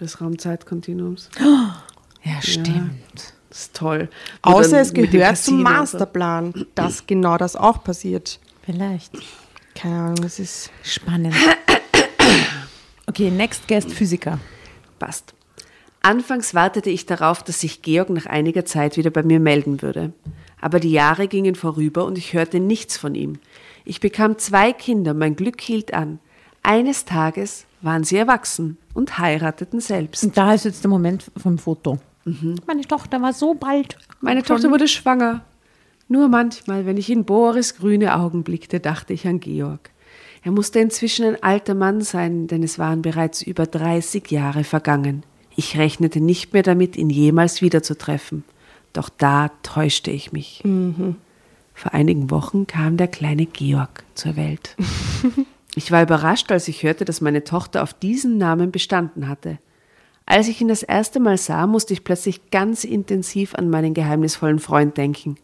des 0.00 0.20
Raumzeitkontinuums. 0.20 1.28
Ja, 2.24 2.40
stimmt. 2.40 2.92
Das 3.50 3.58
ist 3.62 3.74
toll. 3.74 4.08
Wo 4.44 4.52
Außer 4.52 4.80
es 4.80 4.94
gehört 4.94 5.36
zum 5.38 5.54
und 5.58 5.66
so. 5.66 5.72
Masterplan, 5.72 6.66
dass 6.76 7.04
genau 7.04 7.36
das 7.36 7.56
auch 7.56 7.82
passiert. 7.82 8.38
Vielleicht. 8.64 9.10
Keine 9.74 9.96
Ahnung, 9.96 10.14
das 10.22 10.38
ist. 10.38 10.70
Spannend. 10.84 11.34
Okay, 13.08 13.30
next 13.30 13.66
guest 13.66 13.90
Physiker. 13.92 14.38
Passt. 15.00 15.34
Anfangs 16.02 16.54
wartete 16.54 16.90
ich 16.90 17.06
darauf, 17.06 17.42
dass 17.44 17.60
sich 17.60 17.80
Georg 17.82 18.10
nach 18.10 18.26
einiger 18.26 18.64
Zeit 18.64 18.96
wieder 18.96 19.10
bei 19.10 19.22
mir 19.22 19.38
melden 19.38 19.82
würde. 19.82 20.12
Aber 20.60 20.80
die 20.80 20.90
Jahre 20.90 21.28
gingen 21.28 21.54
vorüber 21.54 22.04
und 22.04 22.18
ich 22.18 22.34
hörte 22.34 22.60
nichts 22.60 22.96
von 22.96 23.14
ihm. 23.14 23.38
Ich 23.84 24.00
bekam 24.00 24.38
zwei 24.38 24.72
Kinder, 24.72 25.14
mein 25.14 25.36
Glück 25.36 25.60
hielt 25.60 25.94
an. 25.94 26.18
Eines 26.62 27.04
Tages 27.04 27.66
waren 27.80 28.04
sie 28.04 28.16
erwachsen 28.16 28.78
und 28.94 29.18
heirateten 29.18 29.80
selbst. 29.80 30.24
Und 30.24 30.36
da 30.36 30.54
ist 30.54 30.64
jetzt 30.64 30.84
der 30.84 30.90
Moment 30.90 31.30
vom 31.36 31.58
Foto. 31.58 31.98
Meine 32.66 32.82
Tochter 32.82 33.20
war 33.20 33.32
so 33.32 33.54
bald. 33.54 33.96
Meine 34.20 34.42
Tochter 34.44 34.70
wurde 34.70 34.86
schwanger. 34.86 35.44
Nur 36.08 36.28
manchmal, 36.28 36.86
wenn 36.86 36.96
ich 36.96 37.10
in 37.10 37.24
Boris 37.24 37.76
grüne 37.76 38.14
Augen 38.14 38.44
blickte, 38.44 38.78
dachte 38.80 39.12
ich 39.12 39.26
an 39.26 39.40
Georg. 39.40 39.90
Er 40.44 40.52
musste 40.52 40.78
inzwischen 40.78 41.24
ein 41.24 41.42
alter 41.42 41.74
Mann 41.74 42.00
sein, 42.00 42.46
denn 42.48 42.62
es 42.62 42.78
waren 42.78 43.02
bereits 43.02 43.42
über 43.42 43.66
30 43.66 44.30
Jahre 44.30 44.64
vergangen. 44.64 45.24
Ich 45.56 45.78
rechnete 45.78 46.20
nicht 46.20 46.52
mehr 46.52 46.62
damit, 46.62 46.96
ihn 46.96 47.10
jemals 47.10 47.62
wiederzutreffen. 47.62 48.44
Doch 48.92 49.08
da 49.08 49.50
täuschte 49.62 50.10
ich 50.10 50.32
mich. 50.32 50.60
Vor 51.74 51.94
einigen 51.94 52.30
Wochen 52.30 52.66
kam 52.66 52.96
der 52.96 53.08
kleine 53.08 53.46
Georg 53.46 54.04
zur 54.14 54.36
Welt. 54.36 54.76
Ich 55.74 55.90
war 55.90 56.02
überrascht, 56.02 56.52
als 56.52 56.68
ich 56.68 56.82
hörte, 56.82 57.06
dass 57.06 57.22
meine 57.22 57.44
Tochter 57.44 57.82
auf 57.82 57.94
diesen 57.94 58.36
Namen 58.36 58.70
bestanden 58.70 59.26
hatte. 59.26 59.58
Als 60.26 60.48
ich 60.48 60.60
ihn 60.60 60.68
das 60.68 60.82
erste 60.82 61.18
Mal 61.18 61.38
sah, 61.38 61.66
musste 61.66 61.94
ich 61.94 62.04
plötzlich 62.04 62.50
ganz 62.50 62.84
intensiv 62.84 63.54
an 63.54 63.70
meinen 63.70 63.94
geheimnisvollen 63.94 64.58
Freund 64.58 64.96
denken. 64.96 65.36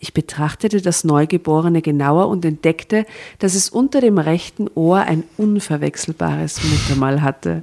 Ich 0.00 0.12
betrachtete 0.12 0.82
das 0.82 1.04
Neugeborene 1.04 1.80
genauer 1.80 2.26
und 2.26 2.44
entdeckte, 2.44 3.06
dass 3.38 3.54
es 3.54 3.68
unter 3.68 4.00
dem 4.00 4.18
rechten 4.18 4.68
Ohr 4.74 4.98
ein 4.98 5.22
unverwechselbares 5.36 6.60
Muttermal 6.64 7.22
hatte. 7.22 7.60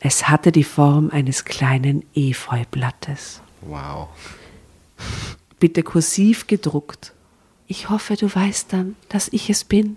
Es 0.00 0.28
hatte 0.28 0.52
die 0.52 0.64
Form 0.64 1.10
eines 1.10 1.44
kleinen 1.44 2.04
Efeublattes. 2.14 3.42
Wow. 3.62 4.08
Bitte 5.58 5.82
kursiv 5.82 6.46
gedruckt. 6.46 7.12
Ich 7.66 7.90
hoffe, 7.90 8.16
du 8.16 8.32
weißt 8.32 8.72
dann, 8.72 8.96
dass 9.08 9.28
ich 9.28 9.50
es 9.50 9.64
bin. 9.64 9.96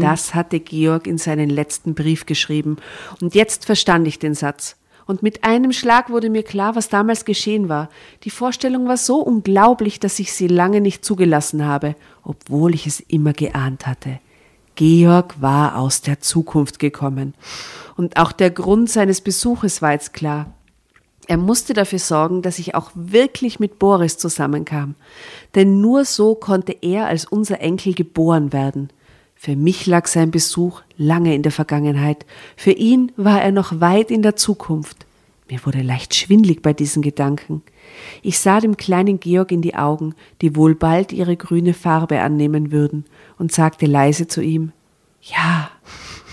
Das 0.00 0.34
hatte 0.34 0.60
Georg 0.60 1.06
in 1.06 1.16
seinen 1.16 1.48
letzten 1.48 1.94
Brief 1.94 2.26
geschrieben. 2.26 2.76
Und 3.22 3.34
jetzt 3.34 3.64
verstand 3.64 4.06
ich 4.06 4.18
den 4.18 4.34
Satz. 4.34 4.76
Und 5.06 5.22
mit 5.22 5.42
einem 5.42 5.72
Schlag 5.72 6.10
wurde 6.10 6.28
mir 6.28 6.42
klar, 6.42 6.76
was 6.76 6.90
damals 6.90 7.24
geschehen 7.24 7.70
war. 7.70 7.88
Die 8.24 8.30
Vorstellung 8.30 8.88
war 8.88 8.98
so 8.98 9.20
unglaublich, 9.20 10.00
dass 10.00 10.18
ich 10.18 10.34
sie 10.34 10.48
lange 10.48 10.82
nicht 10.82 11.02
zugelassen 11.02 11.64
habe, 11.64 11.96
obwohl 12.24 12.74
ich 12.74 12.86
es 12.86 13.00
immer 13.00 13.32
geahnt 13.32 13.86
hatte. 13.86 14.20
Georg 14.78 15.42
war 15.42 15.76
aus 15.76 16.02
der 16.02 16.20
Zukunft 16.20 16.78
gekommen. 16.78 17.34
Und 17.96 18.16
auch 18.16 18.30
der 18.30 18.50
Grund 18.50 18.88
seines 18.88 19.20
Besuches 19.20 19.82
war 19.82 19.90
jetzt 19.90 20.12
klar. 20.12 20.54
Er 21.26 21.36
musste 21.36 21.74
dafür 21.74 21.98
sorgen, 21.98 22.42
dass 22.42 22.60
ich 22.60 22.76
auch 22.76 22.92
wirklich 22.94 23.58
mit 23.58 23.80
Boris 23.80 24.18
zusammenkam. 24.18 24.94
Denn 25.56 25.80
nur 25.80 26.04
so 26.04 26.36
konnte 26.36 26.76
er 26.80 27.06
als 27.06 27.24
unser 27.24 27.60
Enkel 27.60 27.92
geboren 27.92 28.52
werden. 28.52 28.90
Für 29.34 29.56
mich 29.56 29.86
lag 29.86 30.06
sein 30.06 30.30
Besuch 30.30 30.82
lange 30.96 31.34
in 31.34 31.42
der 31.42 31.50
Vergangenheit. 31.52 32.24
Für 32.56 32.70
ihn 32.70 33.10
war 33.16 33.42
er 33.42 33.50
noch 33.50 33.80
weit 33.80 34.12
in 34.12 34.22
der 34.22 34.36
Zukunft. 34.36 35.06
Mir 35.50 35.58
wurde 35.66 35.82
leicht 35.82 36.14
schwindlig 36.14 36.62
bei 36.62 36.72
diesen 36.72 37.02
Gedanken. 37.02 37.62
Ich 38.22 38.38
sah 38.38 38.60
dem 38.60 38.76
kleinen 38.76 39.20
Georg 39.20 39.52
in 39.52 39.62
die 39.62 39.74
Augen, 39.74 40.14
die 40.40 40.56
wohl 40.56 40.74
bald 40.74 41.12
ihre 41.12 41.36
grüne 41.36 41.74
Farbe 41.74 42.20
annehmen 42.20 42.72
würden, 42.72 43.04
und 43.38 43.52
sagte 43.52 43.86
leise 43.86 44.26
zu 44.26 44.42
ihm 44.42 44.72
Ja, 45.22 45.70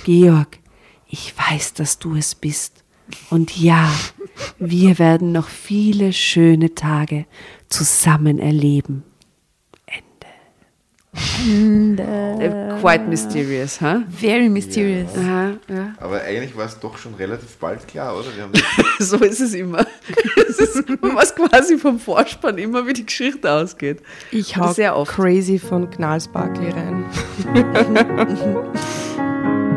Georg, 0.04 0.60
ich 1.08 1.34
weiß, 1.38 1.74
dass 1.74 2.00
du 2.00 2.16
es 2.16 2.36
bist. 2.36 2.84
Und 3.30 3.58
ja, 3.58 3.92
wir 4.60 4.98
werden 5.00 5.32
noch 5.32 5.48
viele 5.48 6.14
schöne 6.14 6.74
Tage 6.74 7.26
zusammen 7.70 8.40
erleben. 8.40 9.04
Ende. 11.40 12.78
Quite 12.82 13.08
mysterious, 13.08 13.80
huh? 13.80 14.02
Very 14.10 14.50
mysterious. 14.50 15.10
Aha, 15.18 15.54
ja. 15.70 15.94
Aber 16.00 16.22
eigentlich 16.22 16.56
war 16.56 16.66
es 16.66 16.80
doch 16.80 16.98
schon 16.98 17.14
relativ 17.16 17.56
bald 17.58 17.88
klar, 17.88 18.18
oder? 18.18 18.28
Wir 18.36 18.44
haben 18.44 18.54
So 19.00 19.18
ist 19.18 19.42
es 19.42 19.54
immer. 19.54 19.86
Es 20.50 20.60
ist, 20.60 20.90
man 21.02 21.16
weiß 21.16 21.36
quasi 21.36 21.78
vom 21.78 22.00
Vorspann 22.00 22.58
immer, 22.58 22.86
wie 22.88 22.94
die 22.94 23.06
Geschichte 23.06 23.52
ausgeht. 23.52 24.02
Ich 24.32 24.58
hau 24.58 24.72
sehr 24.72 24.96
oft. 24.96 25.12
Crazy 25.12 25.60
von 25.60 25.90
Knallsparkly 25.90 26.70
rein. 26.70 27.06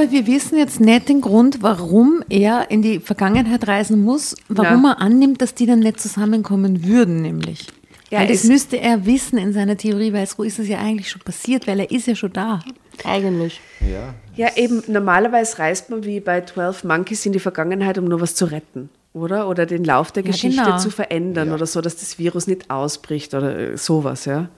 Aber 0.00 0.10
wir 0.12 0.26
wissen 0.26 0.56
jetzt 0.56 0.80
nicht 0.80 1.10
den 1.10 1.20
Grund, 1.20 1.62
warum 1.62 2.24
er 2.30 2.70
in 2.70 2.80
die 2.80 3.00
Vergangenheit 3.00 3.68
reisen 3.68 4.02
muss, 4.02 4.34
warum 4.48 4.84
Ja. 4.84 4.92
er 4.92 5.00
annimmt, 5.00 5.42
dass 5.42 5.54
die 5.54 5.66
dann 5.66 5.80
nicht 5.80 6.00
zusammenkommen 6.00 6.84
würden, 6.86 7.20
nämlich. 7.20 7.66
Ja, 8.10 8.20
weil 8.20 8.28
das 8.28 8.44
müsste 8.44 8.80
er 8.80 9.04
wissen 9.04 9.36
in 9.38 9.52
seiner 9.52 9.76
Theorie, 9.76 10.12
weil 10.14 10.26
so 10.26 10.42
ist 10.42 10.58
es 10.58 10.68
ja 10.68 10.78
eigentlich 10.78 11.10
schon 11.10 11.20
passiert, 11.20 11.66
weil 11.66 11.80
er 11.80 11.90
ist 11.90 12.06
ja 12.06 12.14
schon 12.14 12.32
da. 12.32 12.60
Eigentlich. 13.04 13.60
ja, 13.80 14.14
Ja, 14.36 14.56
eben, 14.56 14.82
normalerweise 14.88 15.58
reist 15.58 15.90
man 15.90 16.02
wie 16.04 16.20
bei 16.20 16.40
12 16.40 16.82
Monkeys 16.84 17.26
in 17.26 17.32
die 17.32 17.38
Vergangenheit, 17.38 17.98
um 17.98 18.06
nur 18.06 18.22
was 18.22 18.34
zu 18.34 18.46
retten, 18.46 18.88
oder? 19.12 19.48
Oder 19.48 19.66
den 19.66 19.84
Lauf 19.84 20.12
der 20.12 20.24
Ja, 20.24 20.30
Geschichte 20.30 20.62
genau. 20.64 20.78
zu 20.78 20.90
verändern 20.90 21.52
oder 21.52 21.66
so, 21.66 21.82
dass 21.82 21.96
das 21.96 22.18
Virus 22.18 22.46
nicht 22.46 22.70
ausbricht 22.70 23.34
oder 23.34 23.54
äh, 23.72 23.76
sowas, 23.76 24.24
ja. 24.24 24.48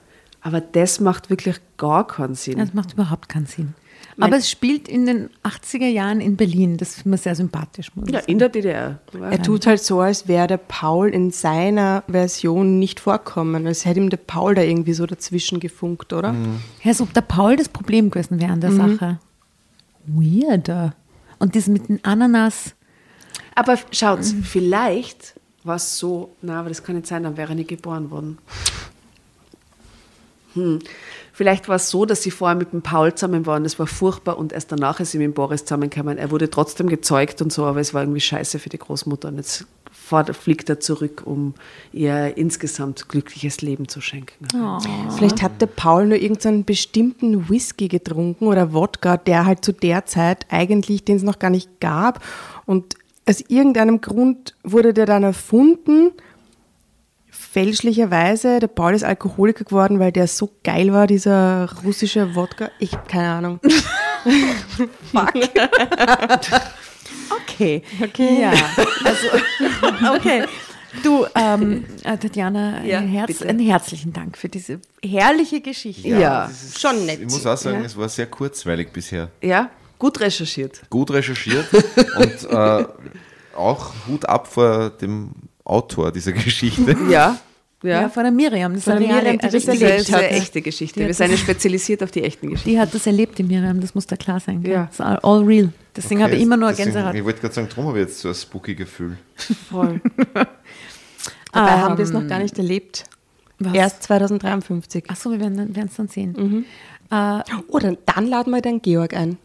Aber 0.41 0.61
das 0.61 0.99
macht 1.01 1.29
wirklich 1.29 1.57
gar 1.77 2.07
keinen 2.07 2.35
Sinn. 2.35 2.57
Das 2.59 2.73
macht 2.73 2.93
überhaupt 2.93 3.27
keinen 3.29 3.45
Sinn. 3.45 3.73
Aber 4.19 4.37
es 4.37 4.49
spielt 4.49 4.87
in 4.87 5.05
den 5.05 5.29
80er 5.43 5.87
Jahren 5.87 6.21
in 6.21 6.35
Berlin. 6.35 6.77
Das 6.77 6.97
ist 6.97 7.05
mir 7.05 7.17
sehr 7.17 7.35
sympathisch. 7.35 7.91
Ja, 8.07 8.19
sagen. 8.19 8.31
in 8.31 8.39
der 8.39 8.49
DDR. 8.49 8.99
Er 9.13 9.41
tut 9.41 9.65
halt 9.65 9.81
so, 9.81 9.99
als 9.99 10.27
wäre 10.27 10.47
der 10.47 10.57
Paul 10.57 11.09
in 11.09 11.31
seiner 11.31 12.03
Version 12.07 12.79
nicht 12.79 12.99
vorkommen. 12.99 13.65
Als 13.65 13.85
hätte 13.85 13.99
ihm 13.99 14.09
der 14.09 14.17
Paul 14.17 14.55
da 14.55 14.61
irgendwie 14.61 14.93
so 14.93 15.05
dazwischen 15.05 15.59
gefunkt, 15.59 16.13
oder? 16.13 16.35
Ja, 16.83 16.91
als 16.91 17.01
ob 17.01 17.13
der 17.13 17.21
Paul 17.21 17.55
das 17.55 17.69
Problem 17.69 18.09
gewesen 18.11 18.39
wäre 18.39 18.51
an 18.51 18.61
der 18.61 18.71
Sache. 18.71 19.19
Weirder. 20.05 20.95
Und 21.39 21.55
das 21.55 21.67
mit 21.67 21.89
dem 21.89 21.99
Ananas. 22.03 22.75
Aber 23.55 23.77
schaut, 23.91 24.23
vielleicht 24.25 25.35
war 25.63 25.75
es 25.75 25.97
so, 25.97 26.35
na, 26.41 26.59
aber 26.59 26.69
das 26.69 26.83
kann 26.83 26.95
nicht 26.95 27.07
sein, 27.07 27.23
dann 27.23 27.37
wäre 27.37 27.49
er 27.51 27.55
nicht 27.55 27.69
geboren 27.69 28.11
worden. 28.11 28.37
Hm. 30.53 30.79
Vielleicht 31.35 31.67
war 31.67 31.77
es 31.77 31.89
so, 31.89 32.05
dass 32.05 32.21
sie 32.21 32.29
vorher 32.29 32.55
mit 32.55 32.73
dem 32.73 32.83
Paul 32.83 33.15
zusammen 33.15 33.47
waren, 33.47 33.63
das 33.63 33.79
war 33.79 33.87
furchtbar 33.87 34.37
und 34.37 34.53
erst 34.53 34.71
danach 34.71 34.99
ist 34.99 35.11
sie 35.11 35.17
mit 35.17 35.25
dem 35.25 35.33
Boris 35.33 35.65
zusammengekommen. 35.65 36.19
Er 36.19 36.29
wurde 36.29 36.49
trotzdem 36.49 36.87
gezeugt 36.87 37.41
und 37.41 37.51
so, 37.51 37.65
aber 37.65 37.79
es 37.79 37.93
war 37.95 38.03
irgendwie 38.03 38.21
scheiße 38.21 38.59
für 38.59 38.69
die 38.69 38.77
Großmutter 38.77 39.29
und 39.29 39.37
jetzt 39.37 39.65
fliegt 40.33 40.69
er 40.69 40.79
zurück, 40.79 41.23
um 41.25 41.55
ihr 41.91 42.37
insgesamt 42.37 43.09
glückliches 43.09 43.61
Leben 43.61 43.87
zu 43.87 43.99
schenken. 43.99 44.47
Vielleicht 45.15 45.41
hat 45.41 45.59
der 45.59 45.65
Paul 45.67 46.05
nur 46.05 46.17
irgendeinen 46.19 46.65
bestimmten 46.65 47.49
Whisky 47.49 47.87
getrunken 47.87 48.45
oder 48.45 48.73
Wodka, 48.73 49.17
der 49.17 49.45
halt 49.47 49.65
zu 49.65 49.71
der 49.71 50.05
Zeit 50.05 50.45
eigentlich, 50.49 51.03
den 51.03 51.15
es 51.17 51.23
noch 51.23 51.39
gar 51.39 51.49
nicht 51.49 51.79
gab. 51.79 52.23
Und 52.67 52.95
aus 53.27 53.41
irgendeinem 53.47 54.01
Grund 54.01 54.53
wurde 54.63 54.93
der 54.93 55.07
dann 55.07 55.23
erfunden. 55.23 56.11
Fälschlicherweise, 57.53 58.59
der 58.59 58.67
Paul 58.67 58.95
ist 58.95 59.03
Alkoholiker 59.03 59.63
geworden, 59.63 59.99
weil 59.99 60.11
der 60.11 60.25
so 60.27 60.49
geil 60.63 60.91
war, 60.91 61.05
dieser 61.05 61.69
russische 61.85 62.33
Wodka. 62.35 62.71
Ich 62.79 62.93
habe 62.93 63.07
keine 63.07 63.29
Ahnung. 63.29 63.59
Okay. 67.45 67.83
Okay. 68.01 68.41
Ja. 68.41 68.53
Also, 69.05 70.15
okay. 70.15 70.45
Du, 71.03 71.25
ähm, 71.35 71.85
äh, 72.03 72.17
Tatjana, 72.17 72.83
Ja, 72.83 72.99
ein 72.99 73.07
Herz, 73.07 73.41
einen 73.41 73.59
herzlichen 73.59 74.13
Dank 74.13 74.37
für 74.37 74.47
diese 74.49 74.79
herrliche 75.03 75.59
Geschichte. 75.61 76.07
Ja, 76.07 76.47
das 76.47 76.63
ist- 76.63 76.81
schon 76.81 77.05
nett. 77.05 77.19
Ich 77.19 77.25
muss 77.25 77.45
auch 77.45 77.57
sagen, 77.57 77.83
es 77.83 77.97
war 77.97 78.07
sehr 78.09 78.27
kurzweilig 78.27 78.91
bisher. 78.93 79.29
ja, 79.41 79.69
gut 79.99 80.19
recherchiert. 80.19 80.81
Gut 80.89 81.11
recherchiert 81.11 81.65
und 81.73 82.49
äh, 82.51 82.85
auch 83.55 83.93
Hut 84.07 84.25
ab 84.25 84.47
vor 84.47 84.89
dem 84.91 85.31
Autor 85.65 86.11
dieser 86.11 86.31
Geschichte. 86.33 86.95
Ja, 87.09 87.37
Ja, 87.83 88.01
ja. 88.03 88.09
von 88.09 88.23
der 88.23 88.31
Miriam. 88.31 88.73
Das 88.73 88.83
Von 88.85 88.93
ist 88.93 88.99
der 89.01 89.07
eine 89.07 89.07
Miriam, 89.07 89.25
reale- 89.25 89.37
die 89.37 89.43
das 89.43 89.51
Das 89.51 89.63
ist 89.63 89.69
eine 89.69 89.91
erlebt 89.91 90.07
sehr 90.07 90.17
hat. 90.17 90.23
echte 90.31 90.61
Geschichte. 90.61 90.99
Wir 91.05 91.13
sind 91.13 91.37
spezialisiert 91.37 92.03
auf 92.03 92.11
die 92.11 92.23
echten 92.23 92.49
Geschichten. 92.49 92.69
Die 92.69 92.79
hat 92.79 92.93
das 92.93 93.05
erlebt, 93.07 93.37
die 93.37 93.43
Miriam, 93.43 93.79
das 93.81 93.93
muss 93.95 94.07
da 94.07 94.15
klar 94.15 94.39
sein. 94.39 94.61
Ja. 94.63 94.85
Das 94.85 94.93
ist 94.95 95.01
all, 95.01 95.43
real. 95.43 95.69
Deswegen 95.95 96.23
habe 96.23 96.35
ich 96.35 96.41
immer 96.41 96.57
nur 96.57 96.69
Deswegen- 96.69 96.91
Gänsehaut. 96.93 97.15
Ich 97.15 97.23
wollte 97.23 97.41
gerade 97.41 97.53
sagen, 97.53 97.67
darum 97.69 97.87
habe 97.87 97.99
ich 97.99 98.07
jetzt 98.07 98.19
so 98.19 98.29
ein 98.29 98.35
spooky 98.35 98.75
Gefühl. 98.75 99.17
Voll. 99.69 100.01
Dabei 101.51 101.71
haben 101.71 101.97
wir 101.97 102.03
es 102.05 102.11
noch 102.11 102.27
gar 102.27 102.39
nicht 102.39 102.57
erlebt. 102.57 103.03
Was? 103.59 103.73
Erst 103.73 104.03
2053. 104.03 105.09
Achso, 105.09 105.29
wir 105.31 105.39
werden 105.39 105.73
es 105.87 105.95
dann 105.95 106.07
sehen. 106.07 106.65
Äh, 107.11 107.39
Oh, 107.67 107.77
dann, 107.79 107.97
dann 108.05 108.27
laden 108.27 108.51
wir 108.51 108.61
den 108.61 108.81
Georg 108.81 109.13
ein. 109.13 109.37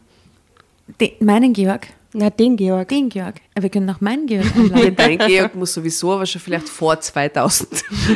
den, 0.99 1.11
meinen 1.19 1.53
Georg, 1.53 1.87
Na, 2.13 2.29
den 2.29 2.57
Georg. 2.57 2.87
den 2.89 3.09
Georg. 3.09 3.35
Wir 3.59 3.69
können 3.69 3.89
auch 3.89 4.01
meinen 4.01 4.25
Georg 4.25 4.45
einladen. 4.55 4.95
dein 4.95 5.17
Georg 5.19 5.55
muss 5.55 5.73
sowieso, 5.73 6.13
aber 6.13 6.25
schon 6.25 6.41
vielleicht 6.41 6.67
vor 6.67 6.99
2000. 6.99 7.67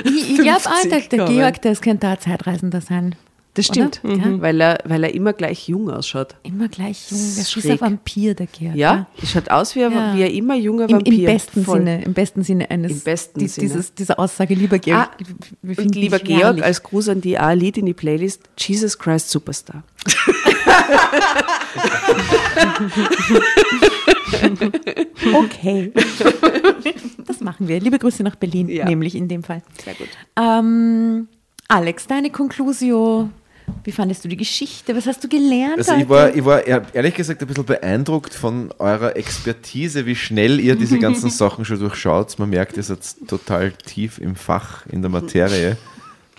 ich 0.06 0.32
ich 0.32 0.38
glaube, 0.38 0.50
Alter, 0.66 0.90
der 0.90 1.00
50 1.02 1.20
kommen. 1.20 1.36
Georg, 1.36 1.62
das 1.62 1.82
könnte 1.82 2.08
ein 2.08 2.20
Zeitreisender 2.20 2.82
sein. 2.82 3.16
Das 3.56 3.68
stimmt? 3.68 4.02
Ja. 4.04 4.42
weil, 4.42 4.60
er, 4.62 4.80
weil 4.86 5.04
er 5.04 5.14
immer 5.14 5.32
gleich 5.32 5.68
jung 5.70 5.88
ausschaut. 5.92 6.34
Immer 6.42 6.70
gleich 6.70 7.12
jung. 7.12 7.20
Das 7.38 7.56
ist 7.56 7.70
ein 7.70 7.80
Vampir, 7.80 8.34
der 8.34 8.48
Georg. 8.48 8.76
Ja, 8.76 9.06
er 9.22 9.28
schaut 9.28 9.52
aus 9.52 9.76
wie, 9.76 9.84
ein, 9.84 9.92
Ja. 9.92 10.16
wie 10.18 10.24
ein 10.24 10.32
immer 10.32 10.56
junger 10.56 10.86
Im, 10.90 10.96
Vampir. 10.96 11.14
Im 11.20 11.26
besten 11.26 11.64
Voll. 11.64 11.78
Sinne, 11.78 12.04
im 12.04 12.14
besten 12.14 12.42
Sinne 12.44 12.72
eines 12.72 12.92
Im 12.92 13.00
besten 13.02 13.48
Sinne. 13.48 13.68
Dieses, 13.68 13.94
dieser 13.94 14.18
Aussage, 14.18 14.56
lieber 14.56 14.80
Georg. 14.80 15.10
Ah, 15.12 15.18
wir 15.62 15.78
Und 15.78 15.84
finden 15.84 16.00
lieber 16.00 16.18
Georg, 16.18 16.42
herrlich. 16.42 16.64
als 16.64 16.82
Gruß 16.82 17.10
an 17.10 17.22
die 17.22 17.38
ein 17.38 17.60
Lied 17.60 17.78
in 17.78 17.86
die 17.86 17.94
Playlist, 17.94 18.42
Jesus 18.58 18.98
Christ 18.98 19.30
Superstar. 19.30 19.84
Okay. 25.36 25.92
das 27.26 27.40
machen 27.42 27.68
wir. 27.68 27.80
Liebe 27.80 28.00
Grüße 28.00 28.24
nach 28.24 28.36
Berlin, 28.36 28.70
Ja. 28.70 28.86
nämlich 28.86 29.16
in 29.16 29.28
dem 29.28 29.44
Fall. 29.44 29.62
Sehr 29.84 29.94
gut. 29.96 30.08
Ähm, 30.38 31.28
Alex, 31.68 32.08
deine 32.08 32.30
Conclusio. 32.30 33.30
Wie 33.84 33.92
fandest 33.92 34.24
du 34.24 34.30
die 34.30 34.38
Geschichte? 34.38 34.96
Was 34.96 35.06
hast 35.08 35.24
du 35.24 35.28
gelernt? 35.28 35.78
Also 35.78 35.94
ich 35.96 36.08
war, 36.08 36.34
ich 36.36 36.44
war 36.46 36.66
ehr- 36.66 36.86
ehrlich 36.94 37.14
gesagt 37.16 37.42
ein 37.42 37.48
bisschen 37.48 37.66
beeindruckt 37.66 38.34
von 38.34 38.72
eurer 38.80 39.16
Expertise, 39.16 40.06
wie 40.06 40.16
schnell 40.16 40.60
ihr 40.60 40.76
diese 40.76 41.00
ganzen 41.08 41.30
Sachen 41.30 41.66
schon 41.66 41.80
durchschaut. 41.80 42.38
Man 42.40 42.50
merkt, 42.50 42.78
ihr 42.78 42.84
seid 42.84 43.00
total 43.28 43.72
tief 43.72 44.20
im 44.20 44.36
Fach, 44.36 44.86
in 44.88 45.02
der 45.02 45.12
Materie. 45.12 45.78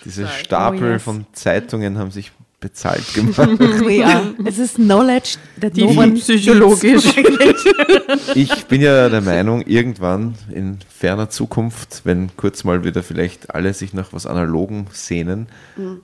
Diese 0.03 0.27
Stapel 0.27 0.83
Oh, 0.83 0.91
yes. 0.93 1.01
von 1.03 1.25
Zeitungen 1.33 1.97
haben 1.97 2.11
sich 2.11 2.31
bezahlt 2.59 3.13
gemacht. 3.13 3.39
Are. 3.39 4.33
Es 4.45 4.57
ist 4.57 4.75
Knowledge 4.75 5.37
that 5.61 5.75
no 5.77 5.87
one 5.87 6.13
psychologisch. 6.13 7.03
Ich 8.33 8.65
bin 8.65 8.81
ja 8.81 9.09
der 9.09 9.21
Meinung, 9.21 9.61
irgendwann 9.65 10.35
in 10.51 10.79
ferner 10.89 11.29
Zukunft, 11.29 12.01
wenn 12.03 12.35
kurz 12.37 12.63
mal 12.63 12.83
wieder 12.83 13.03
vielleicht 13.03 13.53
alle 13.53 13.73
sich 13.73 13.93
nach 13.93 14.13
was 14.13 14.25
Analogem 14.25 14.85
sehnen, 14.91 15.47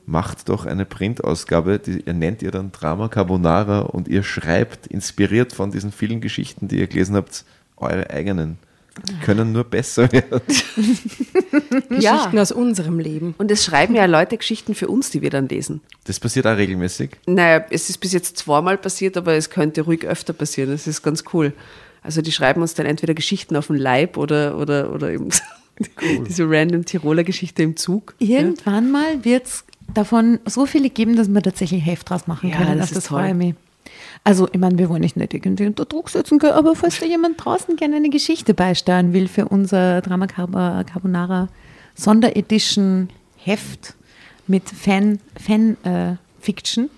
macht 0.06 0.50
doch 0.50 0.66
eine 0.66 0.86
Printausgabe, 0.86 1.80
die 1.80 2.02
ihr 2.02 2.14
nennt 2.14 2.42
ihr 2.42 2.52
dann 2.52 2.72
Drama 2.72 3.08
Carbonara 3.08 3.80
und 3.80 4.08
ihr 4.08 4.24
schreibt, 4.24 4.88
inspiriert 4.88 5.54
von 5.54 5.72
diesen 5.72 5.92
vielen 5.92 6.22
Geschichten, 6.22 6.68
die 6.68 6.80
ihr 6.80 6.88
gelesen 6.88 7.16
habt, 7.16 7.46
eure 7.78 8.10
eigenen. 8.10 8.58
Die 9.08 9.20
können 9.26 9.52
nur 9.54 9.64
besser 9.64 10.12
werden. 10.12 10.42
Geschichten 11.90 12.40
aus 12.40 12.52
unserem 12.52 13.00
Leben. 13.00 13.36
Und 13.38 13.50
es 13.52 13.64
schreiben 13.64 13.96
ja 13.96 14.06
Leute 14.06 14.38
Geschichten 14.38 14.76
für 14.76 14.88
uns, 14.90 15.10
die 15.10 15.22
wir 15.22 15.30
dann 15.30 15.48
lesen. 15.48 15.82
Das 16.04 16.20
passiert 16.20 16.46
auch 16.48 16.58
regelmäßig. 16.58 17.12
Naja, 17.26 17.66
es 17.70 17.90
ist 17.90 18.00
bis 18.00 18.12
jetzt 18.14 18.38
zweimal 18.38 18.78
passiert, 18.78 19.16
aber 19.18 19.34
es 19.36 19.50
könnte 19.50 19.82
ruhig 19.82 20.06
öfter 20.06 20.34
passieren. 20.34 20.72
Das 20.72 20.88
ist 20.88 21.04
ganz 21.04 21.24
cool. 21.34 21.54
Also 22.04 22.22
die 22.22 22.32
schreiben 22.32 22.62
uns 22.62 22.74
dann 22.74 22.86
entweder 22.86 23.14
Geschichten 23.14 23.56
auf 23.56 23.68
den 23.68 23.76
Leib 23.78 24.18
oder, 24.18 24.58
oder, 24.58 24.92
oder 24.94 25.12
eben 25.12 25.30
diese 26.28 26.50
random 26.50 26.86
Tiroler 26.86 27.24
Geschichte 27.24 27.64
im 27.64 27.78
Zug. 27.78 28.16
Irgendwann 28.20 28.92
mal 28.92 29.24
wird 29.24 29.46
es 29.46 29.64
davon 29.94 30.40
so 30.46 30.66
viele 30.66 30.90
geben, 30.90 31.16
dass 31.16 31.28
wir 31.30 31.42
tatsächlich 31.42 31.86
Heft 31.86 32.10
draus 32.10 32.28
machen 32.28 32.50
Ja, 32.50 32.58
können. 32.58 32.78
das 32.80 32.92
das 32.92 33.06
toll. 33.06 33.20
freue 33.20 33.30
ich 33.30 33.36
mich. 33.36 33.56
Also, 34.24 34.48
ich 34.52 34.60
meine, 34.60 34.78
wir 34.78 34.88
wollen 34.90 35.02
nicht 35.02 35.18
nicht 35.18 35.34
irgendwie 35.34 35.66
unter 35.66 35.86
Druck 35.86 36.10
setzen 36.10 36.38
können, 36.38 36.54
aber 36.54 36.76
falls 36.76 37.00
da 37.00 37.06
jemand 37.08 37.44
draußen 37.44 37.76
gerne 37.76 37.96
eine 37.96 38.10
Geschichte 38.10 38.54
beisteuern 38.54 39.14
will 39.14 39.28
für 39.28 39.46
unser 39.48 40.02
Drama 40.02 40.26
Carb- 40.26 40.86
Carbonara 40.86 41.50
Sonderedition 41.96 43.10
Heft 43.38 43.96
mit 44.48 44.64
Fan, 44.70 45.20
Fan 45.44 45.78
äh, 45.84 46.16
Fiction, 46.40 46.90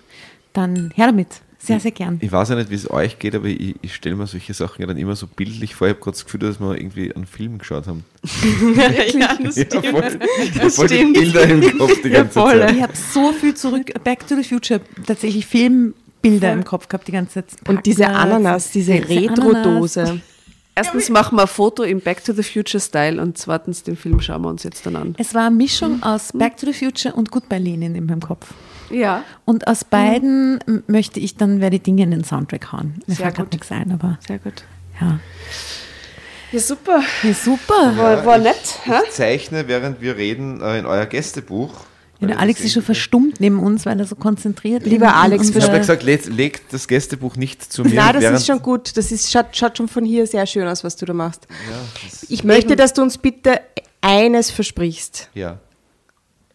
dann 0.52 0.90
her 0.94 1.06
damit. 1.06 1.28
Sehr, 1.58 1.80
sehr 1.80 1.92
gern. 1.92 2.18
Ich 2.20 2.30
weiß 2.30 2.50
ja 2.50 2.56
nicht, 2.56 2.68
wie 2.68 2.74
es 2.74 2.90
euch 2.90 3.18
geht, 3.18 3.34
aber 3.34 3.46
ich, 3.46 3.74
ich 3.80 3.94
stelle 3.94 4.16
mir 4.16 4.26
solche 4.26 4.52
Sachen 4.52 4.82
ja 4.82 4.86
dann 4.86 4.98
immer 4.98 5.16
so 5.16 5.26
bildlich 5.26 5.74
vor. 5.74 5.86
Ich 5.86 5.94
habe 5.94 6.00
gerade 6.02 6.14
das 6.16 6.24
Gefühl, 6.26 6.40
dass 6.40 6.60
wir 6.60 6.76
irgendwie 6.76 7.14
einen 7.14 7.24
Film 7.24 7.56
geschaut 7.56 7.86
haben. 7.86 8.04
ja, 9.14 9.34
das 9.42 9.56
Ja, 9.56 9.64
voll, 9.82 10.18
ich 10.42 10.52
Das 10.58 10.76
voll 10.76 10.88
stimmt. 10.88 11.14
Bilder 11.14 11.44
im 11.48 11.78
Kopf 11.78 12.02
die 12.02 12.10
ganze. 12.10 12.34
Zeit. 12.34 12.70
Ich 12.72 12.82
habe 12.82 12.92
so 12.94 13.32
viel 13.32 13.54
zurück, 13.54 13.92
Back 14.04 14.26
to 14.26 14.36
the 14.36 14.44
Future, 14.44 14.82
tatsächlich 15.06 15.46
Filmbilder 16.24 16.52
im 16.52 16.64
Kopf 16.64 16.88
gehabt 16.88 17.06
die 17.08 17.12
ganze 17.12 17.46
Zeit. 17.46 17.46
Und 17.68 17.84
diese 17.86 18.04
Parkplatz, 18.04 18.24
Ananas, 18.24 18.70
diese 18.70 18.94
Retro-Dose. 18.94 20.20
Erstens 20.76 21.08
machen 21.08 21.36
wir 21.36 21.42
ein 21.42 21.48
Foto 21.48 21.84
im 21.84 22.00
Back 22.00 22.24
to 22.24 22.32
the 22.32 22.42
Future 22.42 22.80
Style 22.80 23.22
und 23.22 23.38
zweitens 23.38 23.84
den 23.84 23.96
Film 23.96 24.20
schauen 24.20 24.42
wir 24.42 24.48
uns 24.48 24.64
jetzt 24.64 24.84
dann 24.86 24.96
an. 24.96 25.14
Es 25.18 25.32
war 25.32 25.46
eine 25.46 25.54
Mischung 25.54 26.02
aus 26.02 26.32
Back 26.32 26.56
to 26.56 26.66
the 26.66 26.72
Future 26.72 27.14
und 27.14 27.30
Goodbye 27.30 27.58
Lenin 27.58 27.94
in 27.94 28.06
meinem 28.06 28.20
Kopf. 28.20 28.52
Ja. 28.90 29.22
Und 29.44 29.68
aus 29.68 29.84
beiden 29.84 30.58
m- 30.66 30.82
möchte 30.88 31.20
ich 31.20 31.36
dann 31.36 31.60
wer 31.60 31.70
die 31.70 31.78
Dinge 31.78 32.02
in 32.02 32.10
den 32.10 32.24
Soundtrack 32.24 32.72
hauen. 32.72 32.94
Mir 33.06 33.14
Sehr 33.14 33.26
fällt 33.26 33.36
gerade 33.36 33.46
gut. 33.46 33.52
nichts 33.52 33.70
ein, 33.70 33.92
aber 33.92 34.18
Sehr 34.26 34.38
gut. 34.38 34.64
ja. 35.00 35.20
Ja, 36.50 36.60
super. 36.60 37.00
ja 37.22 37.34
super. 37.34 37.96
War, 37.96 38.26
war 38.26 38.38
nett. 38.38 38.80
hä? 38.84 38.92
Ich 39.06 39.10
zeichne, 39.12 39.66
während 39.68 40.00
wir 40.00 40.16
reden, 40.16 40.60
äh, 40.60 40.78
in 40.78 40.86
euer 40.86 41.06
Gästebuch. 41.06 41.72
Ja, 42.20 42.28
der 42.28 42.38
Alex 42.38 42.60
ist 42.60 42.72
schon 42.72 42.82
verstummt 42.82 43.40
neben 43.40 43.58
uns, 43.58 43.84
weil 43.86 43.98
er 43.98 44.06
so 44.06 44.14
konzentriert 44.14 44.84
Lieber 44.84 45.06
in- 45.06 45.10
in 45.12 45.16
Alex, 45.16 45.48
Ich 45.50 45.56
habe 45.56 45.72
ja 45.72 45.78
gesagt, 45.78 46.02
legt, 46.04 46.26
legt 46.26 46.72
das 46.72 46.86
Gästebuch 46.88 47.36
nicht 47.36 47.70
zu 47.72 47.82
mir. 47.82 47.92
Na, 47.94 48.12
das 48.12 48.24
ist 48.40 48.46
schon 48.46 48.62
gut. 48.62 48.96
Das 48.96 49.10
ist, 49.12 49.30
schaut, 49.30 49.46
schaut 49.56 49.76
schon 49.76 49.88
von 49.88 50.04
hier 50.04 50.26
sehr 50.26 50.46
schön 50.46 50.66
aus, 50.66 50.84
was 50.84 50.96
du 50.96 51.04
da 51.06 51.12
machst. 51.12 51.46
Ja, 51.50 51.76
Ich 52.28 52.44
möchte, 52.44 52.76
dass 52.76 52.92
du 52.92 53.02
uns 53.02 53.18
bitte 53.18 53.60
eines 54.00 54.50
versprichst. 54.50 55.28
ja. 55.34 55.58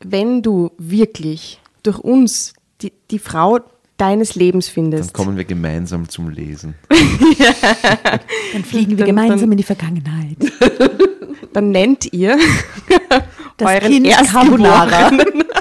Wenn 0.01 0.41
du 0.41 0.71
wirklich 0.77 1.59
durch 1.83 1.99
uns 1.99 2.53
die, 2.81 2.93
die 3.11 3.19
Frau 3.19 3.59
deines 3.97 4.35
Lebens 4.35 4.67
Dann 4.67 4.73
findest, 4.75 5.13
kommen 5.13 5.35
wir 5.35 5.43
gemeinsam 5.43 6.07
zum 6.07 6.29
Lesen. 6.29 6.75
Dann 8.53 8.63
fliegen 8.63 8.91
wir 8.91 8.97
Dann- 8.99 9.07
gemeinsam 9.07 9.39
dann- 9.41 9.51
in 9.51 9.57
die 9.57 9.63
Vergangenheit. 9.63 10.37
dann 11.53 11.71
nennt 11.71 12.13
ihr 12.13 12.37
Das 13.59 13.69
euren 13.69 13.91
Kind 13.91 14.07
Carbonara. 14.09 14.89
Erstgeborenen. 14.89 15.43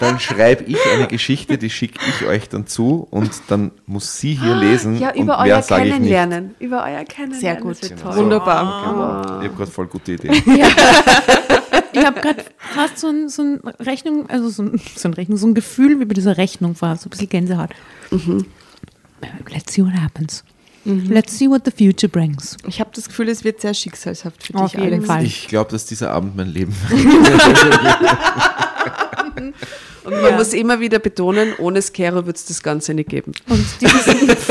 Dann 0.00 0.20
schreibe 0.20 0.64
ich 0.64 0.76
eine 0.92 1.06
Geschichte, 1.06 1.56
die 1.56 1.70
schicke 1.70 1.98
ich 2.08 2.26
euch 2.26 2.48
dann 2.48 2.66
zu 2.66 3.06
und 3.10 3.30
dann 3.46 3.70
muss 3.86 4.18
sie 4.18 4.34
hier 4.34 4.54
lesen. 4.54 4.98
Ja, 4.98 5.10
und 5.10 5.22
über 5.22 5.42
mehr 5.42 5.56
euer. 5.56 5.62
Kennenlernen. 5.62 6.54
Über 6.58 6.84
euer 6.84 7.04
Kennenlernen. 7.04 7.40
Sehr 7.40 7.56
gut. 7.56 7.80
Das 7.80 7.90
wird 7.90 8.02
toll. 8.02 8.16
Wunderbar. 8.16 9.40
Ich 9.40 9.48
habe 9.48 9.56
gerade 9.56 9.70
voll 9.70 9.86
gute 9.86 10.12
Idee. 10.12 10.30
Ich 11.96 12.04
habe 12.04 12.20
gerade 12.20 12.44
fast 12.58 12.98
so 12.98 13.06
ein, 13.06 13.28
so 13.28 13.42
ein 13.42 13.60
Rechnung, 13.78 14.28
also 14.28 14.48
so 14.48 14.64
ein, 14.64 14.80
so 14.96 15.08
ein 15.08 15.14
Rechnung, 15.14 15.38
so 15.38 15.46
ein 15.46 15.54
Gefühl 15.54 16.00
wie 16.00 16.04
bei 16.04 16.14
dieser 16.14 16.36
Rechnung 16.36 16.74
war, 16.80 16.96
so 16.96 17.06
ein 17.06 17.10
bisschen 17.10 17.28
Gänsehaut. 17.28 17.70
Let's 19.48 19.72
see 19.72 19.82
what 19.82 19.94
happens. 19.94 20.42
Let's 20.84 21.38
see 21.38 21.48
what 21.48 21.62
the 21.64 21.70
future 21.70 22.10
brings. 22.10 22.56
Ich 22.66 22.78
habe 22.80 22.90
das 22.94 23.08
Gefühl, 23.08 23.28
es 23.30 23.42
wird 23.42 23.60
sehr 23.60 23.72
schicksalshaft 23.72 24.42
für 24.46 24.54
Auf 24.54 24.72
dich, 24.72 24.80
jeden 24.80 24.94
Alex. 24.94 25.06
Fall. 25.06 25.24
Ich 25.24 25.48
glaube, 25.48 25.70
dass 25.70 25.86
dieser 25.86 26.10
Abend 26.10 26.36
mein 26.36 26.48
Leben 26.48 26.74
Und 30.04 30.20
man 30.20 30.36
muss 30.36 30.52
immer 30.52 30.80
wieder 30.80 30.98
betonen, 30.98 31.54
ohne 31.58 31.80
Skero 31.80 32.26
wird 32.26 32.36
es 32.36 32.44
das 32.44 32.62
Ganze 32.62 32.92
nicht 32.92 33.08
geben. 33.08 33.32
Und 33.48 33.64
dieses, 33.80 34.04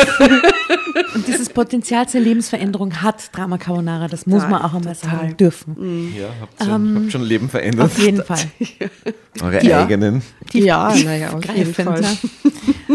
und 1.16 1.28
dieses 1.28 1.50
Potenzial 1.50 2.08
zur 2.08 2.22
Lebensveränderung 2.22 3.02
hat 3.02 3.36
Drama 3.36 3.58
Carbonara, 3.58 4.08
das 4.08 4.26
muss 4.26 4.44
Ja, 4.44 4.50
man 4.50 4.62
auch 4.62 4.74
einmal 4.74 4.96
total. 4.96 5.20
sagen 5.20 5.38
dürfen. 5.38 6.14
Ja, 6.18 6.28
habt 6.42 6.64
schon, 6.64 6.96
habt 6.96 7.12
schon 7.12 7.24
Leben 7.24 7.50
verändert. 7.50 7.86
Auf 7.86 7.98
jeden 8.00 8.24
Fall. 8.24 8.40
Eure 9.42 9.66
Ja. 9.66 9.82
eigenen. 9.84 10.22
Ja, 10.52 10.94
naja, 11.04 11.32
auf 11.34 11.44
jeden 11.56 11.74
Fall. 11.74 12.02
ja. 12.02 12.10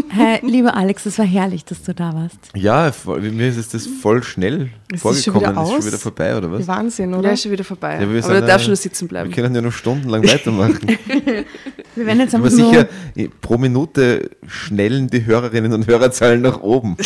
Hey, 0.08 0.38
lieber 0.42 0.76
Alex, 0.76 1.04
es 1.06 1.18
war 1.18 1.26
herrlich, 1.26 1.64
dass 1.64 1.82
du 1.82 1.92
da 1.94 2.14
warst. 2.14 2.38
Ja, 2.54 2.92
mir 3.20 3.48
ist 3.48 3.74
das 3.74 3.86
voll 3.86 4.22
schnell 4.22 4.70
Es 4.92 5.04
ist 5.04 5.24
schon 5.24 5.32
vorgekommen. 5.34 5.66
wieder 5.66 5.76
ist 5.76 5.82
schon 5.82 5.86
wieder 5.86 5.98
vorbei, 5.98 6.36
oder 6.36 6.52
was? 6.52 6.66
Wahnsinn, 6.68 7.10
Ja, 7.10 7.18
oder? 7.18 7.32
ist 7.32 7.42
schon 7.42 7.52
wieder 7.52 7.64
vorbei. 7.64 7.98
Ja, 8.00 8.10
wir 8.12 8.24
Aber 8.24 8.40
du 8.40 8.46
darfst 8.46 8.66
nur 8.68 8.76
sitzen 8.76 9.08
bleiben. 9.08 9.28
Wir 9.30 9.42
können 9.42 9.54
ja 9.54 9.60
noch 9.60 9.72
stundenlang 9.72 10.22
weitermachen. 10.24 10.78
Wir 11.96 12.06
werden 12.06 12.20
jetzt 12.20 12.34
Aber 12.36 12.48
sicher, 12.48 12.86
pro 13.40 13.58
Minute 13.58 14.30
schnellen 14.46 15.08
die 15.10 15.24
Hörerinnen 15.26 15.72
und 15.72 15.88
Hörerzahlen 15.88 16.40
nach 16.42 16.60
oben. 16.60 16.96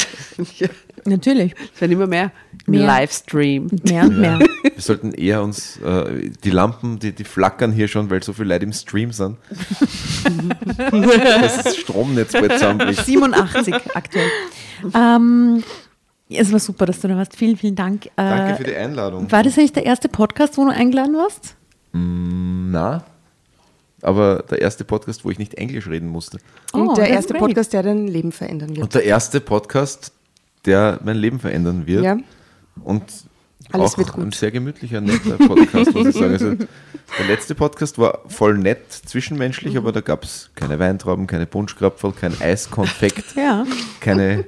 Natürlich, 1.13 1.55
Es 1.75 1.81
werden 1.81 1.93
immer 1.93 2.07
mehr. 2.07 2.33
Im 2.67 2.73
Mehr. 2.75 2.87
Livestream. 2.87 3.69
mehr 3.85 4.03
und 4.05 4.19
mehr. 4.21 4.39
Wir 4.63 4.73
sollten 4.83 5.13
eher 5.13 5.43
uns, 5.43 5.79
äh, 5.79 6.31
die 6.45 6.51
Lampen, 6.51 6.99
die, 6.99 7.13
die 7.13 7.25
flackern 7.25 7.73
hier 7.73 7.89
schon, 7.89 8.11
weil 8.11 8.23
so 8.23 8.33
viele 8.33 8.49
Leute 8.55 8.65
im 8.65 8.73
Stream 8.73 9.13
sind. 9.13 9.37
das 10.91 11.77
Stromnetz 11.77 12.33
bald 12.33 12.53
zusammenbricht. 12.53 13.05
87 13.05 13.75
aktuell. 13.95 14.29
Ähm, 14.95 15.63
es 16.29 16.51
war 16.53 16.59
super, 16.59 16.87
dass 16.87 17.01
du 17.01 17.09
da 17.09 17.17
warst. 17.17 17.37
Vielen, 17.37 17.57
vielen 17.57 17.75
Dank. 17.77 18.07
Äh, 18.07 18.11
Danke 18.17 18.57
für 18.57 18.65
die 18.65 18.77
Einladung. 18.77 19.31
War 19.31 19.43
das 19.43 19.59
eigentlich 19.59 19.73
der 19.73 19.85
erste 19.87 20.09
Podcast, 20.09 20.57
wo 20.57 20.65
du 20.65 20.71
eingeladen 20.71 21.15
warst? 21.15 21.57
Na, 21.93 23.05
aber 24.01 24.45
der 24.51 24.61
erste 24.63 24.85
Podcast, 24.85 25.25
wo 25.25 25.31
ich 25.31 25.39
nicht 25.39 25.55
Englisch 25.55 25.87
reden 25.89 26.09
musste. 26.09 26.39
Und 26.73 26.89
Oh, 26.89 26.95
der 26.95 27.09
erste 27.09 27.35
great. 27.35 27.43
Podcast, 27.49 27.73
der 27.73 27.83
dein 27.83 28.09
Leben 28.09 28.33
verändern 28.33 28.71
wird. 28.71 28.81
Und 28.83 28.95
der 28.95 29.05
erste 29.05 29.41
Podcast, 29.41 30.13
der 30.67 31.01
mein 31.05 31.17
Leben 31.17 31.41
verändern 31.41 31.87
wird. 31.87 32.05
Ja. 32.05 32.17
Und 32.85 33.03
Alles 33.73 33.93
auch 33.95 33.99
wird 33.99 34.13
gut. 34.13 34.25
ein 34.25 34.33
sehr 34.33 34.51
gemütlicher, 34.51 35.01
netter 35.01 35.37
Podcast, 35.39 35.95
muss 35.95 36.07
ich 36.09 36.15
sagen. 36.15 36.33
Also, 36.33 36.55
der 36.55 37.27
letzte 37.29 37.55
Podcast 37.55 37.99
war 37.99 38.21
voll 38.29 38.59
nett, 38.59 38.91
zwischenmenschlich, 38.93 39.77
aber 39.77 39.93
da 39.93 40.01
gab 40.01 40.25
es 40.25 40.51
keine 40.55 40.79
Weintrauben, 40.79 41.27
keine 41.27 41.47
Punschkrapferl, 41.47 42.13
kein 42.13 42.41
Eiskonfekt, 42.41 43.37
Ja. 43.37 43.65
keine 44.01 44.45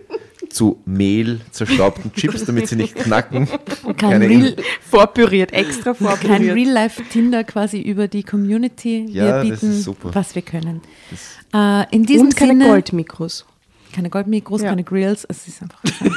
zu 0.50 0.80
Mehl 0.84 1.40
zerstaubten 1.50 2.12
Chips, 2.12 2.44
damit 2.44 2.68
sie 2.68 2.76
nicht 2.76 2.94
knacken. 2.94 3.48
Kein 3.84 3.96
keine 3.96 4.28
Real, 4.28 4.56
Vorpüriert, 4.88 5.52
extra 5.52 5.94
kein 5.94 6.06
vorpüriert. 6.06 6.54
Real-Life-Tinder 6.54 7.42
quasi 7.44 7.80
über 7.80 8.06
die 8.08 8.22
Community. 8.22 9.06
Ja, 9.08 9.42
Wir 9.42 9.50
das 9.50 9.60
bieten, 9.60 9.72
ist 9.72 9.82
super. 9.84 10.10
was 10.14 10.34
wir 10.34 10.42
können. 10.42 10.80
Äh, 11.52 11.92
in 11.94 12.04
diesem 12.06 12.26
Und 12.28 12.36
keine 12.36 12.52
Sinne, 12.52 12.66
Goldmikros. 12.68 13.46
Keine 13.94 14.10
Goldmikros, 14.10 14.62
Ja. 14.62 14.70
keine 14.70 14.84
Grills. 14.84 15.24
Es 15.28 15.46
ist 15.48 15.62
einfach. 15.62 15.80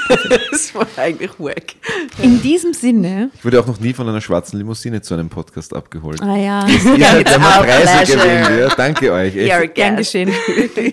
Das 0.51 0.73
war 0.75 0.87
eigentlich 0.97 1.31
wack. 1.39 1.75
In 2.21 2.41
diesem 2.41 2.73
Sinne, 2.73 3.29
Ich 3.35 3.45
wurde 3.45 3.59
auch 3.59 3.67
noch 3.67 3.79
nie 3.79 3.93
von 3.93 4.07
einer 4.09 4.19
schwarzen 4.21 4.57
Limousine 4.57 5.01
zu 5.01 5.13
einem 5.13 5.29
Podcast 5.29 5.75
abgeholt. 5.75 6.21
ah 6.21 6.35
ja, 6.35 6.67
Ihr 6.67 6.79
seid 6.79 7.29
ja 7.29 7.37
mal 7.37 7.59
our 7.59 7.65
Preise 7.65 8.11
gewinnt. 8.17 8.59
Ja, 8.59 8.75
danke 8.75 9.11
euch. 9.11 9.35
Echt. 9.35 9.75
Gern 9.75 9.95
geschehen. 9.97 10.31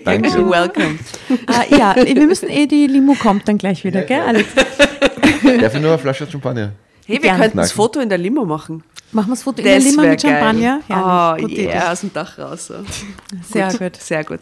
Danke. 0.05 0.29
You're 0.29 0.49
welcome. 0.49 0.97
äh, 1.29 1.75
ja, 1.77 1.95
wir 1.95 2.27
müssen 2.27 2.49
eh, 2.49 2.67
die 2.67 2.87
Limo 2.87 3.15
kommt 3.15 3.47
dann 3.47 3.57
gleich 3.57 3.83
wieder, 3.83 4.03
gell, 4.03 4.21
Alex? 4.21 4.47
Darf 4.55 5.75
ich 5.75 5.81
nur 5.81 5.91
eine 5.91 5.99
Flasche 5.99 6.27
Champagner? 6.29 6.71
Hey, 7.05 7.21
wir 7.21 7.33
könnten 7.35 7.57
das. 7.57 7.71
Foto 7.71 7.99
in 7.99 8.09
der 8.09 8.17
Limo 8.17 8.45
machen. 8.45 8.83
Machen 9.11 9.27
wir 9.27 9.35
das 9.35 9.43
Foto 9.43 9.59
in 9.59 9.65
der 9.65 9.75
Das 9.75 9.85
Limo 9.85 10.01
mit 10.03 10.21
Champagner? 10.21 10.81
Herrlich, 10.87 11.45
Oh, 11.45 11.61
yeah, 11.61 11.91
aus 11.91 12.01
dem 12.01 12.11
Dach 12.13 12.37
raus. 12.37 12.67
So. 12.67 12.73
Sehr 13.53 13.71
gut. 13.73 13.95
Sehr 13.97 14.23
gut. 14.23 14.39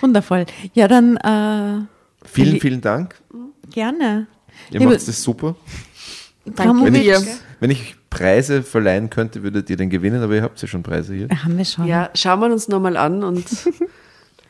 Wundervoll. 0.00 0.46
Ja, 0.74 0.86
dann 0.88 1.16
äh, 1.16 1.84
Vielen, 2.24 2.60
vielen 2.60 2.80
Dank. 2.80 3.14
gerne. 3.72 4.26
Ihr 4.70 4.80
Liebe- 4.80 4.92
macht 4.92 5.08
das 5.08 5.22
super. 5.22 5.56
Danke 6.44 6.84
Wenn 6.84 6.94
ich, 6.94 7.12
wenn 7.60 7.70
ich 7.70 7.96
Preise 8.10 8.62
verleihen 8.62 9.10
könnte, 9.10 9.42
würdet 9.42 9.68
ihr 9.68 9.76
den 9.76 9.90
gewinnen, 9.90 10.22
aber 10.22 10.34
ihr 10.34 10.42
habt 10.42 10.60
ja 10.62 10.68
schon 10.68 10.82
Preise 10.82 11.14
hier. 11.14 11.28
Haben 11.28 11.58
wir 11.58 11.64
schon. 11.64 11.86
Ja, 11.86 12.08
schauen 12.14 12.40
wir 12.40 12.46
uns 12.50 12.68
nochmal 12.68 12.96
an 12.96 13.22
und 13.22 13.44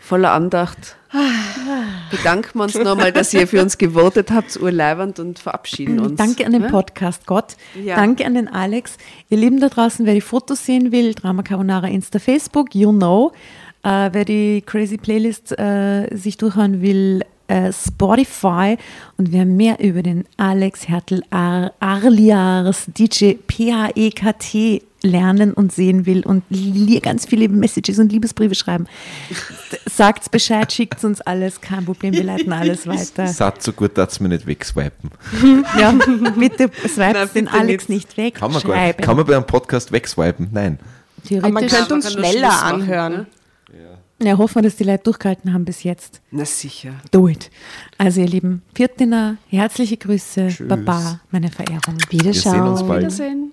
voller 0.09 0.33
Andacht 0.33 0.97
bedanken 2.11 2.59
wir 2.59 2.65
uns 2.65 2.75
nochmal, 2.75 3.13
dass 3.13 3.33
ihr 3.33 3.47
für 3.47 3.63
uns 3.63 3.79
gewotet 3.79 4.31
habt, 4.31 4.57
urleibend 4.61 5.19
und 5.19 5.39
verabschieden 5.39 6.01
uns. 6.01 6.17
Danke 6.17 6.45
an 6.45 6.53
den 6.53 6.63
Ja? 6.63 6.69
Podcast 6.69 7.27
Gott. 7.27 7.57
Ja. 7.83 7.97
Danke 7.97 8.27
an 8.27 8.35
den 8.35 8.49
Alex. 8.49 8.97
Ihr 9.31 9.39
Lieben 9.39 9.61
da 9.61 9.69
draußen, 9.69 10.07
wer 10.07 10.15
die 10.15 10.21
Fotos 10.21 10.65
sehen 10.65 10.93
will, 10.93 11.15
Drama 11.15 11.43
Carbonara 11.43 11.89
Insta, 11.89 12.19
Facebook, 12.19 12.75
you 12.75 12.93
know. 12.93 13.33
Äh, 13.83 14.11
wer 14.13 14.25
die 14.25 14.63
Crazy 14.67 14.99
Playlist 14.99 15.59
äh, 15.59 16.15
sich 16.15 16.37
durchhören 16.37 16.83
will, 16.83 17.23
äh, 17.47 17.73
Spotify. 17.73 18.77
Und 19.17 19.33
wer 19.33 19.47
mehr 19.47 19.81
über 19.81 20.03
den 20.03 20.25
Alex 20.37 20.89
Hertel 20.89 21.23
Ar 21.31 21.73
Arliars 21.81 22.87
DJ 22.87 23.35
P-H-E-K-T 23.47 24.83
lernen 25.09 25.53
und 25.53 25.73
sehen 25.73 26.07
will 26.07 26.25
und 26.25 26.45
ganz 27.03 27.27
viele 27.27 27.49
Messages 27.49 27.99
und 27.99 28.13
Liebesbriefe 28.13 28.55
schreiben, 28.55 28.87
sagt 29.87 30.31
Bescheid, 30.31 30.73
schickt 30.73 31.03
uns 31.05 31.21
alles, 31.21 31.61
kein 31.61 31.85
Problem, 31.85 32.15
wir 32.15 32.25
leiten 32.25 32.53
alles 32.53 32.87
weiter. 32.87 33.27
Satz 33.33 33.65
so 33.65 33.73
gut, 33.73 33.97
dass 33.99 34.21
wir 34.21 34.29
nicht 34.29 34.47
wegswipen. 34.47 35.11
Ja, 35.79 35.93
bitte 36.39 36.71
swipe 36.87 37.27
den 37.35 37.45
bitte 37.47 37.59
Alex 37.59 37.89
nicht. 37.89 38.09
nicht 38.09 38.17
weg. 38.17 38.35
Kann 38.37 38.53
man 38.53 38.63
gar 38.63 38.87
nicht. 38.87 38.99
Kann 38.99 39.17
man 39.17 39.27
bei 39.27 39.35
einem 39.37 39.47
Podcast 39.47 39.91
wegswipen? 39.93 40.49
Nein. 40.53 40.79
Aber 41.31 41.41
man 41.51 41.67
Theoretisch. 41.67 41.73
könnte 41.79 41.95
uns 41.95 42.13
schneller 42.13 42.63
anhören. 42.63 43.13
ne? 43.13 43.27
Ja, 44.21 44.37
hoffen 44.37 44.57
wir, 44.57 44.63
dass 44.63 44.75
die 44.75 44.83
Leute 44.85 45.05
durchgehalten 45.05 45.53
haben 45.53 45.65
bis 45.65 45.85
jetzt. 45.85 46.21
Na 46.33 46.45
sicher. 46.45 46.95
Do 47.13 47.29
it. 47.29 47.51
Also, 47.99 48.21
ihr 48.21 48.27
Lieben, 48.27 48.63
Viertiner, 48.75 49.37
herzliche 49.49 49.97
Grüße. 49.97 50.49
Tschüss. 50.49 50.67
Baba, 50.69 51.21
meine 51.31 51.51
Verehrung. 51.53 51.99
Wir 52.11 52.35
sehen 52.35 52.63
uns 52.63 52.83
bald. 52.83 53.03
Wiedersehen. 53.03 53.53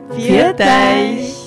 Viert 0.15 0.59
euch! 0.59 1.40